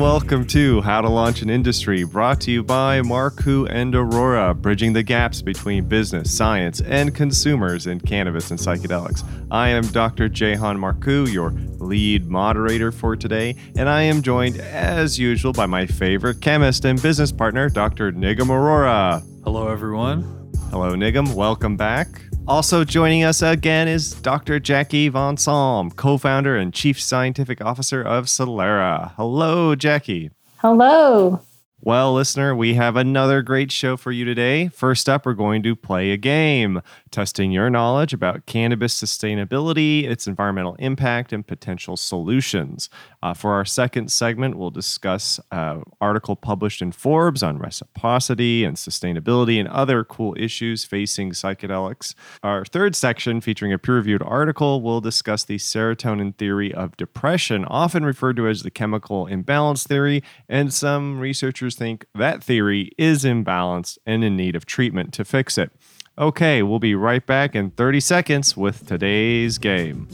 And 0.00 0.06
welcome 0.06 0.46
to 0.46 0.80
How 0.80 1.02
to 1.02 1.10
Launch 1.10 1.42
an 1.42 1.50
Industry, 1.50 2.04
brought 2.04 2.40
to 2.40 2.50
you 2.50 2.62
by 2.62 3.02
Marku 3.02 3.68
and 3.68 3.92
Arora, 3.92 4.56
bridging 4.56 4.94
the 4.94 5.02
gaps 5.02 5.42
between 5.42 5.84
business, 5.84 6.34
science, 6.34 6.80
and 6.80 7.14
consumers 7.14 7.86
in 7.86 8.00
cannabis 8.00 8.50
and 8.50 8.58
psychedelics. 8.58 9.22
I 9.50 9.68
am 9.68 9.86
Dr. 9.88 10.30
Jehan 10.30 10.78
Marku, 10.78 11.30
your 11.30 11.50
lead 11.84 12.30
moderator 12.30 12.90
for 12.90 13.14
today, 13.14 13.56
and 13.76 13.90
I 13.90 14.00
am 14.00 14.22
joined, 14.22 14.56
as 14.56 15.18
usual, 15.18 15.52
by 15.52 15.66
my 15.66 15.84
favorite 15.84 16.40
chemist 16.40 16.86
and 16.86 17.00
business 17.02 17.30
partner, 17.30 17.68
Dr. 17.68 18.10
Nigam 18.10 18.46
Arora. 18.46 19.22
Hello, 19.44 19.68
everyone. 19.68 20.22
Hello, 20.70 20.94
Nigam. 20.94 21.34
Welcome 21.34 21.76
back. 21.76 22.22
Also 22.50 22.82
joining 22.82 23.22
us 23.22 23.42
again 23.42 23.86
is 23.86 24.12
Dr. 24.12 24.58
Jackie 24.58 25.08
Von 25.08 25.36
Salm, 25.36 25.88
co 25.92 26.18
founder 26.18 26.56
and 26.56 26.74
chief 26.74 27.00
scientific 27.00 27.60
officer 27.64 28.02
of 28.02 28.24
Psilera. 28.26 29.12
Hello, 29.14 29.76
Jackie. 29.76 30.32
Hello. 30.56 31.42
Well, 31.80 32.12
listener, 32.12 32.52
we 32.56 32.74
have 32.74 32.96
another 32.96 33.40
great 33.42 33.70
show 33.70 33.96
for 33.96 34.10
you 34.10 34.24
today. 34.24 34.66
First 34.66 35.08
up, 35.08 35.24
we're 35.24 35.34
going 35.34 35.62
to 35.62 35.76
play 35.76 36.10
a 36.10 36.16
game, 36.16 36.82
testing 37.10 37.50
your 37.50 37.70
knowledge 37.70 38.12
about 38.12 38.46
cannabis 38.46 38.98
sustainability, 39.00 40.04
its 40.04 40.26
environmental 40.26 40.74
impact, 40.76 41.32
and 41.32 41.46
potential 41.46 41.96
solutions. 41.96 42.88
Uh, 43.22 43.34
for 43.34 43.52
our 43.52 43.64
second 43.64 44.10
segment, 44.10 44.56
we'll 44.56 44.70
discuss 44.70 45.38
an 45.50 45.58
uh, 45.58 45.80
article 46.00 46.36
published 46.36 46.80
in 46.80 46.92
Forbes 46.92 47.42
on 47.42 47.58
reciprocity 47.58 48.64
and 48.64 48.76
sustainability 48.76 49.58
and 49.58 49.68
other 49.68 50.04
cool 50.04 50.34
issues 50.38 50.84
facing 50.84 51.32
psychedelics. 51.32 52.14
Our 52.42 52.64
third 52.64 52.94
section, 52.96 53.40
featuring 53.40 53.72
a 53.72 53.78
peer-reviewed 53.78 54.22
article, 54.22 54.80
will 54.82 55.00
discuss 55.00 55.44
the 55.44 55.58
serotonin 55.58 56.36
theory 56.36 56.72
of 56.72 56.96
depression, 56.96 57.64
often 57.64 58.04
referred 58.04 58.36
to 58.36 58.48
as 58.48 58.62
the 58.62 58.70
chemical 58.70 59.26
imbalance 59.26 59.84
theory, 59.84 60.22
and 60.48 60.72
some 60.72 61.18
researchers 61.20 61.74
think 61.74 62.06
that 62.14 62.42
theory 62.42 62.90
is 62.96 63.24
imbalanced 63.24 63.98
and 64.06 64.24
in 64.24 64.36
need 64.36 64.56
of 64.56 64.66
treatment 64.66 65.12
to 65.14 65.24
fix 65.24 65.58
it. 65.58 65.72
Okay, 66.20 66.62
we'll 66.62 66.78
be 66.78 66.94
right 66.94 67.24
back 67.24 67.54
in 67.54 67.70
30 67.70 67.98
seconds 68.00 68.54
with 68.54 68.86
today's 68.86 69.56
game. 69.56 70.06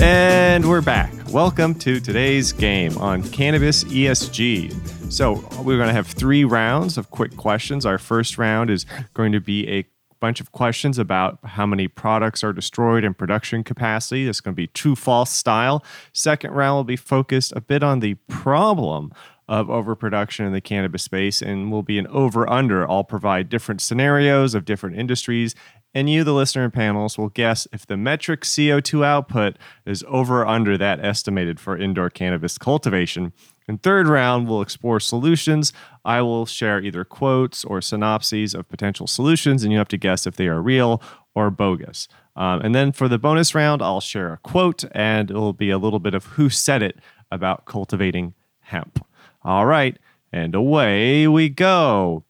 And 0.00 0.68
we're 0.68 0.80
back. 0.80 1.12
Welcome 1.30 1.74
to 1.80 1.98
today's 1.98 2.52
game 2.52 2.96
on 2.98 3.24
cannabis 3.24 3.82
ESG. 3.82 4.95
So, 5.16 5.42
we're 5.62 5.78
going 5.78 5.88
to 5.88 5.94
have 5.94 6.08
three 6.08 6.44
rounds 6.44 6.98
of 6.98 7.10
quick 7.10 7.38
questions. 7.38 7.86
Our 7.86 7.96
first 7.96 8.36
round 8.36 8.68
is 8.68 8.84
going 9.14 9.32
to 9.32 9.40
be 9.40 9.66
a 9.66 9.86
bunch 10.20 10.42
of 10.42 10.52
questions 10.52 10.98
about 10.98 11.38
how 11.42 11.64
many 11.64 11.88
products 11.88 12.44
are 12.44 12.52
destroyed 12.52 13.02
in 13.02 13.14
production 13.14 13.64
capacity. 13.64 14.28
It's 14.28 14.42
going 14.42 14.52
to 14.52 14.56
be 14.56 14.66
true 14.66 14.94
false 14.94 15.30
style. 15.30 15.82
Second 16.12 16.50
round 16.50 16.76
will 16.76 16.84
be 16.84 16.96
focused 16.96 17.54
a 17.56 17.62
bit 17.62 17.82
on 17.82 18.00
the 18.00 18.16
problem 18.28 19.10
of 19.48 19.70
overproduction 19.70 20.44
in 20.44 20.52
the 20.52 20.60
cannabis 20.60 21.04
space 21.04 21.40
and 21.40 21.72
will 21.72 21.82
be 21.82 21.98
an 21.98 22.06
over 22.08 22.46
under. 22.50 22.86
I'll 22.86 23.02
provide 23.02 23.48
different 23.48 23.80
scenarios 23.80 24.54
of 24.54 24.66
different 24.66 24.96
industries 24.96 25.54
and 25.94 26.10
you, 26.10 26.24
the 26.24 26.34
listener 26.34 26.64
and 26.64 26.74
panelists, 26.74 27.16
will 27.16 27.30
guess 27.30 27.66
if 27.72 27.86
the 27.86 27.96
metric 27.96 28.42
CO2 28.42 29.02
output 29.02 29.56
is 29.86 30.04
over 30.06 30.42
or 30.42 30.46
under 30.46 30.76
that 30.76 31.02
estimated 31.02 31.58
for 31.58 31.74
indoor 31.74 32.10
cannabis 32.10 32.58
cultivation. 32.58 33.32
In 33.68 33.78
third 33.78 34.06
round, 34.06 34.48
we'll 34.48 34.62
explore 34.62 35.00
solutions. 35.00 35.72
I 36.04 36.22
will 36.22 36.46
share 36.46 36.80
either 36.80 37.04
quotes 37.04 37.64
or 37.64 37.80
synopses 37.80 38.54
of 38.54 38.68
potential 38.68 39.06
solutions, 39.06 39.64
and 39.64 39.72
you 39.72 39.78
have 39.78 39.88
to 39.88 39.96
guess 39.96 40.26
if 40.26 40.36
they 40.36 40.46
are 40.46 40.62
real 40.62 41.02
or 41.34 41.50
bogus. 41.50 42.06
Um, 42.36 42.60
and 42.60 42.74
then 42.74 42.92
for 42.92 43.08
the 43.08 43.18
bonus 43.18 43.54
round, 43.54 43.82
I'll 43.82 44.00
share 44.00 44.32
a 44.32 44.38
quote, 44.38 44.84
and 44.92 45.30
it'll 45.30 45.52
be 45.52 45.70
a 45.70 45.78
little 45.78 45.98
bit 45.98 46.14
of 46.14 46.24
who 46.26 46.48
said 46.48 46.82
it 46.82 46.98
about 47.30 47.64
cultivating 47.64 48.34
hemp. 48.60 49.04
All 49.42 49.66
right, 49.66 49.98
and 50.32 50.54
away 50.54 51.26
we 51.26 51.48
go. 51.48 52.24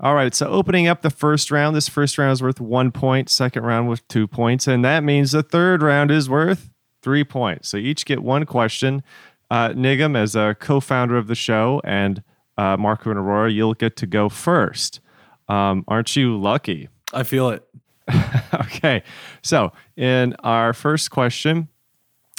All 0.00 0.14
right, 0.14 0.34
so 0.34 0.48
opening 0.48 0.86
up 0.86 1.02
the 1.02 1.10
first 1.10 1.50
round, 1.50 1.74
this 1.74 1.88
first 1.88 2.18
round 2.18 2.32
is 2.32 2.42
worth 2.42 2.60
one 2.60 2.90
point, 2.90 3.30
second 3.30 3.64
round 3.64 3.88
with 3.88 4.06
two 4.08 4.26
points, 4.26 4.66
and 4.66 4.84
that 4.84 5.04
means 5.04 5.32
the 5.32 5.42
third 5.42 5.82
round 5.82 6.10
is 6.10 6.28
worth 6.28 6.68
three 7.00 7.24
points. 7.24 7.68
So 7.68 7.76
each 7.76 8.04
get 8.04 8.22
one 8.22 8.44
question. 8.44 9.02
Uh, 9.50 9.70
Nigam, 9.70 10.16
as 10.16 10.34
a 10.34 10.56
co 10.58 10.80
founder 10.80 11.16
of 11.16 11.26
the 11.26 11.34
show, 11.34 11.80
and 11.84 12.22
uh, 12.56 12.76
Marku 12.76 13.06
and 13.06 13.18
Arora, 13.18 13.52
you'll 13.52 13.74
get 13.74 13.96
to 13.96 14.06
go 14.06 14.28
first. 14.28 15.00
Um, 15.48 15.84
aren't 15.86 16.16
you 16.16 16.40
lucky? 16.40 16.88
I 17.12 17.22
feel 17.22 17.50
it. 17.50 17.66
okay, 18.54 19.02
so 19.42 19.72
in 19.96 20.34
our 20.40 20.72
first 20.72 21.10
question, 21.10 21.68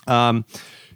um, 0.07 0.45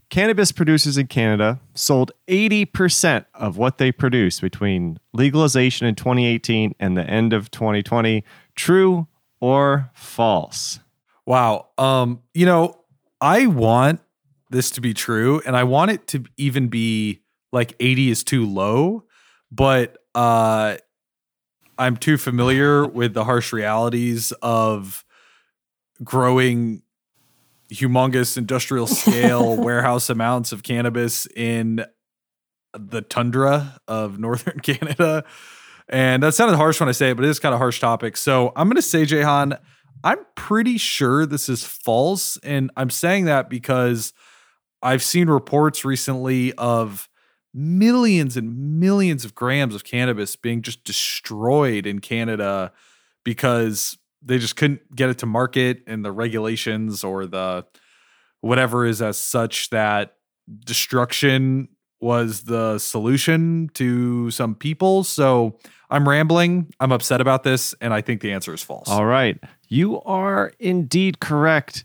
Cannabis 0.10 0.52
producers 0.52 0.98
in 0.98 1.08
Canada 1.08 1.60
sold 1.76 2.12
80% 2.28 3.26
of 3.36 3.58
what 3.58 3.78
they 3.78 3.92
produced 3.92 4.42
between 4.42 5.00
legalization 5.14 5.86
in 5.86 5.96
2018 5.96 6.74
and 6.80 6.98
the 6.98 7.04
end 7.04 7.32
of 7.32 7.52
2020. 7.52 8.24
True 8.56 9.08
or 9.40 9.92
false? 9.94 10.80
Wow. 11.26 11.68
Um, 11.78 12.22
you 12.34 12.48
know, 12.48 12.80
I 13.22 13.46
want 13.46 14.02
this 14.50 14.72
to 14.72 14.82
be 14.82 14.94
true 14.94 15.42
and 15.46 15.56
I 15.56 15.64
want 15.64 15.92
it 15.92 16.08
to 16.08 16.24
even 16.38 16.68
be 16.68 17.22
like 17.52 17.76
80 17.80 18.10
is 18.10 18.24
too 18.24 18.46
low, 18.46 19.06
but 19.52 19.98
uh 20.16 20.78
I'm 21.78 21.96
too 21.96 22.18
familiar 22.18 22.86
with 22.86 23.14
the 23.14 23.24
harsh 23.24 23.54
realities 23.54 24.34
of 24.42 25.06
growing 26.04 26.82
humongous 27.72 28.38
industrial 28.38 28.88
scale 28.88 29.56
warehouse 29.56 30.10
amounts 30.10 30.52
of 30.52 30.64
cannabis 30.64 31.26
in 31.36 31.86
the 32.78 33.02
tundra 33.02 33.80
of 33.88 34.20
northern 34.20 34.60
Canada. 34.64 35.24
And 35.88 36.22
that 36.22 36.36
sounded 36.36 36.58
harsh 36.58 36.80
when 36.80 36.90
I 36.90 36.92
say 36.92 37.12
it, 37.12 37.16
but 37.16 37.26
it 37.26 37.30
is 37.30 37.40
kind 37.40 37.54
of 37.54 37.60
harsh 37.60 37.80
topic. 37.80 38.18
So 38.18 38.52
I'm 38.56 38.68
going 38.68 38.76
to 38.76 38.82
say, 38.82 39.06
Jehan, 39.06 39.58
I'm 40.04 40.20
pretty 40.36 40.78
sure 40.78 41.26
this 41.26 41.50
is 41.50 41.64
false. 41.64 42.38
And 42.44 42.70
I'm 42.78 42.90
saying 42.90 43.26
that 43.26 43.50
because 43.50 44.14
I've 44.82 45.04
seen 45.04 45.30
reports 45.30 45.84
recently 45.84 46.54
of 46.54 47.10
millions 47.54 48.38
and 48.38 48.80
millions 48.80 49.26
of 49.26 49.36
grams 49.36 49.76
of 49.76 49.84
cannabis 49.84 50.36
being 50.36 50.62
just 50.62 50.84
destroyed 50.84 51.86
in 51.86 52.00
Canada 52.00 52.72
because 53.24 53.98
they 54.22 54.38
just 54.38 54.56
couldn't 54.56 54.96
get 54.96 55.10
it 55.10 55.18
to 55.20 55.26
market 55.26 55.84
and 55.88 56.04
the 56.04 56.12
regulations 56.12 57.04
or 57.04 57.26
the 57.26 57.66
whatever 58.42 58.86
is 58.86 59.02
as 59.02 59.18
such 59.18 59.70
that 59.70 60.16
destruction 60.66 61.68
was 62.02 62.44
the 62.44 62.80
solution 62.80 63.70
to 63.74 64.32
some 64.32 64.56
people. 64.56 65.04
So 65.04 65.58
I'm 65.90 66.08
rambling. 66.08 66.72
I'm 66.80 66.92
upset 66.92 67.20
about 67.20 67.44
this, 67.44 67.76
and 67.82 67.94
I 67.94 68.02
think 68.02 68.22
the 68.22 68.32
answer 68.32 68.54
is 68.54 68.64
false. 68.64 68.88
All 68.88 69.06
right. 69.06 69.38
You 69.68 70.02
are 70.04 70.54
indeed 70.60 71.20
correct. 71.20 71.84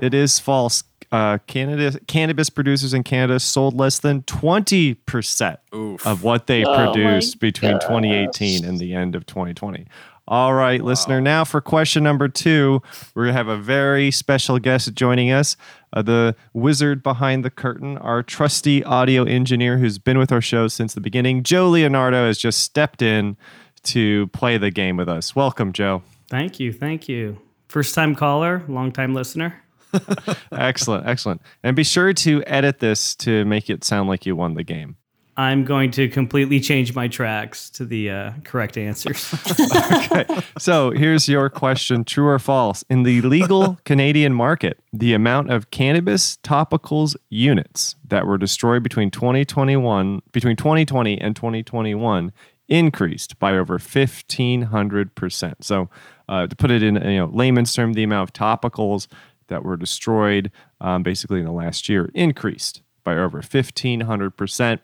It 0.00 0.14
is 0.14 0.38
false 0.38 0.82
uh, 1.12 1.38
Canada 1.46 1.98
cannabis 2.06 2.50
producers 2.50 2.94
in 2.94 3.02
Canada 3.02 3.40
sold 3.40 3.74
less 3.74 3.98
than 3.98 4.22
20% 4.22 5.56
Oof. 5.74 6.06
of 6.06 6.22
what 6.22 6.46
they 6.46 6.64
oh 6.64 6.74
produced 6.74 7.40
between 7.40 7.72
2018 7.80 8.64
and 8.64 8.78
the 8.78 8.94
end 8.94 9.14
of 9.14 9.26
2020. 9.26 9.86
All 10.28 10.54
right, 10.54 10.80
wow. 10.80 10.86
listener. 10.86 11.20
Now 11.20 11.44
for 11.44 11.60
question 11.60 12.04
number 12.04 12.28
two, 12.28 12.80
we're 13.14 13.24
going 13.24 13.34
to 13.34 13.36
have 13.36 13.48
a 13.48 13.56
very 13.56 14.12
special 14.12 14.60
guest 14.60 14.94
joining 14.94 15.32
us, 15.32 15.56
uh, 15.92 16.02
the 16.02 16.36
wizard 16.52 17.02
behind 17.02 17.44
the 17.44 17.50
curtain, 17.50 17.98
our 17.98 18.22
trusty 18.22 18.84
audio 18.84 19.24
engineer 19.24 19.78
who's 19.78 19.98
been 19.98 20.18
with 20.18 20.30
our 20.30 20.40
show 20.40 20.68
since 20.68 20.94
the 20.94 21.00
beginning. 21.00 21.42
Joe 21.42 21.68
Leonardo 21.68 22.26
has 22.26 22.38
just 22.38 22.60
stepped 22.60 23.02
in 23.02 23.36
to 23.82 24.28
play 24.28 24.56
the 24.56 24.70
game 24.70 24.96
with 24.96 25.08
us. 25.08 25.34
Welcome, 25.34 25.72
Joe. 25.72 26.02
Thank 26.28 26.60
you. 26.60 26.72
Thank 26.72 27.08
you. 27.08 27.40
First 27.66 27.94
time 27.94 28.14
caller, 28.14 28.62
long 28.68 28.92
time 28.92 29.14
listener. 29.14 29.62
excellent, 30.52 31.06
excellent. 31.06 31.42
And 31.62 31.76
be 31.76 31.84
sure 31.84 32.12
to 32.12 32.42
edit 32.46 32.78
this 32.78 33.14
to 33.16 33.44
make 33.44 33.70
it 33.70 33.84
sound 33.84 34.08
like 34.08 34.26
you 34.26 34.36
won 34.36 34.54
the 34.54 34.64
game. 34.64 34.96
I'm 35.36 35.64
going 35.64 35.90
to 35.92 36.06
completely 36.08 36.60
change 36.60 36.94
my 36.94 37.08
tracks 37.08 37.70
to 37.70 37.86
the 37.86 38.10
uh, 38.10 38.32
correct 38.44 38.76
answers. 38.76 39.32
okay. 39.86 40.26
So 40.58 40.90
here's 40.90 41.28
your 41.28 41.48
question 41.48 42.04
true 42.04 42.26
or 42.26 42.38
false? 42.38 42.84
In 42.90 43.04
the 43.04 43.22
legal 43.22 43.78
Canadian 43.86 44.34
market, 44.34 44.78
the 44.92 45.14
amount 45.14 45.50
of 45.50 45.70
cannabis 45.70 46.36
topicals 46.42 47.16
units 47.30 47.96
that 48.06 48.26
were 48.26 48.36
destroyed 48.36 48.82
between 48.82 49.10
2021, 49.10 50.20
between 50.32 50.56
2020 50.56 51.18
and 51.18 51.34
2021 51.34 52.32
increased 52.68 53.38
by 53.38 53.56
over 53.56 53.78
1500%. 53.78 55.54
So 55.60 55.88
uh, 56.28 56.46
to 56.46 56.56
put 56.56 56.70
it 56.70 56.82
in 56.82 56.94
you 56.96 57.18
know 57.18 57.30
layman's 57.32 57.72
term, 57.72 57.94
the 57.94 58.04
amount 58.04 58.28
of 58.28 58.32
topicals 58.32 59.08
that 59.50 59.64
were 59.64 59.76
destroyed 59.76 60.50
um, 60.80 61.02
basically 61.02 61.40
in 61.40 61.44
the 61.44 61.52
last 61.52 61.88
year 61.88 62.10
increased 62.14 62.80
by 63.04 63.16
over 63.16 63.42
1,500%. 63.42 64.78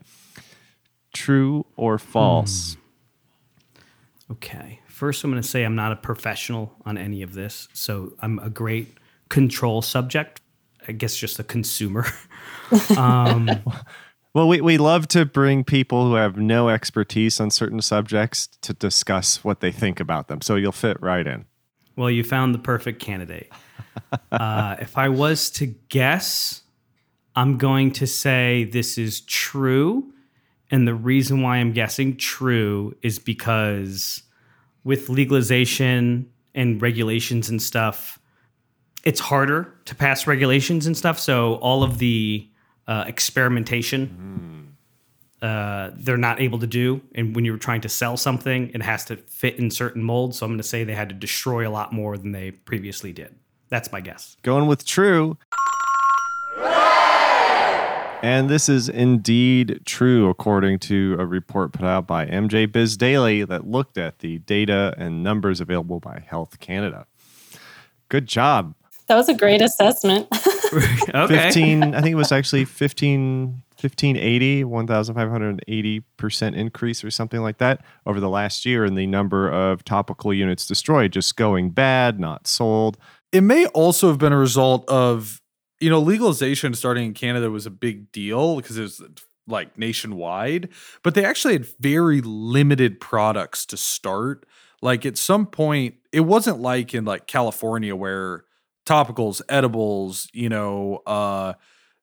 True 1.14 1.64
or 1.76 1.98
false? 1.98 2.76
Okay. 4.30 4.80
First, 4.86 5.24
I'm 5.24 5.30
going 5.30 5.42
to 5.42 5.48
say 5.48 5.64
I'm 5.64 5.74
not 5.74 5.92
a 5.92 5.96
professional 5.96 6.74
on 6.84 6.98
any 6.98 7.22
of 7.22 7.32
this. 7.32 7.68
So 7.72 8.12
I'm 8.20 8.38
a 8.40 8.50
great 8.50 8.98
control 9.30 9.80
subject. 9.80 10.42
I 10.86 10.92
guess 10.92 11.16
just 11.16 11.38
a 11.38 11.44
consumer. 11.44 12.06
um, 12.96 13.48
Well, 14.36 14.48
we, 14.48 14.60
we 14.60 14.76
love 14.76 15.08
to 15.08 15.24
bring 15.24 15.64
people 15.64 16.04
who 16.04 16.12
have 16.16 16.36
no 16.36 16.68
expertise 16.68 17.40
on 17.40 17.50
certain 17.50 17.80
subjects 17.80 18.48
to 18.60 18.74
discuss 18.74 19.42
what 19.42 19.60
they 19.60 19.72
think 19.72 19.98
about 19.98 20.28
them. 20.28 20.42
So 20.42 20.56
you'll 20.56 20.72
fit 20.72 21.00
right 21.00 21.26
in. 21.26 21.46
well, 21.96 22.10
you 22.10 22.22
found 22.22 22.54
the 22.54 22.58
perfect 22.58 23.00
candidate. 23.00 23.50
Uh, 24.30 24.76
if 24.80 24.96
I 24.98 25.08
was 25.08 25.50
to 25.50 25.66
guess, 25.66 26.62
I'm 27.34 27.58
going 27.58 27.92
to 27.92 28.06
say 28.06 28.64
this 28.64 28.98
is 28.98 29.20
true. 29.22 30.12
And 30.70 30.86
the 30.86 30.94
reason 30.94 31.42
why 31.42 31.58
I'm 31.58 31.72
guessing 31.72 32.16
true 32.16 32.96
is 33.02 33.18
because 33.18 34.22
with 34.84 35.08
legalization 35.08 36.30
and 36.54 36.80
regulations 36.80 37.48
and 37.48 37.60
stuff, 37.60 38.18
it's 39.04 39.20
harder 39.20 39.74
to 39.84 39.94
pass 39.94 40.26
regulations 40.26 40.86
and 40.86 40.96
stuff. 40.96 41.18
So 41.18 41.54
all 41.56 41.84
of 41.84 41.98
the 41.98 42.48
uh, 42.88 43.04
experimentation, 43.06 44.74
uh, 45.42 45.90
they're 45.94 46.16
not 46.16 46.40
able 46.40 46.58
to 46.58 46.66
do. 46.66 47.00
And 47.14 47.36
when 47.36 47.44
you're 47.44 47.58
trying 47.58 47.82
to 47.82 47.88
sell 47.88 48.16
something, 48.16 48.70
it 48.74 48.82
has 48.82 49.04
to 49.06 49.16
fit 49.16 49.58
in 49.58 49.70
certain 49.70 50.02
molds. 50.02 50.38
So 50.38 50.46
I'm 50.46 50.50
going 50.50 50.58
to 50.58 50.64
say 50.64 50.82
they 50.82 50.94
had 50.94 51.10
to 51.10 51.14
destroy 51.14 51.68
a 51.68 51.70
lot 51.70 51.92
more 51.92 52.16
than 52.16 52.32
they 52.32 52.50
previously 52.50 53.12
did. 53.12 53.36
That's 53.68 53.90
my 53.90 54.00
guess. 54.00 54.36
Going 54.42 54.66
with 54.66 54.84
true. 54.84 55.38
And 58.22 58.48
this 58.48 58.68
is 58.68 58.88
indeed 58.88 59.82
true, 59.84 60.28
according 60.28 60.78
to 60.80 61.16
a 61.18 61.26
report 61.26 61.72
put 61.72 61.84
out 61.84 62.06
by 62.06 62.26
MJ 62.26 62.70
Biz 62.70 62.96
Daily 62.96 63.44
that 63.44 63.68
looked 63.68 63.98
at 63.98 64.20
the 64.20 64.38
data 64.38 64.94
and 64.96 65.22
numbers 65.22 65.60
available 65.60 66.00
by 66.00 66.24
Health 66.26 66.58
Canada. 66.58 67.06
Good 68.08 68.26
job. 68.26 68.74
That 69.06 69.16
was 69.16 69.28
a 69.28 69.34
great 69.34 69.62
assessment. 69.62 70.26
okay. 71.14 71.26
15, 71.26 71.94
I 71.94 72.00
think 72.00 72.12
it 72.12 72.16
was 72.16 72.32
actually 72.32 72.64
15, 72.64 73.62
1580, 73.80 74.64
1,580% 74.64 76.54
increase 76.56 77.04
or 77.04 77.10
something 77.10 77.40
like 77.40 77.58
that 77.58 77.84
over 78.06 78.18
the 78.18 78.28
last 78.28 78.66
year 78.66 78.84
in 78.84 78.94
the 78.94 79.06
number 79.06 79.48
of 79.48 79.84
topical 79.84 80.34
units 80.34 80.66
destroyed, 80.66 81.12
just 81.12 81.36
going 81.36 81.70
bad, 81.70 82.18
not 82.18 82.48
sold. 82.48 82.96
It 83.32 83.42
may 83.42 83.66
also 83.66 84.08
have 84.08 84.18
been 84.18 84.32
a 84.32 84.38
result 84.38 84.88
of, 84.88 85.40
you 85.80 85.90
know, 85.90 86.00
legalization 86.00 86.74
starting 86.74 87.06
in 87.06 87.14
Canada 87.14 87.50
was 87.50 87.66
a 87.66 87.70
big 87.70 88.10
deal 88.12 88.56
because 88.56 88.78
it 88.78 88.82
was 88.82 89.02
like 89.46 89.78
nationwide, 89.78 90.68
but 91.02 91.14
they 91.14 91.24
actually 91.24 91.54
had 91.54 91.66
very 91.80 92.20
limited 92.20 93.00
products 93.00 93.66
to 93.66 93.76
start. 93.76 94.46
Like 94.82 95.06
at 95.06 95.16
some 95.16 95.46
point, 95.46 95.96
it 96.12 96.20
wasn't 96.20 96.60
like 96.60 96.94
in 96.94 97.04
like 97.04 97.26
California 97.26 97.94
where 97.94 98.44
topicals, 98.86 99.42
edibles, 99.48 100.28
you 100.32 100.48
know, 100.48 101.02
uh, 101.06 101.54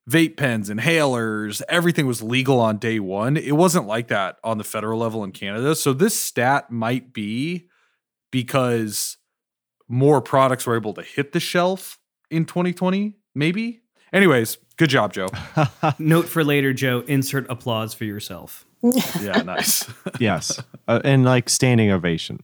vape 0.10 0.38
pens, 0.38 0.70
inhalers, 0.70 1.62
everything 1.70 2.06
was 2.08 2.22
legal 2.22 2.60
on 2.60 2.78
day 2.78 3.00
one. 3.00 3.38
It 3.38 3.56
wasn't 3.56 3.88
like 3.88 4.10
that 4.10 4.38
on 4.44 4.58
the 4.58 4.64
federal 4.64 5.00
level 5.00 5.24
in 5.24 5.32
Canada. 5.32 5.76
So 5.76 5.94
this 5.94 6.22
stat 6.22 6.72
might 6.72 7.14
be 7.14 7.70
because 8.32 9.18
more 9.88 10.22
products 10.22 10.66
were 10.66 10.76
able 10.76 10.94
to 10.94 11.02
hit 11.02 11.32
the 11.32 11.40
shelf 11.40 12.00
in 12.30 12.46
2020, 12.46 13.16
maybe. 13.36 13.82
Anyways, 14.12 14.58
good 14.78 14.90
job, 14.90 15.14
Joe. 15.14 15.28
Note 16.00 16.28
for 16.28 16.44
later, 16.44 16.74
Joe. 16.74 17.04
Insert 17.08 17.50
applause 17.50 17.94
for 17.94 18.06
yourself. 18.06 18.66
Yeah, 19.22 19.42
nice. 19.44 19.90
yes. 20.20 20.62
Uh, 20.90 21.00
and 21.06 21.24
like 21.24 21.48
standing 21.50 21.90
ovation. 21.90 22.44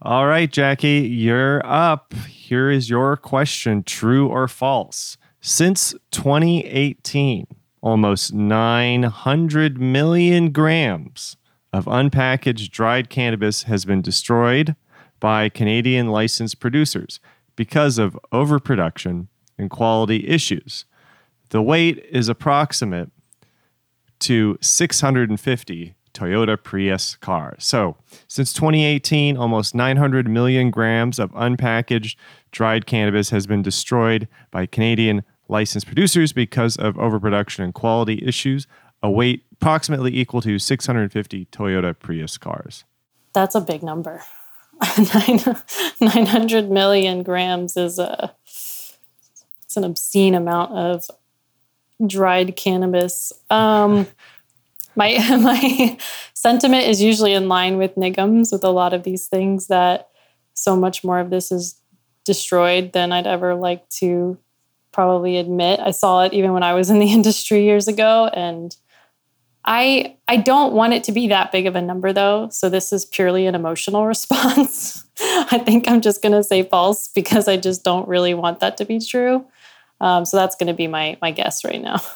All 0.00 0.26
right, 0.26 0.50
Jackie, 0.50 1.00
you're 1.00 1.60
up. 1.64 2.14
Here 2.26 2.70
is 2.70 2.88
your 2.88 3.18
question 3.18 3.82
true 3.82 4.28
or 4.28 4.48
false? 4.48 5.18
Since 5.42 5.94
2018, 6.10 7.46
almost 7.82 8.32
900 8.32 9.78
million 9.78 10.52
grams 10.52 11.36
of 11.70 11.84
unpackaged 11.84 12.70
dried 12.70 13.10
cannabis 13.10 13.64
has 13.64 13.84
been 13.84 14.00
destroyed 14.00 14.76
by 15.24 15.48
Canadian 15.48 16.08
licensed 16.08 16.60
producers 16.60 17.18
because 17.56 17.96
of 17.96 18.18
overproduction 18.30 19.28
and 19.56 19.70
quality 19.70 20.28
issues. 20.28 20.84
The 21.48 21.62
weight 21.62 22.04
is 22.10 22.28
approximate 22.28 23.10
to 24.18 24.58
650 24.60 25.94
Toyota 26.12 26.62
Prius 26.62 27.16
cars. 27.16 27.64
So, 27.64 27.96
since 28.28 28.52
2018, 28.52 29.38
almost 29.38 29.74
900 29.74 30.28
million 30.28 30.70
grams 30.70 31.18
of 31.18 31.32
unpackaged 31.32 32.16
dried 32.52 32.84
cannabis 32.84 33.30
has 33.30 33.46
been 33.46 33.62
destroyed 33.62 34.28
by 34.50 34.66
Canadian 34.66 35.24
licensed 35.48 35.86
producers 35.86 36.34
because 36.34 36.76
of 36.76 36.98
overproduction 36.98 37.64
and 37.64 37.72
quality 37.72 38.22
issues, 38.22 38.66
a 39.02 39.10
weight 39.10 39.46
approximately 39.52 40.14
equal 40.14 40.42
to 40.42 40.58
650 40.58 41.46
Toyota 41.46 41.98
Prius 41.98 42.36
cars. 42.36 42.84
That's 43.32 43.54
a 43.54 43.62
big 43.62 43.82
number. 43.82 44.22
Nine, 45.14 45.40
900 46.00 46.70
million 46.70 47.22
grams 47.22 47.76
is 47.76 47.98
a 47.98 48.34
it's 48.44 49.76
an 49.76 49.84
obscene 49.84 50.34
amount 50.34 50.72
of 50.72 51.10
dried 52.06 52.56
cannabis. 52.56 53.32
Um, 53.50 54.06
my 54.96 55.16
my 55.42 55.98
sentiment 56.34 56.86
is 56.86 57.02
usually 57.02 57.32
in 57.32 57.48
line 57.48 57.76
with 57.76 57.96
Nigam's 57.96 58.52
with 58.52 58.64
a 58.64 58.70
lot 58.70 58.94
of 58.94 59.02
these 59.02 59.26
things 59.26 59.66
that 59.68 60.08
so 60.54 60.76
much 60.76 61.02
more 61.02 61.18
of 61.18 61.30
this 61.30 61.50
is 61.50 61.80
destroyed 62.24 62.92
than 62.92 63.12
I'd 63.12 63.26
ever 63.26 63.54
like 63.54 63.88
to 64.00 64.38
probably 64.92 65.36
admit. 65.36 65.80
I 65.80 65.90
saw 65.90 66.22
it 66.22 66.32
even 66.32 66.52
when 66.52 66.62
I 66.62 66.74
was 66.74 66.90
in 66.90 67.00
the 67.00 67.12
industry 67.12 67.64
years 67.64 67.88
ago 67.88 68.30
and 68.32 68.74
I 69.64 70.16
I 70.28 70.36
don't 70.36 70.74
want 70.74 70.92
it 70.92 71.04
to 71.04 71.12
be 71.12 71.28
that 71.28 71.52
big 71.52 71.66
of 71.66 71.74
a 71.76 71.80
number 71.82 72.12
though, 72.12 72.48
so 72.50 72.68
this 72.68 72.92
is 72.92 73.04
purely 73.06 73.46
an 73.46 73.54
emotional 73.54 74.06
response. 74.14 75.04
I 75.20 75.58
think 75.64 75.88
I'm 75.88 76.00
just 76.00 76.22
going 76.22 76.32
to 76.32 76.42
say 76.42 76.64
false 76.64 77.08
because 77.14 77.46
I 77.48 77.56
just 77.56 77.84
don't 77.84 78.06
really 78.08 78.34
want 78.34 78.60
that 78.60 78.76
to 78.78 78.84
be 78.84 78.98
true. 78.98 79.44
Um, 80.00 80.24
so 80.24 80.36
that's 80.36 80.56
going 80.56 80.66
to 80.66 80.74
be 80.74 80.86
my 80.86 81.16
my 81.22 81.30
guess 81.30 81.64
right 81.64 81.80
now. 81.80 82.00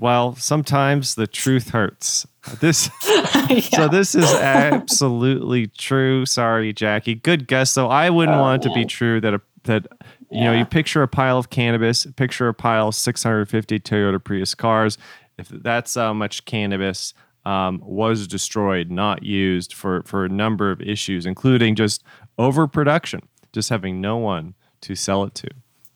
Well, 0.00 0.36
sometimes 0.36 1.14
the 1.16 1.26
truth 1.26 1.70
hurts. 1.70 2.26
This 2.60 2.88
Yeah. 3.48 3.60
So 3.60 3.88
this 3.88 4.14
is 4.14 4.32
absolutely 4.34 5.68
true. 5.68 6.24
Sorry, 6.26 6.72
Jackie. 6.72 7.14
Good 7.14 7.46
guess 7.48 7.74
though. 7.74 7.88
I 7.88 8.10
wouldn't 8.10 8.36
Oh, 8.36 8.40
want 8.40 8.64
it 8.64 8.68
to 8.68 8.74
be 8.74 8.84
true 8.84 9.20
that 9.22 9.34
a, 9.34 9.40
that 9.64 9.86
you 10.30 10.44
know 10.44 10.52
you 10.52 10.64
picture 10.64 11.02
a 11.02 11.08
pile 11.08 11.38
of 11.38 11.50
cannabis, 11.50 12.06
picture 12.16 12.48
a 12.48 12.54
pile 12.54 12.88
of 12.88 12.94
650 12.94 13.80
Toyota 13.80 14.22
Prius 14.22 14.54
cars. 14.54 14.98
If 15.38 15.48
that's 15.48 15.94
how 15.94 16.12
much 16.12 16.44
cannabis 16.44 17.14
um, 17.44 17.80
was 17.84 18.26
destroyed, 18.26 18.90
not 18.90 19.22
used 19.22 19.72
for 19.72 20.02
for 20.04 20.24
a 20.24 20.28
number 20.28 20.70
of 20.70 20.80
issues, 20.80 21.26
including 21.26 21.74
just 21.74 22.02
overproduction, 22.38 23.28
just 23.52 23.70
having 23.70 24.00
no 24.00 24.16
one 24.16 24.54
to 24.82 24.94
sell 24.94 25.24
it 25.24 25.34
to. 25.36 25.48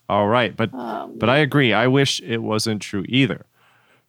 All 0.09 0.29
right, 0.29 0.57
but 0.57 0.73
Um, 0.75 1.19
but 1.19 1.29
I 1.29 1.39
agree. 1.39 1.73
I 1.73 1.87
wish 1.87 2.21
it 2.21 2.39
wasn't 2.39 2.83
true 2.83 3.05
either. 3.09 3.47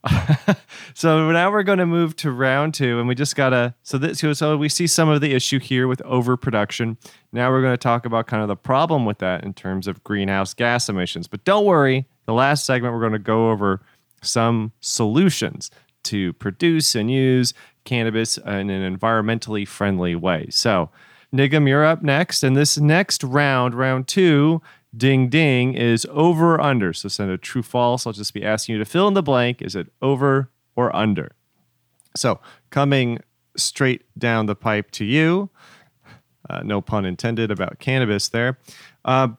so 0.93 1.31
now 1.31 1.51
we're 1.51 1.63
going 1.63 1.79
to 1.79 1.85
move 1.85 2.15
to 2.17 2.31
round 2.31 2.73
two, 2.73 2.99
and 2.99 3.07
we 3.07 3.15
just 3.15 3.35
gotta. 3.35 3.73
So 3.83 3.97
this, 3.97 4.19
so 4.19 4.57
we 4.57 4.69
see 4.69 4.87
some 4.87 5.09
of 5.09 5.21
the 5.21 5.33
issue 5.33 5.59
here 5.59 5.87
with 5.87 6.01
overproduction. 6.01 6.97
Now 7.31 7.49
we're 7.51 7.61
going 7.61 7.73
to 7.73 7.77
talk 7.77 8.05
about 8.05 8.27
kind 8.27 8.41
of 8.41 8.47
the 8.47 8.55
problem 8.55 9.05
with 9.05 9.19
that 9.19 9.43
in 9.43 9.53
terms 9.53 9.87
of 9.87 10.03
greenhouse 10.03 10.53
gas 10.53 10.89
emissions. 10.89 11.27
But 11.27 11.45
don't 11.45 11.65
worry, 11.65 12.05
the 12.25 12.33
last 12.33 12.65
segment 12.65 12.93
we're 12.93 12.99
going 12.99 13.13
to 13.13 13.19
go 13.19 13.51
over 13.51 13.81
some 14.21 14.73
solutions 14.81 15.71
to 16.03 16.33
produce 16.33 16.95
and 16.95 17.09
use 17.09 17.53
cannabis 17.85 18.37
in 18.37 18.69
an 18.69 18.97
environmentally 18.97 19.67
friendly 19.67 20.15
way. 20.15 20.47
So, 20.49 20.89
Nigam, 21.33 21.67
you're 21.67 21.85
up 21.85 22.03
next, 22.03 22.43
and 22.43 22.55
this 22.55 22.77
next 22.77 23.23
round, 23.23 23.73
round 23.73 24.07
two, 24.07 24.61
ding 24.95 25.29
ding, 25.29 25.73
is 25.73 26.05
over 26.11 26.55
or 26.55 26.61
under. 26.61 26.93
So 26.93 27.09
send 27.09 27.31
a 27.31 27.37
true 27.37 27.63
false. 27.63 28.05
I'll 28.05 28.13
just 28.13 28.33
be 28.33 28.43
asking 28.43 28.73
you 28.73 28.79
to 28.79 28.85
fill 28.85 29.07
in 29.07 29.13
the 29.13 29.23
blank. 29.23 29.61
Is 29.61 29.75
it 29.75 29.87
over 30.01 30.49
or 30.75 30.95
under? 30.95 31.31
So 32.15 32.39
coming 32.69 33.19
straight 33.57 34.03
down 34.17 34.45
the 34.45 34.55
pipe 34.55 34.91
to 34.91 35.05
you, 35.05 35.49
uh, 36.49 36.61
no 36.63 36.81
pun 36.81 37.05
intended 37.05 37.51
about 37.51 37.79
cannabis 37.79 38.29
there. 38.29 38.57
Uh, 39.05 39.29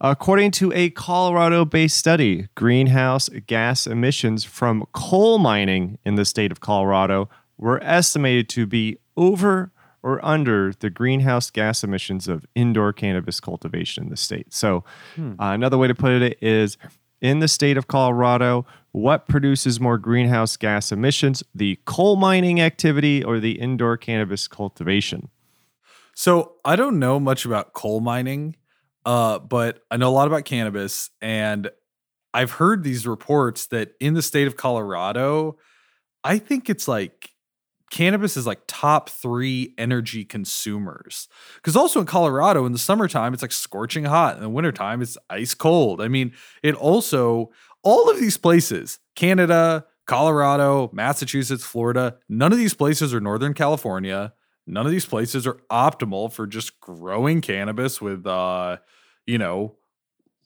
according 0.00 0.50
to 0.52 0.72
a 0.72 0.90
Colorado 0.90 1.64
based 1.64 1.96
study, 1.96 2.48
greenhouse 2.54 3.28
gas 3.46 3.86
emissions 3.86 4.44
from 4.44 4.86
coal 4.92 5.38
mining 5.38 5.98
in 6.04 6.14
the 6.14 6.24
state 6.24 6.50
of 6.50 6.60
Colorado 6.60 7.28
were 7.56 7.82
estimated 7.82 8.48
to 8.48 8.66
be 8.66 8.98
over 9.16 9.72
or 10.08 10.24
under 10.24 10.72
the 10.78 10.88
greenhouse 10.88 11.50
gas 11.50 11.84
emissions 11.84 12.28
of 12.28 12.46
indoor 12.54 12.94
cannabis 12.94 13.40
cultivation 13.40 14.04
in 14.04 14.10
the 14.10 14.16
state. 14.16 14.54
So, 14.54 14.84
uh, 15.18 15.32
another 15.38 15.76
way 15.76 15.86
to 15.86 15.94
put 15.94 16.22
it 16.22 16.38
is 16.40 16.78
in 17.20 17.40
the 17.40 17.48
state 17.48 17.76
of 17.76 17.88
Colorado, 17.88 18.64
what 18.92 19.28
produces 19.28 19.78
more 19.78 19.98
greenhouse 19.98 20.56
gas 20.56 20.90
emissions, 20.90 21.42
the 21.54 21.78
coal 21.84 22.16
mining 22.16 22.58
activity 22.58 23.22
or 23.22 23.38
the 23.38 23.60
indoor 23.60 23.98
cannabis 23.98 24.48
cultivation? 24.48 25.28
So 26.14 26.54
I 26.64 26.74
don't 26.74 26.98
know 26.98 27.20
much 27.20 27.44
about 27.44 27.74
coal 27.74 28.00
mining, 28.00 28.56
uh, 29.04 29.40
but 29.40 29.84
I 29.90 29.98
know 29.98 30.08
a 30.08 30.10
lot 30.10 30.26
about 30.26 30.46
cannabis, 30.46 31.10
and 31.20 31.70
I've 32.32 32.52
heard 32.52 32.82
these 32.82 33.06
reports 33.06 33.66
that 33.66 33.92
in 34.00 34.14
the 34.14 34.22
state 34.22 34.46
of 34.46 34.56
Colorado, 34.56 35.58
I 36.24 36.38
think 36.38 36.70
it's 36.70 36.88
like 36.88 37.27
cannabis 37.90 38.36
is 38.36 38.46
like 38.46 38.60
top 38.66 39.08
three 39.08 39.74
energy 39.78 40.24
consumers. 40.24 41.28
Because 41.56 41.76
also 41.76 42.00
in 42.00 42.06
Colorado 42.06 42.66
in 42.66 42.72
the 42.72 42.78
summertime, 42.78 43.32
it's 43.32 43.42
like 43.42 43.52
scorching 43.52 44.04
hot. 44.04 44.36
In 44.36 44.42
the 44.42 44.48
wintertime, 44.48 45.02
it's 45.02 45.18
ice 45.30 45.54
cold. 45.54 46.00
I 46.00 46.08
mean, 46.08 46.32
it 46.62 46.74
also, 46.74 47.50
all 47.82 48.10
of 48.10 48.18
these 48.18 48.36
places, 48.36 48.98
Canada, 49.14 49.86
Colorado, 50.06 50.90
Massachusetts, 50.92 51.64
Florida, 51.64 52.16
none 52.28 52.52
of 52.52 52.58
these 52.58 52.74
places 52.74 53.12
are 53.12 53.20
Northern 53.20 53.54
California. 53.54 54.32
None 54.66 54.84
of 54.84 54.92
these 54.92 55.06
places 55.06 55.46
are 55.46 55.58
optimal 55.70 56.32
for 56.32 56.46
just 56.46 56.78
growing 56.80 57.40
cannabis 57.40 58.00
with, 58.00 58.26
uh, 58.26 58.78
you 59.26 59.38
know, 59.38 59.76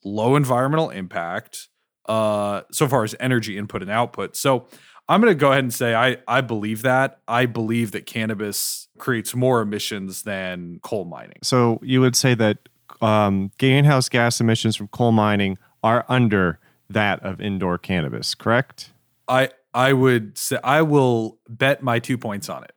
low 0.05 0.37
environmental 0.37 0.91
impact 0.91 1.69
uh, 2.07 2.63
so 2.73 2.89
far 2.89 3.05
as 3.05 3.15
energy 3.21 3.57
input 3.57 3.83
and 3.83 3.91
output. 3.91 4.37
So 4.37 4.67
I'm 5.09 5.21
going 5.21 5.33
to 5.33 5.39
go 5.39 5.51
ahead 5.51 5.65
and 5.65 5.75
say 5.75 5.95
I 5.95 6.19
I 6.29 6.41
believe 6.41 6.83
that. 6.83 7.21
I 7.27 7.47
believe 7.47 7.91
that 7.93 8.07
cannabis 8.07 8.89
creates 8.99 9.35
more 9.35 9.61
emissions 9.61 10.23
than 10.23 10.79
coal 10.83 11.05
mining. 11.05 11.39
So, 11.43 11.81
you 11.83 12.01
would 12.01 12.17
say 12.17 12.35
that 12.35 12.59
um, 13.01 13.51
greenhouse 13.59 14.09
gas 14.09 14.41
emissions 14.41 14.77
from 14.77 14.89
coal 14.89 15.13
mining 15.13 15.59
are 15.83 16.05
under 16.09 16.61
that 16.89 17.21
of 17.23 17.41
indoor 17.41 17.79
cannabis, 17.79 18.35
correct? 18.35 18.93
I 19.29 19.51
I 19.75 19.93
would 19.93 20.39
say 20.39 20.59
I 20.63 20.83
will 20.83 21.39
bet 21.49 21.83
my 21.83 21.99
2 21.99 22.17
points 22.19 22.49
on 22.49 22.65
it. 22.65 22.73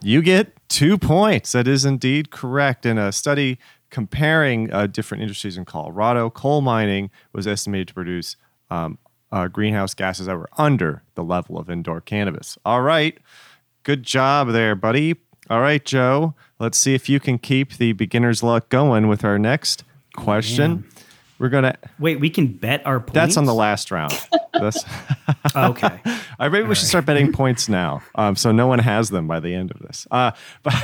You 0.00 0.22
get 0.22 0.52
two 0.68 0.96
points. 0.96 1.52
That 1.52 1.66
is 1.66 1.84
indeed 1.84 2.30
correct. 2.30 2.86
In 2.86 2.98
a 2.98 3.10
study 3.10 3.58
comparing 3.90 4.72
uh, 4.72 4.86
different 4.86 5.22
industries 5.22 5.56
in 5.56 5.64
Colorado, 5.64 6.30
coal 6.30 6.60
mining 6.60 7.10
was 7.32 7.46
estimated 7.46 7.88
to 7.88 7.94
produce 7.94 8.36
um, 8.70 8.98
uh, 9.32 9.48
greenhouse 9.48 9.94
gases 9.94 10.26
that 10.26 10.36
were 10.36 10.48
under 10.56 11.02
the 11.14 11.24
level 11.24 11.58
of 11.58 11.70
indoor 11.70 12.00
cannabis. 12.00 12.58
All 12.64 12.82
right. 12.82 13.18
Good 13.82 14.02
job 14.02 14.50
there, 14.50 14.74
buddy. 14.74 15.16
All 15.50 15.60
right, 15.60 15.84
Joe. 15.84 16.34
Let's 16.58 16.78
see 16.78 16.94
if 16.94 17.08
you 17.08 17.20
can 17.20 17.38
keep 17.38 17.74
the 17.74 17.92
beginner's 17.92 18.42
luck 18.42 18.68
going 18.68 19.08
with 19.08 19.24
our 19.24 19.38
next 19.38 19.84
question. 20.16 20.84
We're 21.38 21.48
going 21.48 21.64
to, 21.64 21.78
Wait, 21.98 22.18
we 22.18 22.30
can 22.30 22.48
bet 22.48 22.84
our 22.84 22.98
points. 22.98 23.12
that's 23.12 23.36
on 23.36 23.44
the 23.44 23.54
last 23.54 23.90
round. 23.90 24.12
That's, 24.52 24.84
Okay. 25.56 26.00
I 26.38 26.48
maybe 26.48 26.66
we 26.68 26.74
should 26.74 26.88
start 26.88 27.06
betting 27.06 27.32
points 27.32 27.68
now, 27.68 28.02
um, 28.14 28.36
so 28.36 28.52
no 28.52 28.66
one 28.66 28.78
has 28.78 29.10
them 29.10 29.26
by 29.26 29.40
the 29.40 29.54
end 29.54 29.70
of 29.70 29.80
this. 29.80 30.06
Uh, 30.10 30.32
but 30.62 30.74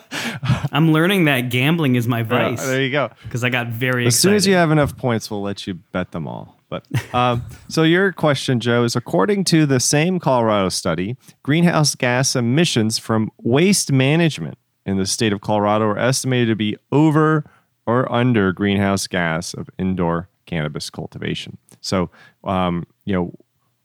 I'm 0.72 0.92
learning 0.92 1.26
that 1.26 1.50
gambling 1.50 1.96
is 1.96 2.08
my 2.08 2.22
vice 2.22 2.64
there 2.64 2.82
you 2.82 2.90
go. 2.90 3.10
because 3.24 3.44
I 3.44 3.50
got 3.50 3.68
very 3.68 4.06
As 4.06 4.14
excited. 4.14 4.20
soon 4.22 4.34
as 4.34 4.46
you 4.46 4.54
have 4.54 4.70
enough 4.70 4.96
points, 4.96 5.30
we'll 5.30 5.42
let 5.42 5.66
you 5.66 5.74
bet 5.74 6.12
them 6.12 6.26
all. 6.26 6.58
But 6.68 6.86
um, 7.14 7.42
so 7.68 7.82
your 7.82 8.12
question, 8.12 8.58
Joe, 8.58 8.84
is 8.84 8.96
according 8.96 9.44
to 9.44 9.66
the 9.66 9.78
same 9.78 10.18
Colorado 10.18 10.70
study, 10.70 11.16
greenhouse 11.42 11.94
gas 11.94 12.34
emissions 12.34 12.98
from 12.98 13.30
waste 13.42 13.92
management 13.92 14.56
in 14.86 14.96
the 14.96 15.06
state 15.06 15.32
of 15.34 15.42
Colorado 15.42 15.84
are 15.86 15.98
estimated 15.98 16.48
to 16.48 16.56
be 16.56 16.76
over 16.90 17.44
or 17.86 18.10
under 18.10 18.52
greenhouse 18.52 19.06
gas 19.06 19.52
of 19.52 19.68
indoor 19.78 20.28
cannabis 20.46 20.88
cultivation. 20.88 21.58
So, 21.80 22.10
um, 22.44 22.86
you 23.04 23.14
know, 23.14 23.32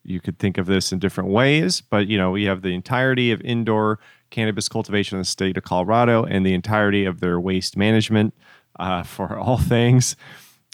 you 0.04 0.22
could 0.22 0.40
think 0.40 0.58
of 0.58 0.66
this 0.68 0.94
in 0.94 1.00
different 1.00 1.30
ways, 1.30 1.82
but 1.82 2.08
you 2.08 2.18
know, 2.18 2.32
we 2.32 2.46
have 2.46 2.62
the 2.62 2.74
entirety 2.74 3.32
of 3.32 3.42
indoor 3.42 4.00
cannabis 4.30 4.70
cultivation 4.70 5.18
in 5.18 5.22
the 5.22 5.26
state 5.26 5.58
of 5.58 5.64
Colorado 5.64 6.24
and 6.24 6.46
the 6.46 6.54
entirety 6.54 7.06
of 7.06 7.20
their 7.20 7.40
waste 7.40 7.78
management 7.78 8.34
uh, 8.80 9.04
for 9.04 9.38
all 9.38 9.58
things. 9.58 10.16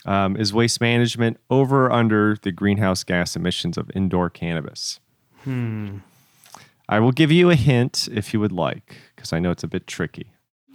Um, 0.06 0.36
is 0.36 0.52
waste 0.52 0.82
management 0.82 1.38
over 1.48 1.86
or 1.86 1.92
under 1.92 2.36
the 2.42 2.52
greenhouse 2.52 3.04
gas 3.04 3.36
emissions 3.36 3.78
of 3.78 3.90
indoor 3.94 4.28
cannabis? 4.28 5.00
Hmm. 5.44 5.98
I 6.88 7.00
will 7.00 7.12
give 7.12 7.32
you 7.32 7.48
a 7.48 7.54
hint 7.54 8.08
if 8.12 8.34
you 8.34 8.40
would 8.40 8.52
like, 8.52 8.96
because 9.16 9.32
I 9.32 9.38
know 9.38 9.50
it's 9.50 9.64
a 9.64 9.68
bit 9.68 9.86
tricky. 9.86 10.26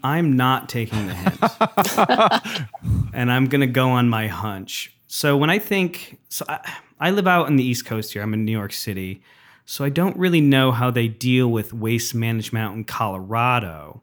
I'm 0.04 0.36
not 0.36 0.70
taking 0.70 1.08
the 1.08 1.14
hint. 1.14 2.68
and 3.14 3.32
I'm 3.32 3.48
going 3.48 3.62
to 3.62 3.68
go 3.68 3.90
on 3.90 4.10
my 4.10 4.28
hunch. 4.28 4.96
So 5.08 5.38
when 5.38 5.50
I 5.50 5.60
think, 5.60 6.20
so 6.30 6.46
I, 6.48 6.78
I 7.00 7.12
live 7.12 7.28
out 7.28 7.46
on 7.48 7.58
the 7.58 7.64
East 7.64 7.86
Coast 7.86 8.14
here, 8.14 8.22
I'm 8.22 8.34
in 8.34 8.46
New 8.46 8.52
York 8.52 8.74
City. 8.74 9.22
So 9.70 9.86
I 9.86 9.90
don't 9.90 10.18
really 10.18 10.42
know 10.42 10.72
how 10.72 10.90
they 10.90 11.08
deal 11.08 11.48
with 11.48 11.76
waste 11.76 12.16
management 12.16 12.66
out 12.66 12.74
in 12.74 12.86
Colorado. 12.86 14.02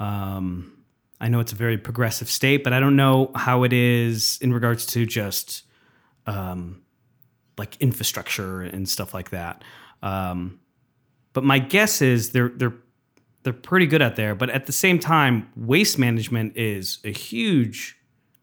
Um, 0.00 0.82
I 1.20 1.28
know 1.28 1.38
it's 1.38 1.52
a 1.52 1.54
very 1.54 1.78
progressive 1.78 2.28
state, 2.28 2.64
but 2.64 2.72
I 2.72 2.80
don't 2.80 2.96
know 2.96 3.30
how 3.36 3.62
it 3.62 3.72
is 3.72 4.36
in 4.42 4.52
regards 4.52 4.86
to 4.86 5.06
just 5.06 5.62
um, 6.26 6.82
like 7.56 7.76
infrastructure 7.76 8.62
and 8.62 8.88
stuff 8.88 9.14
like 9.14 9.30
that. 9.30 9.62
Um, 10.02 10.58
but 11.34 11.44
my 11.44 11.60
guess 11.60 12.02
is 12.02 12.30
they're 12.30 12.48
they're 12.48 12.74
they're 13.44 13.52
pretty 13.52 13.86
good 13.86 14.02
at 14.02 14.16
there. 14.16 14.34
But 14.34 14.50
at 14.50 14.66
the 14.66 14.72
same 14.72 14.98
time, 14.98 15.52
waste 15.54 16.00
management 16.00 16.56
is 16.56 16.98
a 17.04 17.12
huge 17.12 17.96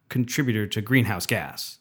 contributor 0.08 0.66
to 0.68 0.82
greenhouse 0.82 1.26
gas. 1.26 1.78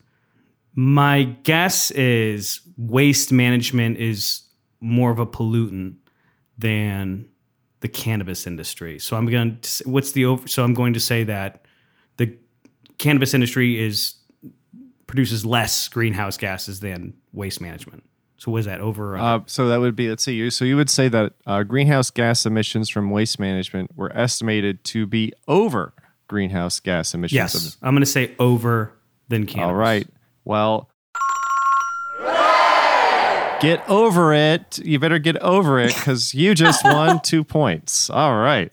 My 0.75 1.23
guess 1.45 1.93
is 1.93 2.63
waste 2.77 3.31
management 3.31 3.99
is 3.99 4.43
more 4.87 5.11
of 5.11 5.19
a 5.19 5.27
pollutant 5.27 5.97
than 6.57 7.29
the 7.81 7.89
cannabis 7.89 8.47
industry. 8.47 8.99
So 8.99 9.17
I'm 9.17 9.27
going 9.27 9.59
to 9.61 9.89
what's 9.89 10.13
the 10.13 10.25
over 10.25 10.49
so 10.49 10.65
I'm 10.65 10.75
going 10.75 10.95
to 10.95 11.01
say 11.01 11.25
that 11.25 11.67
the 12.17 12.35
cannabis 12.99 13.35
industry 13.35 13.79
is 13.79 14.15
produces 15.07 15.45
less 15.45 15.89
greenhouse 15.89 16.37
gases 16.37 16.81
than 16.81 17.15
waste 17.33 17.61
management. 17.61 18.03
So 18.39 18.51
was 18.53 18.67
that 18.67 18.81
over? 18.81 19.17
Uh, 19.17 19.41
so 19.47 19.69
that 19.69 19.81
would 19.81 19.97
be, 19.97 20.09
let's 20.11 20.23
see, 20.25 20.35
you. 20.35 20.51
So 20.51 20.65
you 20.65 20.77
would 20.77 20.91
say 20.91 21.09
that 21.09 21.33
uh, 21.47 21.63
greenhouse 21.63 22.11
gas 22.11 22.45
emissions 22.45 22.91
from 22.91 23.11
waste 23.11 23.39
management 23.39 23.97
were 23.97 24.15
estimated 24.17 24.85
to 24.85 25.07
be 25.07 25.33
over 25.49 25.95
greenhouse 26.29 26.79
gas 26.81 27.15
emissions. 27.15 27.35
yes, 27.35 27.55
Of, 27.55 27.77
I'm 27.83 27.95
going 27.95 28.03
to 28.03 28.07
say 28.07 28.35
over 28.39 28.93
than 29.29 29.47
cannabis. 29.47 29.69
all 29.69 29.75
right. 29.75 30.07
Well, 30.45 30.91
get 33.61 33.89
over 33.89 34.33
it. 34.35 34.79
You 34.79 34.99
better 34.99 35.19
get 35.19 35.37
over 35.39 35.79
it 35.79 35.95
because 35.95 36.35
you 36.35 36.55
just 36.55 36.85
won 36.85 37.21
two 37.25 37.45
points. 37.45 38.11
All 38.11 38.37
right. 38.37 38.73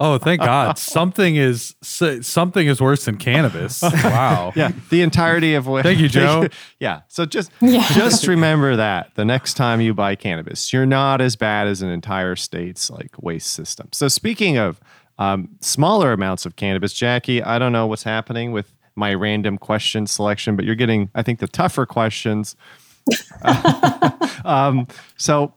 Oh, 0.00 0.18
thank 0.18 0.40
God. 0.40 0.76
something 0.76 1.36
is 1.36 1.74
something 1.82 2.66
is 2.66 2.80
worse 2.80 3.04
than 3.04 3.16
cannabis. 3.16 3.82
Wow. 4.04 4.52
Yeah, 4.54 4.72
the 4.90 5.02
entirety 5.02 5.54
of 5.54 5.66
what. 5.66 5.82
Thank 5.84 5.98
you, 6.00 6.08
Joe. 6.20 6.48
yeah, 6.80 7.02
so 7.08 7.24
just 7.24 7.50
Yeah. 7.60 7.86
just 7.92 8.26
remember 8.26 8.76
that 8.76 9.14
the 9.14 9.24
next 9.24 9.54
time 9.54 9.80
you 9.80 9.94
buy 9.94 10.14
cannabis, 10.14 10.72
you're 10.72 10.86
not 10.86 11.20
as 11.20 11.36
bad 11.36 11.66
as 11.68 11.80
an 11.82 11.88
entire 11.90 12.36
state's 12.36 12.90
like 12.90 13.10
waste 13.22 13.52
system. 13.52 13.88
So 13.92 14.08
speaking 14.08 14.58
of 14.58 14.80
um, 15.18 15.48
smaller 15.60 16.12
amounts 16.12 16.44
of 16.44 16.56
cannabis, 16.56 16.92
Jackie, 16.92 17.42
I 17.42 17.58
don't 17.58 17.72
know 17.72 17.86
what's 17.86 18.02
happening 18.02 18.50
with 18.52 18.72
my 18.96 19.14
random 19.14 19.58
question 19.58 20.06
selection, 20.06 20.54
but 20.56 20.64
you're 20.64 20.74
getting, 20.74 21.08
I 21.14 21.22
think, 21.22 21.38
the 21.38 21.48
tougher 21.48 21.86
questions. 21.86 22.56
um, 24.44 24.86
so 25.16 25.52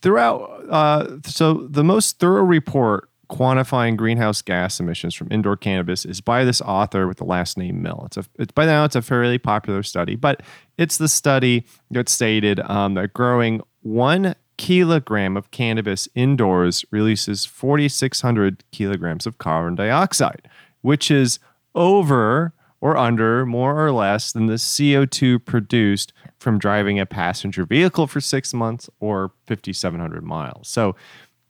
throughout, 0.00 0.40
uh, 0.70 1.18
so 1.24 1.66
the 1.68 1.84
most 1.84 2.18
thorough 2.18 2.42
report 2.42 3.08
quantifying 3.32 3.96
greenhouse 3.96 4.42
gas 4.42 4.78
emissions 4.78 5.14
from 5.14 5.26
indoor 5.30 5.56
cannabis 5.56 6.04
is 6.04 6.20
by 6.20 6.44
this 6.44 6.60
author 6.60 7.08
with 7.08 7.16
the 7.16 7.24
last 7.24 7.56
name 7.56 7.80
Mill. 7.80 8.02
It's 8.06 8.18
a 8.18 8.24
it's 8.38 8.52
by 8.52 8.66
now 8.66 8.84
it's 8.84 8.94
a 8.94 9.00
fairly 9.00 9.38
popular 9.38 9.82
study, 9.82 10.16
but 10.16 10.42
it's 10.76 10.98
the 10.98 11.08
study 11.08 11.64
that 11.90 12.10
stated 12.10 12.60
um, 12.60 12.94
that 12.94 13.14
growing 13.14 13.62
one 13.80 14.34
kilogram 14.58 15.36
of 15.36 15.50
cannabis 15.50 16.08
indoors 16.14 16.84
releases 16.90 17.46
4,600 17.46 18.64
kilograms 18.70 19.26
of 19.26 19.38
carbon 19.38 19.76
dioxide, 19.76 20.46
which 20.82 21.10
is 21.10 21.38
over 21.74 22.52
or 22.82 22.96
under 22.96 23.46
more 23.46 23.82
or 23.82 23.92
less 23.92 24.32
than 24.32 24.46
the 24.46 24.54
CO2 24.54 25.42
produced 25.44 26.12
from 26.38 26.58
driving 26.58 26.98
a 26.98 27.06
passenger 27.06 27.64
vehicle 27.64 28.08
for 28.08 28.20
six 28.20 28.52
months 28.52 28.90
or 28.98 29.30
5,700 29.46 30.24
miles. 30.24 30.68
So, 30.68 30.96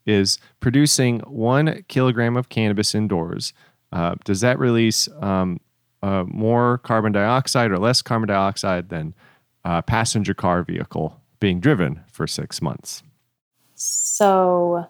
is 0.04 0.38
producing 0.60 1.20
one 1.20 1.84
kilogram 1.88 2.36
of 2.36 2.48
cannabis 2.48 2.94
indoors. 2.94 3.52
Uh, 3.92 4.16
does 4.24 4.40
that 4.40 4.58
release 4.58 5.08
um, 5.20 5.60
uh, 6.02 6.24
more 6.26 6.78
carbon 6.78 7.12
dioxide 7.12 7.70
or 7.70 7.78
less 7.78 8.02
carbon 8.02 8.28
dioxide 8.28 8.88
than 8.88 9.14
a 9.64 9.80
passenger 9.80 10.34
car 10.34 10.64
vehicle 10.64 11.20
being 11.40 11.60
driven 11.60 12.00
for 12.10 12.26
six 12.26 12.60
months? 12.60 13.04
So 13.74 14.86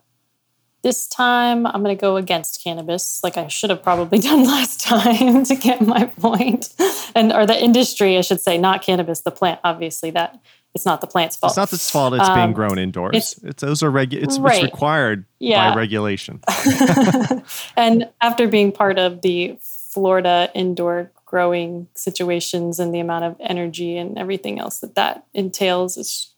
this 0.82 1.06
time 1.06 1.66
I'm 1.66 1.82
going 1.82 1.96
to 1.96 2.00
go 2.00 2.16
against 2.16 2.62
cannabis, 2.62 3.20
like 3.22 3.36
I 3.36 3.48
should 3.48 3.70
have 3.70 3.82
probably 3.82 4.18
done 4.30 4.44
last 4.44 4.80
time 4.80 5.44
to 5.44 5.54
get 5.54 5.80
my 5.80 6.06
point. 6.06 6.70
And 7.14 7.32
or 7.32 7.46
the 7.46 7.60
industry, 7.62 8.18
I 8.18 8.22
should 8.22 8.40
say, 8.40 8.58
not 8.58 8.82
cannabis, 8.82 9.20
the 9.20 9.30
plant. 9.30 9.60
Obviously, 9.64 10.10
that 10.12 10.40
it's 10.74 10.86
not 10.86 11.00
the 11.02 11.06
plant's 11.06 11.36
fault. 11.36 11.50
It's 11.52 11.56
not 11.58 11.72
its 11.72 11.90
fault. 11.90 12.14
It's 12.14 12.28
being 12.30 12.38
Um, 12.40 12.52
grown 12.54 12.78
indoors. 12.78 13.10
it's- 13.14 13.40
It's, 13.44 13.60
those 13.62 13.82
are 13.82 13.90
regu- 13.90 14.22
It's, 14.22 14.38
Right. 14.38 14.54
it's 14.54 14.64
required 14.64 15.26
Yeah. 15.38 15.70
by 15.70 15.76
regulation. 15.76 16.40
and 17.76 18.08
after 18.20 18.48
being 18.48 18.72
part 18.72 18.98
of 18.98 19.20
the 19.22 19.58
Florida 19.62 20.50
indoor 20.54 21.10
growing 21.26 21.88
situations 21.94 22.78
and 22.78 22.94
the 22.94 23.00
amount 23.00 23.24
of 23.24 23.36
energy 23.40 23.96
and 23.98 24.18
everything 24.18 24.58
else 24.58 24.80
that 24.80 24.94
that 24.94 25.24
entails, 25.34 25.96
it's, 25.98 26.30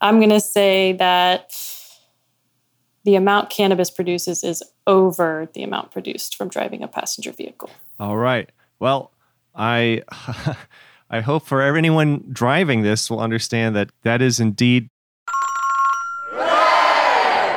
I'm 0.00 0.18
going 0.18 0.30
to 0.30 0.40
say 0.40 0.92
that 0.94 1.52
the 3.08 3.14
amount 3.14 3.48
cannabis 3.48 3.90
produces 3.90 4.44
is 4.44 4.62
over 4.86 5.48
the 5.54 5.62
amount 5.62 5.90
produced 5.90 6.36
from 6.36 6.46
driving 6.50 6.82
a 6.82 6.88
passenger 6.88 7.32
vehicle. 7.32 7.70
All 7.98 8.18
right. 8.18 8.52
Well, 8.80 9.12
I 9.54 10.02
I 11.10 11.20
hope 11.20 11.46
for 11.46 11.62
anyone 11.62 12.22
driving 12.30 12.82
this 12.82 13.10
will 13.10 13.20
understand 13.20 13.74
that 13.76 13.88
that 14.02 14.20
is 14.20 14.40
indeed 14.40 14.90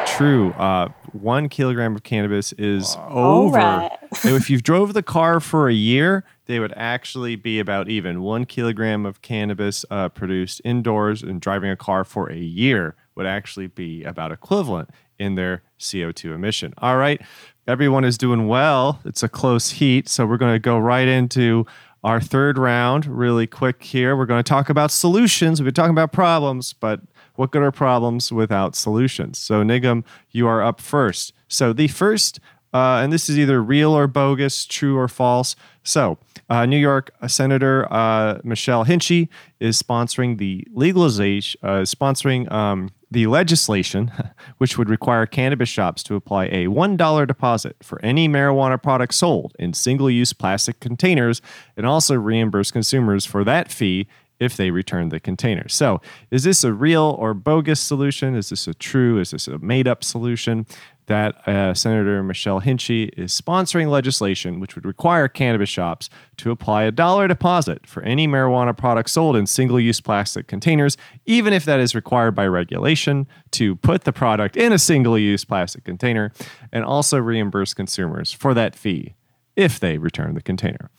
true. 0.05 0.51
Uh, 0.51 0.87
one 1.11 1.49
kilogram 1.49 1.97
of 1.97 2.03
cannabis 2.03 2.53
is 2.53 2.95
All 2.95 3.47
over. 3.47 3.57
right. 3.57 3.91
If 4.23 4.49
you've 4.49 4.63
drove 4.63 4.93
the 4.93 5.03
car 5.03 5.41
for 5.41 5.67
a 5.67 5.73
year, 5.73 6.23
they 6.45 6.59
would 6.59 6.73
actually 6.77 7.35
be 7.35 7.59
about 7.59 7.89
even. 7.89 8.21
One 8.21 8.45
kilogram 8.45 9.05
of 9.05 9.21
cannabis 9.21 9.83
uh, 9.91 10.07
produced 10.07 10.61
indoors 10.63 11.21
and 11.21 11.41
driving 11.41 11.71
a 11.71 11.75
car 11.75 12.05
for 12.05 12.31
a 12.31 12.37
year 12.37 12.95
would 13.15 13.25
actually 13.25 13.67
be 13.67 14.03
about 14.03 14.31
equivalent 14.31 14.89
in 15.19 15.35
their 15.35 15.63
CO2 15.79 16.33
emission. 16.33 16.73
All 16.79 16.97
right, 16.97 17.21
everyone 17.67 18.03
is 18.03 18.17
doing 18.17 18.47
well. 18.47 18.99
It's 19.05 19.23
a 19.23 19.29
close 19.29 19.71
heat, 19.71 20.09
so 20.09 20.25
we're 20.25 20.37
going 20.37 20.53
to 20.53 20.59
go 20.59 20.77
right 20.77 21.07
into 21.07 21.65
our 22.03 22.19
third 22.19 22.57
round 22.57 23.05
really 23.05 23.45
quick 23.45 23.83
here. 23.83 24.15
We're 24.15 24.25
going 24.25 24.43
to 24.43 24.49
talk 24.49 24.69
about 24.69 24.91
solutions. 24.91 25.59
We've 25.59 25.65
been 25.65 25.73
talking 25.73 25.91
about 25.91 26.11
problems, 26.11 26.73
but 26.73 27.01
what 27.35 27.51
good 27.51 27.61
are 27.61 27.71
problems 27.71 28.31
without 28.31 28.75
solutions? 28.75 29.37
So, 29.37 29.63
Nigam, 29.63 30.03
you 30.31 30.47
are 30.47 30.63
up 30.63 30.81
first. 30.81 31.33
So, 31.47 31.73
the 31.73 31.87
first, 31.87 32.39
uh, 32.73 33.01
and 33.03 33.11
this 33.11 33.29
is 33.29 33.37
either 33.37 33.61
real 33.61 33.91
or 33.91 34.07
bogus, 34.07 34.65
true 34.65 34.97
or 34.97 35.07
false. 35.07 35.55
So, 35.83 36.17
uh, 36.49 36.65
New 36.65 36.77
York 36.77 37.11
Senator 37.27 37.91
uh, 37.91 38.39
Michelle 38.43 38.85
Hinchey 38.85 39.29
is 39.59 39.81
sponsoring 39.81 40.37
the 40.37 40.65
legalization, 40.73 41.59
uh, 41.63 41.81
sponsoring 41.81 42.51
um, 42.51 42.89
the 43.09 43.27
legislation, 43.27 44.11
which 44.57 44.77
would 44.77 44.89
require 44.89 45.25
cannabis 45.25 45.69
shops 45.69 46.03
to 46.03 46.15
apply 46.15 46.45
a 46.45 46.67
$1 46.67 47.27
deposit 47.27 47.75
for 47.81 48.03
any 48.03 48.27
marijuana 48.27 48.81
product 48.81 49.13
sold 49.13 49.53
in 49.59 49.73
single 49.73 50.09
use 50.09 50.33
plastic 50.33 50.79
containers 50.79 51.41
and 51.75 51.85
also 51.85 52.15
reimburse 52.15 52.71
consumers 52.71 53.25
for 53.25 53.43
that 53.43 53.71
fee 53.71 54.07
if 54.41 54.57
they 54.57 54.71
return 54.71 55.09
the 55.09 55.19
container. 55.19 55.69
So, 55.69 56.01
is 56.31 56.43
this 56.43 56.63
a 56.63 56.73
real 56.73 57.15
or 57.19 57.35
bogus 57.35 57.79
solution? 57.79 58.35
Is 58.35 58.49
this 58.49 58.67
a 58.67 58.73
true? 58.73 59.19
Is 59.19 59.31
this 59.31 59.47
a 59.47 59.59
made 59.59 59.87
up 59.87 60.03
solution? 60.03 60.65
That 61.05 61.47
uh, 61.47 61.73
Senator 61.73 62.23
Michelle 62.23 62.61
Hinchey 62.61 63.09
is 63.17 63.39
sponsoring 63.39 63.89
legislation 63.89 64.59
which 64.59 64.75
would 64.75 64.85
require 64.85 65.27
cannabis 65.27 65.69
shops 65.69 66.09
to 66.37 66.51
apply 66.51 66.83
a 66.83 66.91
dollar 66.91 67.27
deposit 67.27 67.85
for 67.85 68.01
any 68.03 68.27
marijuana 68.27 68.75
product 68.75 69.09
sold 69.09 69.35
in 69.35 69.45
single 69.45 69.79
use 69.79 69.99
plastic 69.99 70.47
containers, 70.47 70.97
even 71.25 71.53
if 71.53 71.65
that 71.65 71.79
is 71.79 71.93
required 71.93 72.31
by 72.31 72.47
regulation 72.47 73.27
to 73.51 73.75
put 73.75 74.05
the 74.05 74.13
product 74.13 74.55
in 74.55 74.71
a 74.71 74.79
single 74.79 75.19
use 75.19 75.43
plastic 75.45 75.83
container, 75.83 76.31
and 76.71 76.83
also 76.85 77.17
reimburse 77.19 77.73
consumers 77.73 78.31
for 78.31 78.53
that 78.53 78.75
fee 78.75 79.13
if 79.55 79.79
they 79.79 79.97
return 79.97 80.33
the 80.33 80.41
container. 80.41 80.89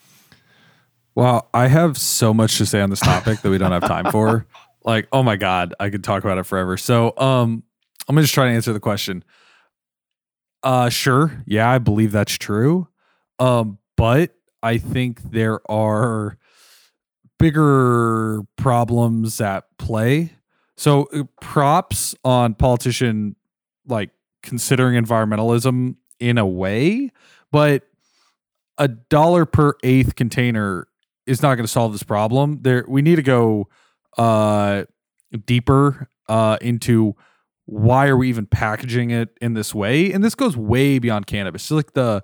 Wow, 1.15 1.49
I 1.53 1.69
have 1.69 1.99
so 1.99 2.33
much 2.33 2.57
to 2.59 2.67
say 2.67 2.81
on 2.81 2.91
this 2.91 3.01
topic 3.01 3.41
that 3.41 3.51
we 3.51 3.59
don't 3.59 3.73
have 3.73 3.83
time 3.83 4.11
for. 4.11 4.47
Like, 4.85 5.07
oh 5.13 5.23
my 5.23 5.37
god, 5.37 5.75
I 5.79 5.91
could 5.91 6.03
talk 6.03 6.25
about 6.25 6.39
it 6.39 6.43
forever. 6.43 6.77
So, 6.77 7.17
um, 7.17 7.63
I'm 8.09 8.17
gonna 8.17 8.23
just 8.23 8.35
try 8.35 8.49
to 8.49 8.53
answer 8.53 8.73
the 8.73 8.81
question. 8.81 9.23
Uh, 10.65 10.89
sure, 10.89 11.41
yeah, 11.47 11.71
I 11.71 11.79
believe 11.79 12.11
that's 12.11 12.37
true. 12.37 12.89
Um, 13.39 13.79
but 13.97 14.35
I 14.61 14.79
think 14.79 15.23
there 15.31 15.61
are 15.71 16.37
bigger 17.39 18.41
problems 18.57 19.41
at 19.41 19.67
play. 19.79 20.33
So, 20.77 21.05
uh, 21.15 21.23
props 21.41 22.17
on 22.25 22.55
politician 22.55 23.37
like 23.87 24.11
considering 24.43 25.01
environmentalism 25.01 25.95
in 26.19 26.39
a 26.39 26.47
way, 26.47 27.11
but 27.53 27.85
a 28.79 28.89
dollar 28.89 29.47
per 29.47 29.75
eighth 29.85 30.17
container 30.17 30.89
is 31.27 31.43
not 31.43 31.55
going 31.55 31.65
to 31.65 31.73
solve 31.73 31.93
this 31.93 32.03
problem. 32.03 32.61
There, 32.63 32.85
we 32.89 33.03
need 33.03 33.17
to 33.17 33.23
go 33.23 33.69
uh, 34.19 34.85
deeper 35.47 36.09
uh, 36.29 36.59
into 36.61 37.15
why 37.67 38.09
are 38.09 38.17
we 38.17 38.29
even 38.29 38.47
packaging 38.47 39.11
it 39.11 39.37
in 39.41 39.55
this 39.55 39.75
way, 39.75 40.13
and 40.13 40.23
this 40.23 40.35
goes 40.35 40.57
way 40.57 40.99
beyond 40.99 41.27
cannabis. 41.27 41.63
So 41.63 41.77
like 41.77 41.93
the 41.93 42.23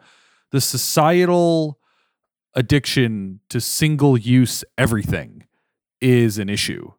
the 0.51 0.61
societal 0.61 1.79
addiction 2.55 3.41
to 3.51 3.61
single 3.61 4.19
use 4.19 4.65
everything 4.77 5.45
is 6.01 6.39
an 6.39 6.49
issue, 6.49 6.93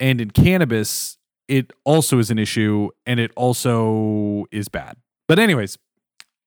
and 0.00 0.20
in 0.20 0.30
cannabis, 0.30 1.18
it 1.46 1.72
also 1.84 2.18
is 2.18 2.30
an 2.30 2.38
issue, 2.38 2.90
and 3.06 3.20
it 3.20 3.30
also 3.36 4.44
is 4.50 4.68
bad. 4.68 4.96
But 5.28 5.38
anyways, 5.38 5.78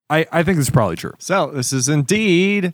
I 0.10 0.26
I 0.32 0.43
think 0.43 0.58
this 0.58 0.67
is 0.67 0.72
probably 0.72 0.98
true. 0.98 1.13
So, 1.17 1.52
this 1.52 1.72
is 1.72 1.88
indeed 1.88 2.74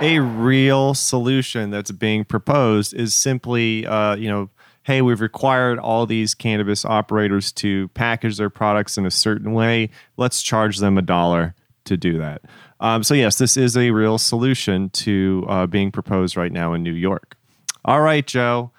a 0.00 0.18
real 0.18 0.94
solution 0.94 1.70
that's 1.70 1.90
being 1.90 2.24
proposed 2.24 2.94
is 2.94 3.14
simply, 3.14 3.86
uh, 3.86 4.14
you 4.16 4.28
know, 4.28 4.50
hey, 4.82 5.02
we've 5.02 5.20
required 5.20 5.78
all 5.78 6.06
these 6.06 6.34
cannabis 6.34 6.84
operators 6.84 7.50
to 7.52 7.88
package 7.88 8.36
their 8.36 8.50
products 8.50 8.96
in 8.96 9.06
a 9.06 9.10
certain 9.10 9.52
way. 9.52 9.90
Let's 10.16 10.42
charge 10.42 10.78
them 10.78 10.96
a 10.96 11.02
dollar 11.02 11.54
to 11.86 11.96
do 11.96 12.18
that. 12.18 12.42
Um, 12.78 13.02
so, 13.02 13.14
yes, 13.14 13.38
this 13.38 13.56
is 13.56 13.76
a 13.76 13.90
real 13.90 14.18
solution 14.18 14.90
to 14.90 15.44
uh, 15.48 15.66
being 15.66 15.90
proposed 15.90 16.36
right 16.36 16.52
now 16.52 16.74
in 16.74 16.82
New 16.82 16.92
York. 16.92 17.36
All 17.84 18.00
right, 18.00 18.26
Joe, 18.26 18.70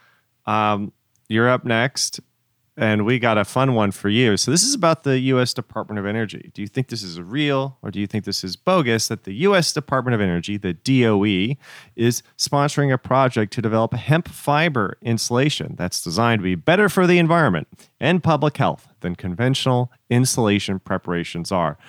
um, 0.46 0.94
you're 1.30 1.50
up 1.50 1.66
next 1.66 2.20
and 2.78 3.06
we 3.06 3.18
got 3.18 3.40
a 3.40 3.44
fun 3.44 3.74
one 3.74 3.92
for 3.92 4.08
you. 4.08 4.38
So 4.38 4.52
this 4.52 4.64
is 4.64 4.76
about 4.76 5.02
the 5.02 5.18
U.S. 5.20 5.52
Department 5.52 5.98
of 5.98 6.06
Energy. 6.06 6.52
Do 6.54 6.62
you 6.62 6.68
think 6.68 6.90
this 6.90 7.02
is 7.02 7.20
real, 7.20 7.78
or 7.82 7.90
do 7.90 8.00
you 8.00 8.06
think 8.06 8.24
this 8.24 8.44
is 8.44 8.56
bogus? 8.56 9.08
That 9.08 9.24
the 9.24 9.34
U.S. 9.34 9.74
Department 9.74 10.14
of 10.14 10.22
Energy, 10.22 10.58
the 10.58 10.74
DOE, 10.74 11.56
is 11.96 12.22
sponsoring 12.38 12.94
a 12.94 12.98
project 13.00 13.52
to 13.54 13.62
develop 13.64 13.94
hemp 13.94 14.28
fiber 14.28 14.98
insulation 15.02 15.76
that's 15.76 16.04
designed 16.04 16.40
to 16.40 16.44
be 16.44 16.54
better 16.54 16.88
for 16.88 17.08
the 17.08 17.18
environment 17.18 17.68
and 18.00 18.24
public 18.24 18.58
health 18.58 18.88
than 19.00 19.16
conventional 19.16 19.92
insulation 20.12 20.80
preparations 20.80 21.52
are. 21.52 21.80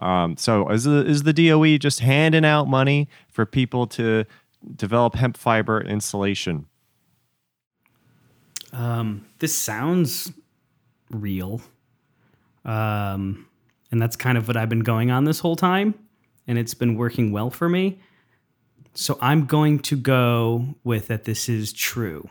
Um, 0.00 0.36
so 0.38 0.68
is 0.70 0.84
the, 0.84 1.04
is 1.04 1.24
the 1.24 1.32
DOE 1.34 1.76
just 1.76 2.00
handing 2.00 2.46
out 2.46 2.68
money 2.68 3.08
for 3.28 3.44
people 3.44 3.86
to 3.88 4.24
develop 4.76 5.14
hemp 5.14 5.36
fiber 5.36 5.80
insulation? 5.82 6.66
Um, 8.72 9.26
this 9.38 9.56
sounds 9.56 10.32
real. 11.10 11.60
Um, 12.64 13.46
and 13.90 14.00
that's 14.00 14.16
kind 14.16 14.36
of 14.36 14.46
what 14.46 14.56
I've 14.56 14.68
been 14.68 14.80
going 14.80 15.10
on 15.10 15.24
this 15.24 15.40
whole 15.40 15.56
time. 15.56 15.94
And 16.46 16.58
it's 16.58 16.74
been 16.74 16.96
working 16.96 17.32
well 17.32 17.50
for 17.50 17.68
me. 17.68 17.98
So 18.94 19.18
I'm 19.20 19.46
going 19.46 19.78
to 19.80 19.96
go 19.96 20.74
with 20.84 21.06
that 21.08 21.24
this 21.24 21.48
is 21.48 21.72
true. 21.72 22.28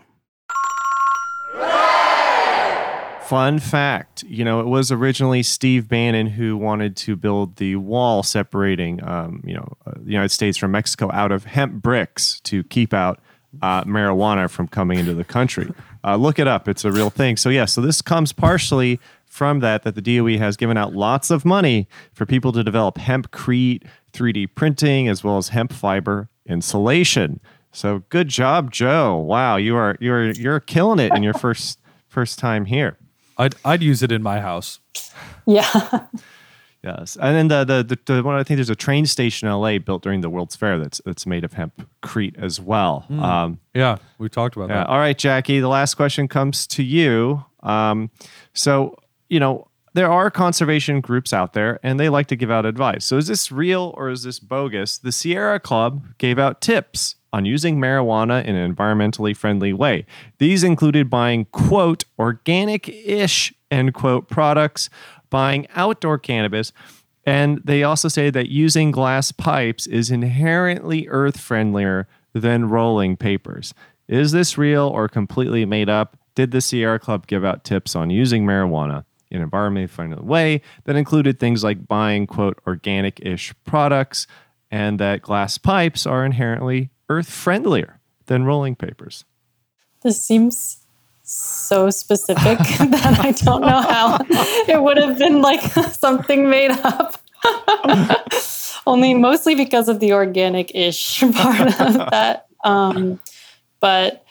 Fun 3.23 3.59
fact, 3.59 4.23
you 4.23 4.45
know, 4.45 4.61
it 4.61 4.67
was 4.67 4.89
originally 4.89 5.43
Steve 5.43 5.89
Bannon 5.89 6.27
who 6.27 6.55
wanted 6.55 6.95
to 6.97 7.17
build 7.17 7.57
the 7.57 7.75
wall 7.75 8.23
separating, 8.23 9.03
um, 9.03 9.43
you 9.45 9.53
know, 9.53 9.73
uh, 9.85 9.91
the 9.97 10.11
United 10.11 10.29
States 10.29 10.57
from 10.57 10.71
Mexico 10.71 11.11
out 11.11 11.33
of 11.33 11.43
hemp 11.43 11.81
bricks 11.81 12.39
to 12.41 12.63
keep 12.63 12.93
out 12.93 13.19
uh, 13.61 13.83
marijuana 13.83 14.49
from 14.49 14.67
coming 14.67 14.97
into 14.99 15.13
the 15.13 15.25
country. 15.25 15.69
Uh, 16.07 16.15
look 16.15 16.39
it 16.39 16.47
up; 16.47 16.69
it's 16.69 16.85
a 16.85 16.91
real 16.91 17.09
thing. 17.09 17.35
So 17.35 17.49
yeah, 17.49 17.65
so 17.65 17.81
this 17.81 18.01
comes 18.01 18.31
partially 18.31 18.97
from 19.25 19.59
that 19.59 19.83
that 19.83 19.95
the 19.95 20.01
DOE 20.01 20.37
has 20.37 20.55
given 20.55 20.77
out 20.77 20.93
lots 20.93 21.29
of 21.29 21.43
money 21.43 21.85
for 22.13 22.25
people 22.25 22.53
to 22.53 22.63
develop 22.63 22.95
hempcrete 22.95 23.83
3D 24.13 24.47
printing 24.55 25.09
as 25.09 25.21
well 25.21 25.37
as 25.37 25.49
hemp 25.49 25.73
fiber 25.73 26.29
insulation. 26.45 27.41
So 27.73 28.03
good 28.07 28.29
job, 28.29 28.71
Joe! 28.71 29.17
Wow, 29.17 29.57
you 29.57 29.75
are 29.75 29.97
you're 29.99 30.31
you're 30.31 30.61
killing 30.61 30.99
it 30.99 31.13
in 31.13 31.23
your 31.23 31.33
first 31.45 31.79
first 32.07 32.39
time 32.39 32.63
here. 32.63 32.97
I'd 33.37 33.55
I'd 33.65 33.83
use 33.83 34.01
it 34.01 34.11
in 34.11 34.23
my 34.23 34.39
house. 34.39 34.79
Yeah. 35.45 36.05
Yes, 36.87 37.17
and 37.19 37.35
then 37.35 37.47
the 37.49 37.65
the, 37.65 37.83
the, 37.83 38.13
the 38.13 38.23
one 38.23 38.35
I 38.35 38.43
think 38.43 38.57
there's 38.57 38.69
a 38.69 38.75
train 38.75 39.05
station 39.05 39.47
in 39.47 39.53
LA 39.53 39.77
built 39.77 40.03
during 40.03 40.21
the 40.21 40.29
World's 40.29 40.55
Fair 40.55 40.79
that's 40.79 41.01
that's 41.05 41.25
made 41.25 41.43
of 41.43 41.53
hempcrete 41.53 42.37
as 42.37 42.61
well. 42.61 43.05
Um, 43.09 43.59
Yeah, 43.73 43.97
we 44.19 44.29
talked 44.29 44.55
about 44.55 44.69
yeah. 44.69 44.77
that. 44.77 44.87
All 44.87 44.99
right, 44.99 45.17
Jackie. 45.17 45.59
The 45.59 45.67
last 45.67 45.95
question 45.95 46.27
comes 46.27 46.65
to 46.67 46.83
you. 46.83 47.43
Um, 47.61 48.09
so, 48.53 48.97
you 49.29 49.39
know, 49.39 49.67
there 49.93 50.11
are 50.11 50.31
conservation 50.31 51.01
groups 51.01 51.33
out 51.33 51.53
there 51.53 51.79
and 51.83 51.99
they 51.99 52.07
like 52.07 52.27
to 52.27 52.35
give 52.35 52.51
out 52.51 52.65
advice. 52.65 53.03
So, 53.03 53.17
is 53.17 53.27
this 53.27 53.51
real 53.51 53.93
or 53.97 54.09
is 54.09 54.23
this 54.23 54.39
bogus? 54.39 54.97
The 54.97 55.11
Sierra 55.11 55.59
Club 55.59 56.05
gave 56.17 56.39
out 56.39 56.61
tips 56.61 57.15
on 57.33 57.45
using 57.45 57.77
marijuana 57.79 58.43
in 58.45 58.55
an 58.55 58.73
environmentally 58.73 59.35
friendly 59.35 59.73
way. 59.73 60.05
These 60.37 60.63
included 60.63 61.09
buying, 61.09 61.45
quote, 61.45 62.05
organic 62.17 62.87
ish, 62.87 63.53
end 63.69 63.93
quote, 63.93 64.29
products, 64.29 64.89
buying 65.29 65.67
outdoor 65.75 66.17
cannabis. 66.17 66.71
And 67.25 67.61
they 67.65 67.83
also 67.83 68.07
say 68.07 68.29
that 68.29 68.49
using 68.49 68.91
glass 68.91 69.31
pipes 69.31 69.85
is 69.85 70.09
inherently 70.09 71.07
earth 71.09 71.39
friendlier 71.39 72.07
than 72.33 72.69
rolling 72.69 73.17
papers. 73.17 73.73
Is 74.07 74.31
this 74.31 74.57
real 74.57 74.87
or 74.87 75.09
completely 75.09 75.65
made 75.65 75.89
up? 75.89 76.17
Did 76.35 76.51
the 76.51 76.61
Sierra 76.61 76.99
Club 76.99 77.27
give 77.27 77.43
out 77.43 77.63
tips 77.63 77.95
on 77.95 78.09
using 78.09 78.45
marijuana 78.45 79.03
in 79.29 79.41
an 79.41 79.49
environmentally 79.49 79.89
friendly 79.89 80.23
way 80.23 80.61
that 80.85 80.95
included 80.95 81.39
things 81.39 81.63
like 81.63 81.87
buying, 81.87 82.27
quote, 82.27 82.59
organic 82.65 83.19
ish 83.19 83.53
products, 83.65 84.27
and 84.71 84.99
that 84.99 85.21
glass 85.21 85.57
pipes 85.57 86.05
are 86.05 86.23
inherently 86.25 86.89
earth 87.09 87.29
friendlier 87.29 87.99
than 88.27 88.45
rolling 88.45 88.75
papers? 88.75 89.25
This 90.01 90.23
seems 90.23 90.85
so 91.29 91.89
specific 91.89 92.57
that 92.57 93.19
I 93.19 93.31
don't 93.31 93.61
know 93.61 93.81
how 93.81 94.17
it 94.67 94.81
would 94.81 94.97
have 94.97 95.19
been 95.19 95.41
like 95.41 95.61
something 95.91 96.49
made 96.49 96.71
up. 96.71 97.21
Only 98.87 99.13
mostly 99.13 99.53
because 99.53 99.89
of 99.89 99.99
the 99.99 100.13
organic 100.13 100.73
ish 100.73 101.19
part 101.19 101.79
of 101.81 101.95
that. 102.11 102.47
Um, 102.63 103.19
but 103.81 104.23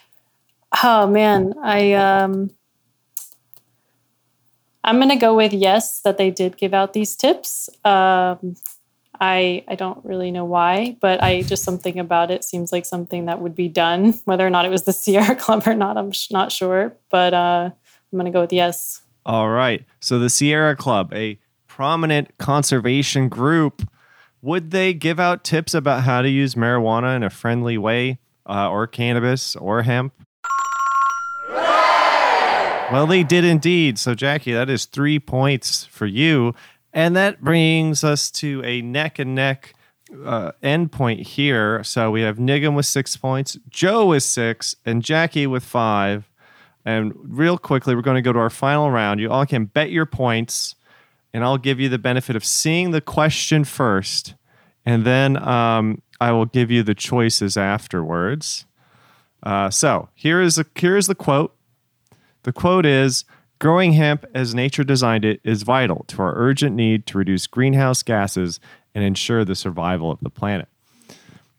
oh 0.83 1.07
man, 1.07 1.53
I 1.63 1.93
um, 1.93 2.51
I'm 4.83 4.99
gonna 4.99 5.19
go 5.19 5.37
with 5.37 5.53
yes 5.53 6.01
that 6.01 6.17
they 6.17 6.31
did 6.31 6.57
give 6.57 6.73
out 6.73 6.95
these 6.95 7.15
tips. 7.15 7.69
Um, 7.85 8.57
I 9.21 9.65
I 9.69 9.75
don't 9.75 10.05
really 10.05 10.31
know 10.31 10.45
why, 10.45 10.97
but 11.01 11.23
I 11.23 11.43
just 11.43 11.65
something 11.65 11.99
about 11.99 12.31
it 12.31 12.45
seems 12.45 12.73
like 12.73 12.85
something 12.85 13.27
that 13.27 13.41
would 13.41 13.55
be 13.55 13.69
done. 13.69 14.13
Whether 14.25 14.47
or 14.47 14.51
not 14.51 14.65
it 14.65 14.71
was 14.71 14.85
the 14.85 14.93
Sierra 14.95 15.35
Club 15.37 15.67
or 15.67 15.75
not, 15.75 15.97
I'm 15.97 16.13
sh- 16.13 16.31
not 16.31 16.53
sure. 16.53 16.97
But 17.11 17.35
uh, 17.35 17.71
I'm 18.13 18.19
gonna 18.19 18.31
go 18.31 18.43
with 18.43 18.53
yes. 18.53 19.03
All 19.25 19.49
right. 19.49 19.85
So 20.01 20.19
the 20.19 20.31
Sierra 20.31 20.77
Club, 20.77 21.13
a 21.13 21.39
prominent 21.67 22.39
conservation 22.39 23.29
group, 23.29 23.89
would 24.41 24.71
they 24.71 24.95
give 24.95 25.19
out 25.19 25.43
tips 25.43 25.75
about 25.75 26.05
how 26.05 26.23
to 26.23 26.29
use 26.29 26.55
marijuana 26.55 27.17
in 27.17 27.23
a 27.23 27.31
friendly 27.31 27.77
way, 27.77 28.19
uh, 28.49 28.71
or 28.71 28.87
cannabis, 28.87 29.57
or 29.57 29.83
hemp? 29.83 30.13
Well, 32.93 33.09
they 33.09 33.25
did 33.25 33.45
indeed. 33.45 33.99
So, 33.99 34.15
Jackie, 34.15 34.53
that 34.53 34.71
is 34.71 34.85
three 34.85 35.19
points 35.19 35.85
for 35.87 36.07
you. 36.07 36.55
And 36.97 37.15
that 37.15 37.43
brings 37.43 38.03
us 38.03 38.31
to 38.31 38.63
a 38.65 38.81
neck 38.81 39.19
and 39.19 39.35
neck 39.35 39.75
uh, 40.25 40.53
end 40.63 40.93
point 40.93 41.21
here. 41.21 41.85
So 41.85 42.11
we 42.11 42.23
have 42.23 42.39
Nigam 42.39 42.75
with 42.75 42.87
six 42.87 43.19
points, 43.19 43.59
Joe 43.69 44.07
with 44.07 44.23
six, 44.23 44.75
and 44.87 45.03
Jackie 45.03 45.47
with 45.47 45.63
five. 45.63 46.27
And 46.87 47.13
real 47.15 47.59
quickly, 47.59 47.95
we're 47.95 48.01
going 48.01 48.15
to 48.15 48.23
go 48.23 48.33
to 48.33 48.39
our 48.39 48.49
final 48.49 48.91
round. 48.91 49.21
You 49.21 49.31
all 49.31 49.45
can 49.45 49.67
bet 49.67 49.91
your 49.91 50.07
points, 50.07 50.75
and 51.35 51.45
I'll 51.45 51.59
give 51.59 51.79
you 51.79 51.91
the 51.91 51.99
benefit 51.99 52.35
of 52.35 52.47
seeing 52.47 52.93
the 52.93 53.03
question 53.03 53.65
first, 53.65 54.35
and 54.87 55.05
then 55.05 55.37
um, 55.47 56.01
I 56.19 56.33
will 56.33 56.47
give 56.47 56.71
you 56.71 56.83
the 56.83 56.95
choices 56.95 57.59
afterwards. 57.59 58.65
Uh, 59.43 59.69
so 59.69 60.09
here 60.15 60.41
is 60.41 60.57
the 60.57 60.67
here 60.75 60.97
is 60.97 61.09
the 61.09 61.15
quote. 61.15 61.55
The 62.45 62.55
quote 62.55 62.87
is 62.87 63.27
Growing 63.59 63.93
hemp 63.93 64.27
as 64.35 64.55
nature 64.55 64.85
designed 64.85 65.25
it 65.25 65.41
is 65.43 65.63
vital 65.63 66.05
to 66.09 66.21
our 66.21 66.35
urgent 66.37 66.77
need 66.77 67.07
to 67.07 67.19
reduce 67.19 67.47
greenhouse 67.47 68.03
gases 68.03 68.61
and 68.95 69.03
ensure 69.03 69.45
the 69.45 69.55
survival 69.55 70.11
of 70.11 70.19
the 70.21 70.29
planet. 70.29 70.69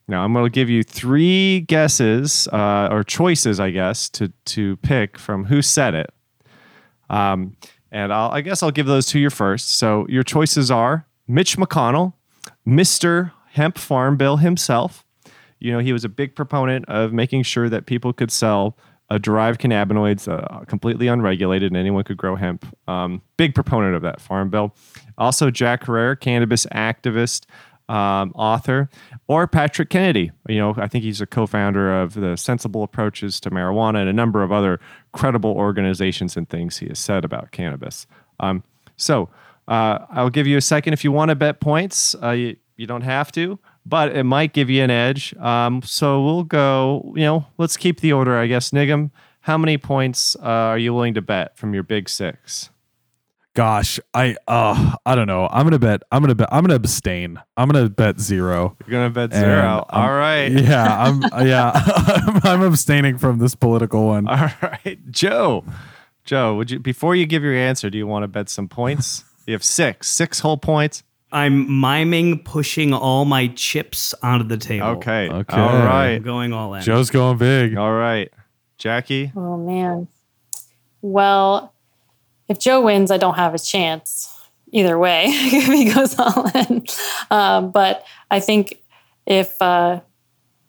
Now, 0.08 0.24
I'm 0.24 0.32
going 0.32 0.46
to 0.46 0.50
give 0.50 0.70
you 0.70 0.84
three 0.84 1.62
guesses 1.62 2.48
uh, 2.54 2.88
or 2.92 3.04
choices, 3.04 3.60
I 3.60 3.72
guess, 3.72 4.10
to, 4.12 4.32
to 4.46 4.78
pick 4.78 5.18
from 5.18 5.46
who 5.46 5.62
said 5.62 5.96
it. 5.96 6.14
Um, 7.10 7.58
and 7.92 8.14
I'll, 8.14 8.32
I 8.32 8.42
guess 8.42 8.64
I'll 8.64 8.72
give 8.72 8.86
those 8.86 9.08
to 9.08 9.20
you 9.20 9.30
first. 9.30 9.72
So, 9.72 10.06
your 10.08 10.24
choices 10.24 10.72
are 10.72 11.08
Mitch 11.28 11.58
McConnell, 11.58 12.14
Mr. 12.66 13.32
Hemp 13.52 13.78
Farm 13.78 14.18
Bill 14.18 14.38
himself. 14.38 15.04
You 15.60 15.74
know, 15.74 15.80
he 15.80 15.92
was 15.92 16.06
a 16.06 16.10
big 16.10 16.36
proponent 16.36 16.86
of 16.88 17.12
making 17.12 17.44
sure 17.44 17.68
that 17.68 17.86
people 17.86 18.14
could 18.14 18.32
sell 18.32 18.78
uh, 19.10 19.18
derived 19.18 19.62
cannabinoids, 19.62 20.28
uh, 20.28 20.66
completely 20.66 21.08
unregulated, 21.08 21.72
and 21.72 21.78
anyone 21.78 22.04
could 22.04 22.18
grow 22.18 22.36
hemp. 22.36 22.66
Um, 22.88 23.22
big 23.38 23.56
proponent 23.56 23.96
of 23.96 24.02
that 24.02 24.20
farm 24.20 24.50
bill. 24.50 24.76
Also, 25.18 25.50
Jack 25.50 25.86
Herer, 25.86 26.16
cannabis 26.16 26.66
activist, 26.68 27.46
um, 27.90 28.34
author, 28.36 28.90
or 29.28 29.48
Patrick 29.48 29.90
Kennedy. 29.90 30.32
You 30.48 30.58
know, 30.58 30.76
I 30.78 30.88
think 30.88 31.04
he's 31.04 31.22
a 31.22 31.26
co-founder 31.26 32.02
of 32.02 32.16
the 32.16 32.36
Sensible 32.36 32.84
Approaches 32.84 33.40
to 33.42 33.50
Marijuana 33.50 34.00
and 34.00 34.10
a 34.10 34.14
number 34.14 34.44
of 34.44 34.52
other 34.52 34.80
credible 35.14 35.52
organizations 35.52 36.36
and 36.36 36.50
things 36.50 36.78
he 36.78 36.88
has 36.88 37.00
said 37.00 37.24
about 37.24 37.52
cannabis. 37.52 38.08
Um, 38.40 38.64
so 38.98 39.30
uh, 39.68 40.00
I'll 40.10 40.30
give 40.30 40.48
you 40.48 40.58
a 40.58 40.62
second 40.62 40.94
if 40.94 41.04
you 41.04 41.12
want 41.12 41.30
to 41.30 41.36
bet 41.36 41.62
points. 41.62 42.16
Uh, 42.22 42.32
you, 42.32 42.58
you 42.76 42.88
don't 42.88 43.02
have 43.02 43.32
to 43.34 43.58
but 43.88 44.16
it 44.16 44.24
might 44.24 44.54
give 44.54 44.70
you 44.70 44.84
an 44.84 44.92
edge. 44.92 45.36
Um, 45.38 45.82
so 45.82 46.24
we'll 46.24 46.44
go, 46.44 47.14
you 47.16 47.24
know, 47.24 47.46
let's 47.58 47.78
keep 47.78 48.02
the 48.02 48.14
order, 48.14 48.38
I 48.38 48.48
guess. 48.48 48.72
Nigam, 48.72 49.12
how 49.42 49.58
many 49.58 49.78
points 49.78 50.36
uh, 50.38 50.42
are 50.74 50.78
you 50.78 50.94
willing 50.94 51.14
to 51.14 51.22
bet 51.22 51.58
from 51.58 51.74
your 51.74 51.84
big 51.84 52.10
six? 52.10 52.70
Gosh, 53.56 54.00
I 54.14 54.36
uh 54.48 54.94
I 55.04 55.16
don't 55.16 55.26
know. 55.26 55.48
I'm 55.52 55.66
gonna 55.66 55.80
bet. 55.80 56.04
I'm 56.12 56.22
gonna 56.22 56.36
bet. 56.36 56.48
I'm 56.52 56.62
gonna 56.64 56.76
abstain. 56.76 57.42
I'm 57.58 57.68
gonna 57.68 57.90
bet 57.90 58.20
zero. 58.20 58.78
You're 58.86 58.92
gonna 58.92 59.10
bet 59.10 59.34
zero. 59.34 59.84
All 59.90 60.14
right. 60.14 60.52
Yeah, 60.52 61.04
I'm. 61.04 61.24
yeah, 61.44 61.72
I'm, 61.74 62.40
I'm 62.44 62.62
abstaining 62.62 63.18
from 63.18 63.40
this 63.40 63.56
political 63.56 64.06
one. 64.06 64.28
All 64.28 64.52
right, 64.62 65.00
Joe. 65.10 65.66
Joe, 66.24 66.56
would 66.56 66.70
you 66.70 66.78
before 66.80 67.16
you 67.16 67.26
give 67.26 67.42
your 67.42 67.56
answer, 67.56 67.90
do 67.90 67.98
you 67.98 68.06
want 68.06 68.22
to 68.22 68.28
bet 68.28 68.48
some 68.48 68.68
points? 68.68 69.24
You 69.48 69.54
have 69.54 69.64
six, 69.64 70.08
six 70.08 70.42
whole 70.42 70.58
points. 70.58 71.02
I'm 71.32 71.82
miming 71.82 72.44
pushing 72.44 72.94
all 72.94 73.26
my 73.26 73.48
chips 73.48 74.14
onto 74.24 74.48
the 74.48 74.58
table. 74.58 74.88
Okay. 74.88 75.30
Okay. 75.30 75.58
All 75.58 75.70
I'm 75.70 76.22
going 76.24 76.54
all 76.54 76.74
in. 76.74 76.84
Joe's 76.84 77.10
going 77.10 77.38
big. 77.38 77.76
All 77.78 77.94
right. 77.94 78.32
Jackie. 78.78 79.32
Oh 79.36 79.58
man. 79.58 80.08
Well, 81.02 81.74
if 82.48 82.60
Joe 82.60 82.82
wins, 82.82 83.12
I 83.12 83.18
don't 83.18 83.36
have 83.36 83.54
a 83.54 83.60
chance 83.60 84.34
either 84.72 84.98
way 84.98 85.26
if 85.28 85.66
he 85.66 85.94
goes 85.94 86.18
all 86.18 86.50
in. 86.54 86.86
Um, 87.30 87.72
but 87.72 88.06
I 88.32 88.40
think 88.40 88.82
if 89.26 89.62
uh, 89.62 90.02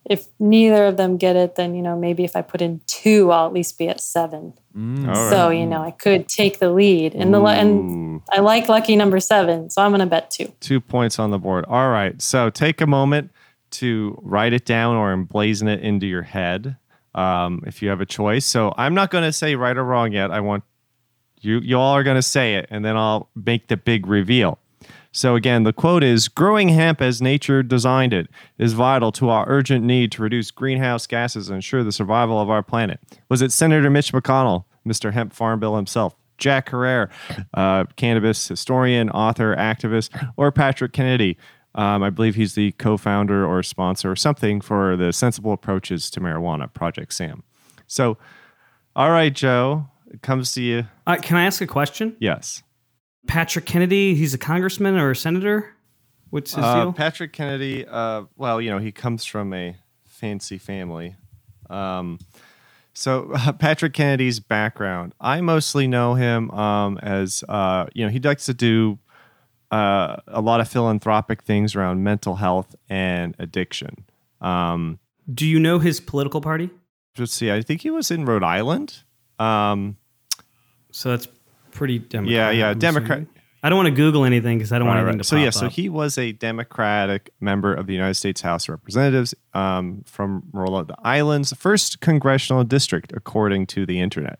if 0.09 0.27
neither 0.39 0.87
of 0.87 0.97
them 0.97 1.17
get 1.17 1.37
it, 1.37 1.57
then 1.57 1.75
you 1.75 1.83
know 1.83 1.97
maybe 1.97 2.25
if 2.25 2.35
I 2.37 2.43
put 2.43 2.61
in 2.61 2.81
two, 2.87 3.31
I'll 3.31 3.47
at 3.47 3.53
least 3.53 3.79
be 3.79 3.89
at 3.89 4.01
seven. 4.01 4.55
Mm. 4.77 5.09
All 5.09 5.31
So 5.31 5.51
you 5.51 5.67
know 5.67 5.83
I 5.83 5.91
could 5.91 6.29
take 6.29 6.59
the 6.59 6.71
lead, 6.71 7.15
and 7.15 7.33
the 7.33 7.43
and 7.45 8.23
I 8.33 8.41
like 8.41 8.69
lucky 8.69 8.97
number 8.97 9.21
seven, 9.21 9.71
so 9.71 9.83
I'm 9.83 9.91
gonna 9.91 10.07
bet 10.07 10.31
two. 10.31 10.53
Two 10.61 10.81
points 10.81 11.19
on 11.19 11.31
the 11.31 11.39
board. 11.39 11.65
All 11.69 11.91
right. 11.91 12.21
So 12.21 12.51
take 12.51 12.81
a 12.81 12.87
moment 12.87 13.31
to 13.71 14.19
write 14.23 14.53
it 14.53 14.65
down 14.65 14.97
or 14.97 15.15
emblazon 15.15 15.69
it 15.69 15.81
into 15.81 16.07
your 16.07 16.23
head 16.23 16.77
um, 17.15 17.63
if 17.67 17.83
you 17.83 17.89
have 17.89 18.01
a 18.01 18.07
choice. 18.07 18.47
So 18.47 18.73
I'm 18.77 18.95
not 18.95 19.11
going 19.11 19.25
to 19.25 19.33
say 19.33 19.55
right 19.57 19.77
or 19.77 19.85
wrong 19.85 20.13
yet. 20.13 20.31
I 20.31 20.41
want 20.41 20.65
you, 21.41 21.59
you 21.61 21.79
all 21.79 21.95
are 21.95 22.03
going 22.03 22.17
to 22.17 22.23
say 22.23 22.55
it, 22.55 22.67
and 22.71 22.85
then 22.85 22.97
I'll 22.97 23.29
make 23.35 23.69
the 23.69 23.77
big 23.77 24.07
reveal. 24.07 24.59
So 25.13 25.35
again, 25.35 25.63
the 25.63 25.73
quote 25.73 26.05
is 26.05 26.29
Growing 26.29 26.69
hemp 26.69 27.01
as 27.01 27.23
nature 27.23 27.63
designed 27.63 28.13
it 28.13 28.29
is 28.59 28.73
vital 28.75 29.11
to 29.13 29.31
our 29.31 29.45
urgent 29.49 29.85
need 29.85 30.13
to 30.13 30.23
reduce 30.23 30.51
greenhouse 30.51 31.07
gases 31.07 31.49
and 31.49 31.57
ensure 31.57 31.83
the 31.83 31.93
survival 31.93 32.41
of 32.41 32.51
our 32.51 32.63
planet. 32.63 33.01
Was 33.29 33.43
it 33.43 33.53
Senator 33.53 33.91
Mitch 33.91 34.13
McConnell, 34.13 34.65
Mr. 34.87 35.13
Hemp 35.13 35.33
Farm 35.33 35.61
Bill 35.61 35.77
himself? 35.77 36.15
Jack 36.39 36.71
Herer, 36.71 37.11
uh, 37.55 37.85
cannabis 37.97 38.47
historian, 38.47 39.11
author, 39.11 39.57
activist, 39.57 40.11
or 40.37 40.53
Patrick 40.53 40.93
Kennedy. 40.93 41.37
Um, 41.75 42.03
I 42.03 42.11
believe 42.11 42.35
he's 42.35 42.55
the 42.55 42.73
co 42.73 42.97
founder 42.97 43.45
or 43.45 43.63
sponsor 43.63 44.11
or 44.11 44.17
something 44.17 44.61
for 44.61 44.97
the 44.97 45.13
Sensible 45.13 45.53
Approaches 45.53 46.11
to 46.11 46.21
Marijuana, 46.21 46.73
Project 46.73 47.13
SAM. 47.13 47.43
So, 47.87 48.19
all 48.97 49.11
right, 49.11 49.33
Joe, 49.33 49.89
it 50.11 50.23
comes 50.23 50.53
to 50.53 50.63
you. 50.63 50.87
Uh, 51.07 51.17
can 51.17 51.37
I 51.37 51.45
ask 51.45 51.61
a 51.61 51.67
question? 51.67 52.17
Yes. 52.19 52.63
Patrick 53.29 53.65
Kennedy, 53.67 54.15
he's 54.17 54.35
a 54.35 54.39
congressman 54.39 54.97
or 54.97 55.11
a 55.13 55.17
senator? 55.17 55.75
What's 56.31 56.55
his 56.55 56.65
Uh, 56.65 56.75
deal? 56.85 56.93
Patrick 56.93 57.33
Kennedy, 57.33 57.87
uh, 57.87 58.25
well, 58.37 58.61
you 58.61 58.71
know, 58.71 58.79
he 58.79 58.91
comes 58.91 59.25
from 59.25 59.53
a 59.55 59.77
fancy 60.07 60.59
family. 60.59 61.15
Um, 61.71 62.19
so 62.93 63.33
Patrick 63.59 63.93
Kennedy's 63.93 64.41
background, 64.41 65.15
I 65.21 65.41
mostly 65.41 65.87
know 65.87 66.15
him 66.15 66.51
um, 66.51 66.99
as, 66.99 67.45
uh, 67.49 67.87
you 67.95 68.05
know, 68.05 68.11
he 68.11 68.19
likes 68.19 68.47
to 68.47 68.55
do 68.55 68.99
uh, 69.71 70.17
a 70.27 70.41
lot 70.41 70.61
of 70.61 70.69
philanthropic 70.69 71.43
things 71.43 71.77
around 71.77 72.03
mental 72.03 72.37
health 72.37 72.75
and 72.89 73.35
addiction. 73.39 74.05
Um, 74.41 74.99
Do 75.33 75.47
you 75.47 75.61
know 75.61 75.79
his 75.79 76.01
political 76.01 76.41
party? 76.41 76.71
let's 77.19 77.33
see, 77.33 77.51
I 77.53 77.63
think 77.63 77.83
he 77.83 77.91
was 77.91 78.11
in 78.11 78.25
Rhode 78.25 78.45
Island. 78.45 79.03
Um, 79.39 79.97
So 80.91 81.11
that's 81.11 81.27
pretty 81.79 81.99
Democrat. 82.01 82.33
Yeah, 82.35 82.51
yeah, 82.51 82.69
I'm 82.71 82.79
Democrat. 82.79 83.11
assuming. 83.21 83.29
I 83.63 83.69
don't 83.71 83.77
want 83.77 83.89
to 83.89 83.95
Google 83.95 84.25
anything 84.25 84.59
because 84.59 84.71
I 84.73 84.79
don't 84.79 84.87
want 84.87 84.99
Right, 84.99 85.03
anything 85.03 85.19
right. 85.19 85.23
to 85.25 85.29
So 85.29 85.37
yeah, 85.37 85.51
so 85.51 85.67
up. 85.67 85.73
he 85.73 85.89
was 85.89 86.17
a 86.17 86.31
Democratic 86.33 87.31
member 87.41 87.75
of 87.75 87.87
the 87.89 87.93
United 87.93 88.15
States 88.15 88.41
House 88.41 88.65
of 88.69 88.71
Representatives 88.71 89.35
um, 89.53 90.03
from 90.07 90.45
Rhode 90.53 90.93
Island's 91.03 91.53
first 91.55 92.01
congressional 92.01 92.63
district, 92.65 93.13
according 93.17 93.67
to 93.69 93.85
the 93.85 93.99
internet. 94.01 94.39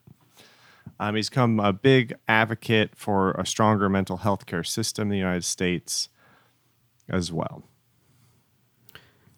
Um, 1.01 1.17
he's 1.17 1.29
become 1.31 1.59
a 1.59 1.73
big 1.73 2.15
advocate 2.29 2.91
for 2.97 3.33
a 3.33 3.45
stronger 3.47 3.89
mental 3.89 4.19
health 4.19 4.47
care 4.47 4.63
system 4.65 5.03
in 5.03 5.09
the 5.11 5.17
United 5.19 5.45
States 5.45 6.09
as 7.09 7.33
well. 7.33 7.65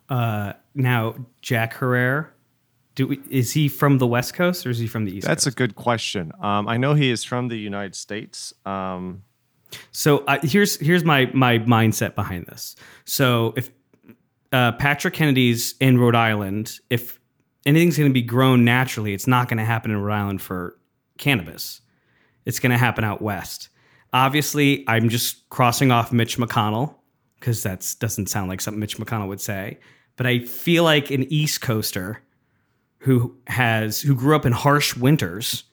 Uh, 0.09 0.53
now, 0.75 1.15
Jack 1.41 1.79
Herer, 1.79 2.29
we, 2.99 3.21
is 3.31 3.53
he 3.53 3.69
from 3.69 3.99
the 3.99 4.07
West 4.07 4.35
Coast 4.35 4.67
or 4.67 4.71
is 4.71 4.79
he 4.79 4.87
from 4.87 5.05
the 5.05 5.17
East 5.17 5.27
That's 5.27 5.47
a 5.47 5.51
good 5.51 5.77
question. 5.77 6.33
Um, 6.41 6.69
I 6.69 6.77
know 6.77 6.95
he 6.95 7.11
is 7.11 7.25
from 7.25 7.49
the 7.49 7.57
United 7.57 7.95
States. 7.95 8.53
Um, 8.67 9.23
so 9.93 10.19
uh, 10.27 10.39
here's 10.43 10.77
here's 10.79 11.05
my 11.05 11.31
my 11.33 11.59
mindset 11.59 12.15
behind 12.15 12.47
this. 12.47 12.77
So 13.05 13.55
if 13.57 13.71
uh, 14.53 14.73
Patrick 14.73 15.15
Kennedy's 15.15 15.75
in 15.81 15.99
Rhode 15.99 16.17
Island, 16.17 16.79
if 16.91 17.21
anything's 17.67 17.97
going 17.97 18.11
to 18.11 18.15
be 18.15 18.23
grown 18.23 18.65
naturally, 18.65 19.15
it's 19.15 19.27
not 19.27 19.49
going 19.49 19.59
to 19.59 19.65
happen 19.65 19.91
in 19.91 19.99
Rhode 19.99 20.15
Island 20.15 20.43
for 20.43 20.77
cannabis. 21.19 21.81
It's 22.45 22.59
going 22.59 22.73
to 22.73 22.79
happen 22.79 23.05
out 23.05 23.23
west. 23.23 23.69
Obviously, 24.13 24.85
I'm 24.89 25.09
just 25.09 25.49
crossing 25.51 25.93
off 25.93 26.13
Mitch 26.13 26.37
McConnell 26.37 26.97
because 27.39 27.63
that 27.63 27.95
doesn't 28.01 28.27
sound 28.27 28.49
like 28.49 28.61
something 28.61 28.81
Mitch 28.81 28.99
McConnell 28.99 29.29
would 29.29 29.41
say. 29.41 29.79
But 30.17 30.27
I 30.27 30.41
feel 30.41 30.85
like 30.85 31.11
an 31.11 31.33
East 31.33 31.61
Coaster 31.61 32.21
who 33.01 33.35
has 33.47 34.01
who 34.01 34.15
grew 34.15 34.37
up 34.37 34.47
in 34.47 34.53
harsh 34.53 34.97
winters 34.97 35.65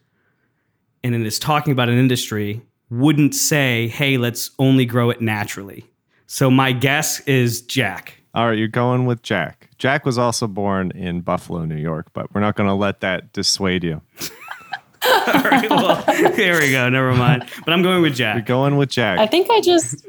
and 1.03 1.15
is 1.25 1.39
talking 1.39 1.71
about 1.71 1.89
an 1.89 1.97
industry 1.97 2.61
wouldn't 2.89 3.35
say, 3.35 3.87
"Hey, 3.89 4.17
let's 4.17 4.51
only 4.59 4.85
grow 4.85 5.09
it 5.09 5.21
naturally." 5.21 5.85
So 6.25 6.49
my 6.49 6.71
guess 6.71 7.19
is 7.21 7.61
Jack. 7.61 8.15
all 8.33 8.47
right, 8.47 8.57
you're 8.57 8.67
going 8.67 9.05
with 9.05 9.23
Jack. 9.23 9.69
Jack 9.77 10.05
was 10.05 10.17
also 10.17 10.47
born 10.47 10.91
in 10.91 11.21
Buffalo, 11.21 11.65
New 11.65 11.77
York, 11.77 12.07
but 12.13 12.33
we're 12.33 12.41
not 12.41 12.55
going 12.55 12.67
to 12.67 12.73
let 12.73 12.99
that 13.01 13.33
dissuade 13.33 13.83
you. 13.83 14.01
All 15.07 15.41
right, 15.43 15.69
well, 15.69 16.03
there 16.35 16.59
we 16.59 16.71
go. 16.71 16.89
Never 16.89 17.13
mind. 17.13 17.49
But 17.63 17.73
I'm 17.73 17.81
going 17.81 18.01
with 18.01 18.15
Jack. 18.15 18.35
You're 18.35 18.43
going 18.43 18.77
with 18.77 18.89
Jack. 18.89 19.19
I 19.19 19.25
think 19.25 19.49
I 19.49 19.61
just 19.61 20.05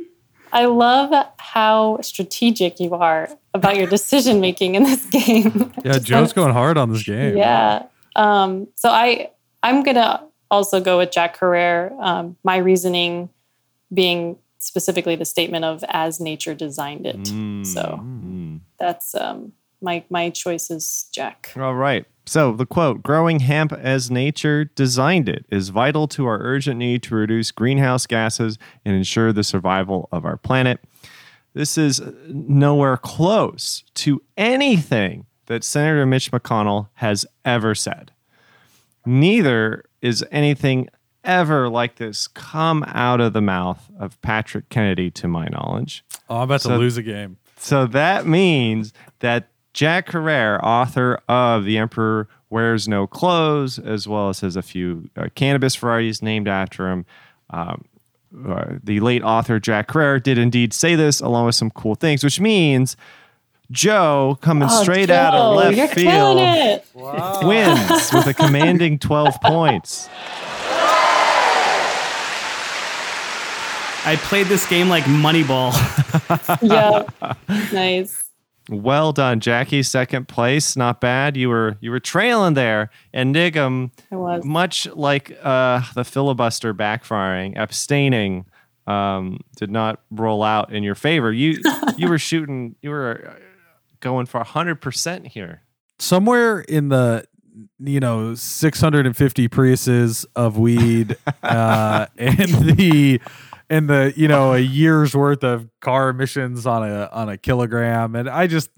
I 0.52 0.64
love 0.66 1.12
how 1.38 2.00
strategic 2.02 2.80
you 2.80 2.94
are 2.94 3.28
about 3.58 3.76
your 3.76 3.86
decision 3.86 4.40
making 4.40 4.74
in 4.74 4.82
this 4.84 5.04
game. 5.10 5.72
Yeah, 5.84 5.98
Joe's 5.98 6.32
going 6.32 6.52
hard 6.52 6.76
on 6.78 6.92
this 6.92 7.02
game. 7.02 7.36
Yeah. 7.36 7.84
Um, 8.16 8.68
so 8.74 8.88
I 8.90 9.30
I'm 9.62 9.82
gonna 9.82 10.22
also 10.50 10.80
go 10.80 10.98
with 10.98 11.10
Jack 11.10 11.38
Herer. 11.38 11.92
Um, 12.00 12.36
my 12.44 12.56
reasoning 12.56 13.28
being 13.92 14.38
specifically 14.58 15.14
the 15.16 15.24
statement 15.24 15.64
of 15.64 15.84
as 15.88 16.20
nature 16.20 16.54
designed 16.54 17.06
it. 17.06 17.26
So 17.66 18.00
Mm. 18.02 18.60
that's 18.78 19.14
um, 19.14 19.52
my 19.80 20.02
my 20.10 20.30
choice 20.30 20.70
is 20.70 21.08
Jack. 21.12 21.52
All 21.56 21.74
right. 21.74 22.04
So 22.26 22.52
the 22.52 22.66
quote, 22.66 23.02
growing 23.02 23.40
hemp 23.40 23.72
as 23.72 24.10
nature 24.10 24.64
designed 24.66 25.28
it 25.30 25.46
is 25.50 25.70
vital 25.70 26.06
to 26.08 26.26
our 26.26 26.38
urgent 26.42 26.76
need 26.78 27.02
to 27.04 27.14
reduce 27.14 27.50
greenhouse 27.50 28.06
gases 28.06 28.58
and 28.84 28.94
ensure 28.94 29.32
the 29.32 29.42
survival 29.44 30.08
of 30.12 30.26
our 30.26 30.36
planet. 30.36 30.80
This 31.58 31.76
is 31.76 32.00
nowhere 32.28 32.96
close 32.96 33.82
to 33.94 34.22
anything 34.36 35.26
that 35.46 35.64
Senator 35.64 36.06
Mitch 36.06 36.30
McConnell 36.30 36.86
has 36.94 37.26
ever 37.44 37.74
said. 37.74 38.12
Neither 39.04 39.84
is 40.00 40.24
anything 40.30 40.88
ever 41.24 41.68
like 41.68 41.96
this 41.96 42.28
come 42.28 42.84
out 42.86 43.20
of 43.20 43.32
the 43.32 43.40
mouth 43.40 43.90
of 43.98 44.22
Patrick 44.22 44.68
Kennedy, 44.68 45.10
to 45.10 45.26
my 45.26 45.48
knowledge. 45.48 46.04
Oh, 46.30 46.36
I'm 46.36 46.42
about 46.42 46.60
to 46.60 46.78
lose 46.78 46.96
a 46.96 47.02
game. 47.02 47.38
So 47.56 47.88
that 47.88 48.24
means 48.24 48.92
that 49.18 49.48
Jack 49.72 50.12
Herer, 50.12 50.60
author 50.62 51.18
of 51.28 51.64
The 51.64 51.76
Emperor 51.76 52.28
Wears 52.50 52.86
No 52.86 53.08
Clothes, 53.08 53.80
as 53.80 54.06
well 54.06 54.28
as 54.28 54.42
has 54.42 54.54
a 54.54 54.62
few 54.62 55.10
uh, 55.16 55.26
cannabis 55.34 55.74
varieties 55.74 56.22
named 56.22 56.46
after 56.46 56.88
him, 56.88 57.04
um, 57.50 57.84
uh, 58.46 58.74
the 58.82 59.00
late 59.00 59.22
author 59.22 59.58
Jack 59.58 59.90
Herer 59.90 60.18
did 60.22 60.38
indeed 60.38 60.72
say 60.72 60.94
this, 60.94 61.20
along 61.20 61.46
with 61.46 61.54
some 61.54 61.70
cool 61.70 61.94
things, 61.94 62.22
which 62.24 62.40
means 62.40 62.96
Joe, 63.70 64.38
coming 64.40 64.68
Oh, 64.70 64.82
straight 64.82 65.10
out 65.10 65.34
of 65.34 65.56
left 65.56 65.94
field, 65.94 66.38
killing 66.38 67.46
wins 67.46 68.12
with 68.12 68.26
a 68.26 68.34
commanding 68.34 68.98
12 69.00 69.40
points. 69.42 70.08
I 74.04 74.16
played 74.16 74.46
this 74.46 74.66
game 74.66 74.88
like 74.88 75.04
Moneyball. 75.04 75.72
yeah. 76.62 77.34
Nice. 77.72 78.17
Well 78.68 79.12
done, 79.12 79.40
Jackie. 79.40 79.82
Second 79.82 80.28
place, 80.28 80.76
not 80.76 81.00
bad. 81.00 81.36
You 81.36 81.48
were 81.48 81.76
you 81.80 81.90
were 81.90 82.00
trailing 82.00 82.54
there, 82.54 82.90
and 83.12 83.34
Nigam, 83.34 83.90
much 84.44 84.86
like 84.88 85.36
uh, 85.42 85.82
the 85.94 86.04
filibuster 86.04 86.74
backfiring, 86.74 87.56
abstaining, 87.56 88.44
um, 88.86 89.40
did 89.56 89.70
not 89.70 90.00
roll 90.10 90.42
out 90.42 90.72
in 90.72 90.82
your 90.82 90.94
favor. 90.94 91.32
You 91.32 91.60
you 91.96 92.08
were 92.08 92.18
shooting, 92.18 92.76
you 92.82 92.90
were 92.90 93.32
uh, 93.36 93.40
going 94.00 94.26
for 94.26 94.44
hundred 94.44 94.80
percent 94.82 95.28
here. 95.28 95.62
Somewhere 95.98 96.60
in 96.60 96.90
the 96.90 97.26
you 97.80 98.00
know 98.00 98.34
650 98.34 99.48
Priuses 99.48 100.26
of 100.36 100.58
weed 100.58 101.16
uh, 101.42 102.06
and 102.18 102.36
the 102.76 103.20
and 103.70 103.88
the 103.88 104.12
you 104.16 104.28
know 104.28 104.54
a 104.54 104.58
year's 104.58 105.14
worth 105.14 105.44
of 105.44 105.68
car 105.80 106.08
emissions 106.10 106.66
on 106.66 106.88
a 106.88 107.08
on 107.12 107.28
a 107.28 107.36
kilogram, 107.36 108.14
and 108.14 108.28
I 108.28 108.46
just. 108.46 108.70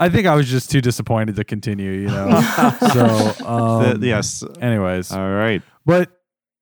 I 0.00 0.08
think 0.08 0.26
I 0.26 0.34
was 0.34 0.48
just 0.48 0.68
too 0.68 0.80
disappointed 0.80 1.36
to 1.36 1.44
continue, 1.44 1.92
you 1.92 2.08
know. 2.08 2.40
so, 2.92 3.46
um, 3.46 4.00
The- 4.00 4.06
yes. 4.08 4.42
Anyways, 4.60 5.12
All 5.12 5.30
right. 5.30 5.62
but 5.86 6.10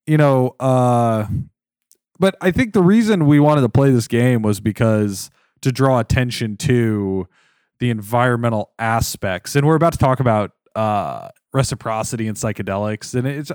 you 0.07 0.17
know 0.19 0.57
uh 0.61 1.27
but 2.19 2.35
i 2.41 2.51
think 2.51 2.73
the 2.73 2.83
reason 2.83 3.27
we 3.27 3.39
wanted 3.39 3.61
to 3.61 3.69
play 3.69 3.91
this 3.93 4.09
game 4.09 4.43
was 4.43 4.59
because 4.61 5.31
to 5.63 5.71
draw 5.71 6.01
attention 6.01 6.57
to 6.57 7.27
the 7.79 7.91
environmental 7.91 8.73
aspects 8.79 9.55
and 9.57 9.67
we're 9.67 9.75
about 9.77 9.93
to 9.93 9.99
talk 9.99 10.19
about 10.19 10.53
uh 10.75 11.29
reciprocity 11.53 12.27
and 12.27 12.37
psychedelics 12.37 13.15
and 13.15 13.27
it's 13.27 13.53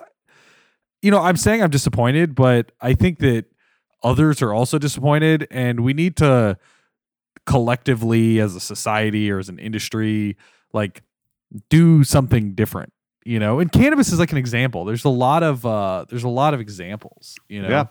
you 1.02 1.12
know 1.12 1.20
i'm 1.20 1.36
saying 1.36 1.62
i'm 1.62 1.70
disappointed 1.72 2.36
but 2.36 2.72
i 2.80 2.94
think 2.94 3.20
that 3.20 3.46
others 4.06 4.42
are 4.42 4.54
also 4.54 4.78
disappointed 4.78 5.48
and 5.52 5.82
we 5.82 5.94
need 5.94 6.16
to 6.16 6.58
collectively 7.46 8.40
as 8.40 8.56
a 8.56 8.60
society 8.60 9.30
or 9.30 9.40
as 9.40 9.50
an 9.50 9.60
industry 9.60 10.38
like 10.74 11.04
do 11.70 12.04
something 12.04 12.56
different 12.56 12.92
you 13.26 13.40
know? 13.40 13.60
And 13.60 13.72
cannabis 13.72 14.14
is 14.14 14.20
like 14.20 14.32
an 14.32 14.38
example. 14.38 14.86
There's 14.86 15.04
a 15.04 15.10
lot 15.10 15.42
of 15.44 15.66
uh 15.66 16.06
there's 16.10 16.24
a 16.24 16.30
lot 16.30 16.54
of 16.54 16.60
examples 16.60 17.36
you 17.50 17.62
know? 17.62 17.70
Yeah. 17.70 17.86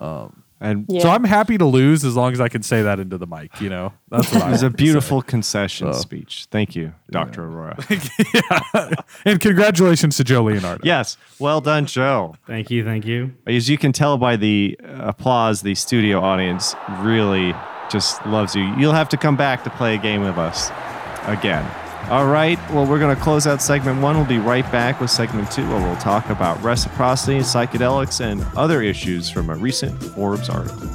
um 0.00 0.41
And 0.62 0.86
Yeah. 0.88 1.00
so 1.02 1.10
i'm 1.10 1.24
happy 1.24 1.58
to 1.58 1.64
lose 1.66 2.04
as 2.04 2.14
long 2.14 2.32
as 2.32 2.40
i 2.40 2.48
can 2.48 2.62
say 2.62 2.82
that 2.82 3.00
into 3.00 3.18
the 3.18 3.26
mic 3.26 3.60
you 3.60 3.68
know 3.68 3.92
that's 4.10 4.32
what 4.32 4.42
it 4.42 4.46
I 4.46 4.50
was 4.50 4.62
a 4.62 4.66
wanted 4.66 4.78
say. 4.78 4.84
beautiful 4.84 5.20
concession 5.22 5.92
So. 5.92 5.98
speech. 5.98 6.46
Thank 6.50 6.76
you, 6.76 6.92
Dr. 7.10 7.42
Arora. 7.48 7.74
yeah. 8.74 8.94
and 9.24 9.40
congratulations 9.40 10.16
to 10.18 10.24
joe 10.24 10.44
leonardo 10.44 10.80
yes. 10.84 11.16
Well 11.40 11.60
done, 11.60 11.86
Joe. 11.86 12.36
thank 12.46 12.70
you, 12.70 12.84
thank 12.84 13.04
you. 13.04 13.34
As 13.46 13.68
you 13.68 13.76
can 13.76 13.92
tell 13.92 14.16
by 14.18 14.36
the 14.36 14.78
applause, 15.12 15.62
the 15.62 15.74
studio 15.74 16.20
audience 16.20 16.76
really 17.00 17.54
just 17.90 18.24
loves 18.26 18.54
you. 18.54 18.62
You'll 18.78 18.92
have 19.02 19.08
to 19.10 19.16
come 19.16 19.36
back 19.36 19.64
to 19.64 19.70
play 19.70 19.94
a 19.96 19.98
game 19.98 20.22
with 20.22 20.38
us 20.38 20.70
again. 21.26 21.66
All 22.10 22.26
right. 22.26 22.58
Well, 22.70 22.84
we're 22.86 22.98
going 22.98 23.16
to 23.16 23.22
close 23.22 23.46
out 23.46 23.62
segment 23.62 24.02
one. 24.02 24.16
We'll 24.16 24.26
be 24.26 24.38
right 24.38 24.70
back 24.70 25.00
with 25.00 25.10
segment 25.10 25.50
two, 25.50 25.66
where 25.68 25.80
we'll 25.80 25.96
talk 25.96 26.28
about 26.28 26.62
reciprocity, 26.62 27.38
psychedelics, 27.38 28.20
and 28.20 28.44
other 28.54 28.82
issues 28.82 29.30
from 29.30 29.48
a 29.48 29.56
recent 29.56 29.98
Forbes 30.02 30.50
article. 30.50 30.88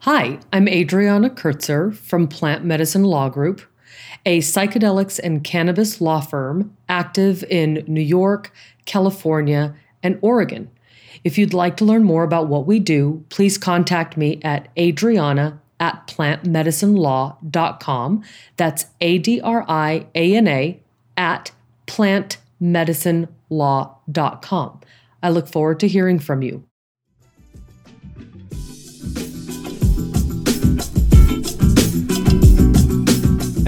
Hi, 0.00 0.40
I'm 0.52 0.66
Adriana 0.66 1.30
Kertzer 1.30 1.94
from 1.94 2.26
Plant 2.26 2.64
Medicine 2.64 3.04
Law 3.04 3.28
Group, 3.28 3.60
a 4.28 4.38
psychedelics 4.40 5.18
and 5.18 5.42
cannabis 5.42 6.00
law 6.02 6.20
firm 6.20 6.76
active 6.86 7.42
in 7.44 7.82
New 7.86 8.02
York, 8.02 8.52
California, 8.84 9.74
and 10.02 10.18
Oregon. 10.20 10.70
If 11.24 11.38
you'd 11.38 11.54
like 11.54 11.78
to 11.78 11.86
learn 11.86 12.04
more 12.04 12.24
about 12.24 12.46
what 12.46 12.66
we 12.66 12.78
do, 12.78 13.24
please 13.30 13.56
contact 13.56 14.18
me 14.18 14.38
at 14.42 14.68
adriana 14.76 15.58
at 15.80 16.06
plantmedicinelaw.com. 16.08 18.22
That's 18.58 18.84
A 19.00 19.16
D 19.16 19.40
R 19.40 19.64
I 19.66 20.06
A 20.14 20.36
N 20.36 20.46
A 20.46 20.78
at 21.16 21.52
plantmedicinelaw.com. 21.86 24.80
I 25.22 25.30
look 25.30 25.48
forward 25.48 25.80
to 25.80 25.88
hearing 25.88 26.18
from 26.18 26.42
you. 26.42 26.67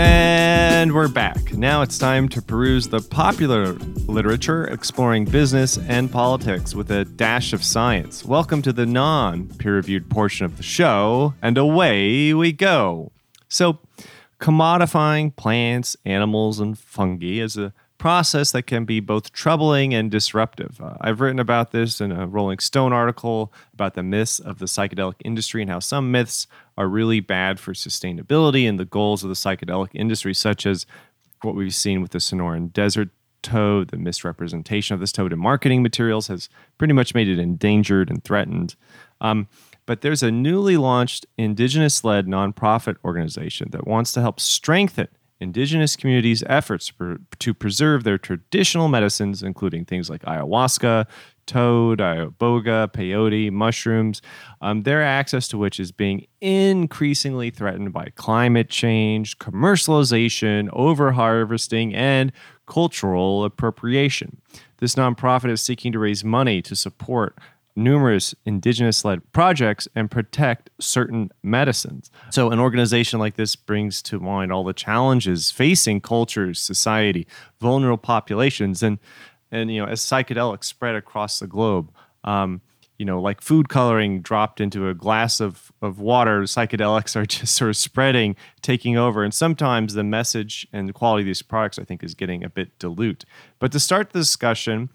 And 0.00 0.94
we're 0.94 1.08
back. 1.08 1.52
Now 1.52 1.82
it's 1.82 1.98
time 1.98 2.26
to 2.30 2.40
peruse 2.40 2.88
the 2.88 3.02
popular 3.02 3.74
literature 4.08 4.64
exploring 4.64 5.26
business 5.26 5.76
and 5.76 6.10
politics 6.10 6.74
with 6.74 6.90
a 6.90 7.04
dash 7.04 7.52
of 7.52 7.62
science. 7.62 8.24
Welcome 8.24 8.62
to 8.62 8.72
the 8.72 8.86
non 8.86 9.48
peer 9.48 9.74
reviewed 9.74 10.08
portion 10.08 10.46
of 10.46 10.56
the 10.56 10.62
show, 10.62 11.34
and 11.42 11.58
away 11.58 12.32
we 12.32 12.50
go. 12.50 13.12
So, 13.46 13.78
commodifying 14.40 15.36
plants, 15.36 15.98
animals, 16.06 16.60
and 16.60 16.78
fungi 16.78 17.38
is 17.38 17.58
a 17.58 17.74
process 18.00 18.50
that 18.52 18.62
can 18.62 18.86
be 18.86 18.98
both 18.98 19.30
troubling 19.30 19.92
and 19.94 20.10
disruptive. 20.10 20.80
Uh, 20.80 20.94
I've 21.02 21.20
written 21.20 21.38
about 21.38 21.70
this 21.70 22.00
in 22.00 22.10
a 22.10 22.26
Rolling 22.26 22.58
Stone 22.58 22.94
article 22.94 23.52
about 23.74 23.92
the 23.92 24.02
myths 24.02 24.40
of 24.40 24.58
the 24.58 24.64
psychedelic 24.64 25.16
industry 25.22 25.60
and 25.60 25.70
how 25.70 25.80
some 25.80 26.10
myths 26.10 26.46
are 26.78 26.88
really 26.88 27.20
bad 27.20 27.60
for 27.60 27.74
sustainability 27.74 28.66
and 28.66 28.80
the 28.80 28.86
goals 28.86 29.22
of 29.22 29.28
the 29.28 29.34
psychedelic 29.34 29.90
industry, 29.92 30.32
such 30.32 30.64
as 30.64 30.86
what 31.42 31.54
we've 31.54 31.74
seen 31.74 32.00
with 32.00 32.12
the 32.12 32.18
Sonoran 32.18 32.72
Desert 32.72 33.10
toad, 33.42 33.88
the 33.88 33.98
misrepresentation 33.98 34.94
of 34.94 35.00
this 35.00 35.12
toad 35.12 35.32
in 35.32 35.38
marketing 35.38 35.82
materials 35.82 36.28
has 36.28 36.48
pretty 36.78 36.94
much 36.94 37.14
made 37.14 37.28
it 37.28 37.38
endangered 37.38 38.10
and 38.10 38.24
threatened. 38.24 38.76
Um, 39.20 39.46
but 39.84 40.00
there's 40.00 40.22
a 40.22 40.30
newly 40.30 40.78
launched 40.78 41.26
indigenous 41.36 42.02
led 42.02 42.26
nonprofit 42.26 42.96
organization 43.04 43.68
that 43.72 43.86
wants 43.86 44.12
to 44.12 44.22
help 44.22 44.40
strengthen 44.40 45.08
indigenous 45.40 45.96
communities' 45.96 46.44
efforts 46.46 46.92
to 47.38 47.55
preserve 47.55 48.05
their 48.05 48.18
traditional 48.18 48.88
medicines, 48.88 49.42
including 49.42 49.85
things 49.85 50.11
like 50.11 50.22
ayahuasca, 50.22 51.07
toad, 51.46 51.98
iboga, 51.98 52.88
peyote, 52.92 53.50
mushrooms, 53.50 54.22
um, 54.61 54.83
their 54.85 55.03
access 55.03 55.48
to 55.48 55.59
which 55.59 55.81
is 55.81 55.90
being 55.90 56.26
increasingly 56.40 57.50
threatened 57.50 57.92
by 57.92 58.09
climate 58.14 58.68
change, 58.68 59.38
commercialization, 59.38 60.68
overharvesting, 60.70 61.92
and 61.94 62.31
cultural 62.66 63.44
appropriation. 63.44 64.40
This 64.79 64.94
nonprofit 64.94 65.50
is 65.50 65.61
seeking 65.61 65.92
to 65.92 65.98
raise 65.98 66.22
money 66.22 66.62
to 66.62 66.76
support 66.76 67.37
numerous 67.76 68.35
indigenous 68.44 69.04
led 69.04 69.33
projects 69.33 69.88
and 69.94 70.11
protect 70.11 70.70
certain 70.80 71.30
medicines. 71.42 72.11
So, 72.30 72.50
an 72.50 72.59
organization 72.59 73.18
like 73.18 73.37
this 73.37 73.56
brings 73.56 74.02
to 74.02 74.20
mind 74.20 74.52
all 74.52 74.64
the 74.64 74.72
challenges 74.72 75.50
facing 75.50 76.00
cultures, 76.00 76.61
society, 76.61 77.26
vulnerable 77.61 77.98
populations, 77.98 78.83
and, 78.83 78.98
and 79.50 79.72
you 79.72 79.80
know, 79.80 79.90
as 79.90 80.00
psychedelics 80.00 80.64
spread 80.64 80.94
across 80.94 81.38
the 81.38 81.46
globe. 81.46 81.90
Um, 82.24 82.61
you 83.00 83.06
know, 83.06 83.18
like 83.18 83.40
food 83.40 83.70
coloring 83.70 84.20
dropped 84.20 84.61
into 84.61 84.87
a 84.87 84.92
glass 84.92 85.40
of, 85.40 85.72
of 85.80 86.00
water, 86.00 86.42
psychedelics 86.42 87.16
are 87.16 87.24
just 87.26 87.54
sort 87.54 87.70
of 87.70 87.76
spreading, 87.78 88.37
taking 88.61 88.98
over. 88.98 89.24
And 89.24 89.33
sometimes 89.33 89.94
the 89.94 90.04
message 90.04 90.68
and 90.70 90.87
the 90.87 90.92
quality 90.92 91.22
of 91.22 91.26
these 91.26 91.40
products, 91.40 91.78
I 91.78 91.85
think, 91.85 92.04
is 92.04 92.14
getting 92.14 92.44
a 92.44 92.50
bit 92.50 92.78
dilute. 92.78 93.24
But 93.59 93.72
to 93.72 93.80
start 93.80 94.11
the 94.11 94.18
discussion, 94.18 94.90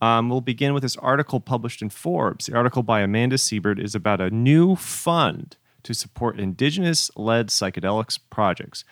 um, 0.00 0.28
we'll 0.28 0.40
begin 0.40 0.74
with 0.74 0.82
this 0.82 0.96
article 0.96 1.40
published 1.40 1.82
in 1.82 1.90
Forbes. 1.90 2.46
The 2.46 2.56
article 2.56 2.82
by 2.82 3.00
Amanda 3.00 3.38
Siebert 3.38 3.78
is 3.78 3.94
about 3.94 4.20
a 4.20 4.30
new 4.30 4.76
fund 4.76 5.56
to 5.82 5.94
support 5.94 6.38
indigenous 6.38 7.10
led 7.16 7.48
psychedelics 7.48 8.18
projects. 8.30 8.84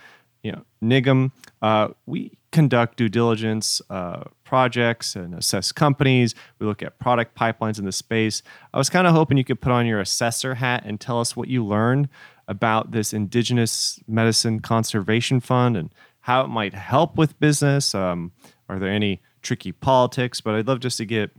You 0.42 0.52
know, 0.52 0.64
Nigam, 0.82 1.32
uh, 1.62 1.88
we 2.06 2.38
conduct 2.52 2.96
due 2.96 3.08
diligence 3.08 3.82
uh, 3.90 4.24
projects 4.44 5.16
and 5.16 5.34
assess 5.34 5.72
companies. 5.72 6.34
We 6.58 6.66
look 6.66 6.82
at 6.82 6.98
product 6.98 7.36
pipelines 7.36 7.78
in 7.78 7.84
the 7.84 7.92
space. 7.92 8.42
I 8.72 8.78
was 8.78 8.88
kind 8.88 9.06
of 9.06 9.14
hoping 9.14 9.36
you 9.36 9.44
could 9.44 9.60
put 9.60 9.72
on 9.72 9.86
your 9.86 10.00
assessor 10.00 10.54
hat 10.54 10.84
and 10.86 11.00
tell 11.00 11.20
us 11.20 11.36
what 11.36 11.48
you 11.48 11.64
learned 11.64 12.08
about 12.48 12.92
this 12.92 13.12
Indigenous 13.12 14.00
Medicine 14.06 14.60
Conservation 14.60 15.40
Fund 15.40 15.76
and 15.76 15.90
how 16.20 16.42
it 16.42 16.48
might 16.48 16.74
help 16.74 17.16
with 17.16 17.38
business. 17.40 17.94
Um, 17.94 18.32
are 18.68 18.78
there 18.78 18.90
any 18.90 19.20
tricky 19.46 19.72
politics, 19.72 20.40
but 20.40 20.54
I'd 20.54 20.66
love 20.66 20.80
just 20.80 20.98
to 20.98 21.06
get, 21.06 21.30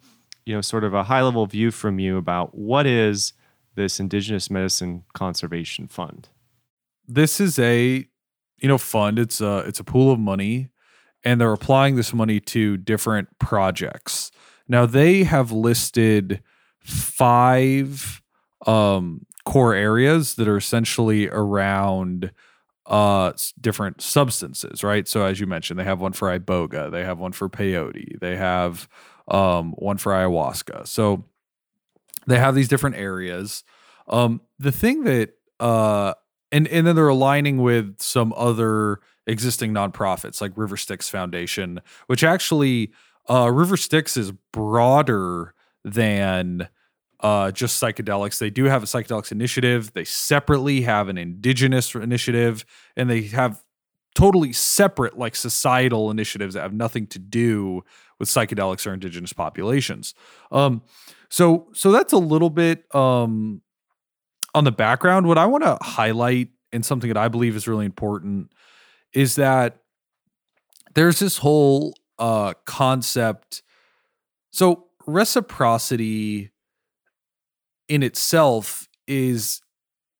you 0.45 0.55
know, 0.55 0.61
sort 0.61 0.83
of 0.83 0.93
a 0.93 1.03
high 1.03 1.21
level 1.21 1.45
view 1.45 1.71
from 1.71 1.99
you 1.99 2.17
about 2.17 2.55
what 2.55 2.85
is 2.85 3.33
this 3.75 3.99
Indigenous 3.99 4.49
Medicine 4.49 5.03
Conservation 5.13 5.87
Fund. 5.87 6.29
This 7.07 7.39
is 7.39 7.59
a, 7.59 8.07
you 8.57 8.67
know, 8.67 8.77
fund. 8.77 9.19
It's 9.19 9.39
a 9.41 9.59
it's 9.59 9.79
a 9.79 9.83
pool 9.83 10.11
of 10.11 10.19
money, 10.19 10.69
and 11.23 11.39
they're 11.39 11.53
applying 11.53 11.95
this 11.95 12.13
money 12.13 12.39
to 12.39 12.77
different 12.77 13.27
projects. 13.39 14.31
Now 14.67 14.85
they 14.85 15.23
have 15.23 15.51
listed 15.51 16.41
five 16.79 18.21
um, 18.65 19.25
core 19.45 19.73
areas 19.73 20.35
that 20.35 20.47
are 20.47 20.57
essentially 20.57 21.27
around 21.29 22.31
uh 22.87 23.33
different 23.59 24.01
substances, 24.01 24.83
right? 24.83 25.07
So 25.07 25.25
as 25.25 25.39
you 25.39 25.47
mentioned, 25.47 25.79
they 25.79 25.83
have 25.83 25.99
one 26.01 26.13
for 26.13 26.37
iboga, 26.37 26.91
they 26.91 27.03
have 27.03 27.19
one 27.19 27.33
for 27.33 27.49
peyote, 27.49 28.19
they 28.19 28.35
have 28.35 28.87
um 29.27 29.73
one 29.73 29.97
for 29.97 30.13
ayahuasca. 30.13 30.87
So 30.87 31.25
they 32.27 32.39
have 32.39 32.55
these 32.55 32.67
different 32.67 32.95
areas. 32.95 33.63
Um 34.07 34.41
the 34.57 34.71
thing 34.71 35.03
that 35.03 35.33
uh 35.59 36.13
and 36.51 36.67
and 36.69 36.87
then 36.87 36.95
they're 36.95 37.07
aligning 37.09 37.57
with 37.57 38.01
some 38.01 38.33
other 38.37 38.99
existing 39.25 39.73
nonprofits 39.73 40.39
like 40.39 40.53
River 40.55 40.77
Styx 40.77 41.09
Foundation, 41.09 41.81
which 42.07 42.23
actually 42.23 42.91
uh 43.29 43.51
River 43.51 43.75
Styx 43.75 44.15
is 44.15 44.31
broader 44.53 45.53
than 45.83 46.69
uh, 47.19 47.51
just 47.51 47.81
psychedelics. 47.81 48.37
They 48.37 48.49
do 48.49 48.65
have 48.65 48.83
a 48.83 48.85
psychedelics 48.85 49.31
initiative. 49.31 49.93
They 49.93 50.03
separately 50.03 50.81
have 50.81 51.09
an 51.09 51.17
indigenous 51.17 51.93
initiative, 51.95 52.65
and 52.95 53.09
they 53.09 53.23
have 53.23 53.61
totally 54.15 54.53
separate, 54.53 55.17
like 55.17 55.35
societal 55.35 56.09
initiatives 56.09 56.55
that 56.55 56.61
have 56.61 56.73
nothing 56.73 57.07
to 57.07 57.19
do 57.19 57.83
with 58.19 58.29
psychedelics 58.29 58.87
or 58.87 58.93
indigenous 58.93 59.33
populations. 59.33 60.15
Um, 60.51 60.81
so, 61.29 61.67
so 61.73 61.91
that's 61.91 62.13
a 62.13 62.17
little 62.17 62.49
bit 62.49 62.83
um, 62.95 63.61
on 64.55 64.63
the 64.63 64.71
background. 64.71 65.27
What 65.27 65.37
I 65.37 65.45
want 65.45 65.63
to 65.63 65.77
highlight 65.81 66.49
and 66.71 66.85
something 66.85 67.09
that 67.09 67.17
I 67.17 67.27
believe 67.27 67.55
is 67.55 67.67
really 67.67 67.85
important 67.85 68.51
is 69.13 69.35
that 69.35 69.77
there's 70.95 71.19
this 71.19 71.37
whole 71.37 71.93
uh, 72.17 72.53
concept. 72.65 73.61
So 74.51 74.87
reciprocity 75.05 76.51
in 77.87 78.03
itself 78.03 78.87
is 79.07 79.61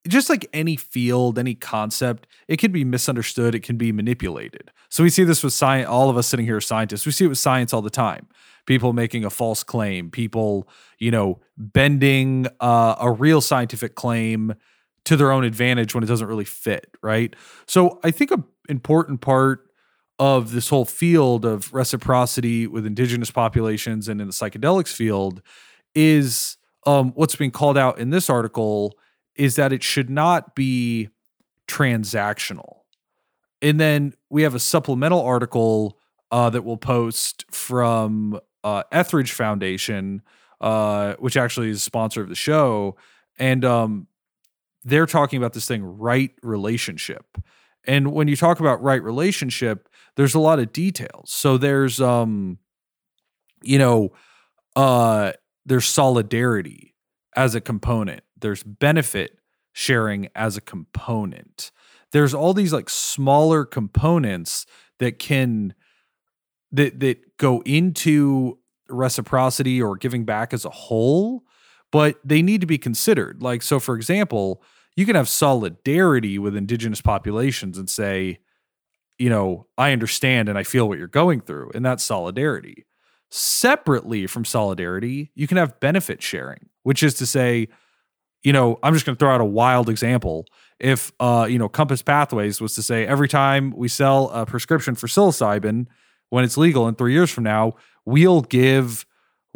just 0.08 0.30
like 0.30 0.48
any 0.54 0.76
field, 0.76 1.38
any 1.38 1.54
concept, 1.54 2.28
it 2.48 2.58
can 2.58 2.72
be 2.72 2.84
misunderstood, 2.84 3.54
it 3.54 3.64
can 3.64 3.78
be 3.78 3.92
manipulated. 3.92 4.72
So 4.90 5.04
we 5.04 5.10
see 5.10 5.24
this 5.24 5.44
with 5.44 5.54
science, 5.54 5.88
all 5.88 6.10
of 6.10 6.18
us 6.18 6.28
sitting 6.28 6.46
here 6.46 6.58
are 6.58 6.62
scientists. 6.62 7.06
We 7.06 7.12
see 7.12 7.26
it 7.26 7.30
with 7.30 7.38
science 7.38 7.74
all 7.74 7.82
the 7.82 7.90
time. 7.90 8.28
People 8.66 8.94
making 8.94 9.26
a 9.26 9.30
false 9.30 9.64
claim, 9.64 10.10
people, 10.10 10.68
you 11.00 11.12
know, 11.12 11.40
bending 11.58 12.48
uh, 12.60 12.96
a 13.00 13.12
real 13.12 13.42
scientific 13.42 13.96
claim 13.96 14.54
to 15.06 15.16
their 15.16 15.32
own 15.32 15.44
advantage 15.44 15.94
when 15.94 16.04
it 16.04 16.08
doesn't 16.08 16.28
really 16.28 16.46
fit, 16.46 16.88
right? 17.02 17.34
So 17.66 18.00
I 18.04 18.12
think 18.12 18.32
an 18.32 18.44
important 18.68 19.22
part 19.22 19.70
of 20.20 20.52
this 20.52 20.70
whole 20.70 20.86
field 20.86 21.46
of 21.46 21.74
reciprocity 21.74 22.68
with 22.68 22.86
indigenous 22.86 23.32
populations 23.32 24.08
and 24.08 24.20
in 24.20 24.28
the 24.28 24.34
psychedelics 24.34 24.94
field 24.94 25.42
is 25.96 26.57
um, 26.88 27.12
what's 27.16 27.36
being 27.36 27.52
called 27.52 27.78
out 27.78 28.00
in 28.00 28.10
this 28.12 28.30
article 28.30 28.98
is 29.36 29.58
that 29.58 29.74
it 29.74 29.84
should 29.84 30.10
not 30.10 30.56
be 30.56 31.10
transactional. 31.68 32.78
And 33.62 33.80
then 33.80 34.14
we 34.30 34.44
have 34.44 34.56
a 34.56 34.60
supplemental 34.60 35.22
article 35.22 36.00
uh, 36.32 36.50
that 36.50 36.64
we'll 36.64 36.78
post 36.78 37.46
from 37.52 38.40
uh, 38.64 38.84
Etheridge 38.92 39.34
Foundation, 39.34 40.22
uh, 40.62 41.16
which 41.20 41.36
actually 41.36 41.70
is 41.70 41.78
a 41.78 41.82
sponsor 41.82 42.22
of 42.22 42.30
the 42.30 42.36
show. 42.36 42.96
And 43.38 43.66
um, 43.66 44.08
they're 44.86 45.06
talking 45.06 45.38
about 45.38 45.54
this 45.54 45.68
thing, 45.68 45.84
right 45.84 46.32
relationship. 46.42 47.38
And 47.84 48.14
when 48.14 48.30
you 48.30 48.38
talk 48.38 48.62
about 48.62 48.82
right 48.82 49.04
relationship, 49.04 49.90
there's 50.16 50.36
a 50.36 50.40
lot 50.40 50.60
of 50.60 50.72
details. 50.72 51.32
So 51.32 51.58
there's, 51.58 52.00
um, 52.00 52.60
you 53.62 53.78
know, 53.78 54.14
uh, 54.76 55.34
there's 55.68 55.86
solidarity 55.86 56.96
as 57.36 57.54
a 57.54 57.62
component, 57.62 58.24
there's 58.40 58.64
benefit 58.64 59.38
sharing 59.74 60.30
as 60.34 60.58
a 60.58 60.62
component. 60.62 61.72
There's 62.12 62.34
all 62.34 62.54
these 62.54 62.74
like 62.74 62.90
smaller 62.90 63.66
components 63.66 64.66
that 65.00 65.20
can 65.20 65.76
that 66.72 67.00
that 67.02 67.38
go 67.38 67.62
into 67.66 68.58
reciprocity 68.90 69.82
or 69.82 69.98
giving 69.98 70.24
back 70.24 70.54
as 70.54 70.66
a 70.66 70.70
whole, 70.70 71.44
but 71.92 72.20
they 72.24 72.42
need 72.42 72.62
to 72.62 72.68
be 72.68 72.78
considered. 72.78 73.44
Like 73.44 73.62
so 73.62 73.80
for 73.80 73.96
example, 73.96 74.64
you 74.96 75.06
can 75.06 75.16
have 75.16 75.30
solidarity 75.30 76.40
with 76.40 76.56
indigenous 76.56 77.02
populations 77.02 77.78
and 77.78 77.90
say, 77.90 78.40
you 79.20 79.30
know, 79.30 79.68
I 79.78 79.92
understand 79.92 80.48
and 80.50 80.58
I 80.58 80.64
feel 80.64 80.88
what 80.88 80.98
you're 80.98 81.08
going 81.08 81.42
through, 81.42 81.72
and 81.76 81.86
that's 81.86 82.04
solidarity. 82.04 82.86
Separately 83.30 84.28
from 84.28 84.46
solidarity, 84.46 85.32
you 85.36 85.48
can 85.48 85.58
have 85.58 85.80
benefit 85.80 86.22
sharing, 86.22 86.70
which 86.84 87.04
is 87.04 87.14
to 87.16 87.26
say, 87.26 87.68
you 88.44 88.54
know, 88.54 88.80
I'm 88.84 88.94
just 88.94 89.06
going 89.06 89.16
to 89.16 89.20
throw 89.20 89.34
out 89.34 89.42
a 89.42 89.46
wild 89.46 89.90
example. 89.90 90.46
If, 90.80 91.12
uh, 91.20 91.48
you 91.50 91.58
know, 91.58 91.68
Compass 91.68 92.02
Pathways 92.02 92.62
was 92.62 92.76
to 92.76 92.84
say 92.84 93.06
every 93.06 93.28
time 93.28 93.74
we 93.76 93.88
sell 93.88 94.30
a 94.30 94.46
prescription 94.46 94.96
for 94.96 95.08
psilocybin, 95.08 95.88
when 96.30 96.44
it's 96.44 96.58
legal 96.58 96.88
in 96.88 96.96
three 96.96 97.14
years 97.14 97.32
from 97.32 97.44
now, 97.44 97.74
we'll 98.06 98.42
give 98.42 99.06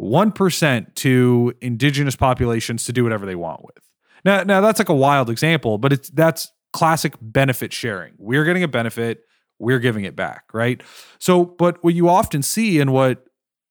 1% 0.00 0.94
to 0.96 1.54
indigenous 1.60 2.16
populations 2.16 2.84
to 2.86 2.92
do 2.92 3.04
whatever 3.04 3.24
they 3.24 3.34
want 3.34 3.64
with. 3.64 3.88
Now, 4.24 4.42
now 4.42 4.60
that's 4.60 4.78
like 4.78 4.88
a 4.88 4.94
wild 4.94 5.30
example, 5.30 5.78
but 5.78 5.92
it's 5.92 6.10
that's 6.10 6.52
classic 6.72 7.14
benefit 7.20 7.72
sharing. 7.72 8.14
We're 8.18 8.44
getting 8.44 8.62
a 8.62 8.68
benefit, 8.68 9.24
we're 9.58 9.78
giving 9.78 10.04
it 10.04 10.16
back, 10.16 10.44
right? 10.52 10.82
So, 11.18 11.44
but 11.44 11.82
what 11.84 11.94
you 11.94 12.08
often 12.08 12.42
see 12.42 12.80
and 12.80 12.92
what 12.92 13.24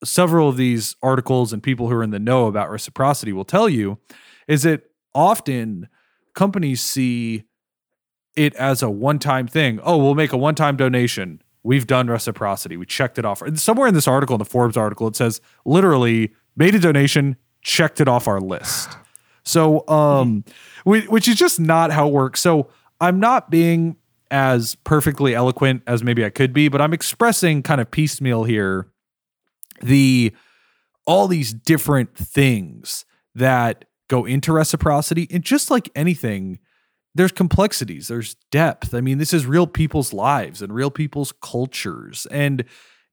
several 0.04 0.49
of 0.49 0.58
these 0.58 0.95
articles 1.02 1.54
and 1.54 1.62
people 1.62 1.89
who 1.89 1.95
are 1.95 2.04
in 2.04 2.10
the 2.12 2.20
know 2.20 2.47
about 2.47 2.70
reciprocity 2.70 3.34
will 3.34 3.45
tell 3.45 3.70
you 3.70 3.97
is 4.47 4.64
that 4.64 4.84
often 5.14 5.88
companies 6.34 6.82
see 6.82 7.43
it 8.36 8.56
as 8.56 8.82
a 8.82 8.89
one-time 8.89 9.47
thing. 9.47 9.80
Oh, 9.84 9.97
we'll 9.97 10.16
make 10.16 10.32
a 10.32 10.38
one-time 10.38 10.78
donation. 10.78 11.41
We've 11.64 11.86
done 11.86 12.08
reciprocity. 12.08 12.78
We 12.78 12.86
checked 12.86 13.20
it 13.20 13.26
off. 13.26 13.41
And 13.41 13.60
somewhere 13.60 13.88
in 13.88 13.93
this 13.93 14.08
article, 14.08 14.36
in 14.36 14.39
the 14.39 14.45
Forbes 14.45 14.78
article, 14.78 15.08
it 15.08 15.16
says 15.16 15.41
literally 15.66 16.34
made 16.56 16.74
a 16.74 16.80
donation, 16.80 17.36
checked 17.62 18.02
it 18.02 18.08
off 18.08 18.28
our 18.28 18.39
list. 18.39 18.89
So, 19.43 19.88
um, 19.88 20.45
which 20.86 21.28
is 21.28 21.36
just 21.36 21.60
not 21.60 21.91
how 21.91 22.08
it 22.08 22.14
works. 22.14 22.39
So, 22.39 22.70
I'm 22.99 23.20
not 23.20 23.49
being 23.49 23.97
as 24.30 24.76
perfectly 24.76 25.36
eloquent 25.36 25.84
as 25.88 26.04
maybe 26.04 26.24
I 26.24 26.30
could 26.30 26.54
be, 26.54 26.70
but 26.70 26.80
I'm 26.82 26.93
expressing 26.93 27.62
kind 27.64 27.82
of 27.82 27.91
piecemeal 27.91 28.43
here 28.43 28.88
the 29.82 30.34
all 31.06 31.28
these 31.28 31.54
different 31.54 32.16
things 32.16 33.06
that 33.36 33.86
go 34.08 34.26
into 34.26 34.54
reciprocity. 34.54 35.28
And 35.32 35.44
just 35.44 35.72
like 35.72 35.90
anything, 35.96 36.60
there's 37.16 37.32
complexities, 37.32 38.08
there's 38.08 38.36
depth. 38.52 38.94
I 38.94 39.02
mean, 39.02 39.18
this 39.18 39.34
is 39.34 39.46
real 39.46 39.68
people's 39.68 40.14
lives 40.14 40.62
and 40.62 40.74
real 40.74 40.92
people's 40.92 41.34
cultures. 41.42 42.28
And 42.32 42.66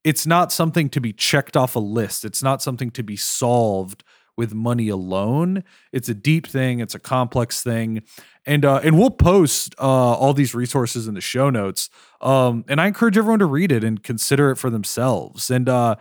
it's 0.04 0.26
not 0.26 0.52
something 0.52 0.88
to 0.90 1.00
be 1.00 1.12
checked 1.12 1.56
off 1.56 1.76
a 1.76 1.80
list, 1.80 2.24
it's 2.24 2.42
not 2.42 2.62
something 2.62 2.90
to 2.92 3.02
be 3.02 3.16
solved 3.16 4.04
with 4.36 4.54
money 4.54 4.88
alone. 4.88 5.64
It's 5.92 6.08
a 6.08 6.14
deep 6.14 6.46
thing, 6.46 6.78
it's 6.78 6.94
a 6.94 7.00
complex 7.00 7.62
thing. 7.62 8.02
And 8.46 8.64
uh, 8.64 8.80
and 8.84 8.96
we'll 8.98 9.10
post 9.10 9.74
uh, 9.78 9.82
all 9.82 10.32
these 10.32 10.54
resources 10.54 11.08
in 11.08 11.14
the 11.14 11.20
show 11.20 11.50
notes. 11.50 11.90
Um, 12.20 12.64
and 12.68 12.80
I 12.80 12.86
encourage 12.86 13.18
everyone 13.18 13.40
to 13.40 13.46
read 13.46 13.72
it 13.72 13.82
and 13.82 14.02
consider 14.02 14.50
it 14.52 14.56
for 14.56 14.70
themselves. 14.70 15.50
And 15.50 15.68
uh, 15.68 15.96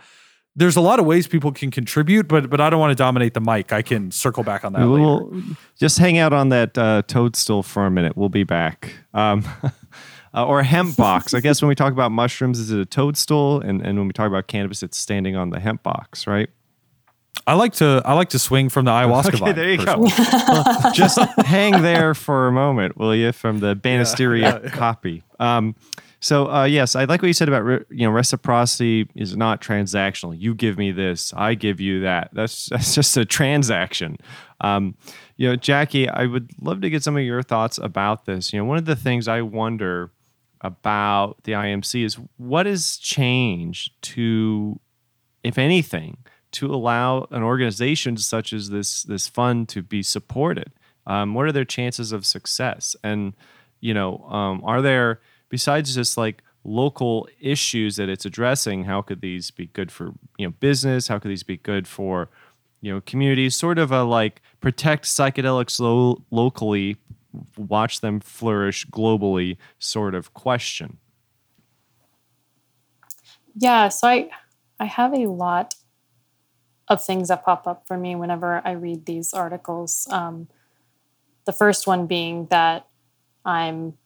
there's 0.58 0.76
a 0.76 0.82
lot 0.82 1.00
of 1.00 1.06
ways 1.06 1.28
people 1.28 1.52
can 1.52 1.70
contribute, 1.70 2.28
but 2.28 2.50
but 2.50 2.60
I 2.60 2.70
don't 2.70 2.80
want 2.80 2.92
to 2.92 2.96
dominate 2.96 3.36
the 3.36 3.40
mic. 3.40 3.72
I 3.72 3.84
can 3.84 4.10
circle 4.10 4.44
back 4.44 4.66
on 4.66 4.74
that. 4.74 4.80
We'll, 4.80 5.30
later. 5.30 5.56
just 5.78 6.00
hang 6.00 6.18
out 6.18 6.34
on 6.34 6.50
that 6.50 6.76
uh, 6.78 7.04
toadstool 7.08 7.62
for 7.62 7.86
a 7.86 7.92
minute. 7.92 8.18
We'll 8.18 8.30
be 8.30 8.44
back. 8.44 8.92
Um, 9.14 9.48
uh, 10.34 10.46
or 10.46 10.60
a 10.60 10.64
hemp 10.64 10.98
box. 10.98 11.36
I 11.36 11.42
guess 11.42 11.62
when 11.62 11.70
we 11.70 11.76
talk 11.76 11.94
about 11.94 12.12
mushrooms, 12.12 12.60
is 12.60 12.72
it 12.72 12.80
a 12.80 12.86
toadstool? 12.86 13.62
And 13.62 13.86
and 13.86 14.00
when 14.00 14.08
we 14.08 14.14
talk 14.14 14.28
about 14.28 14.48
cannabis, 14.48 14.82
it's 14.82 14.98
standing 14.98 15.36
on 15.36 15.52
the 15.52 15.60
hemp 15.60 15.84
box, 15.84 16.26
right? 16.26 16.50
I 17.46 17.54
like 17.54 17.74
to 17.74 18.02
I 18.04 18.14
like 18.14 18.30
to 18.30 18.40
swing 18.40 18.70
from 18.70 18.86
the 18.86 18.92
ayahuasca 18.92 19.28
okay, 19.28 19.38
vine. 19.38 19.56
There 19.56 19.70
you 19.70 19.78
personally. 19.78 20.10
go. 20.10 20.26
well, 20.50 20.94
just 20.94 21.20
hang 21.46 21.84
there 21.84 22.16
for 22.16 22.48
a 22.48 22.52
moment, 22.52 22.98
will 22.98 23.16
you? 23.16 23.32
From 23.32 23.60
the 23.60 23.76
Banisteria 23.76 24.42
yeah, 24.42 24.54
yeah, 24.56 24.62
yeah. 24.64 24.70
caapi. 24.72 25.22
Um, 25.40 25.76
so 26.20 26.50
uh, 26.50 26.64
yes, 26.66 26.96
I 26.96 27.06
like 27.06 27.22
what 27.22 27.28
you 27.28 27.34
said 27.34 27.48
about 27.48 27.64
re- 27.64 27.86
you 27.90 28.08
know 28.08 28.12
reciprocity 28.12 29.10
is 29.16 29.36
not 29.36 29.62
transactional. 29.62 30.36
You 30.38 30.56
give 30.56 30.78
me 30.78 30.92
this, 30.92 31.34
I 31.36 31.54
give 31.54 31.80
you 31.80 32.02
that. 32.02 32.30
That's 32.34 32.66
that's 32.72 32.96
just 32.96 33.16
a 33.18 33.26
transaction. 33.26 34.18
Um, 34.62 34.96
you 35.36 35.48
know, 35.48 35.56
Jackie, 35.56 36.10
I 36.10 36.26
would 36.26 36.52
love 36.60 36.82
to 36.82 36.90
get 36.90 37.04
some 37.04 37.16
of 37.16 37.24
your 37.24 37.44
thoughts 37.44 37.78
about 37.78 38.26
this. 38.26 38.52
You 38.52 38.60
know, 38.60 38.66
one 38.66 38.78
of 38.78 38.86
the 38.86 38.96
things 38.96 39.28
I 39.28 39.42
wonder 39.42 40.12
about 40.62 41.44
the 41.44 41.52
IMC 41.52 42.04
is 42.04 42.18
what 42.38 42.66
has 42.66 42.98
changed 42.98 43.92
to, 44.02 44.80
if 45.44 45.60
anything, 45.60 46.18
to 46.54 46.74
allow 46.74 47.28
an 47.30 47.44
organization 47.44 48.18
such 48.18 48.54
as 48.54 48.70
this 48.70 49.04
this 49.04 49.28
fund 49.28 49.70
to 49.70 49.82
be 49.82 50.02
supported? 50.02 50.72
Um, 51.06 51.34
what 51.34 51.46
are 51.46 51.52
their 51.52 51.66
chances 51.66 52.12
of 52.12 52.26
success? 52.26 52.96
And 53.04 53.34
you 53.80 53.94
know, 53.94 54.24
um, 54.24 54.62
are 54.66 54.82
there 54.82 55.22
besides 55.50 55.96
just 55.96 56.18
like 56.18 56.44
local 56.64 57.28
issues 57.40 57.96
that 57.96 58.10
it's 58.10 58.26
addressing? 58.26 58.84
How 58.84 59.02
could 59.02 59.22
these 59.22 59.52
be 59.52 59.68
good 59.68 59.92
for 59.92 60.14
you 60.38 60.48
know 60.48 60.54
business? 60.60 61.08
How 61.08 61.20
could 61.20 61.32
these 61.32 61.44
be 61.44 61.58
good 61.58 61.88
for 61.88 62.30
you 62.82 62.94
know 62.94 63.02
communities? 63.02 63.56
Sort 63.56 63.80
of 63.80 63.92
a 63.92 64.04
like 64.04 64.42
protect 64.62 65.06
psychedelics 65.06 65.80
lo- 65.80 66.24
locally, 66.32 66.98
watch 67.58 68.02
them 68.02 68.20
flourish 68.20 68.86
globally 68.88 69.58
sort 69.80 70.14
of 70.16 70.34
question. 70.34 70.98
Yeah, 73.56 73.90
so 73.90 74.08
I 74.08 74.30
I 74.80 74.86
have 74.86 75.14
a 75.14 75.26
lot 75.26 75.76
of 76.88 77.04
things 77.04 77.28
that 77.28 77.44
pop 77.44 77.68
up 77.68 77.88
for 77.88 77.98
me 77.98 78.16
whenever 78.16 78.62
I 78.64 78.72
read 78.72 79.06
these 79.06 79.34
articles. 79.34 80.08
Um, 80.10 80.48
the 81.46 81.52
first 81.52 81.88
one 81.88 82.08
being 82.08 82.46
that 82.48 82.88
I'm 83.44 83.98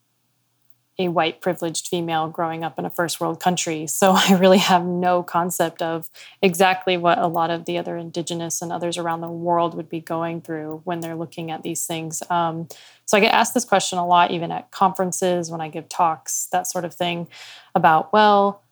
a 1.05 1.11
white 1.11 1.41
privileged 1.41 1.87
female 1.87 2.27
growing 2.29 2.63
up 2.63 2.77
in 2.79 2.85
a 2.85 2.89
first 2.89 3.19
world 3.19 3.39
country. 3.39 3.87
So 3.87 4.11
I 4.15 4.35
really 4.35 4.57
have 4.57 4.85
no 4.85 5.23
concept 5.23 5.81
of 5.81 6.09
exactly 6.41 6.97
what 6.97 7.17
a 7.17 7.27
lot 7.27 7.49
of 7.49 7.65
the 7.65 7.77
other 7.77 7.97
indigenous 7.97 8.61
and 8.61 8.71
others 8.71 8.97
around 8.97 9.21
the 9.21 9.29
world 9.29 9.75
would 9.75 9.89
be 9.89 9.99
going 9.99 10.41
through 10.41 10.81
when 10.83 10.99
they're 10.99 11.15
looking 11.15 11.51
at 11.51 11.63
these 11.63 11.85
things. 11.85 12.23
Um, 12.29 12.67
so 13.05 13.17
I 13.17 13.21
get 13.21 13.33
asked 13.33 13.53
this 13.53 13.65
question 13.65 13.99
a 13.99 14.07
lot, 14.07 14.31
even 14.31 14.51
at 14.51 14.71
conferences, 14.71 15.51
when 15.51 15.61
I 15.61 15.67
give 15.67 15.89
talks, 15.89 16.47
that 16.51 16.67
sort 16.67 16.85
of 16.85 16.93
thing, 16.93 17.27
about, 17.75 18.13
well, 18.13 18.63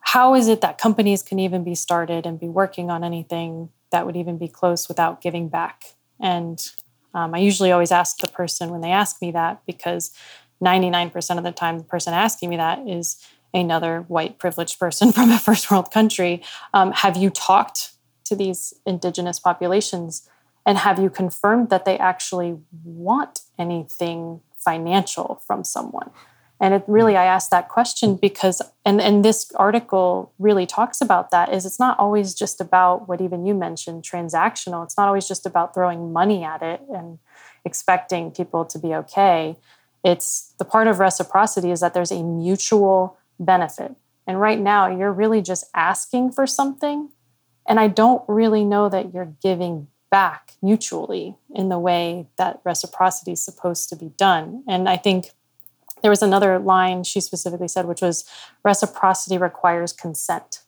how 0.00 0.34
is 0.34 0.48
it 0.48 0.60
that 0.60 0.76
companies 0.76 1.22
can 1.22 1.38
even 1.38 1.64
be 1.64 1.74
started 1.74 2.26
and 2.26 2.38
be 2.38 2.48
working 2.48 2.90
on 2.90 3.02
anything 3.02 3.70
that 3.90 4.04
would 4.04 4.16
even 4.16 4.36
be 4.36 4.48
close 4.48 4.88
without 4.88 5.22
giving 5.22 5.48
back? 5.48 5.94
And 6.20 6.62
um, 7.14 7.34
I 7.34 7.38
usually 7.38 7.72
always 7.72 7.92
ask 7.92 8.18
the 8.18 8.28
person 8.28 8.70
when 8.70 8.80
they 8.80 8.90
ask 8.90 9.22
me 9.22 9.30
that 9.30 9.62
because 9.66 10.10
99% 10.64 11.38
of 11.38 11.44
the 11.44 11.52
time, 11.52 11.78
the 11.78 11.84
person 11.84 12.14
asking 12.14 12.50
me 12.50 12.56
that 12.56 12.86
is 12.86 13.22
another 13.52 14.00
white 14.08 14.38
privileged 14.38 14.78
person 14.78 15.12
from 15.16 15.30
a 15.30 15.38
first 15.38 15.70
world 15.70 15.90
country. 15.90 16.42
Um, 16.72 16.92
have 16.92 17.16
you 17.16 17.30
talked 17.30 17.92
to 18.24 18.34
these 18.34 18.74
indigenous 18.86 19.38
populations? 19.38 20.28
And 20.66 20.78
have 20.78 20.98
you 20.98 21.10
confirmed 21.10 21.68
that 21.70 21.84
they 21.84 21.98
actually 21.98 22.56
want 22.84 23.40
anything 23.58 24.40
financial 24.56 25.42
from 25.46 25.62
someone? 25.62 26.10
and 26.60 26.72
it 26.72 26.82
really 26.86 27.16
i 27.16 27.24
asked 27.24 27.50
that 27.50 27.68
question 27.68 28.16
because 28.16 28.62
and 28.84 29.00
and 29.00 29.24
this 29.24 29.50
article 29.56 30.32
really 30.38 30.66
talks 30.66 31.00
about 31.00 31.30
that 31.30 31.52
is 31.52 31.66
it's 31.66 31.78
not 31.78 31.98
always 31.98 32.34
just 32.34 32.60
about 32.60 33.08
what 33.08 33.20
even 33.20 33.44
you 33.44 33.54
mentioned 33.54 34.02
transactional 34.02 34.84
it's 34.84 34.96
not 34.96 35.06
always 35.06 35.26
just 35.26 35.46
about 35.46 35.74
throwing 35.74 36.12
money 36.12 36.44
at 36.44 36.62
it 36.62 36.80
and 36.92 37.18
expecting 37.64 38.30
people 38.30 38.64
to 38.64 38.78
be 38.78 38.94
okay 38.94 39.56
it's 40.04 40.54
the 40.58 40.64
part 40.64 40.86
of 40.86 41.00
reciprocity 41.00 41.70
is 41.70 41.80
that 41.80 41.94
there's 41.94 42.12
a 42.12 42.22
mutual 42.22 43.16
benefit. 43.40 43.92
And 44.26 44.40
right 44.40 44.60
now 44.60 44.86
you're 44.86 45.12
really 45.12 45.42
just 45.42 45.66
asking 45.74 46.32
for 46.32 46.46
something 46.46 47.10
and 47.66 47.80
i 47.80 47.88
don't 47.88 48.22
really 48.28 48.64
know 48.64 48.88
that 48.88 49.12
you're 49.12 49.34
giving 49.42 49.88
back 50.10 50.52
mutually 50.62 51.36
in 51.52 51.68
the 51.68 51.78
way 51.78 52.28
that 52.36 52.60
reciprocity 52.64 53.32
is 53.32 53.44
supposed 53.44 53.88
to 53.88 53.96
be 53.96 54.10
done. 54.16 54.62
And 54.68 54.88
i 54.88 54.96
think 54.96 55.32
there 56.02 56.10
was 56.10 56.22
another 56.22 56.58
line 56.58 57.02
she 57.02 57.20
specifically 57.20 57.66
said, 57.66 57.86
which 57.86 58.02
was 58.02 58.28
reciprocity 58.62 59.38
requires 59.38 59.90
consent. 59.90 60.60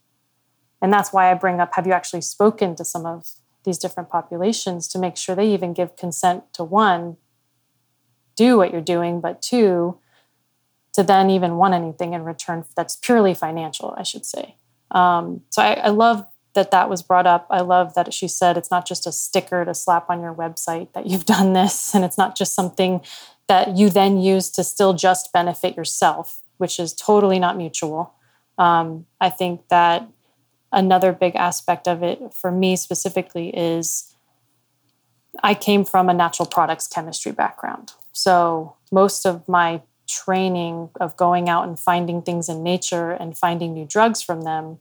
And 0.81 0.91
that's 0.91 1.13
why 1.13 1.31
I 1.31 1.35
bring 1.35 1.61
up 1.61 1.75
have 1.75 1.87
you 1.87 1.93
actually 1.93 2.23
spoken 2.23 2.75
to 2.77 2.85
some 2.85 3.05
of 3.05 3.33
these 3.65 3.77
different 3.77 4.09
populations 4.09 4.89
to 4.89 4.99
make 4.99 5.17
sure 5.17 5.35
they 5.35 5.49
even 5.49 5.75
give 5.75 5.97
consent 5.97 6.45
to 6.55 6.65
one, 6.65 7.19
do 8.37 8.57
what 8.57 8.73
you're 8.73 8.81
doing, 8.81 9.21
but 9.21 9.43
two, 9.43 9.99
to 10.93 11.03
then 11.03 11.29
even 11.31 11.57
want 11.57 11.75
anything 11.75 12.15
in 12.15 12.25
return 12.25 12.65
that's 12.75 12.97
purely 12.97 13.35
financial, 13.35 13.95
I 13.99 14.03
should 14.03 14.25
say. 14.25 14.57
Um, 14.91 15.43
so 15.51 15.63
I, 15.63 15.75
I 15.75 15.89
love 15.89 16.27
that 16.55 16.71
that 16.71 16.89
was 16.89 17.03
brought 17.03 17.27
up. 17.27 17.47
I 17.51 17.61
love 17.61 17.95
that 17.95 18.13
she 18.15 18.29
said 18.29 18.57
it's 18.57 18.71
not 18.71 18.87
just 18.87 19.07
a 19.07 19.13
sticker 19.13 19.65
to 19.65 19.75
slap 19.75 20.09
on 20.09 20.23
your 20.23 20.35
website 20.35 20.93
that 20.95 21.07
you've 21.07 21.27
done 21.37 21.53
this, 21.53 21.95
and 21.95 22.05
it's 22.05 22.19
not 22.19 22.37
just 22.37 22.55
something 22.55 23.01
that 23.49 23.77
you 23.77 23.91
then 23.91 24.19
use 24.19 24.51
to 24.51 24.65
still 24.65 24.93
just 24.95 25.33
benefit 25.33 25.77
yourself, 25.77 26.43
which 26.57 26.81
is 26.81 26.93
totally 26.93 27.39
not 27.39 27.57
mutual. 27.57 28.15
Um, 28.59 29.07
I 29.21 29.29
think 29.29 29.69
that 29.69 30.09
another 30.73 31.13
big 31.13 31.37
aspect 31.37 31.87
of 31.87 32.03
it 32.03 32.35
for 32.35 32.51
me 32.51 32.75
specifically 32.77 33.51
is 33.51 34.15
I 35.43 35.55
came 35.55 35.85
from 35.85 36.09
a 36.09 36.15
natural 36.15 36.47
products 36.47 36.89
chemistry 36.89 37.33
background. 37.33 37.93
So 38.17 38.77
most 38.91 39.27
of 39.27 39.47
my 39.47 39.83
training 40.09 40.89
of 40.99 41.17
going 41.19 41.51
out 41.51 41.69
and 41.69 41.79
finding 41.79 42.23
things 42.23 42.49
in 42.49 42.63
nature 42.63 43.11
and 43.11 43.37
finding 43.37 43.75
new 43.75 43.85
drugs 43.85 44.23
from 44.23 44.43
them 44.43 44.79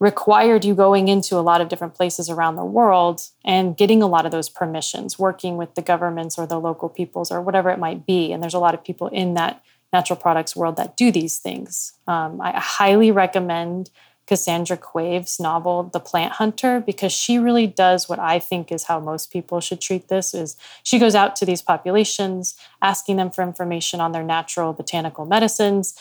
required 0.00 0.64
you 0.64 0.74
going 0.74 1.08
into 1.08 1.36
a 1.36 1.44
lot 1.44 1.60
of 1.60 1.68
different 1.68 1.94
places 1.94 2.30
around 2.30 2.56
the 2.56 2.64
world 2.64 3.28
and 3.44 3.76
getting 3.76 4.02
a 4.02 4.06
lot 4.06 4.24
of 4.24 4.32
those 4.32 4.48
permissions, 4.48 5.18
working 5.18 5.58
with 5.58 5.74
the 5.74 5.82
governments 5.82 6.38
or 6.38 6.46
the 6.46 6.58
local 6.58 6.88
peoples 6.88 7.30
or 7.30 7.42
whatever 7.42 7.68
it 7.68 7.78
might 7.78 8.06
be. 8.06 8.32
And 8.32 8.42
there's 8.42 8.54
a 8.54 8.58
lot 8.58 8.72
of 8.72 8.82
people 8.82 9.08
in 9.08 9.34
that 9.34 9.62
natural 9.92 10.16
products 10.16 10.56
world 10.56 10.76
that 10.76 10.96
do 10.96 11.12
these 11.12 11.38
things. 11.38 11.92
Um, 12.08 12.40
I 12.40 12.58
highly 12.58 13.10
recommend 13.10 13.90
Cassandra 14.32 14.78
Quave's 14.78 15.38
novel 15.38 15.82
The 15.82 16.00
Plant 16.00 16.32
Hunter 16.32 16.80
because 16.80 17.12
she 17.12 17.36
really 17.36 17.66
does 17.66 18.08
what 18.08 18.18
I 18.18 18.38
think 18.38 18.72
is 18.72 18.84
how 18.84 18.98
most 18.98 19.30
people 19.30 19.60
should 19.60 19.78
treat 19.78 20.08
this 20.08 20.32
is 20.32 20.56
she 20.82 20.98
goes 20.98 21.14
out 21.14 21.36
to 21.36 21.44
these 21.44 21.60
populations 21.60 22.56
asking 22.80 23.16
them 23.16 23.30
for 23.30 23.42
information 23.42 24.00
on 24.00 24.12
their 24.12 24.22
natural 24.22 24.72
botanical 24.72 25.26
medicines 25.26 25.94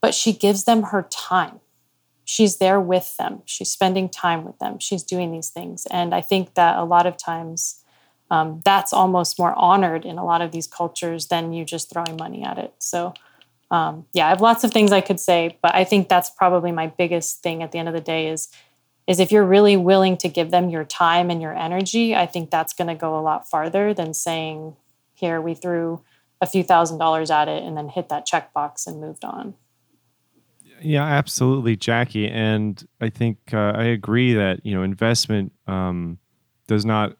but 0.00 0.12
she 0.12 0.32
gives 0.32 0.64
them 0.64 0.82
her 0.82 1.06
time. 1.08 1.60
She's 2.24 2.56
there 2.56 2.80
with 2.80 3.16
them. 3.16 3.42
She's 3.44 3.70
spending 3.70 4.08
time 4.08 4.42
with 4.44 4.58
them. 4.58 4.80
She's 4.80 5.04
doing 5.04 5.30
these 5.30 5.50
things. 5.50 5.86
And 5.86 6.12
i 6.12 6.20
think 6.20 6.54
that 6.54 6.76
a 6.76 6.82
lot 6.82 7.06
of 7.06 7.16
times 7.16 7.84
um, 8.28 8.60
that's 8.64 8.92
almost 8.92 9.38
more 9.38 9.56
honored 9.56 10.04
in 10.04 10.18
a 10.18 10.24
lot 10.24 10.42
of 10.42 10.50
these 10.50 10.66
cultures 10.66 11.28
than 11.28 11.52
you 11.52 11.64
just 11.64 11.92
throwing 11.92 12.16
money 12.16 12.42
at 12.42 12.58
it. 12.58 12.74
So 12.80 13.14
um, 13.72 14.06
yeah 14.12 14.26
i 14.26 14.28
have 14.28 14.40
lots 14.40 14.62
of 14.62 14.70
things 14.70 14.92
i 14.92 15.00
could 15.00 15.18
say 15.18 15.58
but 15.62 15.74
i 15.74 15.82
think 15.82 16.08
that's 16.08 16.30
probably 16.30 16.70
my 16.70 16.86
biggest 16.86 17.42
thing 17.42 17.62
at 17.62 17.72
the 17.72 17.78
end 17.78 17.88
of 17.88 17.94
the 17.94 18.00
day 18.00 18.28
is 18.28 18.48
is 19.08 19.18
if 19.18 19.32
you're 19.32 19.44
really 19.44 19.76
willing 19.76 20.16
to 20.16 20.28
give 20.28 20.52
them 20.52 20.70
your 20.70 20.84
time 20.84 21.30
and 21.30 21.42
your 21.42 21.56
energy 21.56 22.14
i 22.14 22.26
think 22.26 22.50
that's 22.50 22.72
going 22.72 22.88
to 22.88 22.94
go 22.94 23.18
a 23.18 23.20
lot 23.20 23.48
farther 23.48 23.92
than 23.92 24.14
saying 24.14 24.76
here 25.14 25.40
we 25.40 25.54
threw 25.54 26.00
a 26.40 26.46
few 26.46 26.62
thousand 26.62 26.98
dollars 26.98 27.30
at 27.30 27.48
it 27.48 27.62
and 27.64 27.76
then 27.76 27.88
hit 27.88 28.08
that 28.08 28.26
checkbox 28.26 28.86
and 28.86 29.00
moved 29.00 29.24
on 29.24 29.54
yeah, 30.84 31.04
absolutely, 31.04 31.76
Jackie. 31.76 32.28
And 32.28 32.84
I 33.00 33.08
think 33.08 33.38
uh, 33.52 33.72
I 33.76 33.84
agree 33.84 34.34
that 34.34 34.64
you 34.66 34.74
know 34.74 34.82
investment 34.82 35.52
um, 35.66 36.18
does 36.66 36.84
not 36.84 37.16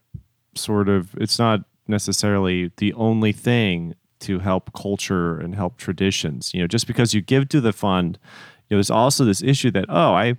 sort 0.55 0.89
of 0.89 1.15
it's 1.17 1.39
not 1.39 1.65
necessarily 1.87 2.71
the 2.77 2.93
only 2.95 3.33
thing 3.33 3.95
to 4.23 4.39
help 4.41 4.73
culture 4.73 5.39
and 5.39 5.55
help 5.55 5.77
traditions. 5.77 6.53
You 6.55 6.63
know, 6.63 6.67
just 6.67 6.87
because 6.87 7.15
you 7.15 7.21
give 7.21 7.49
to 7.51 7.61
the 7.61 7.73
fund, 7.73 8.19
you 8.69 8.75
know, 8.75 8.79
there's 8.79 8.91
also 8.91 9.25
this 9.25 9.43
issue 9.43 9.71
that 9.73 9.87
oh, 9.89 10.13
I 10.15 10.37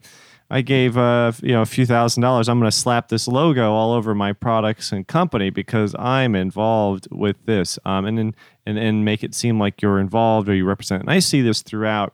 I 0.49 0.61
gave 0.61 0.97
uh, 0.97 1.31
you 1.41 1.53
know 1.53 1.61
a 1.61 1.65
few 1.65 1.85
thousand 1.85 2.21
dollars. 2.21 2.49
I'm 2.49 2.59
going 2.59 2.69
to 2.69 2.77
slap 2.77 3.09
this 3.09 3.27
logo 3.27 3.71
all 3.71 3.93
over 3.93 4.13
my 4.13 4.33
products 4.33 4.91
and 4.91 5.07
company 5.07 5.49
because 5.49 5.95
I'm 5.97 6.35
involved 6.35 7.07
with 7.11 7.37
this, 7.45 7.79
um, 7.85 8.05
and 8.05 8.17
then 8.17 8.35
and 8.65 8.77
and 8.77 9.05
make 9.05 9.23
it 9.23 9.33
seem 9.33 9.59
like 9.59 9.81
you're 9.81 9.99
involved 9.99 10.49
or 10.49 10.55
you 10.55 10.65
represent. 10.65 11.03
And 11.03 11.11
I 11.11 11.19
see 11.19 11.41
this 11.41 11.61
throughout 11.61 12.13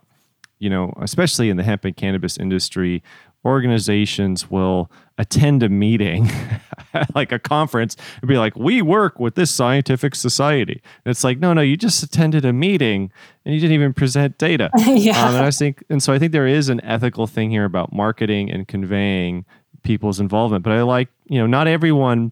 you 0.60 0.70
know, 0.70 0.94
especially 1.00 1.50
in 1.50 1.58
the 1.58 1.64
hemp 1.64 1.86
and 1.86 1.96
cannabis 1.96 2.38
industry, 2.38 3.02
organizations 3.46 4.50
will 4.50 4.92
attend 5.18 5.64
a 5.64 5.70
meeting, 5.70 6.30
like 7.16 7.32
a 7.32 7.40
conference, 7.40 7.96
and 8.22 8.28
be 8.28 8.38
like, 8.38 8.56
"We 8.56 8.82
work 8.82 9.20
with 9.20 9.36
this 9.36 9.52
scientific 9.52 10.16
society." 10.16 10.82
And 11.06 11.12
it's 11.12 11.24
like, 11.24 11.40
no, 11.40 11.54
no, 11.54 11.62
you 11.62 11.78
just 11.78 12.02
attended 12.04 12.46
a 12.46 12.54
meeting 12.54 13.12
and 13.46 13.54
you 13.54 13.60
didn't 13.60 13.74
even 13.74 13.94
present 13.94 14.38
data. 14.38 14.70
yeah. 14.78 15.26
Um, 15.26 15.36
and 15.36 15.46
I 15.46 15.52
think, 15.52 15.84
and 15.90 16.02
so 16.02 16.14
I 16.14 16.20
think 16.20 16.32
there 16.32 16.48
is 16.48 16.70
an 16.70 16.84
ethical 16.84 17.28
thing 17.28 17.52
here 17.52 17.66
about 17.66 17.94
marketing 17.94 18.50
and 18.52 18.68
conveying 18.68 19.46
people's 19.84 20.20
involvement. 20.20 20.64
But 20.64 20.74
I 20.74 20.82
like, 20.84 21.10
you 21.28 21.40
know, 21.40 21.48
not 21.48 21.68
everyone 21.68 22.32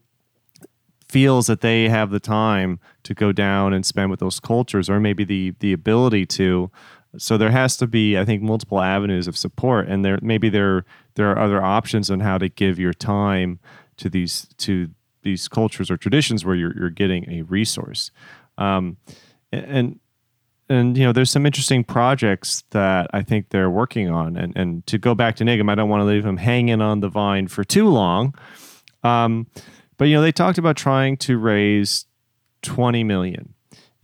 feels 1.08 1.48
that 1.48 1.62
they 1.62 1.88
have 1.88 2.10
the 2.10 2.20
time 2.20 2.80
to 3.04 3.14
go 3.14 3.32
down 3.32 3.74
and 3.74 3.86
spend 3.86 4.10
with 4.10 4.20
those 4.20 4.40
cultures, 4.40 4.90
or 4.90 5.00
maybe 5.00 5.24
the 5.24 5.54
the 5.60 5.74
ability 5.74 6.26
to. 6.26 6.72
So 7.18 7.38
there 7.38 7.52
has 7.52 7.78
to 7.78 7.88
be, 7.88 8.18
I 8.18 8.26
think, 8.26 8.42
multiple 8.42 8.82
avenues 8.82 9.28
of 9.28 9.38
support, 9.38 9.88
and 9.88 10.04
there 10.04 10.20
maybe 10.22 10.50
there 10.50 10.86
there 11.16 11.30
are 11.32 11.40
other 11.40 11.62
options 11.62 12.12
on 12.12 12.20
how 12.20 12.38
to 12.38 12.50
give 12.50 12.80
your 12.80 12.94
time 12.94 13.60
to 13.98 14.10
these 14.10 14.48
to 14.60 14.90
these 15.24 15.48
cultures 15.48 15.92
or 15.92 15.98
traditions 15.98 16.46
where 16.46 16.56
you're 16.56 16.76
you're 16.78 16.90
getting 16.90 17.30
a 17.30 17.42
resource, 17.44 18.12
um, 18.58 18.98
and 19.52 20.00
and 20.70 20.98
you 20.98 21.04
know 21.04 21.12
there's 21.12 21.32
some 21.32 21.46
interesting 21.46 21.84
projects 21.84 22.64
that 22.72 23.10
I 23.14 23.22
think 23.22 23.50
they're 23.50 23.70
working 23.70 24.10
on, 24.10 24.38
and 24.38 24.56
and 24.56 24.86
to 24.88 24.98
go 24.98 25.16
back 25.16 25.36
to 25.38 25.44
Nigam, 25.44 25.72
I 25.72 25.76
don't 25.76 25.90
want 25.90 26.02
to 26.02 26.06
leave 26.06 26.26
him 26.26 26.38
hanging 26.38 26.82
on 26.82 27.00
the 27.00 27.10
vine 27.10 27.48
for 27.48 27.64
too 27.64 27.88
long, 27.88 28.36
um, 29.04 29.48
but 29.98 30.06
you 30.06 30.16
know 30.16 30.22
they 30.22 30.32
talked 30.32 30.58
about 30.58 30.78
trying 30.78 31.18
to 31.18 31.38
raise 31.38 32.06
twenty 32.62 33.04
million 33.04 33.54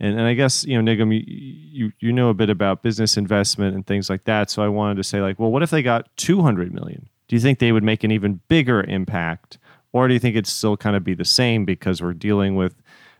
and, 0.00 0.18
and 0.18 0.22
I 0.22 0.34
guess 0.34 0.64
you 0.64 0.80
know 0.80 0.92
Nigam, 0.92 1.12
you, 1.26 1.92
you 1.98 2.12
know 2.12 2.28
a 2.28 2.34
bit 2.34 2.50
about 2.50 2.82
business 2.82 3.16
investment 3.16 3.74
and 3.74 3.86
things 3.86 4.10
like 4.10 4.24
that. 4.24 4.50
So 4.50 4.62
I 4.62 4.68
wanted 4.68 4.96
to 4.96 5.04
say 5.04 5.20
like, 5.20 5.38
well, 5.38 5.50
what 5.50 5.62
if 5.62 5.70
they 5.70 5.82
got 5.82 6.14
two 6.16 6.42
hundred 6.42 6.72
million? 6.72 7.08
Do 7.28 7.36
you 7.36 7.40
think 7.40 7.58
they 7.58 7.72
would 7.72 7.84
make 7.84 8.04
an 8.04 8.10
even 8.10 8.40
bigger 8.48 8.82
impact, 8.82 9.58
or 9.92 10.08
do 10.08 10.14
you 10.14 10.20
think 10.20 10.34
it'd 10.34 10.46
still 10.46 10.76
kind 10.76 10.96
of 10.96 11.04
be 11.04 11.14
the 11.14 11.24
same 11.24 11.64
because 11.64 12.02
we're 12.02 12.12
dealing 12.12 12.56
with 12.56 12.74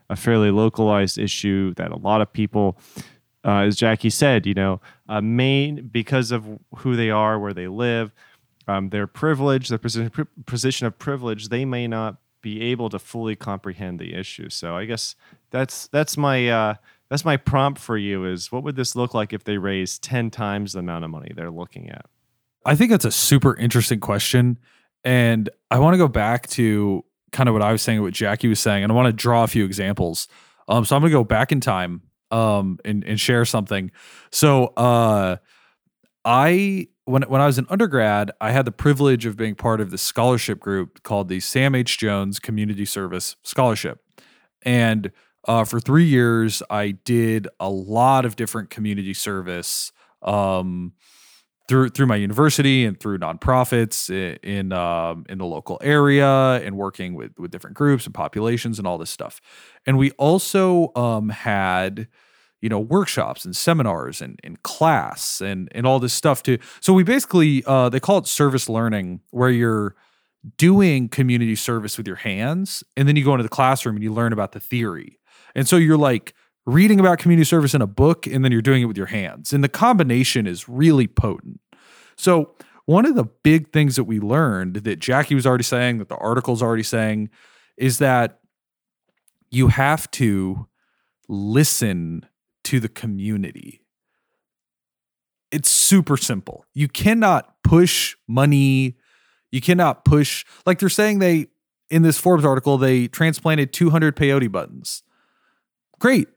a 0.09 0.15
fairly 0.15 0.51
localized 0.51 1.17
issue 1.17 1.73
that 1.75 1.91
a 1.91 1.97
lot 1.97 2.21
of 2.21 2.31
people, 2.31 2.77
uh, 3.43 3.61
as 3.61 3.75
Jackie 3.75 4.09
said, 4.09 4.45
you 4.45 4.53
know, 4.53 4.79
uh, 5.09 5.21
main 5.21 5.87
because 5.87 6.31
of 6.31 6.45
who 6.77 6.95
they 6.95 7.09
are, 7.09 7.39
where 7.39 7.53
they 7.53 7.67
live, 7.67 8.11
um, 8.67 8.89
their 8.89 9.07
privilege, 9.07 9.69
their 9.69 9.77
position, 9.77 10.27
position 10.45 10.87
of 10.87 10.97
privilege, 10.99 11.49
they 11.49 11.65
may 11.65 11.87
not 11.87 12.17
be 12.45 12.61
able 12.61 12.89
to 12.89 12.99
fully 12.99 13.35
comprehend 13.35 13.97
the 13.97 14.13
issue. 14.13 14.51
So 14.51 14.77
I 14.77 14.85
guess 14.85 15.15
that's 15.49 15.87
that's 15.87 16.15
my 16.15 16.47
uh, 16.47 16.75
that's 17.09 17.25
my 17.25 17.37
prompt 17.37 17.81
for 17.81 17.97
you 17.97 18.23
is 18.23 18.51
what 18.51 18.63
would 18.63 18.75
this 18.75 18.95
look 18.95 19.15
like 19.15 19.33
if 19.33 19.43
they 19.43 19.57
raise 19.57 19.97
10 19.97 20.29
times 20.29 20.73
the 20.73 20.79
amount 20.79 21.05
of 21.05 21.09
money 21.09 21.31
they're 21.35 21.49
looking 21.49 21.89
at? 21.89 22.05
I 22.63 22.75
think 22.75 22.91
that's 22.91 23.03
a 23.03 23.11
super 23.11 23.57
interesting 23.57 23.99
question. 23.99 24.59
And 25.03 25.49
I 25.71 25.79
want 25.79 25.95
to 25.95 25.97
go 25.97 26.07
back 26.07 26.45
to 26.49 27.03
kind 27.31 27.49
of 27.49 27.53
what 27.53 27.63
I 27.63 27.71
was 27.71 27.81
saying, 27.81 28.03
what 28.03 28.13
Jackie 28.13 28.47
was 28.47 28.59
saying, 28.59 28.83
and 28.83 28.91
I 28.91 28.95
want 28.95 29.07
to 29.07 29.13
draw 29.13 29.43
a 29.43 29.47
few 29.47 29.65
examples. 29.65 30.27
Um, 30.67 30.85
so 30.85 30.95
I'm 30.95 31.01
going 31.01 31.11
to 31.11 31.17
go 31.17 31.23
back 31.23 31.51
in 31.51 31.61
time 31.61 32.03
um, 32.29 32.77
and, 32.85 33.03
and 33.05 33.19
share 33.19 33.43
something. 33.45 33.89
So 34.31 34.67
uh, 34.77 35.37
I 36.23 36.89
when 37.05 37.23
when 37.23 37.41
I 37.41 37.45
was 37.45 37.57
an 37.57 37.67
undergrad, 37.69 38.31
I 38.41 38.51
had 38.51 38.65
the 38.65 38.71
privilege 38.71 39.25
of 39.25 39.37
being 39.37 39.55
part 39.55 39.79
of 39.79 39.91
the 39.91 39.97
scholarship 39.97 40.59
group 40.59 41.03
called 41.03 41.29
the 41.29 41.39
Sam 41.39 41.75
H. 41.75 41.97
Jones 41.97 42.39
Community 42.39 42.85
Service 42.85 43.35
Scholarship, 43.43 44.01
and 44.63 45.11
uh, 45.47 45.63
for 45.63 45.79
three 45.79 46.05
years, 46.05 46.63
I 46.69 46.91
did 46.91 47.47
a 47.59 47.69
lot 47.69 48.25
of 48.25 48.35
different 48.35 48.69
community 48.69 49.13
service 49.13 49.91
um, 50.23 50.93
through 51.67 51.89
through 51.89 52.07
my 52.07 52.15
university 52.15 52.85
and 52.85 52.99
through 52.99 53.19
nonprofits 53.19 54.09
in 54.09 54.37
in, 54.43 54.73
um, 54.73 55.25
in 55.29 55.37
the 55.37 55.45
local 55.45 55.77
area 55.81 56.55
and 56.55 56.75
working 56.75 57.13
with 57.13 57.31
with 57.37 57.51
different 57.51 57.75
groups 57.75 58.05
and 58.05 58.13
populations 58.15 58.79
and 58.79 58.87
all 58.87 58.97
this 58.97 59.11
stuff. 59.11 59.39
And 59.85 59.97
we 59.97 60.11
also 60.11 60.91
um, 60.95 61.29
had 61.29 62.07
you 62.61 62.69
know 62.69 62.79
workshops 62.79 63.45
and 63.45 63.55
seminars 63.55 64.21
and, 64.21 64.39
and 64.43 64.61
class 64.63 65.41
and 65.41 65.69
and 65.73 65.85
all 65.85 65.99
this 65.99 66.13
stuff 66.13 66.43
too. 66.43 66.57
So 66.79 66.93
we 66.93 67.03
basically 67.03 67.63
uh, 67.65 67.89
they 67.89 67.99
call 67.99 68.17
it 68.17 68.27
service 68.27 68.69
learning 68.69 69.21
where 69.31 69.49
you're 69.49 69.95
doing 70.57 71.09
community 71.09 71.55
service 71.55 71.97
with 71.97 72.07
your 72.07 72.17
hands 72.17 72.83
and 72.95 73.07
then 73.07 73.15
you 73.15 73.23
go 73.23 73.33
into 73.33 73.43
the 73.43 73.49
classroom 73.49 73.95
and 73.95 74.03
you 74.03 74.13
learn 74.13 74.33
about 74.33 74.51
the 74.51 74.59
theory. 74.59 75.19
And 75.55 75.67
so 75.67 75.77
you're 75.77 75.97
like 75.97 76.33
reading 76.65 76.99
about 76.99 77.19
community 77.19 77.45
service 77.45 77.73
in 77.73 77.81
a 77.81 77.87
book 77.87 78.27
and 78.27 78.43
then 78.43 78.51
you're 78.51 78.61
doing 78.61 78.81
it 78.81 78.85
with 78.85 78.97
your 78.97 79.07
hands. 79.07 79.53
And 79.53 79.63
the 79.63 79.69
combination 79.69 80.47
is 80.47 80.67
really 80.69 81.07
potent. 81.07 81.59
So 82.15 82.55
one 82.85 83.05
of 83.05 83.15
the 83.15 83.25
big 83.25 83.71
things 83.71 83.95
that 83.95 84.03
we 84.03 84.19
learned 84.19 84.77
that 84.77 84.99
jackie 84.99 85.35
was 85.35 85.45
already 85.45 85.63
saying 85.63 85.97
that 85.97 86.09
the 86.09 86.17
article's 86.17 86.61
already 86.61 86.83
saying 86.83 87.29
is 87.77 87.97
that 87.97 88.39
you 89.49 89.69
have 89.69 90.09
to 90.11 90.67
listen 91.27 92.25
to 92.65 92.79
the 92.79 92.89
community. 92.89 93.81
It's 95.51 95.69
super 95.69 96.17
simple. 96.17 96.65
You 96.73 96.87
cannot 96.87 97.55
push 97.63 98.15
money. 98.27 98.97
You 99.51 99.61
cannot 99.61 100.03
push, 100.03 100.45
like 100.65 100.79
they're 100.79 100.89
saying 100.89 101.19
they, 101.19 101.47
in 101.89 102.01
this 102.01 102.17
Forbes 102.17 102.43
article, 102.43 102.77
they 102.77 103.07
transplanted 103.07 103.71
200 103.71 104.15
peyote 104.15 104.51
buttons. 104.51 105.03
Great. 105.99 106.27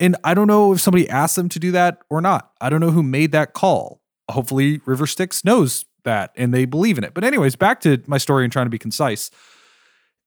And 0.00 0.16
I 0.24 0.34
don't 0.34 0.46
know 0.46 0.72
if 0.72 0.80
somebody 0.80 1.08
asked 1.08 1.36
them 1.36 1.48
to 1.50 1.58
do 1.58 1.72
that 1.72 1.98
or 2.08 2.20
not. 2.20 2.52
I 2.60 2.70
don't 2.70 2.80
know 2.80 2.90
who 2.90 3.02
made 3.02 3.32
that 3.32 3.52
call. 3.52 4.00
Hopefully, 4.30 4.80
River 4.86 5.06
Styx 5.06 5.44
knows 5.44 5.84
that 6.04 6.32
and 6.36 6.54
they 6.54 6.64
believe 6.64 6.96
in 6.96 7.04
it. 7.04 7.12
But, 7.14 7.24
anyways, 7.24 7.56
back 7.56 7.80
to 7.80 8.02
my 8.06 8.18
story 8.18 8.44
and 8.44 8.52
trying 8.52 8.66
to 8.66 8.70
be 8.70 8.78
concise. 8.78 9.30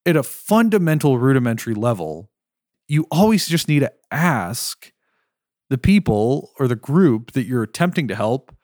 At 0.05 0.15
a 0.15 0.23
fundamental, 0.23 1.17
rudimentary 1.17 1.73
level, 1.73 2.29
you 2.87 3.07
always 3.11 3.47
just 3.47 3.67
need 3.67 3.79
to 3.79 3.91
ask 4.11 4.93
the 5.69 5.77
people 5.77 6.51
or 6.59 6.67
the 6.67 6.75
group 6.75 7.31
that 7.31 7.45
you're 7.45 7.63
attempting 7.63 8.07
to 8.07 8.15
help 8.15 8.55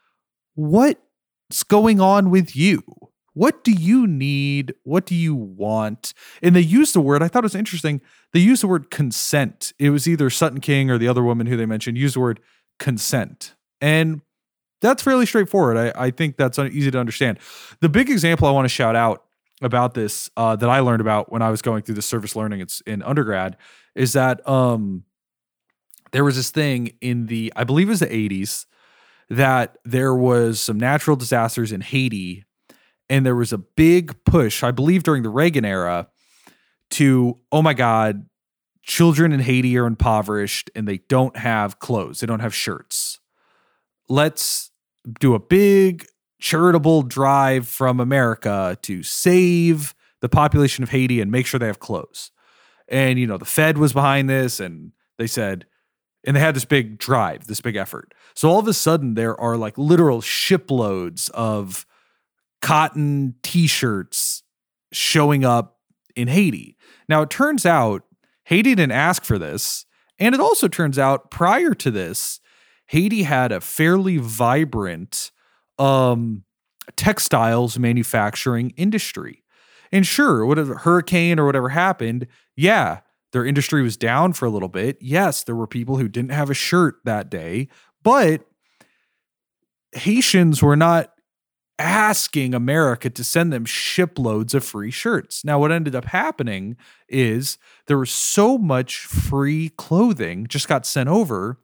what's 0.56 1.64
going 1.68 2.00
on 2.00 2.30
with 2.30 2.56
you? 2.56 2.84
What 3.34 3.64
do 3.64 3.72
you 3.72 4.06
need? 4.06 4.76
What 4.84 5.06
do 5.06 5.16
you 5.16 5.34
want? 5.34 6.14
And 6.42 6.56
they 6.56 6.62
use 6.62 6.94
the 6.94 7.02
word 7.02 7.24
i 7.24 7.28
thought 7.28 7.44
it 7.44 7.46
was 7.46 7.56
interesting 7.56 8.02
they 8.34 8.40
use 8.40 8.62
the 8.62 8.68
word 8.68 8.90
consent. 8.90 9.74
It 9.80 9.92
was 9.92 10.08
either 10.08 10.30
sutton 10.30 10.60
king 10.60 10.90
or 10.90 10.98
the 10.98 11.08
other 11.08 11.24
woman 11.24 11.48
who 11.48 11.56
they 11.56 11.68
mentioned 11.68 11.98
used 11.98 12.16
the 12.16 12.20
word 12.20 12.40
consent. 12.80 13.54
And 13.80 14.22
that's 14.82 15.04
fairly 15.04 15.26
straightforward. 15.26 15.78
I, 15.78 16.06
I 16.08 16.12
think 16.12 16.36
that's 16.36 16.60
easy 16.60 16.92
to 16.92 17.00
understand. 17.00 17.40
The 17.80 17.90
big 17.90 18.10
example 18.10 18.48
I 18.48 18.52
want 18.52 18.66
to 18.66 18.70
shout 18.70 18.96
out 18.96 19.24
about 19.62 19.94
this 19.94 20.30
uh, 20.36 20.56
that 20.58 20.70
I 20.70 20.80
learned 20.80 21.00
about 21.00 21.32
when 21.32 21.42
I 21.42 21.50
was 21.50 21.62
going 21.62 21.84
through 21.84 21.96
the 21.96 22.02
service 22.02 22.36
learning 22.36 22.66
in 22.86 23.02
undergrad 23.04 23.56
is 23.96 24.14
that 24.14 24.46
um, 24.50 25.04
there 26.14 26.24
was 26.24 26.36
this 26.36 26.52
thing 26.52 26.96
in 27.02 27.26
the 27.26 27.52
I 27.56 27.64
believe 27.64 27.88
it 27.88 27.92
was 27.92 28.00
the 28.00 28.08
80s 28.08 28.66
that 29.30 29.78
there 29.84 30.16
was 30.16 30.60
some 30.60 30.80
natural 30.80 31.16
disasters 31.16 31.72
in 31.72 31.82
Haiti 31.82 32.46
and 33.10 33.26
there 33.26 33.36
was 33.36 33.52
a 33.52 33.58
big 33.58 34.16
push 34.24 34.64
I 34.64 34.72
believe 34.72 35.04
during 35.04 35.24
the 35.24 35.30
Reagan 35.30 35.66
era 35.66 36.08
to 36.92 37.40
oh 37.52 37.62
my 37.62 37.74
god 37.74 38.28
children 38.84 39.32
in 39.34 39.42
Haiti 39.42 39.78
are 39.78 39.86
impoverished 39.86 40.70
and 40.76 40.88
they 40.88 41.00
don't 41.10 41.36
have 41.36 41.80
clothes 41.80 42.20
they 42.22 42.28
don't 42.28 42.40
have 42.40 42.56
shirts 42.56 43.20
let's 44.08 44.72
do 45.20 45.34
a 45.34 45.40
big 45.40 46.06
charitable 46.40 47.04
drive 47.04 47.68
from 47.68 48.00
America 48.00 48.78
to 48.82 49.02
save 49.02 49.96
the 50.20 50.30
population 50.30 50.84
of 50.84 50.90
Haiti 50.90 51.22
and 51.22 51.32
make 51.32 51.46
sure 51.46 51.60
they 51.60 51.68
have 51.68 51.80
clothes. 51.80 52.32
And, 52.88 53.18
you 53.18 53.28
know, 53.28 53.38
the 53.38 53.46
Fed 53.46 53.78
was 53.78 53.94
behind 53.94 54.30
this 54.30 54.60
and 54.60 54.92
they 55.18 55.28
said, 55.28 55.66
and 56.26 56.36
they 56.36 56.40
had 56.40 56.56
this 56.56 56.66
big 56.66 56.98
drive, 56.98 57.48
this 57.48 57.62
big 57.62 57.76
effort. 57.76 58.14
So 58.34 58.50
all 58.50 58.60
of 58.60 58.68
a 58.68 58.74
sudden, 58.74 59.14
there 59.14 59.40
are 59.40 59.58
like 59.58 59.78
literal 59.78 60.22
shiploads 60.22 61.30
of 61.30 61.86
cotton 62.62 63.36
t 63.44 63.68
shirts 63.68 64.44
showing 64.92 65.44
up 65.44 65.80
in 66.16 66.28
Haiti. 66.28 66.78
Now, 67.10 67.22
it 67.22 67.30
turns 67.30 67.66
out 67.66 68.04
Haiti 68.46 68.76
didn't 68.76 68.92
ask 68.92 69.24
for 69.24 69.38
this. 69.38 69.86
And 70.20 70.36
it 70.36 70.42
also 70.42 70.68
turns 70.68 71.00
out 71.00 71.32
prior 71.32 71.74
to 71.74 71.92
this, 71.92 72.40
Haiti 72.88 73.24
had 73.24 73.52
a 73.52 73.60
fairly 73.62 74.18
vibrant 74.18 75.32
um, 75.80 76.44
textiles 76.96 77.80
manufacturing 77.80 78.72
industry. 78.78 79.44
And 79.92 80.06
sure, 80.06 80.46
whatever 80.46 80.76
hurricane 80.76 81.40
or 81.40 81.46
whatever 81.46 81.70
happened, 81.70 82.28
yeah, 82.56 83.00
their 83.34 83.46
industry 83.46 83.82
was 83.82 83.98
down 83.98 84.32
for 84.34 84.46
a 84.46 84.50
little 84.50 84.70
bit. 84.70 84.98
Yes, 85.02 85.44
there 85.44 85.56
were 85.56 85.68
people 85.68 85.98
who 85.98 86.08
didn't 86.08 86.32
have 86.32 86.50
a 86.50 86.56
shirt 86.56 87.00
that 87.04 87.30
day, 87.30 87.68
but 88.04 88.46
Haitians 89.92 90.62
were 90.62 90.76
not 90.76 91.12
asking 91.80 92.54
America 92.54 93.10
to 93.10 93.24
send 93.24 93.52
them 93.52 93.66
shiploads 93.66 94.54
of 94.54 94.64
free 94.64 94.92
shirts. 94.92 95.44
Now, 95.44 95.60
what 95.60 95.72
ended 95.72 95.96
up 95.96 96.06
happening 96.06 96.78
is 97.10 97.58
there 97.88 97.98
was 97.98 98.12
so 98.12 98.60
much 98.60 99.00
free 99.00 99.70
clothing 99.70 100.46
just 100.48 100.68
got 100.68 100.86
sent 100.86 101.10
over. 101.10 101.58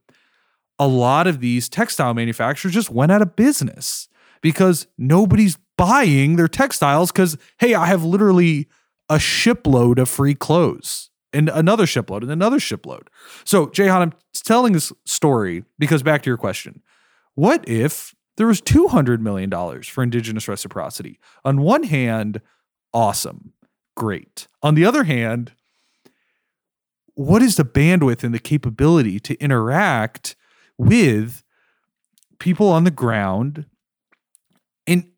A 0.79 0.87
lot 0.87 1.27
of 1.27 1.39
these 1.39 1.69
textile 1.69 2.15
manufacturers 2.15 2.73
just 2.73 2.89
went 2.89 3.11
out 3.11 3.21
of 3.21 3.35
business 3.35 4.09
because 4.41 4.87
nobody's 4.97 5.57
buying 5.77 6.35
their 6.35 6.47
textiles 6.47 7.11
because, 7.11 7.37
hey, 7.59 7.75
I 7.75 7.85
have 7.85 8.03
literally 8.03 8.67
a 9.07 9.19
shipload 9.19 9.99
of 9.99 10.09
free 10.09 10.33
clothes 10.33 11.08
and 11.33 11.49
another 11.49 11.85
shipload 11.85 12.23
and 12.23 12.31
another 12.31 12.59
shipload. 12.59 13.09
So, 13.43 13.67
Jahan, 13.67 14.01
I'm 14.01 14.13
telling 14.33 14.73
this 14.73 14.91
story 15.05 15.63
because 15.77 16.03
back 16.03 16.23
to 16.23 16.29
your 16.29 16.37
question. 16.37 16.81
What 17.35 17.67
if 17.67 18.15
there 18.37 18.47
was 18.47 18.61
$200 18.61 19.19
million 19.19 19.49
for 19.83 20.03
indigenous 20.03 20.47
reciprocity? 20.47 21.19
On 21.45 21.61
one 21.61 21.83
hand, 21.83 22.41
awesome, 22.93 23.53
great. 23.95 24.47
On 24.61 24.75
the 24.75 24.85
other 24.85 25.03
hand, 25.03 25.53
what 27.13 27.41
is 27.41 27.57
the 27.57 27.65
bandwidth 27.65 28.23
and 28.23 28.33
the 28.33 28.39
capability 28.39 29.19
to 29.19 29.35
interact 29.39 30.35
with 30.77 31.43
people 32.39 32.69
on 32.69 32.85
the 32.85 32.91
ground 32.91 33.65
in 34.85 35.11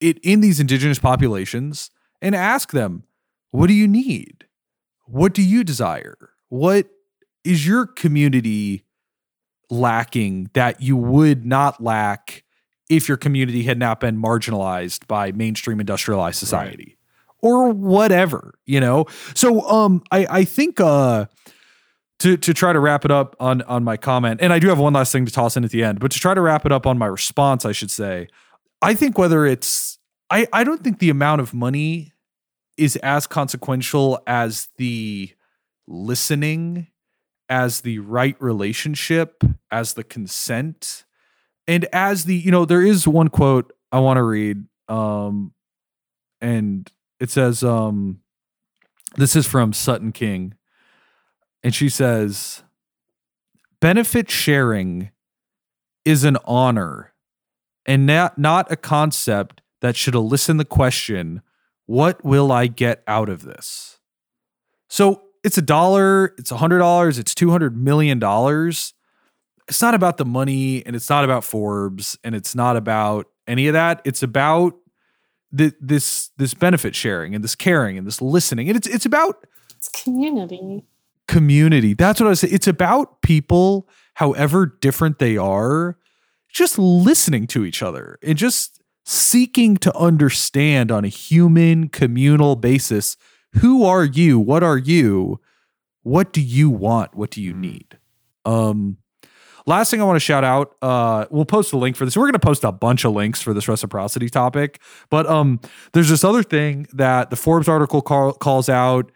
it 0.00 0.18
in 0.24 0.40
these 0.40 0.60
indigenous 0.60 0.98
populations 0.98 1.90
and 2.20 2.34
ask 2.34 2.72
them, 2.72 3.04
what 3.52 3.68
do 3.68 3.72
you 3.72 3.86
need? 3.86 4.46
What 5.06 5.34
do 5.34 5.42
you 5.42 5.64
desire? 5.64 6.16
What 6.48 6.88
is 7.44 7.66
your 7.66 7.86
community 7.86 8.84
lacking 9.70 10.50
that 10.54 10.80
you 10.80 10.96
would 10.96 11.44
not 11.44 11.82
lack 11.82 12.44
if 12.88 13.08
your 13.08 13.16
community 13.16 13.62
had 13.62 13.78
not 13.78 14.00
been 14.00 14.20
marginalized 14.20 15.06
by 15.06 15.32
mainstream 15.32 15.80
industrialized 15.80 16.38
society 16.38 16.96
right. 17.42 17.50
or 17.50 17.70
whatever, 17.70 18.54
you 18.66 18.80
know? 18.80 19.06
So 19.34 19.66
um 19.68 20.02
I 20.10 20.26
I 20.30 20.44
think 20.44 20.80
uh 20.80 21.26
to 22.20 22.36
to 22.36 22.54
try 22.54 22.72
to 22.72 22.80
wrap 22.80 23.04
it 23.04 23.10
up 23.10 23.36
on 23.40 23.62
on 23.62 23.84
my 23.84 23.96
comment, 23.96 24.40
and 24.40 24.52
I 24.52 24.58
do 24.58 24.68
have 24.68 24.78
one 24.78 24.92
last 24.92 25.12
thing 25.12 25.26
to 25.26 25.32
toss 25.32 25.56
in 25.56 25.64
at 25.64 25.70
the 25.70 25.82
end, 25.82 26.00
but 26.00 26.10
to 26.12 26.20
try 26.20 26.34
to 26.34 26.40
wrap 26.40 26.64
it 26.64 26.72
up 26.72 26.86
on 26.86 26.96
my 26.96 27.06
response, 27.06 27.64
I 27.64 27.72
should 27.72 27.90
say, 27.90 28.28
I 28.80 28.94
think 28.94 29.18
whether 29.18 29.44
it's 29.44 29.98
I 30.30 30.46
I 30.52 30.64
don't 30.64 30.82
think 30.82 31.00
the 31.00 31.10
amount 31.10 31.40
of 31.40 31.52
money 31.52 32.13
is 32.76 32.96
as 32.96 33.26
consequential 33.26 34.20
as 34.26 34.68
the 34.76 35.32
listening, 35.86 36.88
as 37.48 37.82
the 37.82 37.98
right 38.00 38.36
relationship, 38.40 39.44
as 39.70 39.94
the 39.94 40.04
consent, 40.04 41.04
and 41.66 41.86
as 41.92 42.24
the 42.24 42.34
you 42.34 42.50
know 42.50 42.64
there 42.64 42.82
is 42.82 43.06
one 43.08 43.28
quote 43.28 43.72
I 43.92 44.00
want 44.00 44.16
to 44.18 44.22
read, 44.22 44.64
um, 44.88 45.52
and 46.40 46.90
it 47.20 47.30
says 47.30 47.62
um, 47.62 48.20
this 49.16 49.36
is 49.36 49.46
from 49.46 49.72
Sutton 49.72 50.12
King, 50.12 50.54
and 51.62 51.74
she 51.74 51.88
says, 51.88 52.62
benefit 53.80 54.30
sharing 54.30 55.10
is 56.04 56.24
an 56.24 56.36
honor 56.44 57.12
and 57.86 58.06
not, 58.06 58.38
not 58.38 58.70
a 58.70 58.76
concept 58.76 59.60
that 59.80 59.96
should 59.96 60.14
elicit 60.14 60.58
the 60.58 60.64
question, 60.64 61.42
what 61.86 62.24
will 62.24 62.50
I 62.50 62.66
get 62.66 63.02
out 63.06 63.28
of 63.28 63.42
this? 63.42 63.98
So 64.88 65.22
it's 65.42 65.58
a 65.58 65.62
dollar, 65.62 66.34
it's 66.38 66.50
a 66.50 66.56
hundred 66.56 66.78
dollars, 66.78 67.18
it's 67.18 67.34
two 67.34 67.50
hundred 67.50 67.76
million 67.76 68.18
dollars. 68.18 68.94
It's 69.68 69.80
not 69.80 69.94
about 69.94 70.18
the 70.18 70.24
money 70.24 70.84
and 70.84 70.94
it's 70.94 71.08
not 71.08 71.24
about 71.24 71.44
Forbes 71.44 72.18
and 72.22 72.34
it's 72.34 72.54
not 72.54 72.76
about 72.76 73.26
any 73.46 73.66
of 73.66 73.72
that. 73.72 74.00
It's 74.04 74.22
about 74.22 74.74
the, 75.52 75.72
this 75.80 76.30
this 76.36 76.54
benefit 76.54 76.94
sharing 76.94 77.34
and 77.34 77.42
this 77.42 77.54
caring 77.54 77.96
and 77.96 78.06
this 78.06 78.20
listening. 78.20 78.68
And 78.68 78.76
it's 78.76 78.86
it's 78.86 79.06
about 79.06 79.46
it's 79.76 79.88
community. 79.88 80.84
Community. 81.26 81.94
That's 81.94 82.20
what 82.20 82.28
I 82.28 82.34
say. 82.34 82.48
It's 82.48 82.66
about 82.66 83.22
people, 83.22 83.88
however 84.14 84.66
different 84.66 85.18
they 85.18 85.36
are, 85.36 85.96
just 86.50 86.78
listening 86.78 87.46
to 87.48 87.64
each 87.64 87.82
other 87.82 88.18
and 88.22 88.36
just 88.36 88.82
seeking 89.04 89.76
to 89.76 89.94
understand 89.96 90.90
on 90.90 91.04
a 91.04 91.08
human 91.08 91.88
communal 91.88 92.56
basis 92.56 93.16
who 93.60 93.84
are 93.84 94.04
you? 94.04 94.40
What 94.40 94.62
are 94.62 94.78
you? 94.78 95.40
What 96.02 96.32
do 96.32 96.40
you 96.40 96.70
want? 96.70 97.14
What 97.14 97.30
do 97.30 97.42
you 97.42 97.54
need? 97.54 97.98
Um 98.44 98.98
last 99.66 99.90
thing 99.90 99.98
i 100.02 100.04
want 100.04 100.16
to 100.16 100.20
shout 100.20 100.44
out 100.44 100.74
uh 100.82 101.24
we'll 101.30 101.46
post 101.46 101.72
a 101.72 101.78
link 101.78 101.96
for 101.96 102.04
this. 102.04 102.16
We're 102.16 102.24
going 102.24 102.34
to 102.34 102.38
post 102.38 102.64
a 102.64 102.72
bunch 102.72 103.04
of 103.06 103.12
links 103.12 103.40
for 103.40 103.54
this 103.54 103.66
reciprocity 103.66 104.28
topic 104.28 104.80
but 105.08 105.26
um 105.26 105.58
there's 105.94 106.10
this 106.10 106.22
other 106.22 106.42
thing 106.42 106.86
that 106.92 107.30
the 107.30 107.36
forbes 107.36 107.66
article 107.66 108.02
call, 108.02 108.34
calls 108.34 108.68
out 108.68 109.10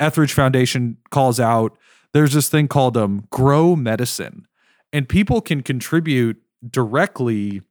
etheridge 0.00 0.34
foundation 0.34 0.98
calls 1.10 1.40
out. 1.40 1.78
There's 2.12 2.34
this 2.34 2.50
thing 2.50 2.68
called 2.68 2.98
um 2.98 3.26
grow 3.30 3.74
medicine 3.76 4.46
and 4.92 5.08
people 5.08 5.40
can 5.40 5.62
contribute 5.62 6.36
directly 6.70 7.62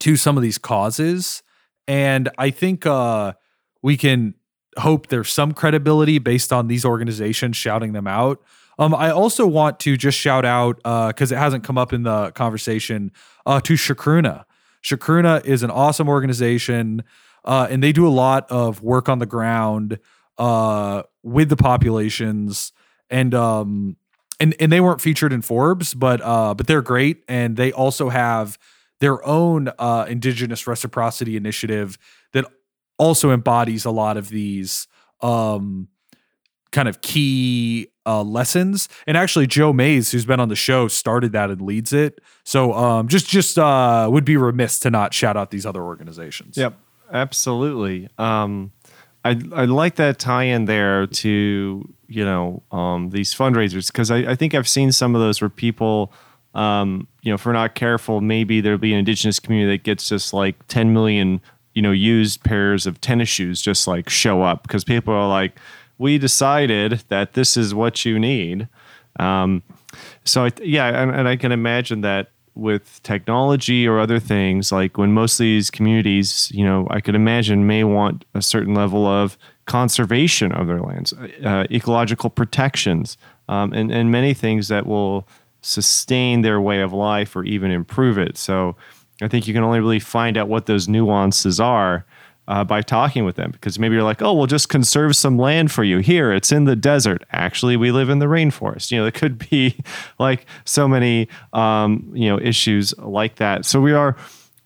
to 0.00 0.16
some 0.16 0.36
of 0.36 0.42
these 0.42 0.58
causes. 0.58 1.42
And 1.88 2.28
I 2.38 2.50
think 2.50 2.86
uh, 2.86 3.34
we 3.82 3.96
can 3.96 4.34
hope 4.78 5.08
there's 5.08 5.30
some 5.30 5.52
credibility 5.52 6.18
based 6.18 6.52
on 6.52 6.68
these 6.68 6.84
organizations 6.84 7.56
shouting 7.56 7.92
them 7.92 8.06
out. 8.06 8.42
Um, 8.78 8.94
I 8.94 9.10
also 9.10 9.46
want 9.46 9.80
to 9.80 9.96
just 9.96 10.18
shout 10.18 10.44
out 10.44 10.76
because 10.76 11.32
uh, 11.32 11.34
it 11.34 11.38
hasn't 11.38 11.64
come 11.64 11.78
up 11.78 11.92
in 11.92 12.02
the 12.02 12.30
conversation 12.32 13.10
uh, 13.46 13.60
to 13.62 13.74
Chacruna. 13.74 14.44
Chacruna 14.82 15.44
is 15.44 15.62
an 15.62 15.70
awesome 15.70 16.08
organization, 16.08 17.02
uh, 17.44 17.66
and 17.70 17.82
they 17.82 17.92
do 17.92 18.06
a 18.06 18.10
lot 18.10 18.50
of 18.50 18.82
work 18.82 19.08
on 19.08 19.18
the 19.18 19.26
ground 19.26 19.98
uh, 20.36 21.02
with 21.22 21.48
the 21.48 21.56
populations. 21.56 22.72
And 23.08 23.34
um, 23.34 23.96
and 24.40 24.54
and 24.60 24.70
they 24.70 24.80
weren't 24.80 25.00
featured 25.00 25.32
in 25.32 25.42
Forbes, 25.42 25.94
but 25.94 26.20
uh, 26.20 26.54
but 26.54 26.66
they're 26.66 26.82
great, 26.82 27.22
and 27.28 27.56
they 27.56 27.72
also 27.72 28.08
have 28.08 28.58
their 29.00 29.24
own 29.26 29.70
uh, 29.78 30.06
indigenous 30.08 30.66
reciprocity 30.66 31.36
initiative 31.36 31.98
that 32.32 32.44
also 32.98 33.30
embodies 33.30 33.84
a 33.84 33.90
lot 33.90 34.16
of 34.16 34.28
these 34.28 34.86
um, 35.20 35.88
kind 36.72 36.88
of 36.88 37.00
key 37.00 37.88
uh, 38.04 38.22
lessons. 38.22 38.88
And 39.06 39.16
actually, 39.16 39.46
Joe 39.46 39.72
Mays, 39.72 40.12
who's 40.12 40.24
been 40.24 40.40
on 40.40 40.48
the 40.48 40.56
show, 40.56 40.88
started 40.88 41.32
that 41.32 41.50
and 41.50 41.60
leads 41.60 41.92
it. 41.92 42.20
So 42.44 42.72
um, 42.72 43.08
just 43.08 43.28
just 43.28 43.58
uh, 43.58 44.08
would 44.10 44.24
be 44.24 44.36
remiss 44.36 44.78
to 44.80 44.90
not 44.90 45.12
shout 45.12 45.36
out 45.36 45.50
these 45.50 45.66
other 45.66 45.82
organizations. 45.82 46.56
Yep, 46.56 46.78
absolutely. 47.12 48.08
Um, 48.18 48.72
I 49.24 49.40
I 49.52 49.64
like 49.64 49.96
that 49.96 50.18
tie 50.18 50.44
in 50.44 50.66
there 50.66 51.06
to 51.06 51.94
you 52.06 52.24
know 52.24 52.62
um, 52.70 53.10
these 53.10 53.34
fundraisers 53.34 53.88
because 53.88 54.10
I, 54.10 54.18
I 54.18 54.34
think 54.36 54.54
I've 54.54 54.68
seen 54.68 54.92
some 54.92 55.14
of 55.14 55.20
those 55.20 55.40
where 55.40 55.50
people 55.50 56.12
um, 56.54 57.08
you 57.26 57.32
know, 57.32 57.34
if 57.34 57.44
we're 57.44 57.52
not 57.52 57.74
careful, 57.74 58.20
maybe 58.20 58.60
there'll 58.60 58.78
be 58.78 58.92
an 58.92 59.00
indigenous 59.00 59.40
community 59.40 59.76
that 59.76 59.82
gets 59.82 60.08
just 60.08 60.32
like 60.32 60.54
10 60.68 60.92
million, 60.92 61.40
you 61.74 61.82
know, 61.82 61.90
used 61.90 62.44
pairs 62.44 62.86
of 62.86 63.00
tennis 63.00 63.28
shoes 63.28 63.60
just 63.60 63.88
like 63.88 64.08
show 64.08 64.42
up 64.42 64.62
because 64.62 64.84
people 64.84 65.12
are 65.12 65.28
like, 65.28 65.58
we 65.98 66.18
decided 66.18 67.02
that 67.08 67.32
this 67.32 67.56
is 67.56 67.74
what 67.74 68.04
you 68.04 68.20
need. 68.20 68.68
Um, 69.18 69.64
so 70.22 70.44
I, 70.44 70.52
yeah, 70.62 71.02
and, 71.02 71.10
and 71.10 71.26
I 71.26 71.34
can 71.34 71.50
imagine 71.50 72.02
that 72.02 72.30
with 72.54 73.02
technology 73.02 73.88
or 73.88 73.98
other 73.98 74.20
things, 74.20 74.70
like 74.70 74.96
when 74.96 75.10
most 75.10 75.40
of 75.40 75.44
these 75.44 75.68
communities, 75.68 76.52
you 76.54 76.64
know, 76.64 76.86
I 76.90 77.00
could 77.00 77.16
imagine 77.16 77.66
may 77.66 77.82
want 77.82 78.24
a 78.34 78.40
certain 78.40 78.72
level 78.72 79.04
of 79.04 79.36
conservation 79.64 80.52
of 80.52 80.68
their 80.68 80.80
lands, 80.80 81.12
uh, 81.44 81.66
ecological 81.72 82.30
protections, 82.30 83.18
um, 83.48 83.72
and, 83.72 83.90
and 83.90 84.12
many 84.12 84.32
things 84.32 84.68
that 84.68 84.86
will 84.86 85.26
sustain 85.66 86.42
their 86.42 86.60
way 86.60 86.80
of 86.80 86.92
life 86.92 87.34
or 87.34 87.44
even 87.44 87.70
improve 87.70 88.18
it. 88.18 88.38
So 88.38 88.76
I 89.20 89.28
think 89.28 89.48
you 89.48 89.54
can 89.54 89.64
only 89.64 89.80
really 89.80 89.98
find 89.98 90.36
out 90.36 90.48
what 90.48 90.66
those 90.66 90.88
nuances 90.88 91.58
are 91.58 92.04
uh, 92.48 92.62
by 92.62 92.80
talking 92.80 93.24
with 93.24 93.34
them 93.34 93.50
because 93.50 93.78
maybe 93.78 93.94
you're 93.94 94.04
like, 94.04 94.22
oh, 94.22 94.32
we'll 94.32 94.46
just 94.46 94.68
conserve 94.68 95.16
some 95.16 95.36
land 95.36 95.72
for 95.72 95.82
you. 95.82 95.98
Here, 95.98 96.32
it's 96.32 96.52
in 96.52 96.64
the 96.64 96.76
desert. 96.76 97.24
Actually, 97.32 97.76
we 97.76 97.90
live 97.90 98.08
in 98.08 98.20
the 98.20 98.26
rainforest. 98.26 98.92
You 98.92 98.98
know, 98.98 99.04
there 99.06 99.12
could 99.12 99.38
be 99.50 99.76
like 100.18 100.46
so 100.64 100.86
many, 100.86 101.28
um, 101.52 102.10
you 102.14 102.28
know, 102.28 102.38
issues 102.38 102.96
like 102.98 103.36
that. 103.36 103.64
So 103.64 103.80
we 103.80 103.92
are 103.92 104.16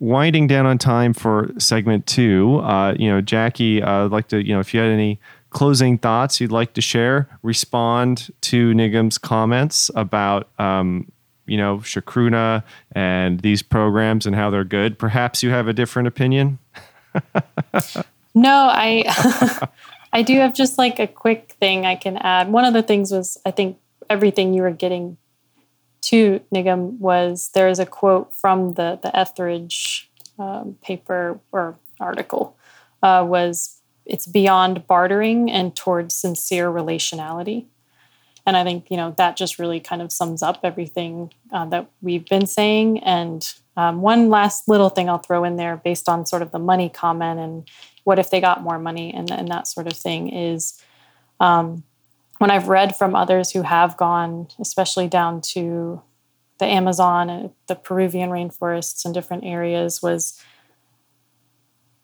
winding 0.01 0.46
down 0.46 0.66
on 0.66 0.76
time 0.76 1.14
for 1.14 1.51
segment 1.59 2.07
two. 2.07 2.59
Uh, 2.59 2.94
you 2.98 3.09
know, 3.09 3.22
Jackie, 3.22 3.82
uh, 3.82 4.05
I'd 4.05 4.11
like 4.11 4.28
to, 4.28 4.44
you 4.44 4.53
know, 4.53 4.61
if 4.61 4.74
you 4.74 4.80
had 4.80 4.90
any 4.90 5.18
closing 5.51 5.98
thoughts 5.98 6.40
you'd 6.40 6.53
like 6.53 6.72
to 6.74 6.80
share, 6.80 7.28
respond 7.42 8.30
to 8.42 8.72
Nigam's 8.72 9.18
comments 9.18 9.90
about, 9.94 10.48
um, 10.59 11.11
you 11.46 11.57
know, 11.57 11.78
Chacruna 11.78 12.62
and 12.92 13.40
these 13.40 13.62
programs 13.62 14.26
and 14.26 14.34
how 14.34 14.51
they're 14.51 14.64
good. 14.64 14.98
Perhaps 14.98 15.42
you 15.42 15.51
have 15.51 15.68
a 15.68 15.72
different 15.72 16.09
opinion. 16.09 16.59
no, 18.34 18.68
I 18.70 19.68
I 20.12 20.22
do 20.22 20.34
have 20.38 20.55
just 20.55 20.78
like 20.78 20.98
a 20.98 21.07
quick 21.07 21.57
thing 21.61 21.84
I 21.84 21.96
can 21.96 22.16
add. 22.16 22.51
One 22.51 22.64
of 22.64 22.72
the 22.72 22.82
things 22.82 23.11
was 23.11 23.36
I 23.44 23.51
think 23.51 23.78
everything 24.09 24.55
you 24.55 24.62
were 24.62 24.70
getting 24.70 25.16
to 26.03 26.40
Nigam 26.55 26.98
was 26.98 27.51
there 27.55 27.68
is 27.68 27.78
a 27.78 27.86
quote 27.86 28.32
from 28.32 28.74
the 28.74 28.98
the 29.03 29.16
Etheridge 29.16 30.11
um, 30.38 30.76
paper 30.82 31.40
or 31.53 31.76
article 31.98 32.57
uh, 33.03 33.24
was 33.26 33.80
it's 34.07 34.26
beyond 34.26 34.86
bartering 34.86 35.51
and 35.51 35.74
towards 35.74 36.14
sincere 36.14 36.68
relationality. 36.68 37.66
And 38.46 38.57
I 38.57 38.64
think 38.64 38.90
you 38.90 38.96
know 38.96 39.14
that 39.16 39.36
just 39.36 39.59
really 39.59 39.80
kind 39.80 40.03
of 40.03 40.11
sums 40.11 40.42
up 40.42 40.61
everything 40.64 41.32
uh, 41.53 41.66
that 41.66 41.90
we've 42.01 42.26
been 42.28 42.46
saying. 42.46 43.01
And 43.01 43.53
um, 43.76 44.03
one 44.03 44.28
last 44.28 44.68
little 44.68 44.88
thing 44.88 45.09
I'll 45.09 45.18
throw 45.18 45.44
in 45.44 45.57
there, 45.57 45.76
based 45.76 46.09
on 46.09 46.26
sort 46.26 46.42
of 46.42 46.51
the 46.51 46.59
money 46.59 46.88
comment 46.88 47.38
and 47.38 47.68
what 48.05 48.18
if 48.18 48.30
they 48.30 48.40
got 48.40 48.62
more 48.62 48.78
money 48.78 49.12
and, 49.14 49.30
and 49.30 49.48
that 49.48 49.66
sort 49.66 49.86
of 49.86 49.92
thing, 49.92 50.32
is 50.32 50.82
um, 51.38 51.84
when 52.38 52.51
I've 52.51 52.68
read 52.68 52.96
from 52.96 53.14
others 53.14 53.51
who 53.51 53.62
have 53.62 53.96
gone, 53.96 54.48
especially 54.59 55.07
down 55.07 55.42
to 55.53 56.03
the 56.59 56.66
Amazon 56.66 57.28
and 57.30 57.51
the 57.66 57.74
Peruvian 57.74 58.30
rainforests 58.30 59.05
and 59.05 59.12
different 59.12 59.44
areas, 59.44 60.03
was 60.03 60.40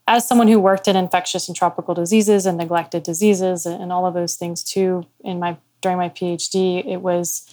as 0.08 0.26
someone 0.26 0.48
who 0.48 0.60
worked 0.60 0.86
in 0.88 0.96
infectious 0.96 1.48
and 1.48 1.56
tropical 1.56 1.94
diseases 1.94 2.46
and 2.46 2.56
neglected 2.56 3.02
diseases 3.02 3.66
and 3.66 3.92
all 3.92 4.06
of 4.06 4.14
those 4.14 4.36
things 4.36 4.62
too 4.62 5.06
in 5.24 5.38
my 5.38 5.56
during 5.80 5.98
my 5.98 6.08
PhD, 6.08 6.84
it 6.86 6.98
was 6.98 7.52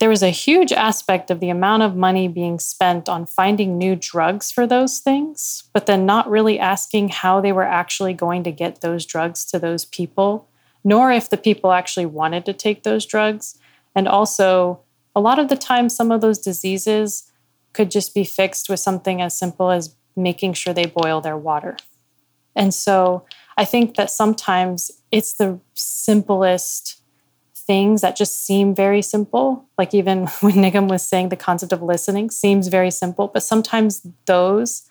there 0.00 0.08
was 0.08 0.22
a 0.22 0.30
huge 0.30 0.72
aspect 0.72 1.30
of 1.30 1.40
the 1.40 1.50
amount 1.50 1.82
of 1.82 1.96
money 1.96 2.26
being 2.26 2.58
spent 2.58 3.08
on 3.08 3.26
finding 3.26 3.78
new 3.78 3.94
drugs 3.94 4.50
for 4.50 4.66
those 4.66 4.98
things, 4.98 5.64
but 5.72 5.86
then 5.86 6.04
not 6.04 6.28
really 6.28 6.58
asking 6.58 7.08
how 7.08 7.40
they 7.40 7.52
were 7.52 7.62
actually 7.62 8.12
going 8.12 8.42
to 8.42 8.50
get 8.50 8.80
those 8.80 9.06
drugs 9.06 9.44
to 9.46 9.58
those 9.58 9.84
people, 9.84 10.48
nor 10.82 11.12
if 11.12 11.30
the 11.30 11.36
people 11.36 11.72
actually 11.72 12.06
wanted 12.06 12.44
to 12.44 12.52
take 12.52 12.82
those 12.82 13.06
drugs. 13.06 13.56
And 13.94 14.08
also, 14.08 14.80
a 15.14 15.20
lot 15.20 15.38
of 15.38 15.48
the 15.48 15.56
time, 15.56 15.88
some 15.88 16.10
of 16.10 16.20
those 16.20 16.38
diseases 16.38 17.30
could 17.72 17.90
just 17.90 18.14
be 18.14 18.24
fixed 18.24 18.68
with 18.68 18.80
something 18.80 19.22
as 19.22 19.38
simple 19.38 19.70
as 19.70 19.94
making 20.16 20.52
sure 20.54 20.72
they 20.72 20.86
boil 20.86 21.20
their 21.20 21.36
water. 21.36 21.76
And 22.56 22.72
so 22.72 23.24
I 23.56 23.64
think 23.64 23.96
that 23.96 24.10
sometimes 24.10 24.90
it's 25.10 25.34
the 25.34 25.60
simplest 25.74 27.00
things 27.54 28.02
that 28.02 28.16
just 28.16 28.44
seem 28.44 28.74
very 28.74 29.02
simple. 29.02 29.64
Like 29.78 29.94
even 29.94 30.26
when 30.40 30.54
Nigam 30.54 30.88
was 30.88 31.06
saying 31.06 31.28
the 31.28 31.36
concept 31.36 31.72
of 31.72 31.82
listening 31.82 32.30
seems 32.30 32.68
very 32.68 32.90
simple, 32.90 33.28
but 33.28 33.42
sometimes 33.42 34.06
those 34.26 34.88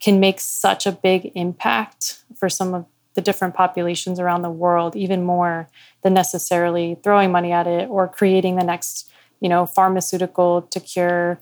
can 0.00 0.20
make 0.20 0.40
such 0.40 0.86
a 0.86 0.92
big 0.92 1.32
impact 1.34 2.22
for 2.36 2.48
some 2.48 2.74
of 2.74 2.84
the 3.14 3.22
different 3.22 3.54
populations 3.54 4.20
around 4.20 4.42
the 4.42 4.50
world, 4.50 4.94
even 4.94 5.24
more 5.24 5.68
than 6.02 6.12
necessarily 6.12 6.98
throwing 7.02 7.32
money 7.32 7.50
at 7.50 7.66
it 7.66 7.88
or 7.88 8.06
creating 8.06 8.56
the 8.56 8.64
next, 8.64 9.10
you 9.40 9.48
know, 9.48 9.64
pharmaceutical 9.64 10.62
to 10.62 10.78
cure 10.78 11.40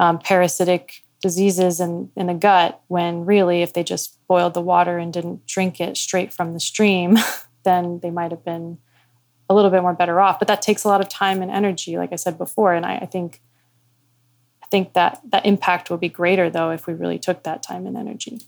um, 0.00 0.18
parasitic 0.18 1.01
diseases 1.22 1.80
in, 1.80 2.10
in 2.16 2.26
the 2.26 2.34
gut. 2.34 2.82
When 2.88 3.24
really, 3.24 3.62
if 3.62 3.72
they 3.72 3.82
just 3.82 4.18
boiled 4.26 4.52
the 4.52 4.60
water 4.60 4.98
and 4.98 5.12
didn't 5.12 5.46
drink 5.46 5.80
it 5.80 5.96
straight 5.96 6.32
from 6.32 6.52
the 6.52 6.60
stream, 6.60 7.16
then 7.62 8.00
they 8.00 8.10
might 8.10 8.32
have 8.32 8.44
been 8.44 8.76
a 9.48 9.54
little 9.54 9.70
bit 9.70 9.82
more 9.82 9.94
better 9.94 10.20
off. 10.20 10.38
But 10.38 10.48
that 10.48 10.60
takes 10.60 10.84
a 10.84 10.88
lot 10.88 11.00
of 11.00 11.08
time 11.08 11.40
and 11.40 11.50
energy, 11.50 11.96
like 11.96 12.12
I 12.12 12.16
said 12.16 12.36
before. 12.36 12.74
And 12.74 12.84
I, 12.84 12.96
I 12.96 13.06
think 13.06 13.40
I 14.62 14.66
think 14.66 14.92
that 14.92 15.20
that 15.30 15.46
impact 15.46 15.88
will 15.88 15.98
be 15.98 16.08
greater 16.08 16.50
though 16.50 16.70
if 16.70 16.86
we 16.86 16.94
really 16.94 17.18
took 17.18 17.44
that 17.44 17.62
time 17.62 17.86
and 17.86 17.96
energy. 17.96 18.40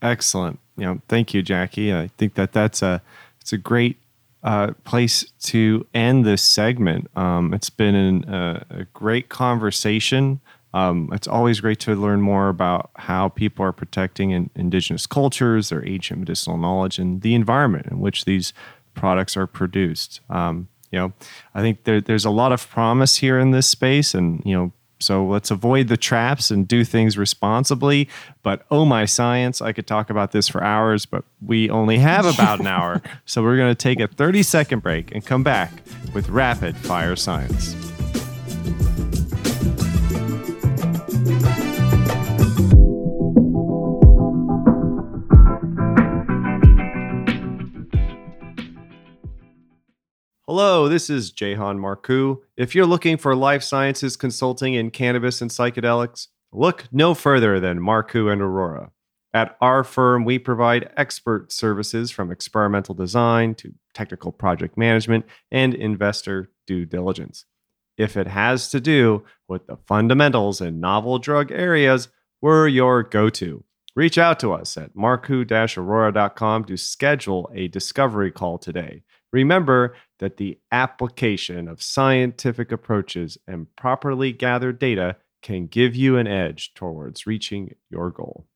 Excellent. 0.00 0.58
You 0.76 0.84
know, 0.84 1.00
thank 1.08 1.32
you, 1.32 1.42
Jackie. 1.42 1.94
I 1.94 2.08
think 2.18 2.34
that 2.34 2.52
that's 2.52 2.82
a 2.82 3.02
it's 3.40 3.52
a 3.52 3.58
great 3.58 3.98
uh, 4.42 4.72
place 4.84 5.24
to 5.40 5.86
end 5.94 6.24
this 6.24 6.42
segment. 6.42 7.10
Um, 7.16 7.54
it's 7.54 7.70
been 7.70 7.94
an, 7.94 8.24
uh, 8.26 8.64
a 8.68 8.84
great 8.92 9.30
conversation. 9.30 10.40
Um, 10.74 11.08
it's 11.12 11.28
always 11.28 11.60
great 11.60 11.78
to 11.80 11.94
learn 11.94 12.20
more 12.20 12.48
about 12.48 12.90
how 12.96 13.28
people 13.28 13.64
are 13.64 13.72
protecting 13.72 14.32
in, 14.32 14.50
indigenous 14.56 15.06
cultures, 15.06 15.68
their 15.68 15.86
ancient 15.88 16.18
medicinal 16.18 16.58
knowledge, 16.58 16.98
and 16.98 17.22
the 17.22 17.36
environment 17.36 17.86
in 17.86 18.00
which 18.00 18.24
these 18.24 18.52
products 18.94 19.36
are 19.36 19.46
produced. 19.46 20.20
Um, 20.28 20.66
you 20.90 20.98
know, 20.98 21.12
I 21.54 21.60
think 21.60 21.84
there, 21.84 22.00
there's 22.00 22.24
a 22.24 22.30
lot 22.30 22.50
of 22.50 22.68
promise 22.68 23.16
here 23.16 23.38
in 23.38 23.52
this 23.52 23.68
space, 23.68 24.14
and 24.14 24.42
you 24.44 24.56
know, 24.56 24.72
so 24.98 25.24
let's 25.24 25.52
avoid 25.52 25.86
the 25.86 25.96
traps 25.96 26.50
and 26.50 26.66
do 26.66 26.84
things 26.84 27.16
responsibly. 27.16 28.08
But 28.42 28.66
oh 28.68 28.84
my 28.84 29.04
science, 29.04 29.62
I 29.62 29.72
could 29.72 29.86
talk 29.86 30.10
about 30.10 30.32
this 30.32 30.48
for 30.48 30.62
hours, 30.64 31.06
but 31.06 31.24
we 31.40 31.70
only 31.70 31.98
have 31.98 32.26
about 32.26 32.58
an 32.58 32.66
hour, 32.66 33.00
so 33.26 33.44
we're 33.44 33.56
going 33.56 33.70
to 33.70 33.76
take 33.76 34.00
a 34.00 34.08
30 34.08 34.42
second 34.42 34.82
break 34.82 35.14
and 35.14 35.24
come 35.24 35.44
back 35.44 35.70
with 36.12 36.28
rapid 36.30 36.76
fire 36.76 37.14
science. 37.14 37.93
Hello, 50.56 50.88
this 50.88 51.10
is 51.10 51.32
Jahan 51.32 51.80
Marcu. 51.80 52.38
If 52.56 52.76
you're 52.76 52.86
looking 52.86 53.16
for 53.16 53.34
life 53.34 53.64
sciences 53.64 54.16
consulting 54.16 54.74
in 54.74 54.92
cannabis 54.92 55.42
and 55.42 55.50
psychedelics, 55.50 56.28
look 56.52 56.84
no 56.92 57.12
further 57.12 57.58
than 57.58 57.80
Marcu 57.80 58.32
and 58.32 58.40
Arora. 58.40 58.90
At 59.32 59.56
our 59.60 59.82
firm, 59.82 60.24
we 60.24 60.38
provide 60.38 60.92
expert 60.96 61.50
services 61.50 62.12
from 62.12 62.30
experimental 62.30 62.94
design 62.94 63.56
to 63.56 63.74
technical 63.94 64.30
project 64.30 64.78
management 64.78 65.24
and 65.50 65.74
investor 65.74 66.52
due 66.68 66.86
diligence. 66.86 67.46
If 67.98 68.16
it 68.16 68.28
has 68.28 68.70
to 68.70 68.80
do 68.80 69.24
with 69.48 69.66
the 69.66 69.78
fundamentals 69.88 70.60
and 70.60 70.80
novel 70.80 71.18
drug 71.18 71.50
areas, 71.50 72.10
we're 72.40 72.68
your 72.68 73.02
go 73.02 73.28
to. 73.28 73.64
Reach 73.96 74.18
out 74.18 74.38
to 74.38 74.52
us 74.52 74.76
at 74.76 74.94
marcu 74.94 75.44
arora.com 75.44 76.64
to 76.66 76.76
schedule 76.76 77.50
a 77.52 77.66
discovery 77.66 78.30
call 78.30 78.58
today. 78.58 79.02
Remember 79.32 79.96
that 80.18 80.36
the 80.36 80.58
application 80.70 81.68
of 81.68 81.82
scientific 81.82 82.70
approaches 82.70 83.38
and 83.46 83.74
properly 83.76 84.32
gathered 84.32 84.78
data 84.78 85.16
can 85.42 85.66
give 85.66 85.94
you 85.94 86.16
an 86.16 86.26
edge 86.26 86.72
towards 86.74 87.26
reaching 87.26 87.74
your 87.90 88.10
goal. 88.10 88.46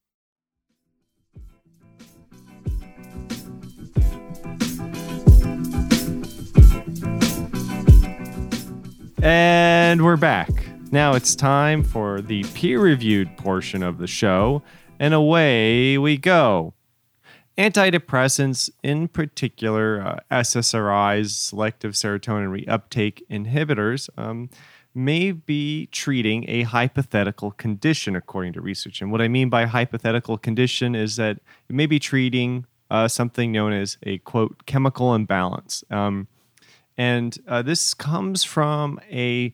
And 9.20 10.04
we're 10.04 10.16
back. 10.16 10.48
Now 10.90 11.14
it's 11.14 11.34
time 11.34 11.82
for 11.82 12.22
the 12.22 12.44
peer 12.54 12.80
reviewed 12.80 13.36
portion 13.36 13.82
of 13.82 13.98
the 13.98 14.06
show, 14.06 14.62
and 14.98 15.12
away 15.12 15.98
we 15.98 16.16
go 16.16 16.72
antidepressants, 17.58 18.70
in 18.82 19.08
particular 19.08 20.00
uh, 20.00 20.18
SSRIs, 20.30 21.30
selective 21.30 21.92
serotonin 21.92 22.64
reuptake 22.64 23.20
inhibitors, 23.28 24.08
um, 24.16 24.48
may 24.94 25.32
be 25.32 25.86
treating 25.86 26.48
a 26.48 26.62
hypothetical 26.62 27.50
condition, 27.50 28.16
according 28.16 28.52
to 28.52 28.60
research. 28.60 29.02
And 29.02 29.10
what 29.10 29.20
I 29.20 29.28
mean 29.28 29.50
by 29.50 29.66
hypothetical 29.66 30.38
condition 30.38 30.94
is 30.94 31.16
that 31.16 31.38
it 31.68 31.74
may 31.74 31.86
be 31.86 31.98
treating 31.98 32.64
uh, 32.90 33.08
something 33.08 33.52
known 33.52 33.72
as 33.72 33.98
a 34.04 34.18
quote 34.18 34.64
chemical 34.66 35.14
imbalance. 35.14 35.84
Um, 35.90 36.28
and 36.96 37.36
uh, 37.46 37.62
this 37.62 37.92
comes 37.92 38.44
from 38.44 38.98
a 39.10 39.52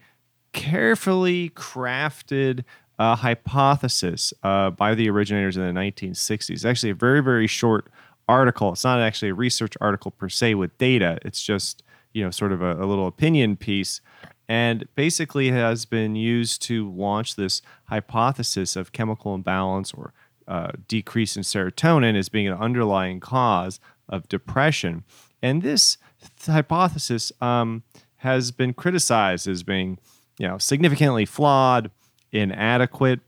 carefully 0.52 1.50
crafted 1.50 2.64
uh, 2.98 3.16
hypothesis 3.16 4.32
uh, 4.42 4.70
by 4.70 4.94
the 4.94 5.10
originators 5.10 5.56
in 5.56 5.66
the 5.66 5.72
1960s. 5.80 6.64
Actually, 6.64 6.90
a 6.90 6.94
very, 6.94 7.22
very 7.22 7.46
short 7.46 7.90
article. 8.28 8.72
It's 8.72 8.84
not 8.84 9.00
actually 9.00 9.30
a 9.30 9.34
research 9.34 9.74
article 9.80 10.10
per 10.10 10.28
se 10.28 10.54
with 10.54 10.76
data. 10.78 11.18
It's 11.22 11.42
just 11.42 11.82
you 12.12 12.24
know 12.24 12.30
sort 12.30 12.52
of 12.52 12.62
a, 12.62 12.72
a 12.74 12.86
little 12.86 13.06
opinion 13.06 13.56
piece, 13.56 14.00
and 14.48 14.86
basically 14.94 15.50
has 15.50 15.84
been 15.84 16.14
used 16.16 16.62
to 16.62 16.90
launch 16.90 17.36
this 17.36 17.62
hypothesis 17.86 18.76
of 18.76 18.92
chemical 18.92 19.34
imbalance 19.34 19.92
or 19.92 20.12
uh, 20.46 20.72
decrease 20.88 21.36
in 21.36 21.42
serotonin 21.42 22.16
as 22.16 22.28
being 22.28 22.46
an 22.46 22.54
underlying 22.54 23.20
cause 23.20 23.80
of 24.08 24.28
depression. 24.28 25.04
And 25.42 25.62
this 25.62 25.98
th- 26.20 26.54
hypothesis 26.54 27.32
um, 27.40 27.82
has 28.18 28.50
been 28.50 28.72
criticized 28.74 29.48
as 29.48 29.62
being, 29.62 29.98
you 30.38 30.46
know, 30.46 30.58
significantly 30.58 31.24
flawed, 31.24 31.90
inadequate 32.34 33.20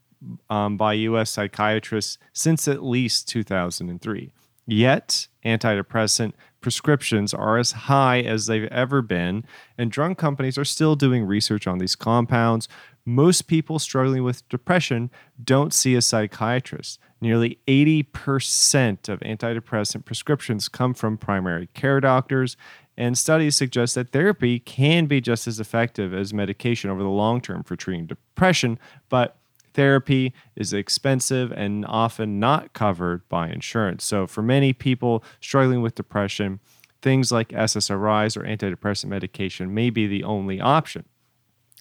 um, 0.50 0.76
by 0.76 0.94
U.S. 0.94 1.30
psychiatrists 1.30 2.18
since 2.32 2.68
at 2.68 2.82
least 2.82 3.28
2003. 3.28 4.32
Yet, 4.66 5.28
antidepressant 5.44 6.32
prescriptions 6.61 7.32
are 7.32 7.57
as 7.59 7.72
high 7.72 8.20
as 8.20 8.46
they've 8.46 8.64
ever 8.64 9.00
been, 9.00 9.44
and 9.78 9.92
drug 9.92 10.18
companies 10.18 10.59
are 10.59 10.64
still 10.64 10.96
doing 10.96 11.24
research 11.24 11.68
on 11.68 11.78
these 11.78 11.94
compounds. 11.94 12.68
Most 13.04 13.42
people 13.42 13.78
struggling 13.78 14.24
with 14.24 14.48
depression 14.48 15.11
don't 15.42 15.72
see 15.72 15.94
a 15.94 16.02
psychiatrist. 16.02 16.98
Nearly 17.20 17.61
80% 17.68 19.09
of 19.09 19.20
antidepressant 19.20 20.04
prescriptions 20.04 20.68
come 20.68 20.92
from 20.92 21.16
primary 21.16 21.68
care 21.72 22.00
doctors, 22.00 22.57
and 22.97 23.16
studies 23.18 23.57
suggest 23.57 23.94
that 23.94 24.11
therapy 24.11 24.59
can 24.59 25.07
be 25.07 25.20
just 25.20 25.47
as 25.47 25.61
effective 25.61 26.14
as 26.14 26.32
medication 26.32 26.90
over 26.90 27.03
the 27.03 27.09
long 27.09 27.40
term 27.40 27.62
for 27.62 27.76
treating 27.76 28.07
depression, 28.07 28.78
but 29.09 29.36
therapy 29.74 30.32
is 30.57 30.72
expensive 30.72 31.53
and 31.53 31.84
often 31.86 32.40
not 32.40 32.72
covered 32.72 33.28
by 33.28 33.49
insurance. 33.49 34.05
So, 34.05 34.26
for 34.26 34.42
many 34.42 34.72
people 34.72 35.22
struggling 35.40 35.82
with 35.82 35.94
depression, 35.94 36.61
things 37.03 37.30
like 37.30 37.49
SSRIs 37.51 38.36
or 38.36 38.42
antidepressant 38.42 39.09
medication 39.09 39.72
may 39.72 39.90
be 39.90 40.07
the 40.07 40.24
only 40.24 40.61
option. 40.61 41.05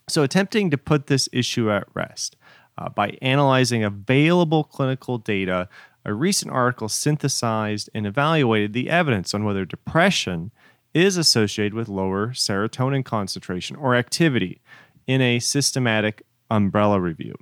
So, 0.07 0.21
attempting 0.21 0.69
to 0.71 0.77
put 0.77 1.07
this 1.07 1.29
issue 1.31 1.71
at 1.71 1.87
rest 1.93 2.35
uh, 2.77 2.89
by 2.89 3.17
analyzing 3.21 3.83
available 3.83 4.65
clinical 4.65 5.17
data, 5.17 5.69
a 6.03 6.13
recent 6.13 6.51
article 6.51 6.89
synthesized 6.89 7.89
and 7.95 8.05
evaluated 8.05 8.73
the 8.73 8.89
evidence 8.89 9.33
on 9.33 9.43
whether 9.43 9.65
depression 9.65 10.51
is 10.95 11.17
associated 11.17 11.73
with 11.73 11.89
lower 11.89 12.29
serotonin 12.29 13.03
concentration 13.03 13.75
or 13.75 13.95
activity 13.95 14.61
in 15.05 15.21
a 15.21 15.39
systematic 15.39 16.23
umbrella 16.49 16.99
review. 16.99 17.35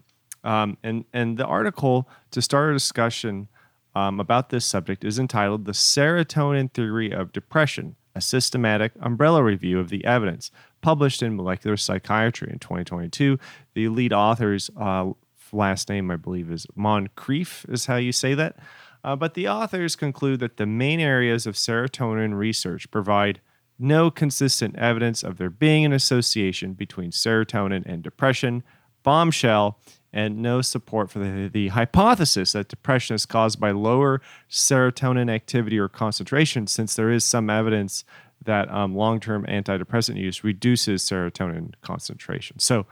Um, 0.43 0.77
and, 0.83 1.05
and 1.13 1.37
the 1.37 1.45
article, 1.45 2.09
to 2.31 2.41
start 2.41 2.71
a 2.71 2.73
discussion 2.73 3.47
um, 3.95 4.19
about 4.19 4.49
this 4.49 4.65
subject, 4.65 5.05
is 5.05 5.19
entitled 5.19 5.65
The 5.65 5.71
Serotonin 5.71 6.73
Theory 6.73 7.13
of 7.13 7.31
Depression 7.31 7.95
A 8.15 8.21
Systematic 8.21 8.91
Umbrella 8.99 9.43
Review 9.43 9.79
of 9.79 9.89
the 9.89 10.03
Evidence, 10.03 10.51
published 10.81 11.21
in 11.21 11.35
Molecular 11.35 11.77
Psychiatry 11.77 12.49
in 12.51 12.59
2022. 12.59 13.37
The 13.75 13.87
lead 13.87 14.11
author's 14.11 14.71
uh, 14.77 15.11
last 15.53 15.89
name, 15.89 16.09
I 16.09 16.17
believe, 16.17 16.51
is 16.51 16.65
Moncrieff, 16.75 17.71
is 17.71 17.85
how 17.85 17.97
you 17.97 18.11
say 18.11 18.33
that. 18.33 18.57
Uh, 19.03 19.15
but 19.15 19.33
the 19.33 19.47
authors 19.47 19.95
conclude 19.95 20.39
that 20.39 20.57
the 20.57 20.65
main 20.65 20.99
areas 20.99 21.45
of 21.45 21.55
serotonin 21.55 22.35
research 22.35 22.89
provide 22.89 23.41
no 23.77 24.09
consistent 24.09 24.75
evidence 24.77 25.23
of 25.23 25.37
there 25.37 25.49
being 25.49 25.83
an 25.83 25.91
association 25.91 26.73
between 26.73 27.11
serotonin 27.11 27.83
and 27.85 28.01
depression, 28.01 28.63
bombshell, 29.03 29.77
and 30.13 30.37
no 30.37 30.61
support 30.61 31.09
for 31.09 31.19
the, 31.19 31.49
the 31.49 31.69
hypothesis 31.69 32.51
that 32.51 32.67
depression 32.69 33.15
is 33.15 33.25
caused 33.25 33.59
by 33.59 33.71
lower 33.71 34.21
serotonin 34.49 35.29
activity 35.29 35.77
or 35.77 35.89
concentration, 35.89 36.67
since 36.67 36.95
there 36.95 37.09
is 37.09 37.25
some 37.25 37.49
evidence 37.49 38.05
that 38.45 38.69
um, 38.69 38.95
long-term 38.95 39.45
antidepressant 39.47 40.17
use 40.17 40.43
reduces 40.43 41.01
serotonin 41.03 41.73
concentration. 41.81 42.59
So, 42.59 42.85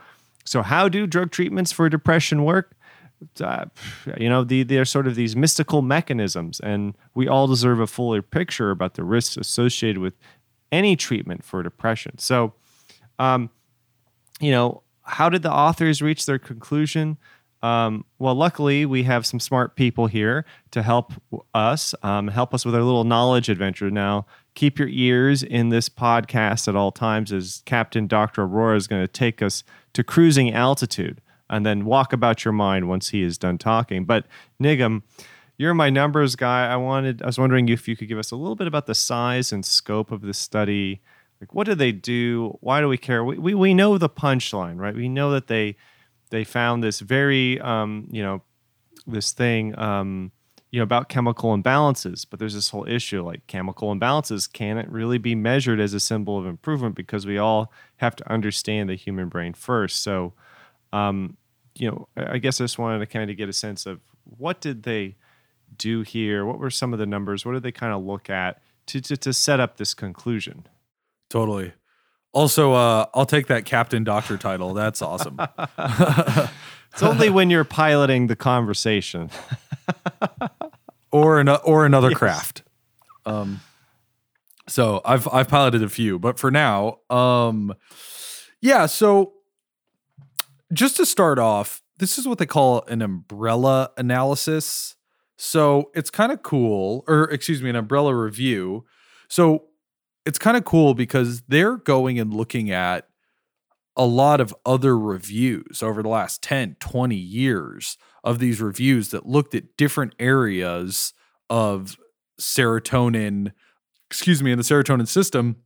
so 0.44 0.62
how 0.62 0.88
do 0.88 1.06
drug 1.06 1.30
treatments 1.30 1.70
for 1.70 1.88
depression 1.88 2.42
work? 2.44 2.74
Uh, 3.40 3.66
you 4.18 4.28
know, 4.28 4.44
the, 4.44 4.62
they're 4.62 4.84
sort 4.84 5.06
of 5.06 5.14
these 5.14 5.36
mystical 5.36 5.82
mechanisms, 5.82 6.60
and 6.60 6.96
we 7.14 7.28
all 7.28 7.46
deserve 7.46 7.80
a 7.80 7.86
fuller 7.86 8.22
picture 8.22 8.70
about 8.70 8.94
the 8.94 9.04
risks 9.04 9.36
associated 9.36 9.98
with 9.98 10.14
any 10.70 10.96
treatment 10.96 11.44
for 11.44 11.62
depression. 11.62 12.18
So, 12.18 12.54
um, 13.18 13.50
you 14.40 14.50
know, 14.50 14.82
how 15.02 15.28
did 15.28 15.42
the 15.42 15.52
authors 15.52 16.00
reach 16.00 16.26
their 16.26 16.38
conclusion? 16.38 17.18
Um, 17.62 18.04
well, 18.18 18.34
luckily, 18.34 18.84
we 18.84 19.04
have 19.04 19.24
some 19.24 19.38
smart 19.38 19.76
people 19.76 20.08
here 20.08 20.44
to 20.72 20.82
help 20.82 21.12
us, 21.54 21.94
um, 22.02 22.28
help 22.28 22.54
us 22.54 22.64
with 22.64 22.74
our 22.74 22.82
little 22.82 23.04
knowledge 23.04 23.48
adventure. 23.48 23.90
Now, 23.90 24.26
keep 24.54 24.78
your 24.78 24.88
ears 24.88 25.44
in 25.44 25.68
this 25.68 25.88
podcast 25.88 26.66
at 26.66 26.74
all 26.74 26.90
times, 26.90 27.32
as 27.32 27.62
Captain 27.64 28.08
Dr. 28.08 28.46
Arora 28.46 28.76
is 28.76 28.88
going 28.88 29.02
to 29.02 29.08
take 29.08 29.40
us 29.40 29.62
to 29.92 30.02
cruising 30.02 30.52
altitude 30.52 31.20
and 31.52 31.64
then 31.64 31.84
walk 31.84 32.12
about 32.12 32.44
your 32.44 32.52
mind 32.52 32.88
once 32.88 33.10
he 33.10 33.22
is 33.22 33.38
done 33.38 33.58
talking. 33.58 34.04
But, 34.04 34.26
Nigam, 34.60 35.02
you're 35.56 35.74
my 35.74 35.90
numbers 35.90 36.34
guy. 36.34 36.66
I 36.66 36.76
wanted, 36.76 37.22
I 37.22 37.26
was 37.26 37.38
wondering 37.38 37.68
if 37.68 37.86
you 37.86 37.96
could 37.96 38.08
give 38.08 38.18
us 38.18 38.32
a 38.32 38.36
little 38.36 38.56
bit 38.56 38.66
about 38.66 38.86
the 38.86 38.94
size 38.96 39.52
and 39.52 39.64
scope 39.64 40.10
of 40.10 40.22
the 40.22 40.34
study 40.34 41.00
like, 41.42 41.54
what 41.54 41.66
do 41.66 41.74
they 41.74 41.90
do? 41.90 42.56
Why 42.60 42.80
do 42.80 42.88
we 42.88 42.96
care? 42.96 43.24
We, 43.24 43.36
we, 43.36 43.52
we 43.52 43.74
know 43.74 43.98
the 43.98 44.08
punchline, 44.08 44.78
right? 44.78 44.94
We 44.94 45.08
know 45.08 45.32
that 45.32 45.48
they 45.48 45.76
they 46.30 46.44
found 46.44 46.84
this 46.84 47.00
very, 47.00 47.60
um, 47.60 48.06
you 48.12 48.22
know, 48.22 48.42
this 49.08 49.32
thing, 49.32 49.76
um, 49.76 50.30
you 50.70 50.78
know, 50.78 50.84
about 50.84 51.08
chemical 51.08 51.54
imbalances. 51.54 52.24
But 52.30 52.38
there's 52.38 52.54
this 52.54 52.70
whole 52.70 52.86
issue 52.88 53.24
like 53.24 53.44
chemical 53.48 53.92
imbalances 53.92 54.50
can 54.50 54.78
it 54.78 54.88
really 54.88 55.18
be 55.18 55.34
measured 55.34 55.80
as 55.80 55.94
a 55.94 56.00
symbol 56.00 56.38
of 56.38 56.46
improvement 56.46 56.94
because 56.94 57.26
we 57.26 57.38
all 57.38 57.72
have 57.96 58.14
to 58.16 58.32
understand 58.32 58.88
the 58.88 58.94
human 58.94 59.28
brain 59.28 59.52
first. 59.52 60.00
So, 60.00 60.34
um, 60.92 61.36
you 61.74 61.90
know, 61.90 62.08
I 62.16 62.38
guess 62.38 62.60
I 62.60 62.64
just 62.64 62.78
wanted 62.78 63.00
to 63.00 63.06
kind 63.06 63.30
of 63.30 63.36
get 63.36 63.48
a 63.48 63.52
sense 63.52 63.86
of 63.86 64.00
what 64.24 64.60
did 64.60 64.82
they 64.82 65.16
do 65.76 66.02
here? 66.02 66.44
What 66.44 66.58
were 66.58 66.70
some 66.70 66.92
of 66.92 66.98
the 66.98 67.06
numbers? 67.06 67.44
What 67.44 67.52
did 67.52 67.62
they 67.62 67.72
kind 67.72 67.92
of 67.92 68.04
look 68.04 68.30
at 68.30 68.60
to, 68.86 69.00
to, 69.00 69.16
to 69.16 69.32
set 69.32 69.60
up 69.60 69.76
this 69.76 69.94
conclusion? 69.94 70.66
Totally. 71.30 71.72
Also, 72.32 72.72
uh, 72.72 73.06
I'll 73.14 73.26
take 73.26 73.46
that 73.48 73.64
captain 73.64 74.04
doctor 74.04 74.36
title. 74.36 74.72
That's 74.74 75.02
awesome. 75.02 75.38
it's 75.78 77.02
only 77.02 77.28
when 77.28 77.50
you're 77.50 77.64
piloting 77.64 78.26
the 78.26 78.36
conversation, 78.36 79.30
or 81.12 81.40
an, 81.40 81.48
or 81.50 81.84
another 81.84 82.10
yes. 82.10 82.18
craft. 82.18 82.62
Um, 83.26 83.60
so 84.66 85.02
I've 85.04 85.28
I've 85.28 85.48
piloted 85.48 85.82
a 85.82 85.90
few, 85.90 86.18
but 86.18 86.38
for 86.38 86.50
now, 86.50 87.00
um, 87.10 87.74
yeah. 88.62 88.86
So 88.86 89.34
just 90.72 90.96
to 90.96 91.06
start 91.06 91.38
off, 91.38 91.82
this 91.98 92.18
is 92.18 92.26
what 92.26 92.38
they 92.38 92.46
call 92.46 92.84
an 92.86 93.02
umbrella 93.02 93.90
analysis. 93.96 94.96
So 95.36 95.90
it's 95.94 96.10
kind 96.10 96.32
of 96.32 96.42
cool, 96.42 97.04
or 97.06 97.24
excuse 97.24 97.62
me, 97.62 97.70
an 97.70 97.76
umbrella 97.76 98.14
review. 98.14 98.84
So 99.28 99.64
it's 100.24 100.38
kind 100.38 100.56
of 100.56 100.64
cool 100.64 100.94
because 100.94 101.42
they're 101.48 101.76
going 101.76 102.18
and 102.18 102.32
looking 102.32 102.70
at 102.70 103.08
a 103.96 104.06
lot 104.06 104.40
of 104.40 104.54
other 104.64 104.98
reviews 104.98 105.82
over 105.82 106.02
the 106.02 106.08
last 106.08 106.42
10, 106.42 106.76
20 106.80 107.14
years 107.14 107.98
of 108.24 108.38
these 108.38 108.60
reviews 108.60 109.10
that 109.10 109.26
looked 109.26 109.54
at 109.54 109.76
different 109.76 110.14
areas 110.18 111.12
of 111.50 111.98
serotonin, 112.40 113.52
excuse 114.08 114.42
me, 114.42 114.52
in 114.52 114.58
the 114.58 114.64
serotonin 114.64 115.08
system 115.08 115.56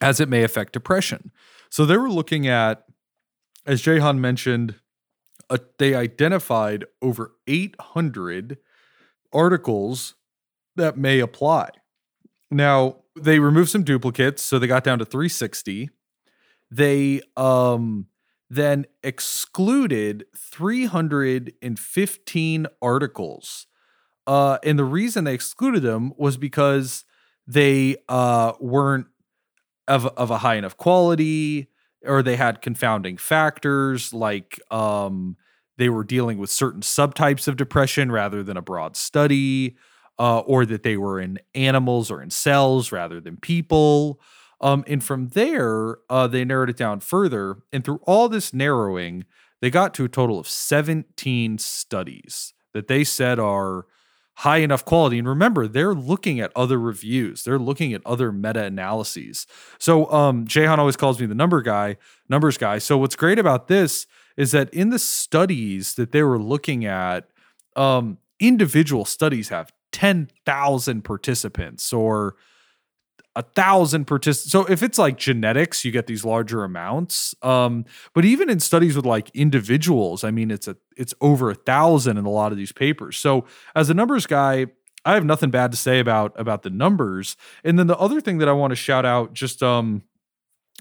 as 0.00 0.20
it 0.20 0.28
may 0.28 0.42
affect 0.42 0.72
depression. 0.72 1.32
So 1.70 1.86
they 1.86 1.96
were 1.96 2.10
looking 2.10 2.46
at, 2.46 2.84
as 3.66 3.82
Jahan 3.82 4.20
mentioned, 4.20 4.76
uh, 5.50 5.58
they 5.78 5.94
identified 5.94 6.84
over 7.00 7.32
800 7.46 8.58
articles 9.32 10.14
that 10.76 10.96
may 10.96 11.20
apply. 11.20 11.68
Now, 12.50 12.96
they 13.16 13.38
removed 13.38 13.70
some 13.70 13.84
duplicates, 13.84 14.42
so 14.42 14.58
they 14.58 14.66
got 14.66 14.84
down 14.84 14.98
to 14.98 15.04
360. 15.04 15.90
They 16.70 17.20
um 17.36 18.06
then 18.52 18.86
excluded 19.02 20.26
315 20.36 22.66
articles. 22.82 23.66
Uh, 24.26 24.58
and 24.62 24.78
the 24.78 24.84
reason 24.84 25.24
they 25.24 25.32
excluded 25.32 25.82
them 25.82 26.12
was 26.18 26.36
because 26.36 27.06
they 27.46 27.96
uh, 28.10 28.52
weren't 28.60 29.06
of, 29.88 30.04
of 30.06 30.30
a 30.30 30.36
high 30.38 30.56
enough 30.56 30.76
quality. 30.76 31.68
Or 32.04 32.22
they 32.22 32.36
had 32.36 32.62
confounding 32.62 33.16
factors 33.16 34.12
like 34.12 34.60
um, 34.70 35.36
they 35.78 35.88
were 35.88 36.04
dealing 36.04 36.38
with 36.38 36.50
certain 36.50 36.80
subtypes 36.80 37.48
of 37.48 37.56
depression 37.56 38.12
rather 38.12 38.42
than 38.42 38.56
a 38.56 38.62
broad 38.62 38.96
study, 38.96 39.76
uh, 40.18 40.40
or 40.40 40.64
that 40.66 40.82
they 40.82 40.96
were 40.96 41.20
in 41.20 41.38
animals 41.54 42.10
or 42.10 42.22
in 42.22 42.30
cells 42.30 42.92
rather 42.92 43.20
than 43.20 43.36
people. 43.36 44.20
Um, 44.60 44.84
and 44.86 45.02
from 45.02 45.28
there, 45.28 45.98
uh, 46.08 46.28
they 46.28 46.44
narrowed 46.44 46.70
it 46.70 46.76
down 46.76 47.00
further. 47.00 47.58
And 47.72 47.84
through 47.84 48.00
all 48.04 48.28
this 48.28 48.54
narrowing, 48.54 49.24
they 49.60 49.70
got 49.70 49.94
to 49.94 50.04
a 50.04 50.08
total 50.08 50.38
of 50.38 50.48
17 50.48 51.58
studies 51.58 52.54
that 52.72 52.86
they 52.86 53.04
said 53.04 53.38
are 53.38 53.86
high 54.36 54.58
enough 54.58 54.84
quality. 54.84 55.18
And 55.18 55.28
remember, 55.28 55.68
they're 55.68 55.94
looking 55.94 56.40
at 56.40 56.50
other 56.56 56.78
reviews, 56.78 57.44
they're 57.44 57.58
looking 57.58 57.92
at 57.92 58.02
other 58.06 58.32
meta 58.32 58.64
analyses. 58.64 59.46
So 59.78 60.10
um 60.10 60.46
Jahan 60.46 60.80
always 60.80 60.96
calls 60.96 61.20
me 61.20 61.26
the 61.26 61.34
number 61.34 61.62
guy, 61.62 61.96
numbers 62.28 62.58
guy. 62.58 62.78
So 62.78 62.98
what's 62.98 63.16
great 63.16 63.38
about 63.38 63.68
this 63.68 64.06
is 64.36 64.52
that 64.52 64.72
in 64.72 64.90
the 64.90 64.98
studies 64.98 65.94
that 65.94 66.12
they 66.12 66.22
were 66.22 66.38
looking 66.38 66.84
at, 66.86 67.28
um, 67.76 68.18
individual 68.40 69.04
studies 69.04 69.50
have 69.50 69.70
10,000 69.92 71.02
participants 71.02 71.92
or 71.92 72.36
a 73.34 73.42
thousand 73.42 74.06
participants. 74.06 74.52
So 74.52 74.64
if 74.66 74.82
it's 74.82 74.98
like 74.98 75.16
genetics, 75.16 75.84
you 75.84 75.90
get 75.90 76.06
these 76.06 76.24
larger 76.24 76.64
amounts. 76.64 77.34
Um, 77.42 77.86
but 78.14 78.24
even 78.24 78.50
in 78.50 78.60
studies 78.60 78.94
with 78.94 79.06
like 79.06 79.30
individuals, 79.34 80.22
I 80.22 80.30
mean, 80.30 80.50
it's 80.50 80.68
a 80.68 80.76
it's 80.96 81.14
over 81.20 81.50
a 81.50 81.54
thousand 81.54 82.18
in 82.18 82.24
a 82.24 82.30
lot 82.30 82.52
of 82.52 82.58
these 82.58 82.72
papers. 82.72 83.16
So 83.16 83.46
as 83.74 83.88
a 83.88 83.94
numbers 83.94 84.26
guy, 84.26 84.66
I 85.04 85.14
have 85.14 85.24
nothing 85.24 85.50
bad 85.50 85.70
to 85.72 85.76
say 85.76 85.98
about 85.98 86.38
about 86.38 86.62
the 86.62 86.70
numbers. 86.70 87.36
And 87.64 87.78
then 87.78 87.86
the 87.86 87.98
other 87.98 88.20
thing 88.20 88.38
that 88.38 88.48
I 88.48 88.52
want 88.52 88.70
to 88.72 88.76
shout 88.76 89.06
out, 89.06 89.32
just 89.32 89.62
um, 89.62 90.02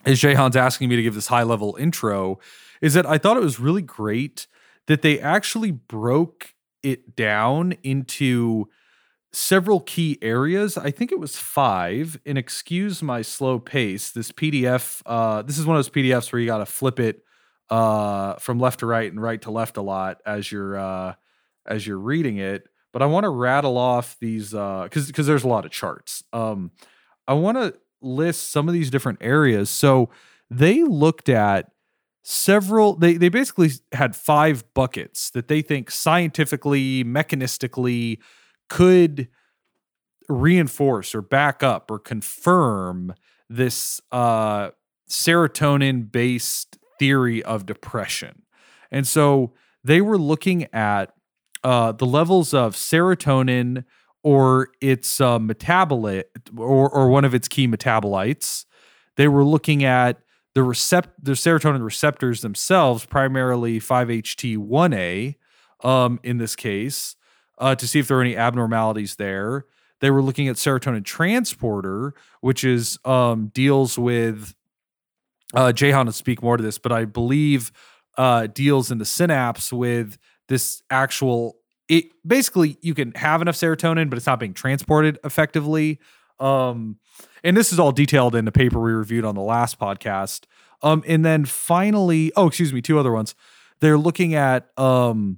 as 0.06 0.20
Jahan's 0.20 0.56
asking 0.56 0.90
me 0.90 0.98
to 0.98 1.04
give 1.04 1.16
this 1.16 1.28
high 1.28 1.44
level 1.44 1.78
intro, 1.80 2.40
is 2.82 2.94
that 2.96 3.06
I 3.06 3.18
thought 3.18 3.38
it 3.38 3.44
was 3.44 3.60
really 3.60 3.82
great 3.82 4.48
that 4.88 5.04
they 5.04 5.20
actually 5.20 5.72
broke 5.72 6.54
it 6.84 7.16
down 7.16 7.74
into 7.84 8.68
several 9.34 9.80
key 9.80 10.18
areas. 10.22 10.78
I 10.78 10.92
think 10.92 11.12
it 11.12 11.20
was 11.20 11.38
five. 11.38 12.20
And 12.26 12.38
excuse 12.38 13.02
my 13.02 13.22
slow 13.22 13.60
pace. 13.60 14.12
This 14.12 14.32
PDF, 14.32 15.02
uh, 15.06 15.42
this 15.42 15.58
is 15.58 15.66
one 15.66 15.78
of 15.78 15.80
those 15.80 15.90
PDFs 15.90 16.32
where 16.32 16.40
you 16.40 16.46
got 16.48 16.60
to 16.60 16.66
flip 16.66 17.00
it 17.00 17.24
uh, 17.70 18.36
from 18.36 18.60
left 18.60 18.82
to 18.82 18.86
right 18.86 19.10
and 19.10 19.22
right 19.22 19.42
to 19.42 19.52
left 19.52 19.78
a 19.78 19.82
lot 19.82 20.22
as 20.26 20.52
you're 20.52 20.78
uh, 20.78 21.14
as 21.66 21.88
you're 21.88 22.00
reading 22.00 22.38
it. 22.38 22.68
But 22.92 23.02
I 23.02 23.06
want 23.06 23.24
to 23.24 23.30
rattle 23.30 23.78
off 23.78 24.18
these 24.20 24.52
because 24.52 25.08
because 25.08 25.28
there's 25.28 25.46
a 25.46 25.48
lot 25.48 25.66
of 25.66 25.72
charts. 25.72 26.24
Um, 26.34 26.72
I 27.28 27.34
want 27.34 27.58
to 27.58 27.74
list 28.02 28.52
some 28.52 28.68
of 28.68 28.74
these 28.74 28.90
different 28.90 29.20
areas. 29.22 29.70
So 29.70 30.10
they 30.50 30.84
looked 30.84 31.30
at 31.30 31.72
several 32.24 32.96
they 32.96 33.14
they 33.14 33.30
basically 33.30 33.72
had 33.94 34.16
five 34.16 34.64
buckets 34.74 35.30
that 35.32 35.48
they 35.48 35.62
think 35.62 35.90
scientifically 35.90 37.04
mechanistically 37.04 38.20
could 38.72 39.28
reinforce 40.30 41.14
or 41.14 41.22
back 41.22 41.62
up 41.62 41.92
or 41.92 42.00
confirm 42.00 43.14
this 43.50 44.00
uh, 44.14 44.70
serotonin 45.10 46.10
based 46.10 46.78
theory 46.98 47.44
of 47.44 47.66
depression. 47.66 48.44
And 48.90 49.06
so 49.06 49.52
they 49.84 50.00
were 50.00 50.18
looking 50.18 50.74
at 50.74 51.14
uh, 51.66 51.92
the 51.92 52.06
levels 52.06 52.54
of 52.54 52.76
serotonin 52.76 53.84
or 54.24 54.70
its 54.80 55.20
uh, 55.20 55.38
metabolite 55.38 56.24
or, 56.56 56.90
or 56.90 57.10
one 57.10 57.26
of 57.26 57.36
its 57.36 57.50
key 57.50 57.68
metabolites. 57.68 58.64
They 59.18 59.28
were 59.28 59.44
looking 59.44 59.84
at 59.84 60.22
the 60.56 60.62
recept 60.62 61.10
the 61.22 61.34
serotonin 61.34 61.84
receptors 61.84 62.40
themselves, 62.40 63.06
primarily 63.06 63.82
5-HT1A 63.82 65.36
um, 65.84 66.22
in 66.24 66.38
this 66.38 66.56
case, 66.56 67.18
uh, 67.62 67.76
to 67.76 67.88
see 67.88 68.00
if 68.00 68.08
there 68.08 68.18
are 68.18 68.22
any 68.22 68.36
abnormalities 68.36 69.16
there. 69.16 69.66
They 70.02 70.10
were 70.10 70.24
looking 70.24 70.48
at 70.48 70.56
serotonin 70.56 71.06
transporter, 71.06 72.16
which 72.42 72.64
is 72.64 72.98
um, 73.06 73.52
deals 73.54 73.98
with 73.98 74.56
uh, 75.54 75.72
Jahan 75.72 76.08
to 76.08 76.12
speak 76.12 76.42
more 76.42 76.58
to 76.58 76.64
this, 76.64 76.80
but 76.80 76.92
I 76.92 77.06
believe 77.06 77.72
uh, 78.18 78.48
deals 78.48 78.92
in 78.92 78.98
the 78.98 79.06
synapse 79.06 79.72
with 79.72 80.18
this 80.50 80.82
actual. 80.90 81.58
It 81.88 82.06
basically 82.26 82.78
you 82.82 82.94
can 82.94 83.12
have 83.14 83.42
enough 83.42 83.56
serotonin, 83.56 84.10
but 84.10 84.18
it's 84.18 84.26
not 84.26 84.40
being 84.40 84.54
transported 84.54 85.20
effectively. 85.24 86.00
Um, 86.40 86.98
and 87.44 87.56
this 87.56 87.72
is 87.72 87.80
all 87.80 87.92
detailed 87.92 88.34
in 88.36 88.46
the 88.46 88.52
paper 88.52 88.80
we 88.80 88.92
reviewed 88.92 89.26
on 89.26 89.36
the 89.36 89.42
last 89.42 89.80
podcast. 89.80 90.46
Um, 90.82 91.04
and 91.06 91.24
then 91.24 91.46
finally, 91.46 92.32
oh, 92.36 92.48
excuse 92.48 92.74
me, 92.74 92.82
two 92.82 92.98
other 92.98 93.12
ones. 93.12 93.36
They're 93.82 93.98
looking 93.98 94.34
at 94.34 94.70
um, 94.80 95.38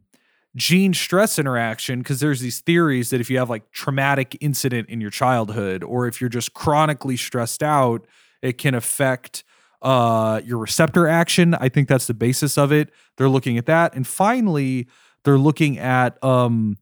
gene 0.56 0.93
stress 0.93 1.39
interaction 1.39 1.99
because 1.99 2.20
there's 2.20 2.39
these 2.39 2.62
theories 2.62 3.10
that 3.10 3.20
if 3.20 3.30
you 3.30 3.38
have 3.38 3.49
like 3.49 3.72
traumatic 3.72 4.38
incident 4.39 4.88
in 4.89 5.01
your 5.01 5.10
childhood 5.10 5.84
or 5.84 6.08
if 6.08 6.22
you're 6.22 6.30
just 6.30 6.54
chronically 6.54 7.18
stressed 7.18 7.64
out 7.64 8.06
it 8.41 8.58
can 8.58 8.76
affect 8.76 9.43
uh, 9.82 10.41
your 10.45 10.60
receptor 10.60 11.08
action. 11.08 11.56
I 11.56 11.70
think 11.70 11.88
that's 11.89 12.08
the 12.08 12.14
basis 12.14 12.58
of 12.58 12.72
it. 12.72 12.89
They're 13.18 13.30
looking 13.30 13.58
at 13.58 13.66
that. 13.66 13.95
And 13.95 14.08
finally 14.08 14.88
they're 15.24 15.38
looking 15.38 15.78
at 15.78 16.24
um, 16.24 16.78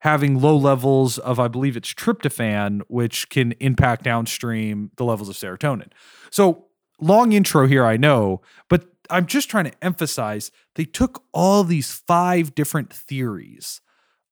having 0.00 0.40
low 0.40 0.56
levels 0.56 1.18
of 1.18 1.40
i 1.40 1.48
believe 1.48 1.76
it's 1.76 1.92
tryptophan 1.92 2.80
which 2.88 3.28
can 3.28 3.52
impact 3.60 4.04
downstream 4.04 4.90
the 4.96 5.04
levels 5.04 5.28
of 5.28 5.36
serotonin. 5.36 5.90
So 6.30 6.66
long 7.00 7.32
intro 7.32 7.66
here 7.66 7.84
i 7.84 7.96
know 7.96 8.40
but 8.70 8.86
I'm 9.10 9.26
just 9.26 9.50
trying 9.50 9.64
to 9.64 9.84
emphasize 9.84 10.50
they 10.74 10.84
took 10.84 11.24
all 11.32 11.64
these 11.64 11.92
five 11.92 12.54
different 12.54 12.92
theories 12.92 13.80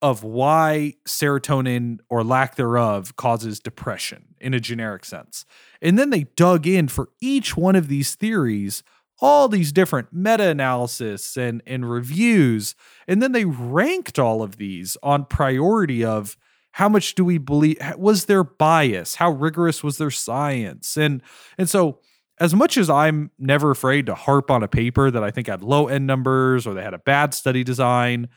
of 0.03 0.23
why 0.23 0.95
serotonin 1.07 1.99
or 2.11 2.23
lack 2.23 2.57
thereof 2.57 3.17
causes 3.17 3.59
depression 3.59 4.35
in 4.39 4.53
a 4.53 4.61
generic 4.61 5.05
sense. 5.05 5.47
And 5.81 5.99
then 5.99 6.11
they 6.11 6.25
dug 6.37 6.67
in 6.67 6.89
for 6.89 7.09
each 7.23 7.57
one 7.57 7.75
of 7.75 7.89
these 7.89 8.15
theories, 8.15 8.83
all 9.21 9.49
these 9.49 9.73
different 9.73 10.13
meta 10.13 10.49
analysis 10.49 11.39
and, 11.39 11.63
and 11.67 11.91
reviews. 11.91 12.75
And 13.09 13.23
then 13.23 13.33
they 13.33 13.47
ranked 13.47 14.19
all 14.19 14.43
of 14.43 14.59
these 14.59 14.99
on 15.03 15.25
priority 15.25 16.05
of 16.05 16.37
how 16.73 16.89
much 16.89 17.15
do 17.15 17.25
we 17.25 17.39
believe 17.39 17.79
was 17.97 18.25
there 18.25 18.45
bias? 18.45 19.15
How 19.15 19.31
rigorous 19.31 19.85
was 19.85 19.97
their 19.97 20.11
science? 20.11 20.97
And 20.99 21.23
and 21.57 21.71
so 21.71 22.01
as 22.41 22.55
much 22.55 22.77
as 22.77 22.91
I'm 22.91 23.31
never 23.39 23.71
afraid 23.71 24.07
to 24.07 24.15
harp 24.15 24.51
on 24.51 24.63
a 24.63 24.69
paper 24.69 25.11
that 25.11 25.23
I 25.23 25.31
think 25.31 25.47
had 25.47 25.63
low 25.63 25.89
end 25.89 26.07
numbers 26.07 26.67
or 26.67 26.75
they 26.75 26.83
had 26.83 26.95
a 26.95 26.99
bad 26.99 27.35
study 27.35 27.63
design, 27.63 28.29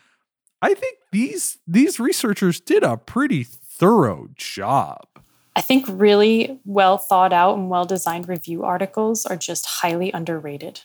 I 0.62 0.74
think 0.74 0.98
these 1.12 1.58
these 1.68 2.00
researchers 2.00 2.60
did 2.60 2.84
a 2.84 2.98
pretty 2.98 3.44
thorough 3.44 4.30
job. 4.36 5.06
I 5.56 5.62
think 5.62 5.86
really 5.90 6.60
well 6.66 6.98
thought 6.98 7.34
out 7.34 7.58
and 7.58 7.70
well 7.70 7.86
designed 7.86 8.30
review 8.30 8.64
articles 8.64 9.26
are 9.26 9.38
just 9.38 9.66
highly 9.66 10.12
underrated. 10.12 10.82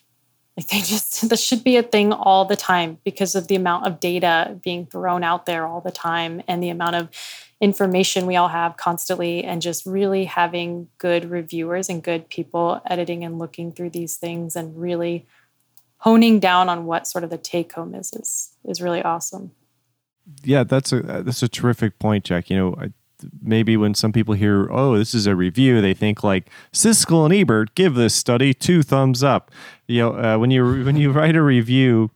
Like 0.56 0.68
they 0.68 0.80
just 0.80 1.28
this 1.28 1.44
should 1.44 1.64
be 1.64 1.76
a 1.76 1.82
thing 1.82 2.12
all 2.12 2.44
the 2.44 2.56
time 2.56 2.98
because 3.04 3.34
of 3.34 3.48
the 3.48 3.56
amount 3.56 3.86
of 3.86 4.00
data 4.00 4.58
being 4.62 4.86
thrown 4.86 5.24
out 5.24 5.46
there 5.46 5.66
all 5.66 5.80
the 5.80 5.90
time 5.90 6.42
and 6.48 6.62
the 6.62 6.70
amount 6.70 6.96
of 6.96 7.10
information 7.62 8.26
we 8.26 8.34
all 8.34 8.48
have 8.48 8.76
constantly 8.76 9.44
and 9.44 9.62
just 9.62 9.86
really 9.86 10.24
having 10.24 10.88
good 10.98 11.30
reviewers 11.30 11.88
and 11.88 12.02
good 12.02 12.28
people 12.28 12.82
editing 12.86 13.22
and 13.22 13.38
looking 13.38 13.70
through 13.70 13.88
these 13.88 14.16
things 14.16 14.56
and 14.56 14.76
really 14.76 15.24
honing 15.98 16.40
down 16.40 16.68
on 16.68 16.84
what 16.86 17.06
sort 17.06 17.22
of 17.22 17.30
the 17.30 17.38
take 17.38 17.72
home 17.72 17.94
is 17.94 18.12
is 18.12 18.50
is 18.64 18.82
really 18.82 19.00
awesome. 19.00 19.52
Yeah, 20.42 20.64
that's 20.64 20.92
a 20.92 21.02
that's 21.22 21.42
a 21.42 21.48
terrific 21.48 22.00
point, 22.00 22.24
Jack. 22.24 22.50
You 22.50 22.56
know, 22.56 22.74
I, 22.80 22.90
maybe 23.40 23.76
when 23.76 23.94
some 23.94 24.12
people 24.12 24.34
hear, 24.34 24.68
"Oh, 24.68 24.98
this 24.98 25.14
is 25.14 25.28
a 25.28 25.36
review," 25.36 25.80
they 25.80 25.94
think 25.94 26.24
like 26.24 26.50
Siskel 26.72 27.24
and 27.24 27.32
Ebert 27.32 27.76
give 27.76 27.94
this 27.94 28.14
study 28.14 28.52
two 28.52 28.82
thumbs 28.82 29.22
up. 29.22 29.52
You 29.86 30.00
know, 30.00 30.18
uh, 30.18 30.36
when 30.36 30.50
you 30.50 30.84
when 30.84 30.96
you 30.96 31.12
write 31.18 31.36
a 31.36 31.42
review, 31.42 32.10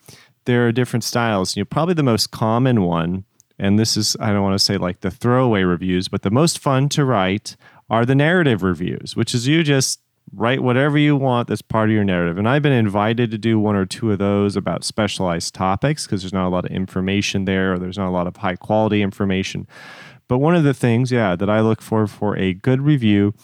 there 0.47 0.67
are 0.67 0.73
different 0.73 1.05
styles. 1.05 1.57
You 1.57 1.61
know, 1.61 1.67
probably 1.67 1.95
the 1.95 2.03
most 2.03 2.33
common 2.33 2.83
one 2.83 3.25
and 3.59 3.79
this 3.79 3.97
is 3.97 4.17
I 4.21 4.33
don't 4.33 4.43
want 4.43 4.59
to 4.59 4.65
say 4.65 4.77
like 4.77 5.01
the 5.01 5.11
throwaway 5.11 5.63
reviews, 5.63 6.09
but 6.09 6.23
the 6.23 6.31
most 6.31 6.59
fun 6.59 6.89
to 6.91 7.05
write 7.05 7.57
are 7.89 8.05
the 8.05 8.15
narrative 8.15 8.63
reviews, 8.63 9.15
which 9.17 9.35
is 9.35 9.47
you 9.47 9.63
just 9.63 10.01
write 10.35 10.63
whatever 10.63 10.99
you 10.99 11.17
want 11.17 11.49
that's 11.49 11.63
part 11.63 11.89
of 11.89 11.95
your 11.95 12.05
narrative. 12.05 12.37
And 12.37 12.49
I've 12.49 12.63
been 12.63 12.73
invited 12.73 13.31
to 13.31 13.39
do 13.39 13.59
one 13.61 13.77
or 13.77 13.87
two 13.87 14.11
of 14.11 14.19
those 14.19 14.57
about 14.57 14.85
specialized 14.85 15.55
topics 15.55 16.05
because 16.05 16.23
there's 16.23 16.33
not 16.33 16.49
a 16.49 16.51
lot 16.51 16.65
of 16.65 16.73
information 16.73 17.45
there 17.45 17.75
or 17.75 17.79
there's 17.79 17.99
not 17.99 18.09
a 18.09 18.11
lot 18.11 18.27
of 18.27 18.37
high 18.37 18.57
quality 18.57 19.03
information. 19.03 19.67
But 20.29 20.39
one 20.39 20.57
of 20.57 20.65
the 20.65 20.75
things, 20.75 21.13
yeah, 21.13 21.37
that 21.37 21.49
I 21.49 21.61
look 21.61 21.81
for 21.81 22.07
for 22.07 22.37
a 22.37 22.55
good 22.55 22.83
review 22.83 23.35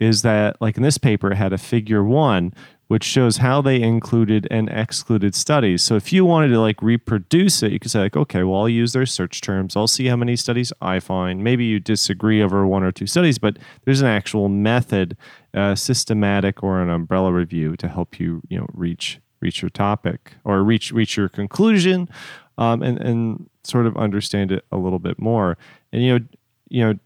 is 0.00 0.22
that 0.22 0.60
like 0.60 0.76
in 0.76 0.82
this 0.82 0.98
paper 0.98 1.30
it 1.30 1.36
had 1.36 1.52
a 1.52 1.58
figure 1.58 2.02
1 2.02 2.52
which 2.92 3.04
shows 3.04 3.38
how 3.38 3.62
they 3.62 3.80
included 3.80 4.46
and 4.50 4.68
excluded 4.68 5.34
studies. 5.34 5.82
So 5.82 5.96
if 5.96 6.12
you 6.12 6.26
wanted 6.26 6.48
to 6.48 6.60
like 6.60 6.82
reproduce 6.82 7.62
it, 7.62 7.72
you 7.72 7.78
could 7.78 7.90
say 7.90 8.00
like, 8.00 8.18
okay, 8.18 8.42
well, 8.42 8.60
I'll 8.60 8.68
use 8.68 8.92
their 8.92 9.06
search 9.06 9.40
terms. 9.40 9.78
I'll 9.78 9.88
see 9.88 10.08
how 10.08 10.16
many 10.16 10.36
studies 10.36 10.74
I 10.82 11.00
find. 11.00 11.42
Maybe 11.42 11.64
you 11.64 11.80
disagree 11.80 12.42
over 12.42 12.66
one 12.66 12.82
or 12.82 12.92
two 12.92 13.06
studies, 13.06 13.38
but 13.38 13.58
there's 13.86 14.02
an 14.02 14.08
actual 14.08 14.50
method, 14.50 15.16
uh, 15.54 15.74
systematic 15.74 16.62
or 16.62 16.82
an 16.82 16.90
umbrella 16.90 17.32
review 17.32 17.76
to 17.76 17.88
help 17.88 18.20
you, 18.20 18.42
you 18.50 18.58
know, 18.58 18.66
reach 18.74 19.18
reach 19.40 19.62
your 19.62 19.70
topic 19.70 20.34
or 20.44 20.62
reach 20.62 20.92
reach 20.92 21.16
your 21.16 21.30
conclusion, 21.30 22.10
um, 22.58 22.82
and 22.82 22.98
and 23.00 23.48
sort 23.64 23.86
of 23.86 23.96
understand 23.96 24.52
it 24.52 24.66
a 24.70 24.76
little 24.76 24.98
bit 24.98 25.18
more. 25.18 25.56
And 25.94 26.02
you 26.02 26.18
know, 26.18 26.24
you 26.68 26.84
know, 26.84 26.98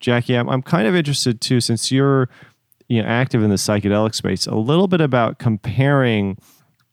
Jackie, 0.00 0.34
I'm, 0.34 0.48
I'm 0.48 0.62
kind 0.62 0.88
of 0.88 0.96
interested 0.96 1.40
too, 1.40 1.60
since 1.60 1.92
you're 1.92 2.28
you 2.88 3.02
know 3.02 3.08
active 3.08 3.42
in 3.42 3.50
the 3.50 3.56
psychedelic 3.56 4.14
space 4.14 4.46
a 4.46 4.54
little 4.54 4.88
bit 4.88 5.00
about 5.00 5.38
comparing 5.38 6.36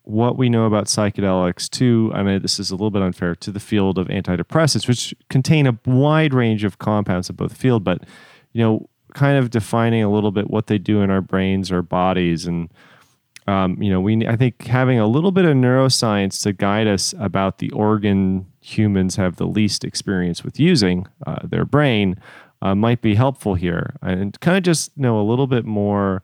what 0.04 0.38
we 0.38 0.50
know 0.50 0.66
about 0.66 0.86
psychedelics 0.86 1.70
to 1.70 2.12
i 2.14 2.22
mean 2.22 2.42
this 2.42 2.60
is 2.60 2.70
a 2.70 2.76
little 2.76 2.92
bit 2.92 3.02
unfair 3.02 3.36
to 3.36 3.52
the 3.52 3.60
field 3.60 3.98
of 3.98 4.08
antidepressants 4.08 4.88
which 4.88 5.16
contain 5.30 5.66
a 5.66 5.78
wide 5.86 6.34
range 6.34 6.64
of 6.64 6.78
compounds 6.78 7.30
in 7.30 7.36
both 7.36 7.56
field 7.56 7.84
but 7.84 8.04
you 8.54 8.62
know 8.62 8.88
kind 9.16 9.38
of 9.38 9.50
defining 9.50 10.04
a 10.04 10.12
little 10.12 10.32
bit 10.32 10.52
what 10.52 10.68
they 10.68 10.78
do 10.78 11.02
in 11.02 11.10
our 11.10 11.22
brains 11.22 11.72
or 11.72 11.82
bodies. 11.82 12.46
And 12.46 12.70
um, 13.48 13.82
you 13.82 13.92
know 13.92 14.02
we 14.02 14.28
i 14.28 14.36
think 14.36 14.66
having 14.66 15.00
a 15.00 15.06
little 15.06 15.32
bit 15.32 15.46
of 15.46 15.56
neuroscience 15.56 16.42
to 16.42 16.52
guide 16.52 16.88
us 16.88 17.14
about 17.20 17.60
the 17.60 17.70
organ 17.72 18.48
humans 18.60 19.18
have 19.18 19.36
the 19.36 19.46
least 19.46 19.84
experience 19.86 20.44
with 20.44 20.60
using 20.60 21.06
uh, 21.28 21.38
their 21.44 21.64
brain 21.64 22.20
uh, 22.62 22.76
might 22.76 23.02
be 23.02 23.16
helpful 23.16 23.56
here. 23.56 23.96
And 24.02 24.40
kind 24.40 24.58
of 24.58 24.64
just 24.64 24.98
know 24.98 25.20
a 25.20 25.24
little 25.24 25.48
bit 25.48 25.66
more 25.66 26.24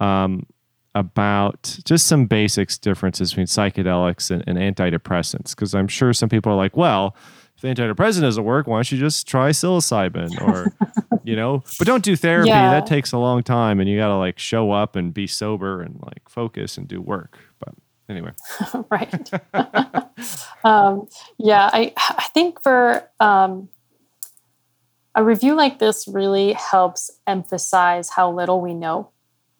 um, 0.00 0.46
about 0.94 1.78
just 1.84 2.06
some 2.06 2.26
basics 2.26 2.78
differences 2.78 3.32
between 3.32 3.46
psychedelics 3.46 4.30
and, 4.30 4.44
and 4.46 4.58
antidepressants. 4.58 5.50
Because 5.50 5.74
i'm 5.74 5.88
sure 5.88 6.12
some 6.12 6.28
people 6.28 6.50
are 6.52 6.56
like 6.56 6.76
well 6.76 7.14
if 7.54 7.62
the 7.62 7.68
antidepressant 7.68 8.22
doesn't 8.22 8.44
work 8.44 8.66
why 8.66 8.76
don't 8.76 8.92
you 8.92 8.98
just 8.98 9.26
try 9.26 9.50
psilocybin 9.50 10.40
or 10.40 10.72
you 11.26 11.36
know? 11.36 11.62
But 11.78 11.86
don't 11.86 12.04
do 12.04 12.16
therapy. 12.16 12.48
Yeah. 12.48 12.70
that 12.70 12.86
takes 12.86 13.12
a 13.12 13.18
long 13.18 13.42
time 13.42 13.80
and 13.80 13.88
you 13.88 13.98
got 13.98 14.08
to 14.08 14.16
like 14.16 14.38
show 14.38 14.70
up 14.70 14.96
and 14.96 15.12
be 15.12 15.26
sober 15.26 15.82
and 15.82 16.00
like 16.02 16.28
focus 16.28 16.78
and 16.78 16.86
do 16.88 17.00
work. 17.02 17.36
But 17.58 17.74
anyway. 18.08 18.32
Right. 18.90 19.30
um, 20.64 21.08
yeah, 21.38 21.68
I 21.72 21.92
I 21.96 22.26
think 22.32 22.62
for 22.62 23.08
um, 23.20 23.68
a 25.16 25.24
review 25.24 25.54
like 25.54 25.78
this 25.78 26.06
really 26.06 26.52
helps 26.52 27.10
emphasize 27.26 28.10
how 28.10 28.30
little 28.30 28.60
we 28.60 28.74
know 28.74 29.08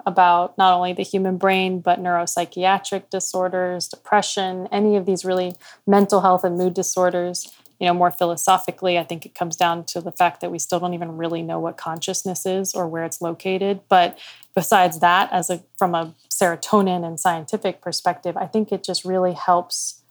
about 0.04 0.56
not 0.58 0.74
only 0.74 0.92
the 0.92 1.02
human 1.02 1.38
brain 1.38 1.80
but 1.80 1.98
neuropsychiatric 1.98 3.08
disorders, 3.08 3.88
depression, 3.88 4.68
any 4.70 4.96
of 4.96 5.06
these 5.06 5.24
really 5.24 5.54
mental 5.86 6.20
health 6.20 6.44
and 6.44 6.58
mood 6.58 6.74
disorders. 6.74 7.52
You 7.80 7.86
know, 7.86 7.94
more 7.94 8.10
philosophically, 8.10 8.98
I 8.98 9.04
think 9.04 9.26
it 9.26 9.34
comes 9.34 9.56
down 9.56 9.84
to 9.86 10.00
the 10.00 10.12
fact 10.12 10.40
that 10.42 10.50
we 10.50 10.58
still 10.58 10.78
don't 10.78 10.94
even 10.94 11.16
really 11.16 11.42
know 11.42 11.58
what 11.58 11.76
consciousness 11.76 12.46
is 12.46 12.74
or 12.74 12.86
where 12.86 13.04
it's 13.04 13.20
located. 13.20 13.80
But 13.88 14.18
besides 14.54 15.00
that, 15.00 15.32
as 15.32 15.50
a 15.50 15.62
from 15.78 15.94
a 15.94 16.14
serotonin 16.30 17.04
and 17.04 17.18
scientific 17.18 17.80
perspective, 17.80 18.36
I 18.36 18.46
think 18.46 18.72
it 18.72 18.84
just 18.84 19.04
really 19.04 19.32
helps 19.32 20.02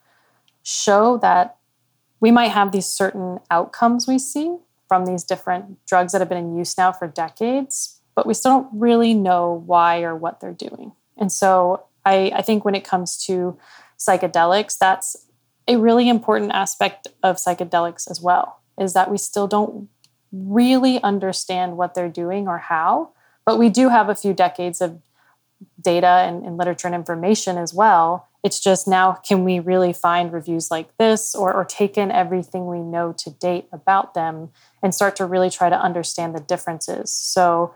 show 0.63 1.17
that 1.19 1.57
we 2.19 2.31
might 2.31 2.51
have 2.51 2.71
these 2.71 2.87
certain 2.87 3.39
outcomes 3.51 4.07
we 4.07 4.19
see 4.19 4.57
from 4.87 5.05
these 5.05 5.23
different 5.23 5.85
drugs 5.85 6.11
that 6.11 6.21
have 6.21 6.29
been 6.29 6.37
in 6.37 6.55
use 6.55 6.77
now 6.77 6.91
for 6.91 7.07
decades, 7.07 7.99
but 8.15 8.25
we 8.25 8.33
still 8.33 8.51
don't 8.51 8.69
really 8.73 9.13
know 9.13 9.63
why 9.65 10.03
or 10.03 10.15
what 10.15 10.39
they're 10.39 10.53
doing. 10.53 10.93
And 11.17 11.31
so 11.31 11.85
I, 12.05 12.31
I 12.35 12.41
think 12.41 12.63
when 12.63 12.75
it 12.75 12.83
comes 12.83 13.17
to 13.25 13.57
psychedelics, 13.97 14.77
that's 14.77 15.15
a 15.67 15.77
really 15.77 16.07
important 16.09 16.51
aspect 16.51 17.07
of 17.23 17.37
psychedelics 17.37 18.09
as 18.09 18.21
well, 18.21 18.59
is 18.79 18.93
that 18.93 19.09
we 19.09 19.17
still 19.17 19.47
don't 19.47 19.89
really 20.31 21.01
understand 21.01 21.77
what 21.77 21.95
they're 21.95 22.09
doing 22.09 22.47
or 22.47 22.57
how, 22.57 23.09
but 23.45 23.57
we 23.57 23.69
do 23.69 23.89
have 23.89 24.09
a 24.09 24.15
few 24.15 24.33
decades 24.33 24.81
of 24.81 25.01
data 25.81 26.07
and, 26.07 26.45
and 26.45 26.57
literature 26.57 26.87
and 26.87 26.95
information 26.95 27.57
as 27.57 27.73
well. 27.73 28.27
It's 28.45 28.59
just 28.59 28.87
now, 28.87 29.13
can 29.13 29.43
we 29.43 29.59
really 29.59 29.91
find 29.91 30.31
reviews 30.31 30.69
like 30.69 30.95
this 30.97 31.35
or, 31.35 31.53
or 31.53 31.65
take 31.65 31.97
in 31.97 32.11
everything 32.11 32.67
we 32.67 32.79
know 32.79 33.11
to 33.17 33.29
date 33.31 33.67
about 33.73 34.13
them 34.13 34.51
and 34.81 34.93
start 34.93 35.15
to 35.17 35.25
really 35.25 35.49
try 35.49 35.69
to 35.69 35.77
understand 35.77 36.35
the 36.35 36.39
differences? 36.39 37.11
So, 37.11 37.73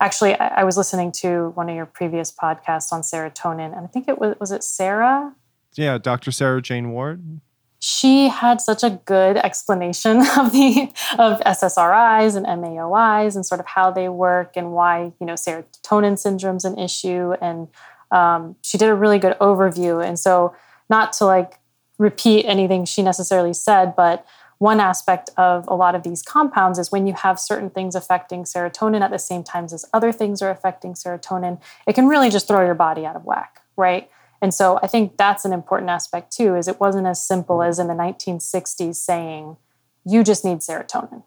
actually, 0.00 0.34
I, 0.36 0.60
I 0.60 0.64
was 0.64 0.76
listening 0.76 1.12
to 1.22 1.50
one 1.56 1.68
of 1.68 1.76
your 1.76 1.86
previous 1.86 2.32
podcasts 2.32 2.92
on 2.92 3.02
serotonin, 3.02 3.76
and 3.76 3.84
I 3.84 3.88
think 3.88 4.08
it 4.08 4.18
was, 4.18 4.36
was 4.40 4.52
it 4.52 4.62
Sarah? 4.62 5.34
yeah 5.76 5.98
dr 5.98 6.30
sarah 6.30 6.62
jane 6.62 6.92
ward 6.92 7.40
she 7.80 8.28
had 8.28 8.62
such 8.62 8.82
a 8.82 8.98
good 9.04 9.36
explanation 9.36 10.18
of 10.38 10.52
the 10.52 10.90
of 11.18 11.38
SSRIs 11.40 12.34
and 12.34 12.46
MAOIs 12.46 13.34
and 13.34 13.44
sort 13.44 13.60
of 13.60 13.66
how 13.66 13.90
they 13.90 14.08
work 14.08 14.56
and 14.56 14.72
why 14.72 15.12
you 15.20 15.26
know 15.26 15.34
serotonin 15.34 16.18
syndrome's 16.18 16.64
an 16.64 16.78
issue 16.78 17.34
and 17.42 17.68
um, 18.10 18.56
she 18.62 18.78
did 18.78 18.88
a 18.88 18.94
really 18.94 19.18
good 19.18 19.36
overview 19.40 20.04
and 20.04 20.18
so 20.18 20.54
not 20.88 21.12
to 21.12 21.24
like 21.24 21.58
repeat 21.98 22.44
anything 22.44 22.84
she 22.84 23.02
necessarily 23.02 23.54
said 23.54 23.94
but 23.96 24.26
one 24.58 24.80
aspect 24.80 25.30
of 25.36 25.66
a 25.68 25.74
lot 25.74 25.94
of 25.94 26.04
these 26.04 26.22
compounds 26.22 26.78
is 26.78 26.90
when 26.90 27.06
you 27.06 27.12
have 27.12 27.38
certain 27.38 27.68
things 27.68 27.94
affecting 27.94 28.44
serotonin 28.44 29.02
at 29.02 29.10
the 29.10 29.18
same 29.18 29.42
times 29.42 29.72
as 29.72 29.84
other 29.92 30.12
things 30.12 30.42
are 30.42 30.50
affecting 30.50 30.94
serotonin 30.94 31.60
it 31.86 31.94
can 31.94 32.06
really 32.06 32.30
just 32.30 32.46
throw 32.48 32.64
your 32.64 32.74
body 32.74 33.04
out 33.04 33.16
of 33.16 33.24
whack 33.24 33.62
right 33.76 34.10
and 34.44 34.52
so 34.52 34.78
I 34.82 34.88
think 34.88 35.16
that's 35.16 35.46
an 35.46 35.54
important 35.54 35.88
aspect 35.88 36.30
too, 36.30 36.54
is 36.54 36.68
it 36.68 36.78
wasn't 36.78 37.06
as 37.06 37.26
simple 37.26 37.62
as 37.62 37.78
in 37.78 37.86
the 37.86 37.94
1960s 37.94 38.94
saying, 38.96 39.56
you 40.04 40.22
just 40.22 40.44
need 40.44 40.58
serotonin. 40.58 41.22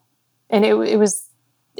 And 0.51 0.63
it, 0.63 0.75
it 0.75 0.97
was, 0.97 1.25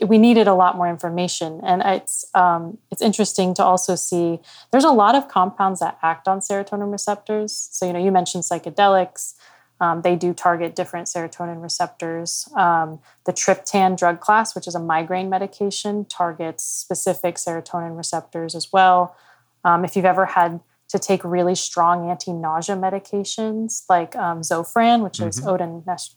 we 0.06 0.18
needed 0.18 0.48
a 0.48 0.54
lot 0.54 0.76
more 0.76 0.88
information. 0.88 1.60
And 1.64 1.82
it's, 1.86 2.26
um, 2.36 2.78
it's 2.92 3.02
interesting 3.02 3.54
to 3.56 3.64
also 3.64 3.96
see 3.96 4.40
there's 4.72 4.84
a 4.84 4.92
lot 4.92 5.16
of 5.16 5.28
compounds 5.28 5.80
that 5.80 5.98
act 6.02 6.28
on 6.28 6.40
serotonin 6.40 6.92
receptors. 6.92 7.70
So, 7.72 7.86
you 7.88 7.94
know, 7.94 8.00
you 8.00 8.12
mentioned 8.12 8.44
psychedelics. 8.44 9.34
Um, 9.80 10.02
they 10.02 10.16
do 10.16 10.34
target 10.34 10.76
different 10.76 11.08
serotonin 11.08 11.62
receptors. 11.62 12.50
Um, 12.56 13.00
the 13.26 13.34
triptan 13.34 13.98
drug 13.98 14.20
class, 14.20 14.56
which 14.56 14.68
is 14.68 14.76
a 14.76 14.80
migraine 14.80 15.30
medication, 15.30 16.06
targets 16.06 16.64
specific 16.64 17.36
serotonin 17.36 17.96
receptors 17.96 18.56
as 18.56 18.74
well. 18.74 19.16
Um, 19.64 19.86
if 19.86 19.96
you've 19.96 20.06
ever 20.06 20.26
had 20.26 20.60
to 20.90 21.00
take 21.00 21.24
really 21.24 21.56
strong 21.56 22.10
anti-nausea 22.10 22.76
medications 22.76 23.84
like 23.90 24.16
um, 24.16 24.42
Zofran, 24.42 25.04
which 25.04 25.20
is 25.20 25.42
odinest- 25.42 26.16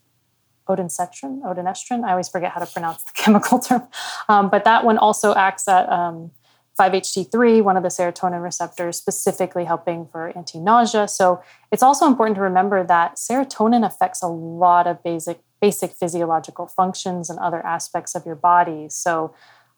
odincetrin, 0.76 1.42
odinestrin. 1.42 2.04
I 2.04 2.10
always 2.10 2.28
forget 2.28 2.52
how 2.52 2.60
to 2.60 2.70
pronounce 2.70 3.02
the 3.04 3.12
chemical 3.14 3.58
term, 3.58 3.86
um, 4.28 4.48
but 4.48 4.64
that 4.64 4.84
one 4.84 4.98
also 4.98 5.34
acts 5.34 5.68
at 5.68 5.88
um, 5.88 6.30
5-HT3, 6.78 7.62
one 7.62 7.76
of 7.76 7.82
the 7.82 7.88
serotonin 7.88 8.42
receptors, 8.42 8.96
specifically 8.96 9.64
helping 9.64 10.06
for 10.06 10.32
anti-nausea. 10.36 11.08
So 11.08 11.42
it's 11.70 11.82
also 11.82 12.06
important 12.06 12.36
to 12.36 12.42
remember 12.42 12.84
that 12.84 13.16
serotonin 13.16 13.84
affects 13.84 14.22
a 14.22 14.28
lot 14.28 14.86
of 14.86 15.02
basic 15.02 15.40
basic 15.60 15.92
physiological 15.92 16.66
functions 16.66 17.28
and 17.28 17.38
other 17.38 17.64
aspects 17.66 18.14
of 18.14 18.24
your 18.24 18.34
body. 18.34 18.88
So 18.88 19.34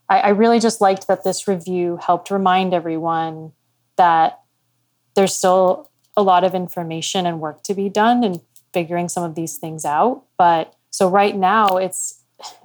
I, 0.08 0.20
I 0.20 0.28
really 0.28 0.60
just 0.60 0.80
liked 0.80 1.08
that 1.08 1.24
this 1.24 1.48
review 1.48 1.98
helped 2.00 2.30
remind 2.30 2.72
everyone 2.72 3.52
that 3.96 4.40
there's 5.14 5.34
still 5.34 5.90
a 6.16 6.22
lot 6.22 6.44
of 6.44 6.54
information 6.54 7.26
and 7.26 7.40
work 7.40 7.62
to 7.64 7.74
be 7.74 7.88
done 7.88 8.22
in 8.22 8.40
figuring 8.72 9.08
some 9.08 9.24
of 9.24 9.34
these 9.34 9.56
things 9.58 9.84
out. 9.84 10.22
But 10.38 10.74
so 10.92 11.08
right 11.08 11.36
now 11.36 11.78
it's 11.78 12.22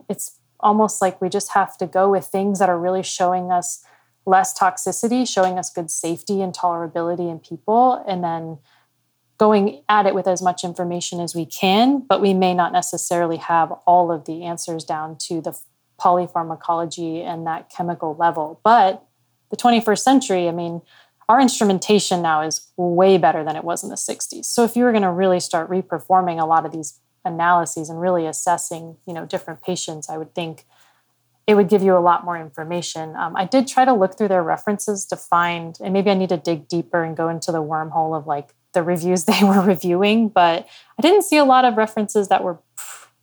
it's 0.07 0.37
almost 0.59 1.01
like 1.01 1.19
we 1.21 1.29
just 1.29 1.53
have 1.53 1.77
to 1.77 1.87
go 1.87 2.09
with 2.11 2.25
things 2.25 2.59
that 2.59 2.69
are 2.69 2.79
really 2.79 3.03
showing 3.03 3.51
us 3.51 3.83
less 4.25 4.57
toxicity, 4.57 5.27
showing 5.27 5.57
us 5.57 5.69
good 5.69 5.89
safety 5.89 6.41
and 6.41 6.53
tolerability 6.53 7.31
in 7.31 7.39
people, 7.39 8.03
and 8.07 8.23
then 8.23 8.59
going 9.37 9.81
at 9.87 10.05
it 10.05 10.15
with 10.15 10.27
as 10.27 10.41
much 10.41 10.63
information 10.63 11.19
as 11.19 11.35
we 11.35 11.45
can, 11.45 11.99
but 11.99 12.21
we 12.21 12.33
may 12.33 12.53
not 12.53 12.73
necessarily 12.73 13.37
have 13.37 13.71
all 13.85 14.11
of 14.11 14.25
the 14.25 14.43
answers 14.43 14.83
down 14.83 15.15
to 15.15 15.41
the 15.41 15.57
polypharmacology 15.99 17.23
and 17.23 17.45
that 17.45 17.69
chemical 17.69 18.15
level. 18.15 18.59
But 18.63 19.03
the 19.49 19.57
21st 19.57 19.99
century, 19.99 20.47
I 20.47 20.51
mean, 20.51 20.81
our 21.29 21.39
instrumentation 21.39 22.21
now 22.21 22.41
is 22.41 22.67
way 22.77 23.17
better 23.17 23.43
than 23.43 23.55
it 23.55 23.63
was 23.63 23.83
in 23.83 23.89
the 23.89 23.95
60s. 23.95 24.45
So 24.45 24.63
if 24.63 24.75
you 24.75 24.83
were 24.83 24.91
going 24.91 25.03
to 25.03 25.11
really 25.11 25.39
start 25.39 25.69
reperforming 25.69 26.41
a 26.41 26.45
lot 26.45 26.65
of 26.65 26.71
these 26.71 26.99
analyses 27.27 27.89
and 27.89 27.99
really 27.99 28.25
assessing, 28.25 28.97
you 29.05 29.13
know, 29.13 29.25
different 29.25 29.61
patients, 29.61 30.09
I 30.09 30.17
would 30.17 30.33
think 30.33 30.65
it 31.47 31.55
would 31.55 31.69
give 31.69 31.81
you 31.81 31.95
a 31.95 31.99
lot 31.99 32.25
more 32.25 32.37
information. 32.37 33.15
Um, 33.15 33.35
I 33.35 33.45
did 33.45 33.67
try 33.67 33.85
to 33.85 33.93
look 33.93 34.17
through 34.17 34.27
their 34.27 34.43
references 34.43 35.05
to 35.05 35.15
find, 35.15 35.77
and 35.81 35.93
maybe 35.93 36.11
I 36.11 36.13
need 36.13 36.29
to 36.29 36.37
dig 36.37 36.67
deeper 36.67 37.03
and 37.03 37.15
go 37.15 37.29
into 37.29 37.53
the 37.53 37.63
wormhole 37.63 38.17
of 38.17 38.27
like 38.27 38.53
the 38.73 38.83
reviews 38.83 39.25
they 39.25 39.43
were 39.43 39.61
reviewing, 39.61 40.29
but 40.29 40.67
I 40.97 41.01
didn't 41.01 41.23
see 41.23 41.37
a 41.37 41.45
lot 41.45 41.65
of 41.65 41.77
references 41.77 42.27
that 42.27 42.43
were 42.43 42.59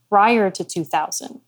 prior 0.09 0.51
to 0.51 0.65
2000. 0.65 1.41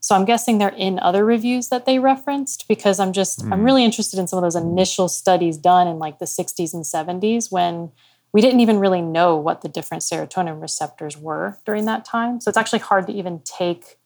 So 0.00 0.16
I'm 0.16 0.24
guessing 0.24 0.58
they're 0.58 0.68
in 0.70 0.98
other 0.98 1.24
reviews 1.24 1.68
that 1.68 1.86
they 1.86 2.00
referenced 2.00 2.66
because 2.66 2.98
I'm 2.98 3.12
just 3.12 3.40
I'm 3.44 3.62
really 3.62 3.84
interested 3.84 4.18
in 4.18 4.26
some 4.26 4.36
of 4.36 4.42
those 4.42 4.56
initial 4.56 5.08
studies 5.08 5.56
done 5.56 5.86
in 5.86 6.00
like 6.00 6.18
the 6.18 6.24
60s 6.24 6.74
and 6.74 6.82
70s 6.82 7.52
when 7.52 7.92
we 8.32 8.40
didn't 8.40 8.60
even 8.60 8.78
really 8.78 9.02
know 9.02 9.36
what 9.36 9.60
the 9.60 9.68
different 9.68 10.02
serotonin 10.02 10.60
receptors 10.60 11.16
were 11.16 11.58
during 11.64 11.84
that 11.84 12.04
time. 12.04 12.40
So 12.40 12.48
it's 12.48 12.58
actually 12.58 12.80
hard 12.80 13.06
to 13.06 13.12
even 13.12 13.40
take 13.44 13.98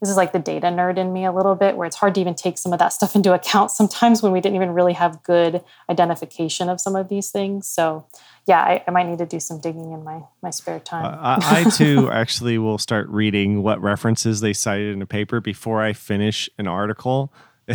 this 0.00 0.10
is 0.10 0.16
like 0.16 0.32
the 0.32 0.38
data 0.38 0.68
nerd 0.68 0.96
in 0.96 1.12
me 1.12 1.24
a 1.24 1.32
little 1.32 1.56
bit 1.56 1.76
where 1.76 1.86
it's 1.86 1.96
hard 1.96 2.14
to 2.14 2.20
even 2.20 2.34
take 2.34 2.56
some 2.56 2.72
of 2.72 2.78
that 2.78 2.88
stuff 2.92 3.16
into 3.16 3.34
account 3.34 3.70
sometimes 3.70 4.22
when 4.22 4.32
we 4.32 4.40
didn't 4.40 4.56
even 4.56 4.70
really 4.70 4.92
have 4.92 5.22
good 5.22 5.62
identification 5.90 6.68
of 6.68 6.80
some 6.80 6.96
of 6.96 7.08
these 7.08 7.30
things 7.30 7.66
so 7.66 8.06
yeah 8.46 8.60
i, 8.60 8.84
I 8.86 8.90
might 8.90 9.08
need 9.08 9.18
to 9.18 9.26
do 9.26 9.40
some 9.40 9.60
digging 9.60 9.92
in 9.92 10.04
my 10.04 10.22
my 10.42 10.50
spare 10.50 10.80
time 10.80 11.04
Uh, 11.04 11.18
I, 11.20 11.64
I 11.66 11.70
too 11.76 12.10
actually 12.10 12.58
will 12.58 12.78
start 12.78 13.08
reading 13.08 13.62
what 13.62 13.80
references 13.82 14.40
they 14.40 14.52
cited 14.52 14.92
in 14.92 15.02
a 15.02 15.06
paper 15.06 15.40
before 15.40 15.82
I 15.82 15.92
finish 15.92 16.48
an 16.58 16.66
article. 16.66 17.32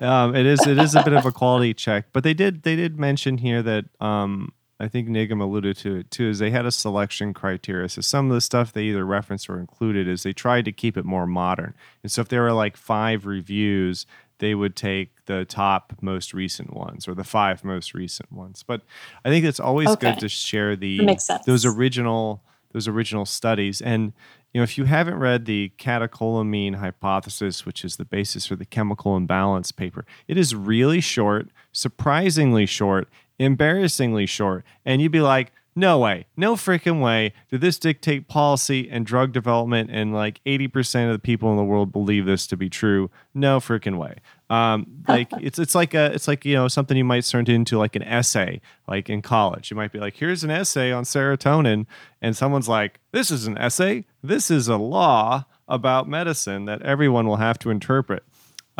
um, 0.00 0.34
it 0.36 0.46
is 0.46 0.64
it 0.66 0.78
is 0.78 0.94
a 0.94 1.02
bit 1.02 1.12
of 1.12 1.26
a 1.26 1.32
quality 1.32 1.74
check, 1.74 2.06
but 2.12 2.22
they 2.22 2.34
did 2.34 2.62
they 2.62 2.76
did 2.76 3.00
mention 3.00 3.38
here 3.38 3.62
that 3.62 3.84
um, 4.00 4.52
I 4.80 4.88
think 4.88 5.08
Nigam 5.08 5.40
alluded 5.42 5.76
to 5.78 5.96
it 5.96 6.10
too. 6.10 6.28
Is 6.30 6.38
they 6.38 6.50
had 6.50 6.66
a 6.66 6.70
selection 6.72 7.34
criteria. 7.34 7.88
So 7.88 8.00
some 8.00 8.30
of 8.30 8.34
the 8.34 8.40
stuff 8.40 8.72
they 8.72 8.84
either 8.84 9.04
referenced 9.04 9.48
or 9.50 9.60
included 9.60 10.08
is 10.08 10.22
they 10.22 10.32
tried 10.32 10.64
to 10.64 10.72
keep 10.72 10.96
it 10.96 11.04
more 11.04 11.26
modern. 11.26 11.74
And 12.02 12.10
so 12.10 12.22
if 12.22 12.28
there 12.28 12.42
were 12.42 12.52
like 12.52 12.76
five 12.76 13.26
reviews, 13.26 14.06
they 14.38 14.54
would 14.54 14.74
take 14.74 15.26
the 15.26 15.44
top 15.44 15.92
most 16.00 16.32
recent 16.32 16.72
ones 16.72 17.06
or 17.06 17.14
the 17.14 17.24
five 17.24 17.62
most 17.62 17.92
recent 17.92 18.32
ones. 18.32 18.64
But 18.66 18.80
I 19.24 19.28
think 19.28 19.44
it's 19.44 19.60
always 19.60 19.90
Okay. 19.90 20.12
good 20.12 20.20
to 20.20 20.28
share 20.30 20.74
the 20.76 20.96
That 20.96 21.04
makes 21.04 21.24
sense. 21.26 21.44
those 21.44 21.66
original 21.66 22.42
those 22.72 22.86
original 22.86 23.26
studies. 23.26 23.82
And 23.82 24.12
you 24.54 24.60
know, 24.60 24.62
if 24.62 24.78
you 24.78 24.84
haven't 24.84 25.16
read 25.18 25.44
the 25.44 25.72
catecholamine 25.76 26.76
hypothesis, 26.76 27.66
which 27.66 27.84
is 27.84 27.96
the 27.96 28.04
basis 28.04 28.46
for 28.46 28.56
the 28.56 28.64
chemical 28.64 29.16
imbalance 29.16 29.72
paper, 29.72 30.06
it 30.28 30.36
is 30.38 30.54
really 30.54 31.00
short, 31.00 31.48
surprisingly 31.72 32.66
short, 32.66 33.08
embarrassingly 33.40 34.26
short. 34.26 34.64
And 34.84 35.00
you'd 35.00 35.12
be 35.12 35.20
like, 35.20 35.52
no 35.76 35.98
way, 35.98 36.26
no 36.36 36.56
freaking 36.56 37.00
way 37.00 37.32
did 37.48 37.60
this 37.60 37.78
dictate 37.78 38.28
policy 38.28 38.90
and 38.90 39.06
drug 39.06 39.32
development, 39.32 39.88
and 39.90 40.12
like 40.12 40.40
80% 40.44 41.06
of 41.06 41.12
the 41.12 41.18
people 41.18 41.50
in 41.52 41.56
the 41.56 41.64
world 41.64 41.92
believe 41.92 42.26
this 42.26 42.46
to 42.48 42.56
be 42.56 42.68
true. 42.68 43.08
No 43.34 43.60
freaking 43.60 43.96
way. 43.96 44.16
Um, 44.50 45.04
like 45.06 45.28
it's 45.40 45.58
it's 45.60 45.74
like 45.76 45.94
a 45.94 46.12
it's 46.12 46.26
like 46.26 46.44
you 46.44 46.54
know 46.54 46.66
something 46.66 46.96
you 46.96 47.04
might 47.04 47.24
turn 47.24 47.48
into 47.48 47.78
like 47.78 47.94
an 47.94 48.02
essay 48.02 48.60
like 48.88 49.08
in 49.08 49.22
college. 49.22 49.70
You 49.70 49.76
might 49.76 49.92
be 49.92 50.00
like, 50.00 50.16
here's 50.16 50.42
an 50.42 50.50
essay 50.50 50.90
on 50.90 51.04
serotonin, 51.04 51.86
and 52.20 52.36
someone's 52.36 52.68
like, 52.68 52.98
this 53.12 53.30
is 53.30 53.46
an 53.46 53.56
essay. 53.56 54.04
This 54.22 54.50
is 54.50 54.66
a 54.66 54.76
law 54.76 55.44
about 55.68 56.08
medicine 56.08 56.64
that 56.64 56.82
everyone 56.82 57.28
will 57.28 57.36
have 57.36 57.58
to 57.60 57.70
interpret. 57.70 58.24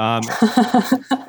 Um, 0.00 0.22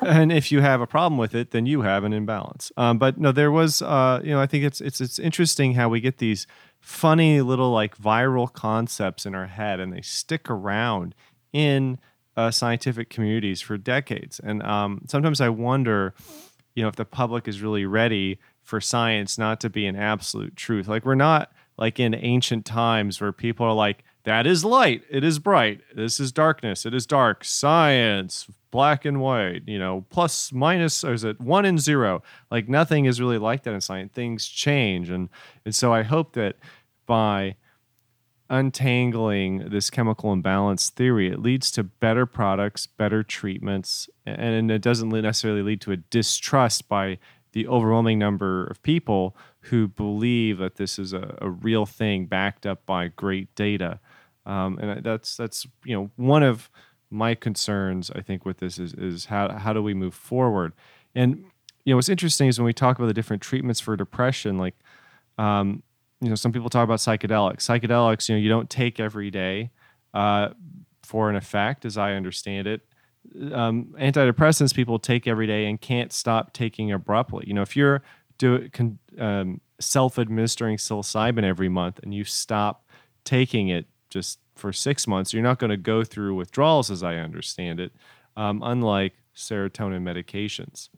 and 0.00 0.32
if 0.32 0.50
you 0.50 0.62
have 0.62 0.80
a 0.80 0.86
problem 0.86 1.18
with 1.18 1.34
it, 1.34 1.50
then 1.50 1.66
you 1.66 1.82
have 1.82 2.04
an 2.04 2.14
imbalance. 2.14 2.72
Um, 2.78 2.96
but 2.96 3.18
no, 3.18 3.30
there 3.30 3.52
was, 3.52 3.82
uh, 3.82 4.22
you 4.24 4.30
know, 4.30 4.40
I 4.40 4.46
think 4.46 4.64
it's 4.64 4.80
it's 4.80 4.98
it's 5.00 5.18
interesting 5.18 5.74
how 5.74 5.90
we 5.90 6.00
get 6.00 6.16
these 6.16 6.46
funny 6.80 7.42
little 7.42 7.70
like 7.70 7.98
viral 7.98 8.50
concepts 8.50 9.26
in 9.26 9.34
our 9.34 9.46
head, 9.46 9.78
and 9.78 9.92
they 9.92 10.00
stick 10.00 10.48
around 10.48 11.14
in 11.52 11.98
uh, 12.34 12.50
scientific 12.50 13.10
communities 13.10 13.60
for 13.60 13.76
decades. 13.76 14.40
And 14.42 14.62
um, 14.62 15.02
sometimes 15.06 15.42
I 15.42 15.50
wonder, 15.50 16.14
you 16.74 16.82
know, 16.82 16.88
if 16.88 16.96
the 16.96 17.04
public 17.04 17.46
is 17.46 17.60
really 17.60 17.84
ready 17.84 18.38
for 18.62 18.80
science 18.80 19.36
not 19.36 19.60
to 19.60 19.68
be 19.68 19.84
an 19.84 19.96
absolute 19.96 20.56
truth. 20.56 20.88
Like 20.88 21.04
we're 21.04 21.14
not 21.14 21.52
like 21.76 22.00
in 22.00 22.14
ancient 22.14 22.64
times 22.64 23.20
where 23.20 23.32
people 23.32 23.66
are 23.66 23.74
like, 23.74 24.02
that 24.24 24.46
is 24.46 24.64
light, 24.64 25.02
it 25.10 25.24
is 25.24 25.38
bright, 25.38 25.80
this 25.94 26.20
is 26.20 26.30
darkness, 26.30 26.86
it 26.86 26.94
is 26.94 27.06
dark, 27.06 27.44
science, 27.44 28.46
black 28.70 29.04
and 29.04 29.20
white, 29.20 29.62
you 29.66 29.78
know, 29.78 30.04
plus, 30.10 30.52
minus, 30.52 31.04
or 31.04 31.12
is 31.12 31.24
it 31.24 31.40
one 31.40 31.64
and 31.64 31.80
zero? 31.80 32.22
Like 32.50 32.68
nothing 32.68 33.04
is 33.04 33.20
really 33.20 33.38
like 33.38 33.62
that 33.62 33.74
in 33.74 33.80
science. 33.80 34.12
Things 34.12 34.46
change. 34.46 35.10
And, 35.10 35.28
and 35.64 35.74
so 35.74 35.92
I 35.92 36.02
hope 36.02 36.32
that 36.32 36.56
by 37.06 37.56
untangling 38.48 39.70
this 39.70 39.90
chemical 39.90 40.32
imbalance 40.32 40.90
theory, 40.90 41.30
it 41.30 41.40
leads 41.40 41.70
to 41.72 41.82
better 41.82 42.26
products, 42.26 42.86
better 42.86 43.22
treatments, 43.22 44.08
and 44.24 44.70
it 44.70 44.82
doesn't 44.82 45.10
necessarily 45.10 45.62
lead 45.62 45.80
to 45.82 45.92
a 45.92 45.96
distrust 45.96 46.88
by 46.88 47.18
the 47.52 47.66
overwhelming 47.66 48.18
number 48.18 48.66
of 48.66 48.82
people 48.82 49.36
who 49.66 49.86
believe 49.86 50.58
that 50.58 50.76
this 50.76 50.98
is 50.98 51.12
a, 51.12 51.36
a 51.40 51.50
real 51.50 51.84
thing 51.86 52.26
backed 52.26 52.66
up 52.66 52.84
by 52.86 53.08
great 53.08 53.54
data. 53.54 54.00
Um, 54.46 54.78
and 54.78 55.04
that's 55.04 55.36
that's 55.36 55.66
you 55.84 55.96
know 55.96 56.10
one 56.16 56.42
of 56.42 56.70
my 57.10 57.34
concerns 57.34 58.10
I 58.10 58.22
think 58.22 58.44
with 58.44 58.58
this 58.58 58.78
is 58.78 58.94
is 58.94 59.26
how 59.26 59.52
how 59.52 59.72
do 59.72 59.82
we 59.82 59.94
move 59.94 60.14
forward? 60.14 60.72
And 61.14 61.44
you 61.84 61.92
know 61.92 61.96
what's 61.96 62.08
interesting 62.08 62.48
is 62.48 62.58
when 62.58 62.66
we 62.66 62.72
talk 62.72 62.98
about 62.98 63.06
the 63.06 63.14
different 63.14 63.42
treatments 63.42 63.80
for 63.80 63.96
depression, 63.96 64.58
like 64.58 64.74
um, 65.38 65.82
you 66.20 66.28
know 66.28 66.34
some 66.34 66.52
people 66.52 66.70
talk 66.70 66.84
about 66.84 66.98
psychedelics. 66.98 67.60
Psychedelics, 67.60 68.28
you 68.28 68.34
know, 68.34 68.40
you 68.40 68.48
don't 68.48 68.70
take 68.70 68.98
every 68.98 69.30
day 69.30 69.70
uh, 70.14 70.50
for 71.02 71.30
an 71.30 71.36
effect, 71.36 71.84
as 71.84 71.96
I 71.96 72.14
understand 72.14 72.66
it. 72.66 72.82
Um, 73.52 73.94
antidepressants 74.00 74.74
people 74.74 74.98
take 74.98 75.28
every 75.28 75.46
day 75.46 75.66
and 75.66 75.80
can't 75.80 76.12
stop 76.12 76.52
taking 76.52 76.90
abruptly. 76.90 77.44
You 77.46 77.54
know, 77.54 77.62
if 77.62 77.76
you're 77.76 78.02
do, 78.38 78.68
con, 78.70 78.98
um, 79.18 79.60
self-administering 79.80 80.76
psilocybin 80.76 81.44
every 81.44 81.68
month 81.68 82.00
and 82.02 82.12
you 82.12 82.24
stop 82.24 82.88
taking 83.24 83.68
it 83.68 83.86
just 84.12 84.38
for 84.54 84.72
six 84.72 85.06
months, 85.06 85.32
you're 85.32 85.42
not 85.42 85.58
going 85.58 85.70
to 85.70 85.76
go 85.76 86.04
through 86.04 86.34
withdrawals, 86.34 86.90
as 86.90 87.02
I 87.02 87.16
understand 87.16 87.80
it. 87.80 87.92
Um, 88.36 88.62
unlike 88.64 89.12
serotonin 89.36 90.02
medications. 90.02 90.88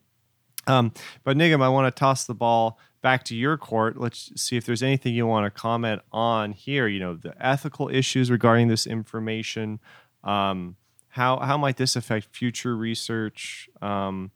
Um, 0.67 0.93
but 1.25 1.37
Nigam, 1.37 1.63
I 1.63 1.69
want 1.69 1.95
to 1.95 1.99
toss 1.99 2.25
the 2.25 2.35
ball 2.35 2.79
back 3.03 3.25
to 3.25 3.37
your 3.37 3.57
court. 3.57 3.99
Let's 3.99 4.31
see 4.41 4.57
if 4.57 4.65
there's 4.65 4.83
anything 4.83 5.15
you 5.15 5.27
want 5.27 5.47
to 5.47 5.51
comment 5.51 6.03
on 6.13 6.53
here. 6.53 6.87
You 6.87 7.01
know, 7.01 7.15
the 7.15 7.35
ethical 7.45 7.89
issues 7.89 8.31
regarding 8.31 8.69
this 8.69 8.87
information. 8.87 9.81
Um, 10.23 10.77
how 11.09 11.39
how 11.39 11.57
might 11.57 11.77
this 11.77 11.97
affect 11.97 12.35
future 12.35 12.77
research? 12.77 13.69
Um, 13.83 14.31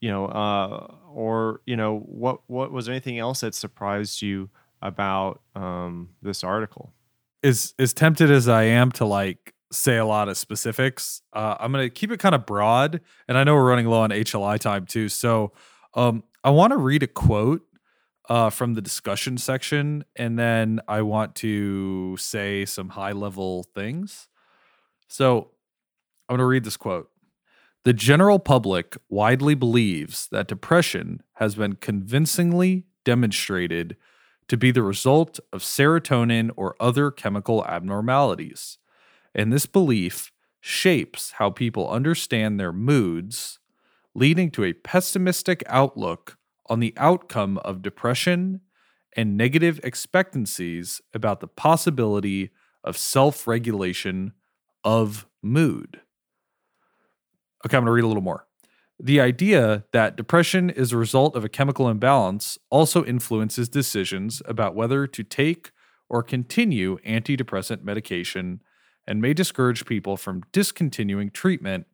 you 0.00 0.10
know, 0.10 0.26
uh, 0.26 0.94
or 1.12 1.60
you 1.66 1.76
know, 1.76 1.98
what 2.00 2.40
what 2.46 2.70
was 2.70 2.88
anything 2.88 3.18
else 3.18 3.40
that 3.40 3.54
surprised 3.54 4.22
you 4.22 4.50
about 4.82 5.40
um, 5.54 6.10
this 6.20 6.44
article? 6.44 6.92
As 7.44 7.74
as 7.78 7.92
tempted 7.92 8.30
as 8.30 8.48
I 8.48 8.64
am 8.64 8.90
to 8.92 9.04
like 9.04 9.54
say 9.70 9.96
a 9.96 10.06
lot 10.06 10.28
of 10.28 10.36
specifics, 10.36 11.22
uh, 11.32 11.56
I'm 11.60 11.70
gonna 11.70 11.90
keep 11.90 12.10
it 12.10 12.18
kind 12.18 12.34
of 12.34 12.46
broad. 12.46 13.00
And 13.28 13.38
I 13.38 13.44
know 13.44 13.54
we're 13.54 13.68
running 13.68 13.86
low 13.86 14.00
on 14.00 14.10
HLI 14.10 14.58
time 14.58 14.86
too, 14.86 15.08
so 15.08 15.52
um, 15.94 16.24
I 16.42 16.50
want 16.50 16.72
to 16.72 16.78
read 16.78 17.02
a 17.02 17.06
quote 17.06 17.62
uh, 18.28 18.50
from 18.50 18.74
the 18.74 18.80
discussion 18.80 19.36
section, 19.36 20.04
and 20.16 20.38
then 20.38 20.80
I 20.88 21.02
want 21.02 21.34
to 21.36 22.16
say 22.16 22.64
some 22.64 22.88
high 22.90 23.12
level 23.12 23.64
things. 23.74 24.28
So 25.06 25.50
I'm 26.28 26.34
gonna 26.34 26.46
read 26.46 26.64
this 26.64 26.78
quote. 26.78 27.10
The 27.84 27.92
general 27.92 28.38
public 28.38 28.96
widely 29.10 29.54
believes 29.54 30.26
that 30.32 30.48
depression 30.48 31.22
has 31.34 31.54
been 31.54 31.74
convincingly 31.74 32.86
demonstrated 33.04 33.96
to 34.48 34.56
be 34.56 34.70
the 34.70 34.82
result 34.82 35.40
of 35.52 35.62
serotonin 35.62 36.50
or 36.56 36.76
other 36.78 37.10
chemical 37.10 37.64
abnormalities. 37.66 38.78
And 39.34 39.52
this 39.52 39.66
belief 39.66 40.30
shapes 40.60 41.32
how 41.32 41.50
people 41.50 41.90
understand 41.90 42.58
their 42.58 42.72
moods, 42.72 43.58
leading 44.14 44.50
to 44.52 44.64
a 44.64 44.72
pessimistic 44.72 45.62
outlook 45.66 46.38
on 46.66 46.80
the 46.80 46.94
outcome 46.96 47.58
of 47.58 47.82
depression 47.82 48.60
and 49.16 49.36
negative 49.36 49.80
expectancies 49.82 51.00
about 51.12 51.40
the 51.40 51.46
possibility 51.46 52.50
of 52.82 52.96
self 52.96 53.46
regulation 53.46 54.32
of 54.82 55.26
mood. 55.42 56.00
Okay, 57.66 57.76
I'm 57.76 57.84
going 57.84 57.86
to 57.86 57.92
read 57.92 58.04
a 58.04 58.08
little 58.08 58.22
more. 58.22 58.46
The 59.00 59.20
idea 59.20 59.84
that 59.92 60.16
depression 60.16 60.70
is 60.70 60.92
a 60.92 60.96
result 60.96 61.34
of 61.34 61.44
a 61.44 61.48
chemical 61.48 61.88
imbalance 61.88 62.58
also 62.70 63.04
influences 63.04 63.68
decisions 63.68 64.40
about 64.46 64.74
whether 64.74 65.06
to 65.06 65.22
take 65.24 65.72
or 66.08 66.22
continue 66.22 66.98
antidepressant 66.98 67.82
medication 67.82 68.60
and 69.06 69.20
may 69.20 69.34
discourage 69.34 69.84
people 69.84 70.16
from 70.16 70.44
discontinuing 70.52 71.30
treatment, 71.30 71.86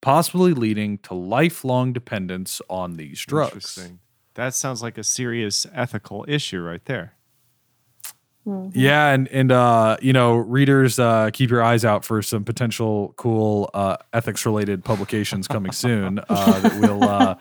possibly 0.00 0.52
leading 0.52 0.98
to 0.98 1.14
lifelong 1.14 1.92
dependence 1.92 2.60
on 2.70 2.96
these 2.96 3.20
drugs. 3.20 3.90
That 4.34 4.54
sounds 4.54 4.82
like 4.82 4.96
a 4.96 5.04
serious 5.04 5.66
ethical 5.74 6.24
issue 6.26 6.60
right 6.60 6.84
there. 6.86 7.14
Yeah, 8.74 9.12
and 9.12 9.28
and 9.28 9.52
uh, 9.52 9.96
you 10.00 10.12
know, 10.12 10.36
readers, 10.36 10.98
uh, 10.98 11.30
keep 11.32 11.50
your 11.50 11.62
eyes 11.62 11.84
out 11.84 12.04
for 12.04 12.22
some 12.22 12.44
potential 12.44 13.14
cool 13.16 13.70
uh, 13.74 13.96
ethics 14.12 14.44
related 14.46 14.84
publications 14.84 15.48
coming 15.48 15.72
soon 15.72 16.20
uh, 16.28 16.60
that 16.60 16.80
we'll 16.80 17.04
uh, 17.04 17.34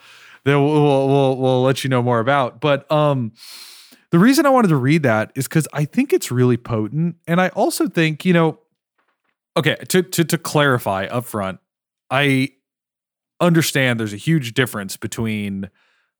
that 0.45 0.59
we'll, 0.59 0.83
we'll, 0.83 1.07
we'll 1.07 1.37
we'll 1.37 1.61
let 1.63 1.83
you 1.83 1.89
know 1.89 2.01
more 2.01 2.19
about. 2.19 2.61
But 2.61 2.89
um, 2.91 3.33
the 4.11 4.19
reason 4.19 4.45
I 4.45 4.49
wanted 4.49 4.69
to 4.69 4.77
read 4.77 5.03
that 5.03 5.31
is 5.35 5.47
because 5.47 5.67
I 5.73 5.85
think 5.85 6.13
it's 6.13 6.31
really 6.31 6.57
potent, 6.57 7.15
and 7.27 7.41
I 7.41 7.49
also 7.49 7.87
think 7.87 8.25
you 8.25 8.33
know, 8.33 8.59
okay 9.57 9.75
to, 9.89 10.01
to 10.01 10.23
to 10.23 10.37
clarify 10.37 11.05
up 11.05 11.25
front 11.25 11.59
i 12.09 12.49
understand 13.39 13.99
there's 13.99 14.13
a 14.13 14.17
huge 14.17 14.53
difference 14.53 14.97
between 14.97 15.69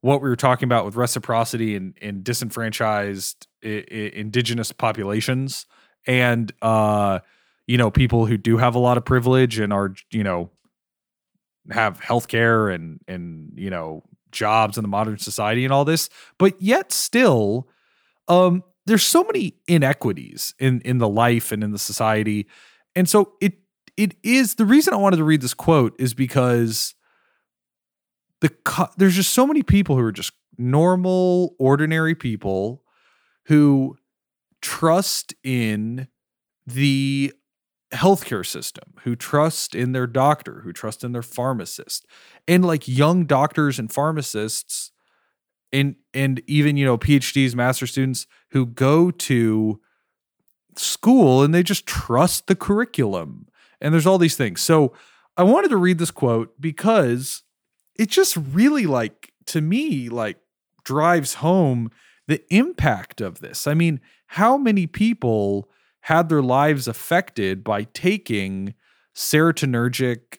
what 0.01 0.21
we 0.21 0.29
were 0.29 0.35
talking 0.35 0.67
about 0.67 0.85
with 0.85 0.95
reciprocity 0.95 1.75
and 1.75 1.97
in 1.99 2.23
disenfranchised 2.23 3.47
I- 3.63 3.85
I- 3.91 4.11
indigenous 4.13 4.71
populations. 4.71 5.65
And 6.07 6.51
uh 6.61 7.19
you 7.67 7.77
know 7.77 7.91
people 7.91 8.25
who 8.25 8.37
do 8.37 8.57
have 8.57 8.75
a 8.75 8.79
lot 8.79 8.97
of 8.97 9.05
privilege 9.05 9.59
and 9.59 9.71
are 9.73 9.93
you 10.11 10.23
know 10.23 10.49
have 11.71 11.99
healthcare 11.99 12.73
and 12.73 12.99
and 13.07 13.51
you 13.55 13.69
know 13.69 14.03
jobs 14.31 14.77
in 14.77 14.83
the 14.83 14.87
modern 14.87 15.17
society 15.17 15.63
and 15.63 15.73
all 15.73 15.85
this. 15.85 16.09
But 16.37 16.59
yet 16.61 16.91
still 16.91 17.67
um 18.27 18.63
there's 18.85 19.03
so 19.03 19.23
many 19.23 19.55
inequities 19.67 20.53
in 20.59 20.81
in 20.81 20.97
the 20.97 21.09
life 21.09 21.51
and 21.51 21.63
in 21.63 21.71
the 21.71 21.79
society. 21.79 22.47
And 22.95 23.07
so 23.09 23.33
it 23.41 23.53
it 23.97 24.15
is 24.23 24.55
the 24.55 24.65
reason 24.65 24.93
I 24.93 24.97
wanted 24.97 25.17
to 25.17 25.23
read 25.23 25.41
this 25.41 25.53
quote 25.53 25.95
is 25.99 26.13
because 26.13 26.95
the 28.41 28.89
there's 28.97 29.15
just 29.15 29.33
so 29.33 29.45
many 29.45 29.63
people 29.63 29.95
who 29.95 30.03
are 30.03 30.11
just 30.11 30.33
normal 30.57 31.55
ordinary 31.57 32.15
people 32.15 32.83
who 33.45 33.97
trust 34.61 35.33
in 35.43 36.07
the 36.67 37.33
healthcare 37.91 38.45
system, 38.45 38.93
who 39.03 39.15
trust 39.15 39.73
in 39.73 39.93
their 39.93 40.05
doctor, 40.05 40.61
who 40.63 40.71
trust 40.71 41.03
in 41.03 41.11
their 41.11 41.23
pharmacist. 41.23 42.05
And 42.47 42.63
like 42.63 42.87
young 42.87 43.25
doctors 43.25 43.79
and 43.79 43.91
pharmacists 43.91 44.91
and 45.71 45.95
and 46.13 46.41
even 46.47 46.77
you 46.77 46.85
know 46.85 46.97
PhDs, 46.97 47.55
master 47.55 47.87
students 47.87 48.27
who 48.51 48.65
go 48.65 49.11
to 49.11 49.79
school 50.75 51.43
and 51.43 51.53
they 51.53 51.63
just 51.63 51.85
trust 51.85 52.47
the 52.47 52.55
curriculum. 52.55 53.47
And 53.81 53.93
there's 53.93 54.07
all 54.07 54.17
these 54.17 54.35
things. 54.35 54.61
So 54.61 54.93
I 55.37 55.43
wanted 55.43 55.69
to 55.69 55.77
read 55.77 55.99
this 55.99 56.11
quote 56.11 56.59
because 56.59 57.43
it 57.99 58.09
just 58.09 58.37
really 58.37 58.85
like 58.85 59.33
to 59.45 59.59
me 59.59 60.07
like 60.07 60.37
drives 60.85 61.35
home 61.35 61.91
the 62.27 62.41
impact 62.49 63.19
of 63.19 63.39
this. 63.39 63.67
I 63.67 63.73
mean, 63.73 63.99
how 64.27 64.57
many 64.57 64.87
people 64.87 65.69
had 66.01 66.29
their 66.29 66.41
lives 66.41 66.87
affected 66.87 67.61
by 67.63 67.83
taking 67.83 68.73
serotonergic 69.13 70.37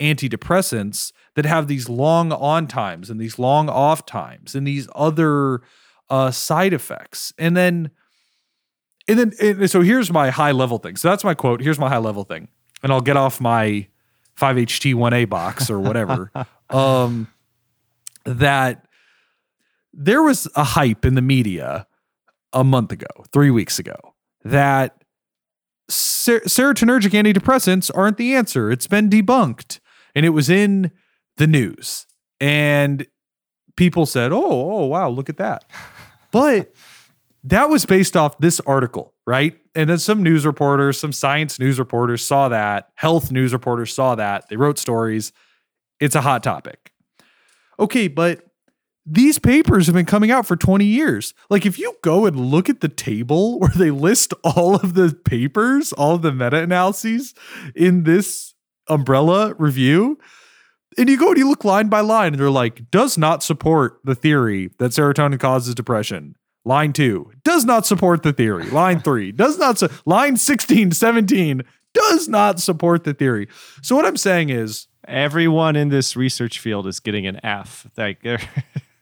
antidepressants 0.00 1.12
that 1.36 1.44
have 1.44 1.68
these 1.68 1.90
long 1.90 2.32
on 2.32 2.66
times 2.66 3.10
and 3.10 3.20
these 3.20 3.38
long 3.38 3.68
off 3.68 4.06
times 4.06 4.54
and 4.54 4.66
these 4.66 4.88
other 4.94 5.60
uh, 6.08 6.30
side 6.30 6.72
effects. 6.72 7.34
And 7.38 7.54
then, 7.54 7.90
and 9.06 9.18
then, 9.18 9.32
and 9.38 9.70
so 9.70 9.82
here's 9.82 10.10
my 10.10 10.30
high 10.30 10.52
level 10.52 10.78
thing. 10.78 10.96
So 10.96 11.10
that's 11.10 11.24
my 11.24 11.34
quote. 11.34 11.60
Here's 11.60 11.78
my 11.78 11.90
high 11.90 11.98
level 11.98 12.24
thing. 12.24 12.48
And 12.82 12.90
I'll 12.90 13.02
get 13.02 13.18
off 13.18 13.38
my 13.38 13.86
5HT1A 14.40 15.28
box 15.28 15.70
or 15.70 15.78
whatever. 15.78 16.32
um, 16.70 17.28
that 18.24 18.86
there 19.92 20.22
was 20.22 20.48
a 20.56 20.64
hype 20.64 21.04
in 21.04 21.14
the 21.14 21.22
media 21.22 21.86
a 22.52 22.64
month 22.64 22.92
ago, 22.92 23.06
three 23.32 23.50
weeks 23.50 23.78
ago, 23.78 23.96
that 24.44 25.04
ser- 25.88 26.40
serotonergic 26.40 27.10
antidepressants 27.10 27.90
aren't 27.94 28.16
the 28.16 28.34
answer. 28.34 28.70
It's 28.70 28.86
been 28.86 29.08
debunked. 29.08 29.80
And 30.14 30.26
it 30.26 30.30
was 30.30 30.50
in 30.50 30.90
the 31.36 31.46
news. 31.46 32.06
And 32.40 33.06
people 33.76 34.06
said, 34.06 34.32
oh, 34.32 34.42
oh, 34.42 34.86
wow, 34.86 35.08
look 35.08 35.28
at 35.28 35.36
that. 35.38 35.64
But 36.32 36.72
that 37.42 37.68
was 37.70 37.84
based 37.86 38.16
off 38.16 38.38
this 38.38 38.60
article, 38.60 39.14
right? 39.26 39.59
And 39.74 39.88
then 39.88 39.98
some 39.98 40.22
news 40.22 40.44
reporters, 40.44 40.98
some 40.98 41.12
science 41.12 41.58
news 41.58 41.78
reporters 41.78 42.24
saw 42.24 42.48
that, 42.48 42.90
health 42.94 43.30
news 43.30 43.52
reporters 43.52 43.94
saw 43.94 44.14
that. 44.16 44.48
They 44.48 44.56
wrote 44.56 44.78
stories. 44.78 45.32
It's 46.00 46.14
a 46.14 46.22
hot 46.22 46.42
topic. 46.42 46.92
Okay, 47.78 48.08
but 48.08 48.44
these 49.06 49.38
papers 49.38 49.86
have 49.86 49.94
been 49.94 50.06
coming 50.06 50.30
out 50.30 50.46
for 50.46 50.56
20 50.56 50.84
years. 50.84 51.34
Like, 51.48 51.64
if 51.64 51.78
you 51.78 51.96
go 52.02 52.26
and 52.26 52.36
look 52.36 52.68
at 52.68 52.80
the 52.80 52.88
table 52.88 53.58
where 53.60 53.72
they 53.74 53.90
list 53.90 54.34
all 54.44 54.76
of 54.76 54.94
the 54.94 55.14
papers, 55.24 55.92
all 55.92 56.16
of 56.16 56.22
the 56.22 56.32
meta 56.32 56.58
analyses 56.58 57.34
in 57.74 58.04
this 58.04 58.54
umbrella 58.88 59.54
review, 59.58 60.18
and 60.98 61.08
you 61.08 61.16
go 61.16 61.28
and 61.28 61.38
you 61.38 61.48
look 61.48 61.64
line 61.64 61.88
by 61.88 62.00
line, 62.00 62.32
and 62.32 62.40
they're 62.40 62.50
like, 62.50 62.90
does 62.90 63.16
not 63.16 63.42
support 63.42 64.00
the 64.04 64.14
theory 64.14 64.70
that 64.78 64.90
serotonin 64.90 65.38
causes 65.38 65.74
depression. 65.74 66.34
Line 66.64 66.92
two 66.92 67.32
does 67.42 67.64
not 67.64 67.86
support 67.86 68.22
the 68.22 68.32
theory. 68.32 68.68
Line 68.70 69.00
three 69.04 69.32
does 69.32 69.58
not. 69.58 69.78
Su- 69.78 69.88
line 70.04 70.36
16, 70.36 70.92
17 70.92 71.62
does 71.92 72.28
not 72.28 72.60
support 72.60 73.04
the 73.04 73.14
theory. 73.14 73.48
So, 73.82 73.96
what 73.96 74.04
I'm 74.04 74.16
saying 74.16 74.50
is, 74.50 74.86
Everyone 75.08 75.76
in 75.76 75.88
this 75.88 76.14
research 76.14 76.58
field 76.60 76.86
is 76.86 77.00
getting 77.00 77.26
an 77.26 77.40
F. 77.44 77.86
Like 77.96 78.22
they're 78.22 78.38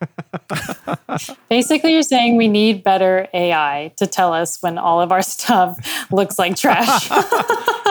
Basically, 1.51 1.93
you're 1.93 2.02
saying 2.02 2.36
we 2.36 2.47
need 2.48 2.85
better 2.85 3.26
AI 3.35 3.93
to 3.97 4.06
tell 4.06 4.32
us 4.32 4.62
when 4.62 4.78
all 4.78 5.01
of 5.01 5.10
our 5.10 5.22
stuff 5.22 5.76
looks 6.12 6.39
like 6.39 6.56
trash. 6.56 7.10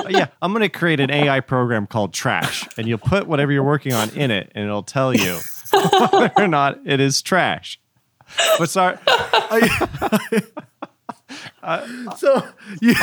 yeah, 0.10 0.28
I'm 0.42 0.52
going 0.52 0.62
to 0.62 0.70
create 0.70 1.00
an 1.00 1.12
AI 1.12 1.42
program 1.42 1.86
called 1.86 2.14
Trash, 2.14 2.68
and 2.78 2.88
you'll 2.88 2.98
put 2.98 3.28
whatever 3.28 3.52
you're 3.52 3.64
working 3.64 3.94
on 3.94 4.10
in 4.12 4.32
it, 4.32 4.52
and 4.56 4.64
it'll 4.64 4.84
tell 4.84 5.14
you 5.14 5.38
whether 6.12 6.32
or 6.38 6.48
not 6.48 6.80
it 6.86 7.00
is 7.00 7.22
trash. 7.22 7.80
But 8.58 8.70
sorry, 8.70 8.98
so 12.18 12.48
you, 12.82 12.96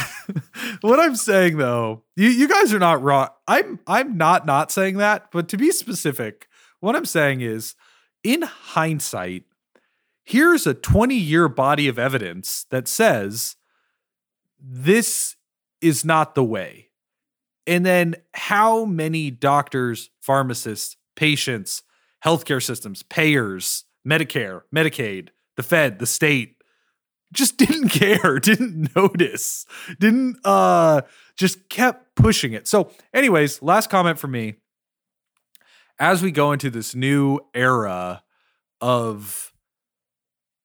what 0.80 1.00
I'm 1.00 1.16
saying 1.16 1.58
though, 1.58 2.02
you 2.16 2.28
you 2.28 2.48
guys 2.48 2.72
are 2.72 2.78
not 2.78 3.02
wrong. 3.02 3.28
I'm 3.46 3.80
I'm 3.86 4.16
not 4.16 4.46
not 4.46 4.70
saying 4.70 4.96
that, 4.98 5.30
but 5.30 5.48
to 5.50 5.56
be 5.56 5.70
specific, 5.70 6.48
what 6.80 6.96
I'm 6.96 7.04
saying 7.04 7.40
is, 7.40 7.74
in 8.22 8.42
hindsight, 8.42 9.44
here's 10.22 10.66
a 10.66 10.74
20 10.74 11.14
year 11.14 11.48
body 11.48 11.88
of 11.88 11.98
evidence 11.98 12.66
that 12.70 12.88
says 12.88 13.56
this 14.60 15.36
is 15.80 16.04
not 16.04 16.34
the 16.34 16.44
way. 16.44 16.88
And 17.66 17.84
then 17.84 18.16
how 18.32 18.84
many 18.84 19.30
doctors, 19.30 20.10
pharmacists, 20.20 20.96
patients, 21.16 21.82
healthcare 22.24 22.62
systems, 22.62 23.02
payers, 23.02 23.84
Medicare, 24.06 24.62
Medicaid, 24.74 25.28
the 25.56 25.62
Fed, 25.62 25.98
the 25.98 26.06
state 26.06 26.62
just 27.32 27.56
didn't 27.58 27.88
care, 27.88 28.38
didn't 28.38 28.94
notice, 28.96 29.66
didn't 29.98 30.38
uh 30.44 31.02
just 31.36 31.68
kept 31.68 32.14
pushing 32.14 32.52
it. 32.52 32.68
So, 32.68 32.90
anyways, 33.12 33.62
last 33.62 33.90
comment 33.90 34.18
from 34.18 34.30
me. 34.30 34.54
As 35.98 36.22
we 36.22 36.32
go 36.32 36.52
into 36.52 36.70
this 36.70 36.94
new 36.94 37.38
era 37.54 38.22
of 38.80 39.52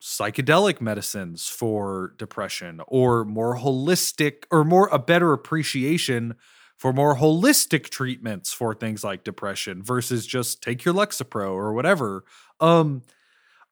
psychedelic 0.01 0.81
medicines 0.81 1.47
for 1.47 2.13
depression 2.17 2.81
or 2.87 3.25
more 3.25 3.57
holistic 3.57 4.43
or 4.49 4.63
more 4.63 4.87
a 4.91 4.97
better 4.97 5.33
appreciation 5.33 6.35
for 6.77 6.93
more 6.93 7.17
holistic 7.17 7.89
treatments 7.89 8.53
for 8.53 8.73
things 8.73 9.03
like 9.03 9.23
depression 9.23 9.83
versus 9.83 10.25
just 10.25 10.63
take 10.63 10.85
your 10.85 10.93
Lexapro 10.93 11.51
or 11.51 11.73
whatever. 11.73 12.23
Um 12.59 13.03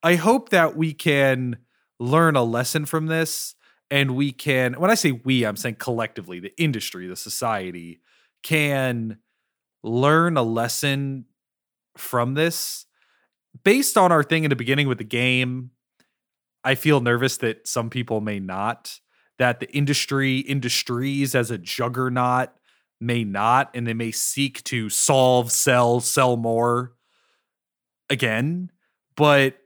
I 0.03 0.15
hope 0.15 0.49
that 0.49 0.75
we 0.75 0.93
can 0.93 1.57
learn 1.99 2.35
a 2.35 2.43
lesson 2.43 2.85
from 2.85 3.07
this 3.07 3.55
and 3.89 4.15
we 4.15 4.31
can 4.31 4.73
when 4.73 4.91
i 4.91 4.93
say 4.93 5.11
we 5.11 5.43
i'm 5.43 5.55
saying 5.55 5.75
collectively 5.79 6.39
the 6.39 6.53
industry 6.61 7.07
the 7.07 7.15
society 7.15 8.01
can 8.43 9.17
learn 9.83 10.37
a 10.37 10.43
lesson 10.43 11.25
from 11.97 12.35
this. 12.35 12.85
Based 13.63 13.97
on 13.97 14.11
our 14.11 14.23
thing 14.23 14.43
in 14.43 14.51
the 14.51 14.55
beginning 14.55 14.87
with 14.87 14.99
the 14.99 15.03
game 15.03 15.71
i 16.63 16.75
feel 16.75 17.01
nervous 17.01 17.37
that 17.37 17.67
some 17.67 17.89
people 17.89 18.21
may 18.21 18.39
not 18.39 18.99
that 19.39 19.59
the 19.59 19.71
industry 19.75 20.39
industries 20.39 21.35
as 21.35 21.51
a 21.51 21.57
juggernaut 21.57 22.49
may 22.99 23.23
not 23.23 23.69
and 23.73 23.85
they 23.85 23.93
may 23.93 24.11
seek 24.11 24.63
to 24.63 24.89
solve 24.89 25.51
sell 25.51 25.99
sell 25.99 26.37
more 26.37 26.93
again. 28.09 28.71
But 29.15 29.57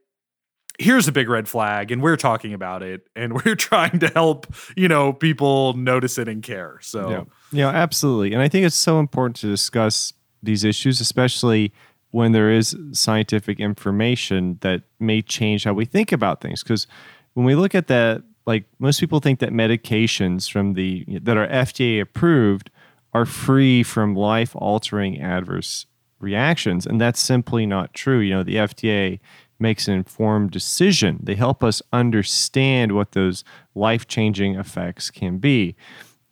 here's 0.82 1.08
a 1.08 1.12
big 1.12 1.30
red 1.30 1.48
flag 1.48 1.91
and 1.91 2.02
we're 2.02 2.18
talking 2.18 2.53
about 2.53 2.84
it 2.84 3.08
and 3.16 3.34
we're 3.45 3.56
trying 3.56 3.99
to 3.99 4.08
help 4.10 4.48
you 4.76 4.88
know 4.88 5.14
people 5.14 5.74
notice 5.74 6.18
it 6.18 6.28
and 6.28 6.44
care 6.44 6.78
so 6.82 7.10
Yeah. 7.10 7.24
Yeah, 7.52 7.70
absolutely. 7.70 8.34
And 8.34 8.41
I 8.41 8.48
think 8.48 8.66
it's 8.66 8.76
so 8.76 8.99
important 8.99 9.36
to 9.38 9.48
discuss 9.48 10.14
these 10.41 10.64
issues, 10.64 11.02
especially 11.02 11.74
when 12.12 12.32
there 12.32 12.52
is 12.52 12.76
scientific 12.94 13.60
information 13.60 14.58
that 14.62 14.84
may 14.99 15.22
change 15.22 15.66
how 15.66 15.74
we 15.74 15.86
think 15.86 16.12
about 16.12 16.41
things. 16.41 16.64
Because 16.64 16.88
when 17.34 17.45
we 17.45 17.56
look 17.56 17.76
at 17.76 17.88
that, 17.88 18.24
like 18.45 18.66
most 18.80 18.99
people 18.99 19.20
think 19.20 19.40
that 19.40 19.52
medications 19.52 20.49
from 20.49 20.74
the 20.74 21.06
that 21.22 21.38
are 21.38 21.48
FDA 21.48 22.02
approved 22.02 22.72
are 23.14 23.26
free 23.26 23.84
from 23.84 24.16
life 24.16 24.56
altering 24.56 25.22
adverse 25.22 25.86
reactions. 26.20 26.86
And 26.86 26.99
that's 26.99 27.20
simply 27.20 27.66
not 27.66 27.94
true. 27.94 28.20
You 28.20 28.36
know, 28.36 28.44
the 28.44 28.56
FDA 28.56 29.20
makes 29.62 29.88
an 29.88 29.94
informed 29.94 30.52
decision. 30.52 31.20
They 31.24 31.36
help 31.36 31.64
us 31.64 31.82
understand 31.94 32.94
what 32.94 33.12
those 33.12 33.44
life 33.76 34.08
changing 34.08 34.56
effects 34.56 35.10
can 35.12 35.38
be. 35.38 35.76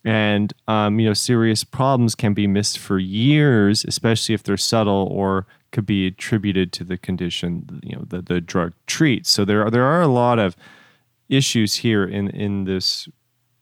and 0.06 0.54
um, 0.68 1.00
you 1.00 1.08
know 1.08 1.14
serious 1.14 1.64
problems 1.64 2.16
can 2.16 2.34
be 2.34 2.48
missed 2.48 2.80
for 2.80 3.00
years, 3.00 3.86
especially 3.86 4.34
if 4.34 4.44
they're 4.44 4.58
subtle 4.58 5.08
or 5.12 5.46
could 5.72 5.86
be 5.86 6.08
attributed 6.08 6.72
to 6.74 6.84
the 6.84 6.98
condition 6.98 7.80
you 7.84 7.96
know 7.96 8.04
the, 8.08 8.22
the 8.22 8.42
drug 8.42 8.74
treats. 8.88 9.30
So 9.30 9.46
there 9.46 9.64
are 9.66 9.70
there 9.70 9.86
are 9.86 10.02
a 10.02 10.08
lot 10.08 10.40
of 10.40 10.56
issues 11.28 11.76
here 11.76 12.06
in 12.06 12.30
in 12.30 12.64
this 12.64 13.10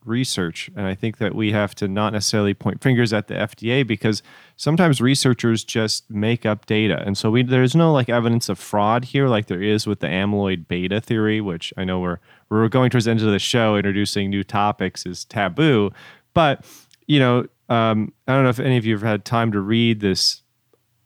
research. 0.08 0.70
And 0.74 0.86
I 0.86 0.94
think 0.94 1.18
that 1.18 1.34
we 1.34 1.52
have 1.52 1.74
to 1.76 1.86
not 1.86 2.12
necessarily 2.12 2.54
point 2.54 2.82
fingers 2.82 3.12
at 3.12 3.28
the 3.28 3.34
FDA 3.34 3.86
because 3.86 4.22
sometimes 4.58 5.00
researchers 5.00 5.62
just 5.64 6.10
make 6.10 6.44
up 6.44 6.66
data. 6.66 7.00
And 7.06 7.16
so 7.16 7.30
we, 7.30 7.44
there's 7.44 7.76
no 7.76 7.92
like 7.92 8.08
evidence 8.08 8.48
of 8.48 8.58
fraud 8.58 9.04
here 9.04 9.28
like 9.28 9.46
there 9.46 9.62
is 9.62 9.86
with 9.86 10.00
the 10.00 10.08
amyloid 10.08 10.66
beta 10.66 11.00
theory, 11.00 11.40
which 11.40 11.72
I 11.76 11.84
know 11.84 12.00
we're, 12.00 12.18
we're 12.50 12.68
going 12.68 12.90
towards 12.90 13.04
the 13.06 13.12
end 13.12 13.20
of 13.20 13.30
the 13.30 13.38
show, 13.38 13.76
introducing 13.76 14.28
new 14.28 14.42
topics 14.42 15.06
is 15.06 15.24
taboo. 15.24 15.92
But, 16.34 16.66
you 17.06 17.20
know, 17.20 17.46
um, 17.68 18.12
I 18.26 18.34
don't 18.34 18.42
know 18.42 18.50
if 18.50 18.58
any 18.58 18.76
of 18.76 18.84
you 18.84 18.94
have 18.94 19.02
had 19.02 19.24
time 19.24 19.52
to 19.52 19.60
read 19.60 20.00
this 20.00 20.42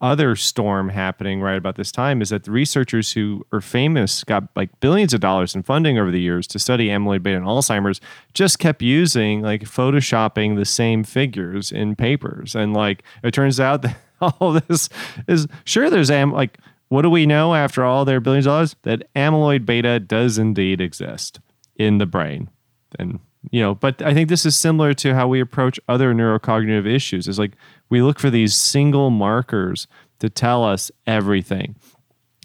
other 0.03 0.35
storm 0.35 0.89
happening 0.89 1.41
right 1.41 1.57
about 1.57 1.77
this 1.77 1.93
time 1.93 2.21
is 2.21 2.31
that 2.31 2.43
the 2.43 2.51
researchers 2.51 3.13
who 3.13 3.47
are 3.53 3.61
famous 3.61 4.25
got 4.25 4.45
like 4.57 4.81
billions 4.81 5.15
of 5.15 5.21
dollars 5.21 5.55
in 5.55 5.63
funding 5.63 5.97
over 5.97 6.11
the 6.11 6.21
years 6.21 6.47
to 6.49 6.59
study 6.59 6.89
amyloid 6.89 7.23
beta 7.23 7.37
and 7.37 7.47
Alzheimer's 7.47 8.01
just 8.35 8.59
kept 8.59 8.83
using 8.83 9.43
like 9.43 9.63
photoshopping 9.63 10.57
the 10.57 10.65
same 10.65 11.05
figures 11.05 11.71
in 11.71 11.95
papers. 11.95 12.57
And 12.57 12.75
like 12.75 13.05
it 13.23 13.33
turns 13.33 13.61
out 13.61 13.83
that 13.83 13.97
all 14.21 14.61
this 14.69 14.89
is 15.29 15.47
sure 15.65 15.89
there's 15.89 16.11
am 16.11 16.33
like 16.33 16.59
what 16.89 17.03
do 17.03 17.11
we 17.11 17.25
know 17.25 17.55
after 17.55 17.85
all 17.85 18.05
their 18.05 18.21
billions 18.21 18.47
of 18.47 18.51
dollars? 18.51 18.77
That 18.83 19.11
amyloid 19.15 19.65
beta 19.65 19.99
does 19.99 20.37
indeed 20.37 20.79
exist 20.79 21.41
in 21.77 21.97
the 21.97 22.05
brain. 22.05 22.51
And 22.99 23.21
you 23.51 23.61
know, 23.61 23.75
but 23.75 24.01
I 24.03 24.15
think 24.15 24.29
this 24.29 24.47
is 24.47 24.57
similar 24.57 24.95
to 24.95 25.15
how 25.15 25.27
we 25.27 25.41
approach 25.41 25.81
other 25.89 26.15
neurocognitive 26.15 26.87
issues. 26.87 27.27
Is 27.27 27.39
like 27.39 27.53
we 27.89 28.03
look 28.03 28.19
for 28.19 28.31
these 28.31 28.55
single 28.55 29.11
markers 29.11 29.87
to 30.21 30.31
tell 30.31 30.65
us 30.65 30.91
everything. 31.07 31.75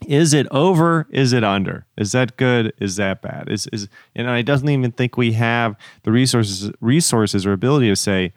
Is 0.07 0.33
it 0.33 0.47
over? 0.51 1.07
Is 1.09 1.33
it 1.33 1.43
under? 1.43 1.85
Is 1.97 2.11
that 2.11 2.37
good? 2.37 2.73
Is 2.79 2.95
that 2.97 3.21
bad? 3.21 3.49
Is 3.49 3.67
is 3.67 3.87
and 4.15 4.29
I 4.29 4.41
doesn't 4.41 4.69
even 4.69 4.91
think 4.91 5.17
we 5.17 5.33
have 5.33 5.75
the 6.03 6.11
resources 6.11 6.71
resources 6.81 7.45
or 7.45 7.53
ability 7.53 7.89
to 7.89 7.95
say 7.95 8.33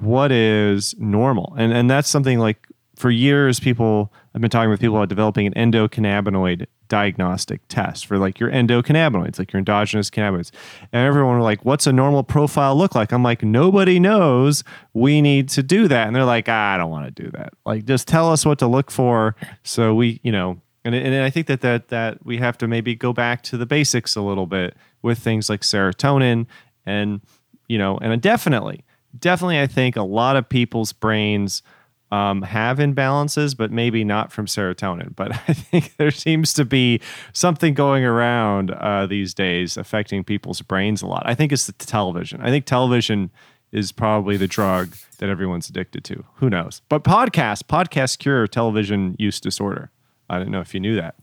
what 0.00 0.32
is 0.32 0.94
normal. 0.98 1.54
And 1.58 1.72
and 1.72 1.90
that's 1.90 2.08
something 2.08 2.38
like 2.38 2.66
for 2.96 3.10
years 3.10 3.60
people 3.60 4.12
I've 4.34 4.40
been 4.40 4.50
talking 4.50 4.70
with 4.70 4.80
people 4.80 4.96
about 4.96 5.08
developing 5.08 5.46
an 5.46 5.54
endocannabinoid 5.54 6.66
diagnostic 6.88 7.60
test 7.68 8.06
for 8.06 8.18
like 8.18 8.40
your 8.40 8.50
endocannabinoids, 8.50 9.38
like 9.38 9.52
your 9.52 9.58
endogenous 9.58 10.10
cannabinoids. 10.10 10.50
And 10.92 11.06
everyone 11.06 11.36
were 11.36 11.42
like, 11.42 11.64
what's 11.64 11.86
a 11.86 11.92
normal 11.92 12.22
profile 12.22 12.76
look 12.76 12.94
like? 12.94 13.12
I'm 13.12 13.22
like, 13.22 13.42
nobody 13.42 14.00
knows. 14.00 14.64
We 14.94 15.20
need 15.20 15.48
to 15.50 15.62
do 15.62 15.88
that. 15.88 16.06
And 16.06 16.16
they're 16.16 16.24
like, 16.24 16.48
I 16.48 16.76
don't 16.76 16.90
want 16.90 17.14
to 17.14 17.22
do 17.22 17.30
that. 17.32 17.52
Like, 17.64 17.84
just 17.84 18.08
tell 18.08 18.32
us 18.32 18.44
what 18.44 18.58
to 18.58 18.66
look 18.66 18.90
for. 18.90 19.36
So 19.62 19.94
we, 19.94 20.20
you 20.22 20.32
know, 20.32 20.60
and, 20.84 20.94
and 20.94 21.22
I 21.22 21.30
think 21.30 21.46
that, 21.48 21.60
that 21.60 21.88
that 21.88 22.24
we 22.24 22.38
have 22.38 22.56
to 22.58 22.68
maybe 22.68 22.94
go 22.94 23.12
back 23.12 23.42
to 23.44 23.56
the 23.56 23.66
basics 23.66 24.16
a 24.16 24.22
little 24.22 24.46
bit 24.46 24.76
with 25.02 25.18
things 25.18 25.48
like 25.48 25.60
serotonin 25.60 26.46
and, 26.86 27.20
you 27.68 27.78
know, 27.78 27.98
and 27.98 28.20
definitely, 28.22 28.84
definitely, 29.18 29.60
I 29.60 29.66
think 29.66 29.96
a 29.96 30.02
lot 30.02 30.36
of 30.36 30.48
people's 30.48 30.92
brains– 30.92 31.62
um, 32.10 32.42
have 32.42 32.78
imbalances, 32.78 33.56
but 33.56 33.70
maybe 33.70 34.02
not 34.04 34.32
from 34.32 34.46
serotonin. 34.46 35.14
But 35.14 35.32
I 35.48 35.52
think 35.52 35.96
there 35.96 36.10
seems 36.10 36.52
to 36.54 36.64
be 36.64 37.00
something 37.32 37.74
going 37.74 38.04
around 38.04 38.70
uh, 38.70 39.06
these 39.06 39.34
days 39.34 39.76
affecting 39.76 40.24
people's 40.24 40.62
brains 40.62 41.02
a 41.02 41.06
lot. 41.06 41.22
I 41.26 41.34
think 41.34 41.52
it's 41.52 41.66
the 41.66 41.72
television. 41.72 42.40
I 42.40 42.48
think 42.50 42.64
television 42.64 43.30
is 43.72 43.92
probably 43.92 44.36
the 44.38 44.46
drug 44.48 44.94
that 45.18 45.28
everyone's 45.28 45.68
addicted 45.68 46.02
to. 46.04 46.24
Who 46.36 46.48
knows? 46.48 46.80
But 46.88 47.04
podcast, 47.04 47.64
podcast 47.64 48.18
cure 48.18 48.46
television 48.46 49.14
use 49.18 49.40
disorder. 49.40 49.90
I 50.30 50.38
don't 50.38 50.50
know 50.50 50.60
if 50.60 50.72
you 50.72 50.80
knew 50.80 50.96
that. 50.96 51.16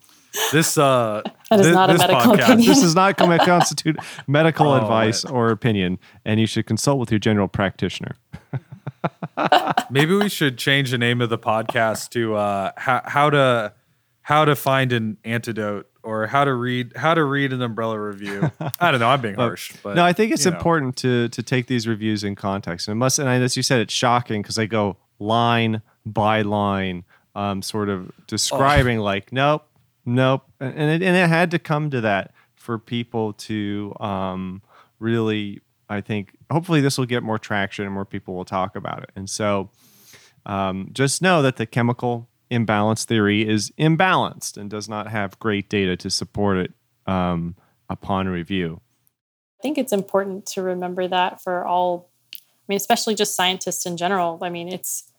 This 0.52 0.78
uh 0.78 1.22
That 1.50 1.60
is 1.62 1.68
thi- 1.68 1.72
not 1.74 1.90
a 1.90 1.94
this 1.94 2.00
medical 2.02 2.34
podcast- 2.34 2.44
opinion. 2.44 2.68
This 2.68 2.82
does 2.82 2.94
not 2.96 3.18
come 3.18 3.36
constitute 3.40 3.98
medical 4.28 4.68
Oh, 4.70 4.76
advice 4.76 5.24
it- 5.24 5.32
or 5.32 5.50
opinion, 5.50 5.98
and 6.26 6.40
you 6.40 6.46
should 6.46 6.66
consult 6.68 7.00
with 7.00 7.10
your 7.12 7.20
general 7.20 7.48
practitioner. 7.48 8.16
Maybe 9.90 10.16
we 10.16 10.30
should 10.30 10.58
change 10.58 10.92
the 10.92 10.98
name 10.98 11.22
of 11.22 11.30
the 11.30 11.38
podcast 11.38 12.10
to 12.12 12.36
uh, 12.36 12.72
how, 12.78 13.02
how 13.06 13.30
to 13.30 13.74
how 14.22 14.44
to 14.44 14.56
find 14.56 14.92
an 14.92 15.18
antidote 15.24 15.88
or 16.02 16.28
how 16.28 16.44
to 16.46 16.54
read 16.54 16.96
how 16.96 17.14
to 17.14 17.24
read 17.24 17.54
an 17.54 17.62
umbrella 17.62 18.00
review. 18.00 18.50
I 18.80 18.92
don't 18.92 19.00
know. 19.00 19.10
I'm 19.10 19.22
being 19.22 19.36
harsh, 19.36 19.74
but 19.84 19.96
no, 19.96 20.04
I 20.04 20.14
think 20.14 20.32
it's 20.32 20.46
you 20.46 20.52
know. 20.52 20.58
important 20.58 20.96
to 20.98 21.30
to 21.30 21.44
take 21.44 21.68
these 21.68 21.88
reviews 21.88 22.24
in 22.24 22.36
context, 22.36 22.88
and 22.88 22.94
it 22.94 22.98
must. 22.98 23.20
And 23.20 23.28
as 23.28 23.58
you 23.58 23.64
said, 23.64 23.82
it's 23.82 23.94
shocking 23.94 24.42
because 24.42 24.56
they 24.56 24.68
go 24.68 24.98
line 25.20 25.82
by 26.06 26.42
line, 26.42 27.04
um, 27.36 27.62
sort 27.62 27.90
of 27.90 28.12
describing 28.28 29.00
like, 29.00 29.32
nope, 29.32 29.68
nope, 30.06 30.44
and 30.60 30.74
and 30.76 30.92
it, 30.92 31.06
and 31.06 31.16
it 31.16 31.28
had 31.28 31.52
to 31.52 31.60
come 31.60 31.90
to 31.92 32.02
that 32.02 32.34
for 32.56 32.78
people 32.80 33.34
to 33.34 33.96
um, 34.00 34.62
really. 35.00 35.62
I 35.90 36.02
think 36.02 36.36
hopefully 36.52 36.82
this 36.82 36.98
will 36.98 37.06
get 37.06 37.24
more 37.24 37.40
traction 37.40 37.86
and 37.86 37.94
more 37.94 38.06
people 38.06 38.34
will 38.34 38.46
talk 38.46 38.76
about 38.76 39.04
it. 39.04 39.12
And 39.16 39.30
so, 39.30 39.70
um, 40.46 40.90
just 40.94 41.22
know 41.22 41.42
that 41.42 41.58
the 41.58 41.66
chemical 41.66 42.30
imbalance 42.50 43.06
theory 43.06 43.48
is 43.48 43.72
imbalanced 43.78 44.58
and 44.58 44.70
does 44.70 44.88
not 44.88 45.08
have 45.10 45.40
great 45.40 45.70
data 45.70 45.96
to 45.98 46.10
support 46.10 46.58
it 46.58 46.72
um, 47.08 47.56
upon 47.90 48.28
review. 48.28 48.82
I 49.60 49.62
think 49.62 49.78
it's 49.78 49.94
important 49.94 50.46
to 50.48 50.62
remember 50.62 51.08
that 51.08 51.42
for 51.42 51.66
all, 51.66 52.10
I 52.34 52.38
mean, 52.68 52.78
especially 52.78 53.16
just 53.16 53.36
scientists 53.36 53.86
in 53.86 53.98
general. 53.98 54.40
I 54.42 54.50
mean, 54.50 54.68
it's, 54.68 55.12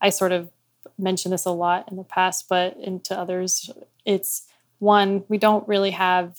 I 0.00 0.10
sort 0.10 0.32
of 0.32 0.50
mentioned 0.98 1.32
this 1.32 1.44
a 1.44 1.50
lot 1.50 1.88
in 1.90 1.96
the 1.96 2.04
past, 2.04 2.46
but 2.48 2.76
into 2.76 3.16
others, 3.16 3.70
it's 4.04 4.48
one, 4.78 5.24
we 5.28 5.38
don't 5.38 5.66
really 5.68 5.92
have 5.92 6.36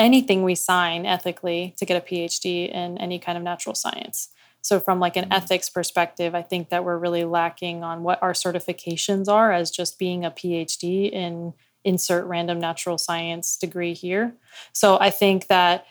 anything 0.00 0.42
we 0.42 0.54
sign 0.54 1.06
ethically 1.06 1.74
to 1.76 1.84
get 1.84 1.96
a 1.96 2.04
PhD 2.04 2.72
in 2.72 2.98
any 2.98 3.18
kind 3.18 3.36
of 3.36 3.44
natural 3.44 3.74
science. 3.74 4.28
So, 4.62 4.80
from 4.80 4.98
like 5.00 5.16
an 5.16 5.24
mm-hmm. 5.24 5.32
ethics 5.32 5.68
perspective, 5.68 6.34
I 6.34 6.42
think 6.42 6.70
that 6.70 6.84
we're 6.84 6.98
really 6.98 7.24
lacking 7.24 7.84
on 7.84 8.02
what 8.02 8.22
our 8.22 8.32
certifications 8.32 9.28
are 9.28 9.52
as 9.52 9.70
just 9.70 9.98
being 9.98 10.24
a 10.24 10.30
PhD 10.30 11.10
in 11.10 11.54
insert 11.84 12.26
random 12.26 12.60
natural 12.60 12.98
science 12.98 13.56
degree 13.56 13.94
here. 13.94 14.34
So, 14.72 14.98
I 14.98 15.10
think 15.10 15.46
that 15.46 15.86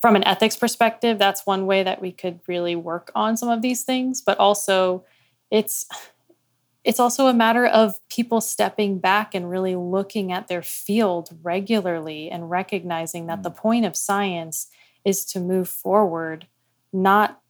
from 0.00 0.16
an 0.16 0.24
ethics 0.24 0.56
perspective, 0.56 1.18
that's 1.18 1.46
one 1.46 1.66
way 1.66 1.82
that 1.82 2.00
we 2.00 2.12
could 2.12 2.40
really 2.46 2.76
work 2.76 3.10
on 3.14 3.36
some 3.36 3.48
of 3.48 3.62
these 3.62 3.82
things. 3.82 4.20
But 4.20 4.38
also, 4.38 5.04
it's 5.50 5.86
it's 6.84 7.00
also 7.00 7.26
a 7.26 7.34
matter 7.34 7.66
of 7.66 7.98
people 8.10 8.42
stepping 8.42 8.98
back 8.98 9.34
and 9.34 9.48
really 9.48 9.74
looking 9.74 10.30
at 10.30 10.48
their 10.48 10.62
field 10.62 11.30
regularly 11.42 12.30
and 12.30 12.50
recognizing 12.50 13.26
that 13.26 13.42
the 13.42 13.50
mm. 13.50 13.56
point 13.56 13.86
of 13.86 13.96
science 13.96 14.68
is 15.04 15.24
to 15.24 15.40
move 15.40 15.68
forward, 15.68 16.46
not 16.92 17.40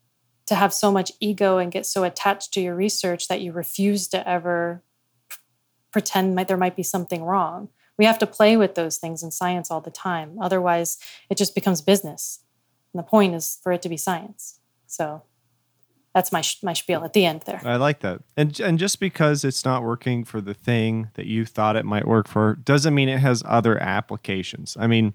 to 0.47 0.55
have 0.55 0.73
so 0.73 0.93
much 0.93 1.11
ego 1.21 1.59
and 1.59 1.73
get 1.73 1.85
so 1.85 2.05
attached 2.05 2.53
to 2.53 2.61
your 2.61 2.77
research 2.77 3.27
that 3.29 3.41
you 3.41 3.51
refuse 3.51 4.07
to 4.09 4.29
ever 4.29 4.83
p- 5.29 5.37
pretend 5.91 6.35
might, 6.35 6.47
there 6.47 6.57
might 6.57 6.77
be 6.77 6.83
something 6.83 7.25
wrong. 7.25 7.69
We 7.99 8.05
have 8.05 8.19
to 8.19 8.27
play 8.27 8.57
with 8.57 8.75
those 8.75 8.99
things 8.99 9.23
in 9.23 9.31
science 9.31 9.71
all 9.71 9.81
the 9.81 9.91
time. 9.91 10.39
Otherwise, 10.41 10.99
it 11.29 11.39
just 11.39 11.55
becomes 11.55 11.81
business. 11.81 12.41
And 12.93 13.01
the 13.01 13.07
point 13.07 13.35
is 13.35 13.59
for 13.63 13.73
it 13.73 13.83
to 13.83 13.89
be 13.89 13.97
science. 13.97 14.61
So 14.87 15.23
that's 16.15 16.31
my 16.31 16.43
my 16.63 16.73
spiel 16.73 17.05
at 17.05 17.13
the 17.13 17.27
end 17.27 17.43
there. 17.43 17.61
I 17.65 17.77
like 17.77 18.01
that. 18.01 18.23
And 18.37 18.59
and 18.61 18.79
just 18.79 19.01
because 19.01 19.45
it's 19.45 19.65
not 19.65 19.83
working 19.83 20.25
for 20.25 20.41
the 20.41 20.55
thing 20.55 21.11
that 21.15 21.27
you 21.27 21.45
thought 21.45 21.77
it 21.77 21.85
might 21.85 22.07
work 22.07 22.29
for 22.29 22.55
doesn't 22.55 22.95
mean 22.95 23.09
it 23.09 23.19
has 23.19 23.43
other 23.45 23.83
applications. 23.83 24.77
I 24.79 24.87
mean, 24.87 25.15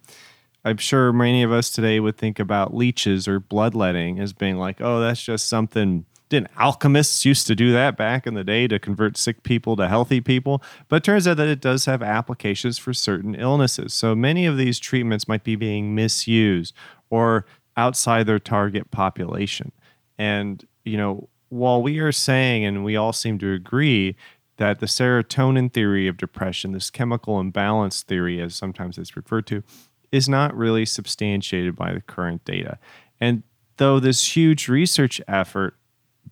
I'm 0.65 0.77
sure 0.77 1.13
many 1.13 1.41
of 1.41 1.51
us 1.53 1.71
today 1.71 2.01
would 2.01 2.17
think 2.17 2.37
about 2.37 2.75
leeches 2.75 3.27
or 3.27 3.39
bloodletting 3.39 4.19
as 4.19 4.33
being 4.33 4.57
like, 4.57 4.81
oh, 4.81 4.99
that's 4.99 5.23
just 5.23 5.47
something. 5.47 6.05
Didn't 6.27 6.51
alchemists 6.59 7.25
used 7.25 7.47
to 7.47 7.55
do 7.55 7.71
that 7.71 7.97
back 7.97 8.27
in 8.27 8.35
the 8.35 8.43
day 8.43 8.67
to 8.67 8.77
convert 8.77 9.17
sick 9.17 9.41
people 9.41 9.75
to 9.77 9.87
healthy 9.87 10.21
people? 10.21 10.61
But 10.87 11.03
turns 11.03 11.27
out 11.27 11.37
that 11.37 11.47
it 11.47 11.59
does 11.59 11.85
have 11.85 12.03
applications 12.03 12.77
for 12.77 12.93
certain 12.93 13.33
illnesses. 13.33 13.95
So 13.95 14.13
many 14.13 14.45
of 14.45 14.55
these 14.55 14.77
treatments 14.77 15.27
might 15.27 15.43
be 15.43 15.55
being 15.55 15.95
misused 15.95 16.75
or 17.09 17.47
outside 17.75 18.27
their 18.27 18.37
target 18.37 18.91
population. 18.91 19.71
And, 20.19 20.65
you 20.89 20.97
know, 20.97 21.29
while 21.49 21.81
we 21.81 21.99
are 21.99 22.11
saying, 22.11 22.65
and 22.65 22.83
we 22.83 22.95
all 22.95 23.13
seem 23.13 23.39
to 23.39 23.53
agree, 23.53 24.15
that 24.57 24.79
the 24.79 24.85
serotonin 24.85 25.71
theory 25.71 26.07
of 26.07 26.17
depression, 26.17 26.73
this 26.73 26.89
chemical 26.89 27.39
imbalance 27.39 28.03
theory, 28.03 28.41
as 28.41 28.53
sometimes 28.53 28.97
it's 28.97 29.15
referred 29.15 29.47
to, 29.47 29.63
is 30.11 30.27
not 30.27 30.55
really 30.55 30.85
substantiated 30.85 31.75
by 31.75 31.93
the 31.93 32.01
current 32.01 32.43
data. 32.43 32.77
And 33.21 33.43
though 33.77 33.99
this 33.99 34.35
huge 34.35 34.67
research 34.67 35.21
effort 35.27 35.75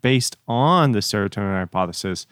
based 0.00 0.36
on 0.46 0.92
the 0.92 0.98
serotonin 0.98 1.58
hypothesis, 1.58 2.26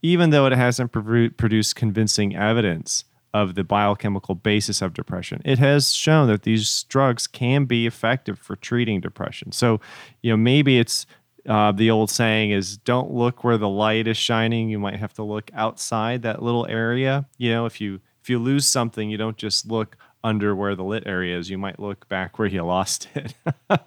even 0.00 0.30
though 0.30 0.46
it 0.46 0.52
hasn't 0.52 0.90
produced 0.90 1.76
convincing 1.76 2.34
evidence 2.34 3.04
of 3.34 3.54
the 3.54 3.64
biochemical 3.64 4.34
basis 4.34 4.82
of 4.82 4.94
depression, 4.94 5.40
it 5.44 5.58
has 5.58 5.92
shown 5.92 6.28
that 6.28 6.42
these 6.42 6.84
drugs 6.84 7.26
can 7.26 7.64
be 7.66 7.86
effective 7.86 8.38
for 8.38 8.56
treating 8.56 9.00
depression. 9.00 9.52
So, 9.52 9.80
you 10.22 10.32
know, 10.32 10.36
maybe 10.36 10.78
it's 10.78 11.06
uh, 11.48 11.72
the 11.72 11.90
old 11.90 12.10
saying 12.10 12.50
is 12.50 12.76
don't 12.78 13.10
look 13.10 13.44
where 13.44 13.58
the 13.58 13.68
light 13.68 14.06
is 14.06 14.16
shining. 14.16 14.68
You 14.68 14.78
might 14.78 14.96
have 14.96 15.12
to 15.14 15.22
look 15.22 15.50
outside 15.54 16.22
that 16.22 16.42
little 16.42 16.66
area. 16.66 17.26
You 17.38 17.50
know, 17.50 17.66
if 17.66 17.80
you 17.80 18.00
if 18.22 18.30
you 18.30 18.38
lose 18.38 18.66
something, 18.66 19.10
you 19.10 19.16
don't 19.16 19.36
just 19.36 19.66
look 19.66 19.96
under 20.24 20.54
where 20.54 20.76
the 20.76 20.84
lit 20.84 21.02
area 21.06 21.36
is. 21.36 21.50
You 21.50 21.58
might 21.58 21.80
look 21.80 22.08
back 22.08 22.38
where 22.38 22.46
you 22.46 22.62
lost 22.62 23.08
it. 23.14 23.34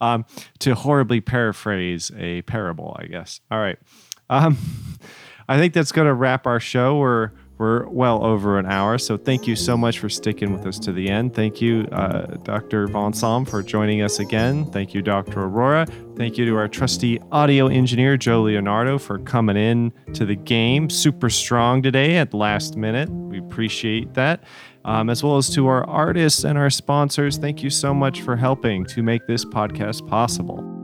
um, 0.00 0.24
to 0.60 0.74
horribly 0.74 1.20
paraphrase 1.20 2.10
a 2.16 2.42
parable, 2.42 2.96
I 2.98 3.06
guess. 3.06 3.40
All 3.50 3.58
right. 3.58 3.78
Um, 4.30 4.56
I 5.48 5.58
think 5.58 5.74
that's 5.74 5.92
going 5.92 6.06
to 6.06 6.14
wrap 6.14 6.46
our 6.46 6.60
show. 6.60 6.96
We're 6.96 7.32
we're 7.58 7.86
well 7.88 8.24
over 8.24 8.58
an 8.58 8.66
hour, 8.66 8.98
so 8.98 9.16
thank 9.16 9.46
you 9.46 9.54
so 9.54 9.76
much 9.76 9.98
for 9.98 10.08
sticking 10.08 10.52
with 10.52 10.66
us 10.66 10.78
to 10.80 10.92
the 10.92 11.08
end. 11.08 11.34
Thank 11.34 11.60
you, 11.60 11.86
uh, 11.92 12.36
Dr. 12.42 12.88
Somm, 12.88 13.48
for 13.48 13.62
joining 13.62 14.02
us 14.02 14.18
again. 14.18 14.64
Thank 14.72 14.94
you, 14.94 15.02
Dr. 15.02 15.48
Arora. 15.48 15.88
Thank 16.16 16.38
you 16.38 16.44
to 16.46 16.56
our 16.56 16.68
trusty 16.68 17.20
audio 17.30 17.68
engineer, 17.68 18.16
Joe 18.16 18.42
Leonardo, 18.42 18.98
for 18.98 19.18
coming 19.18 19.56
in 19.56 19.92
to 20.14 20.24
the 20.24 20.36
game 20.36 20.90
super 20.90 21.30
strong 21.30 21.82
today 21.82 22.16
at 22.16 22.34
last 22.34 22.76
minute. 22.76 23.08
We 23.10 23.38
appreciate 23.38 24.14
that. 24.14 24.44
Um, 24.84 25.10
as 25.10 25.22
well 25.22 25.36
as 25.36 25.48
to 25.54 25.68
our 25.68 25.88
artists 25.88 26.44
and 26.44 26.58
our 26.58 26.70
sponsors, 26.70 27.38
thank 27.38 27.62
you 27.62 27.70
so 27.70 27.94
much 27.94 28.22
for 28.22 28.36
helping 28.36 28.84
to 28.86 29.02
make 29.02 29.26
this 29.26 29.44
podcast 29.44 30.08
possible. 30.08 30.81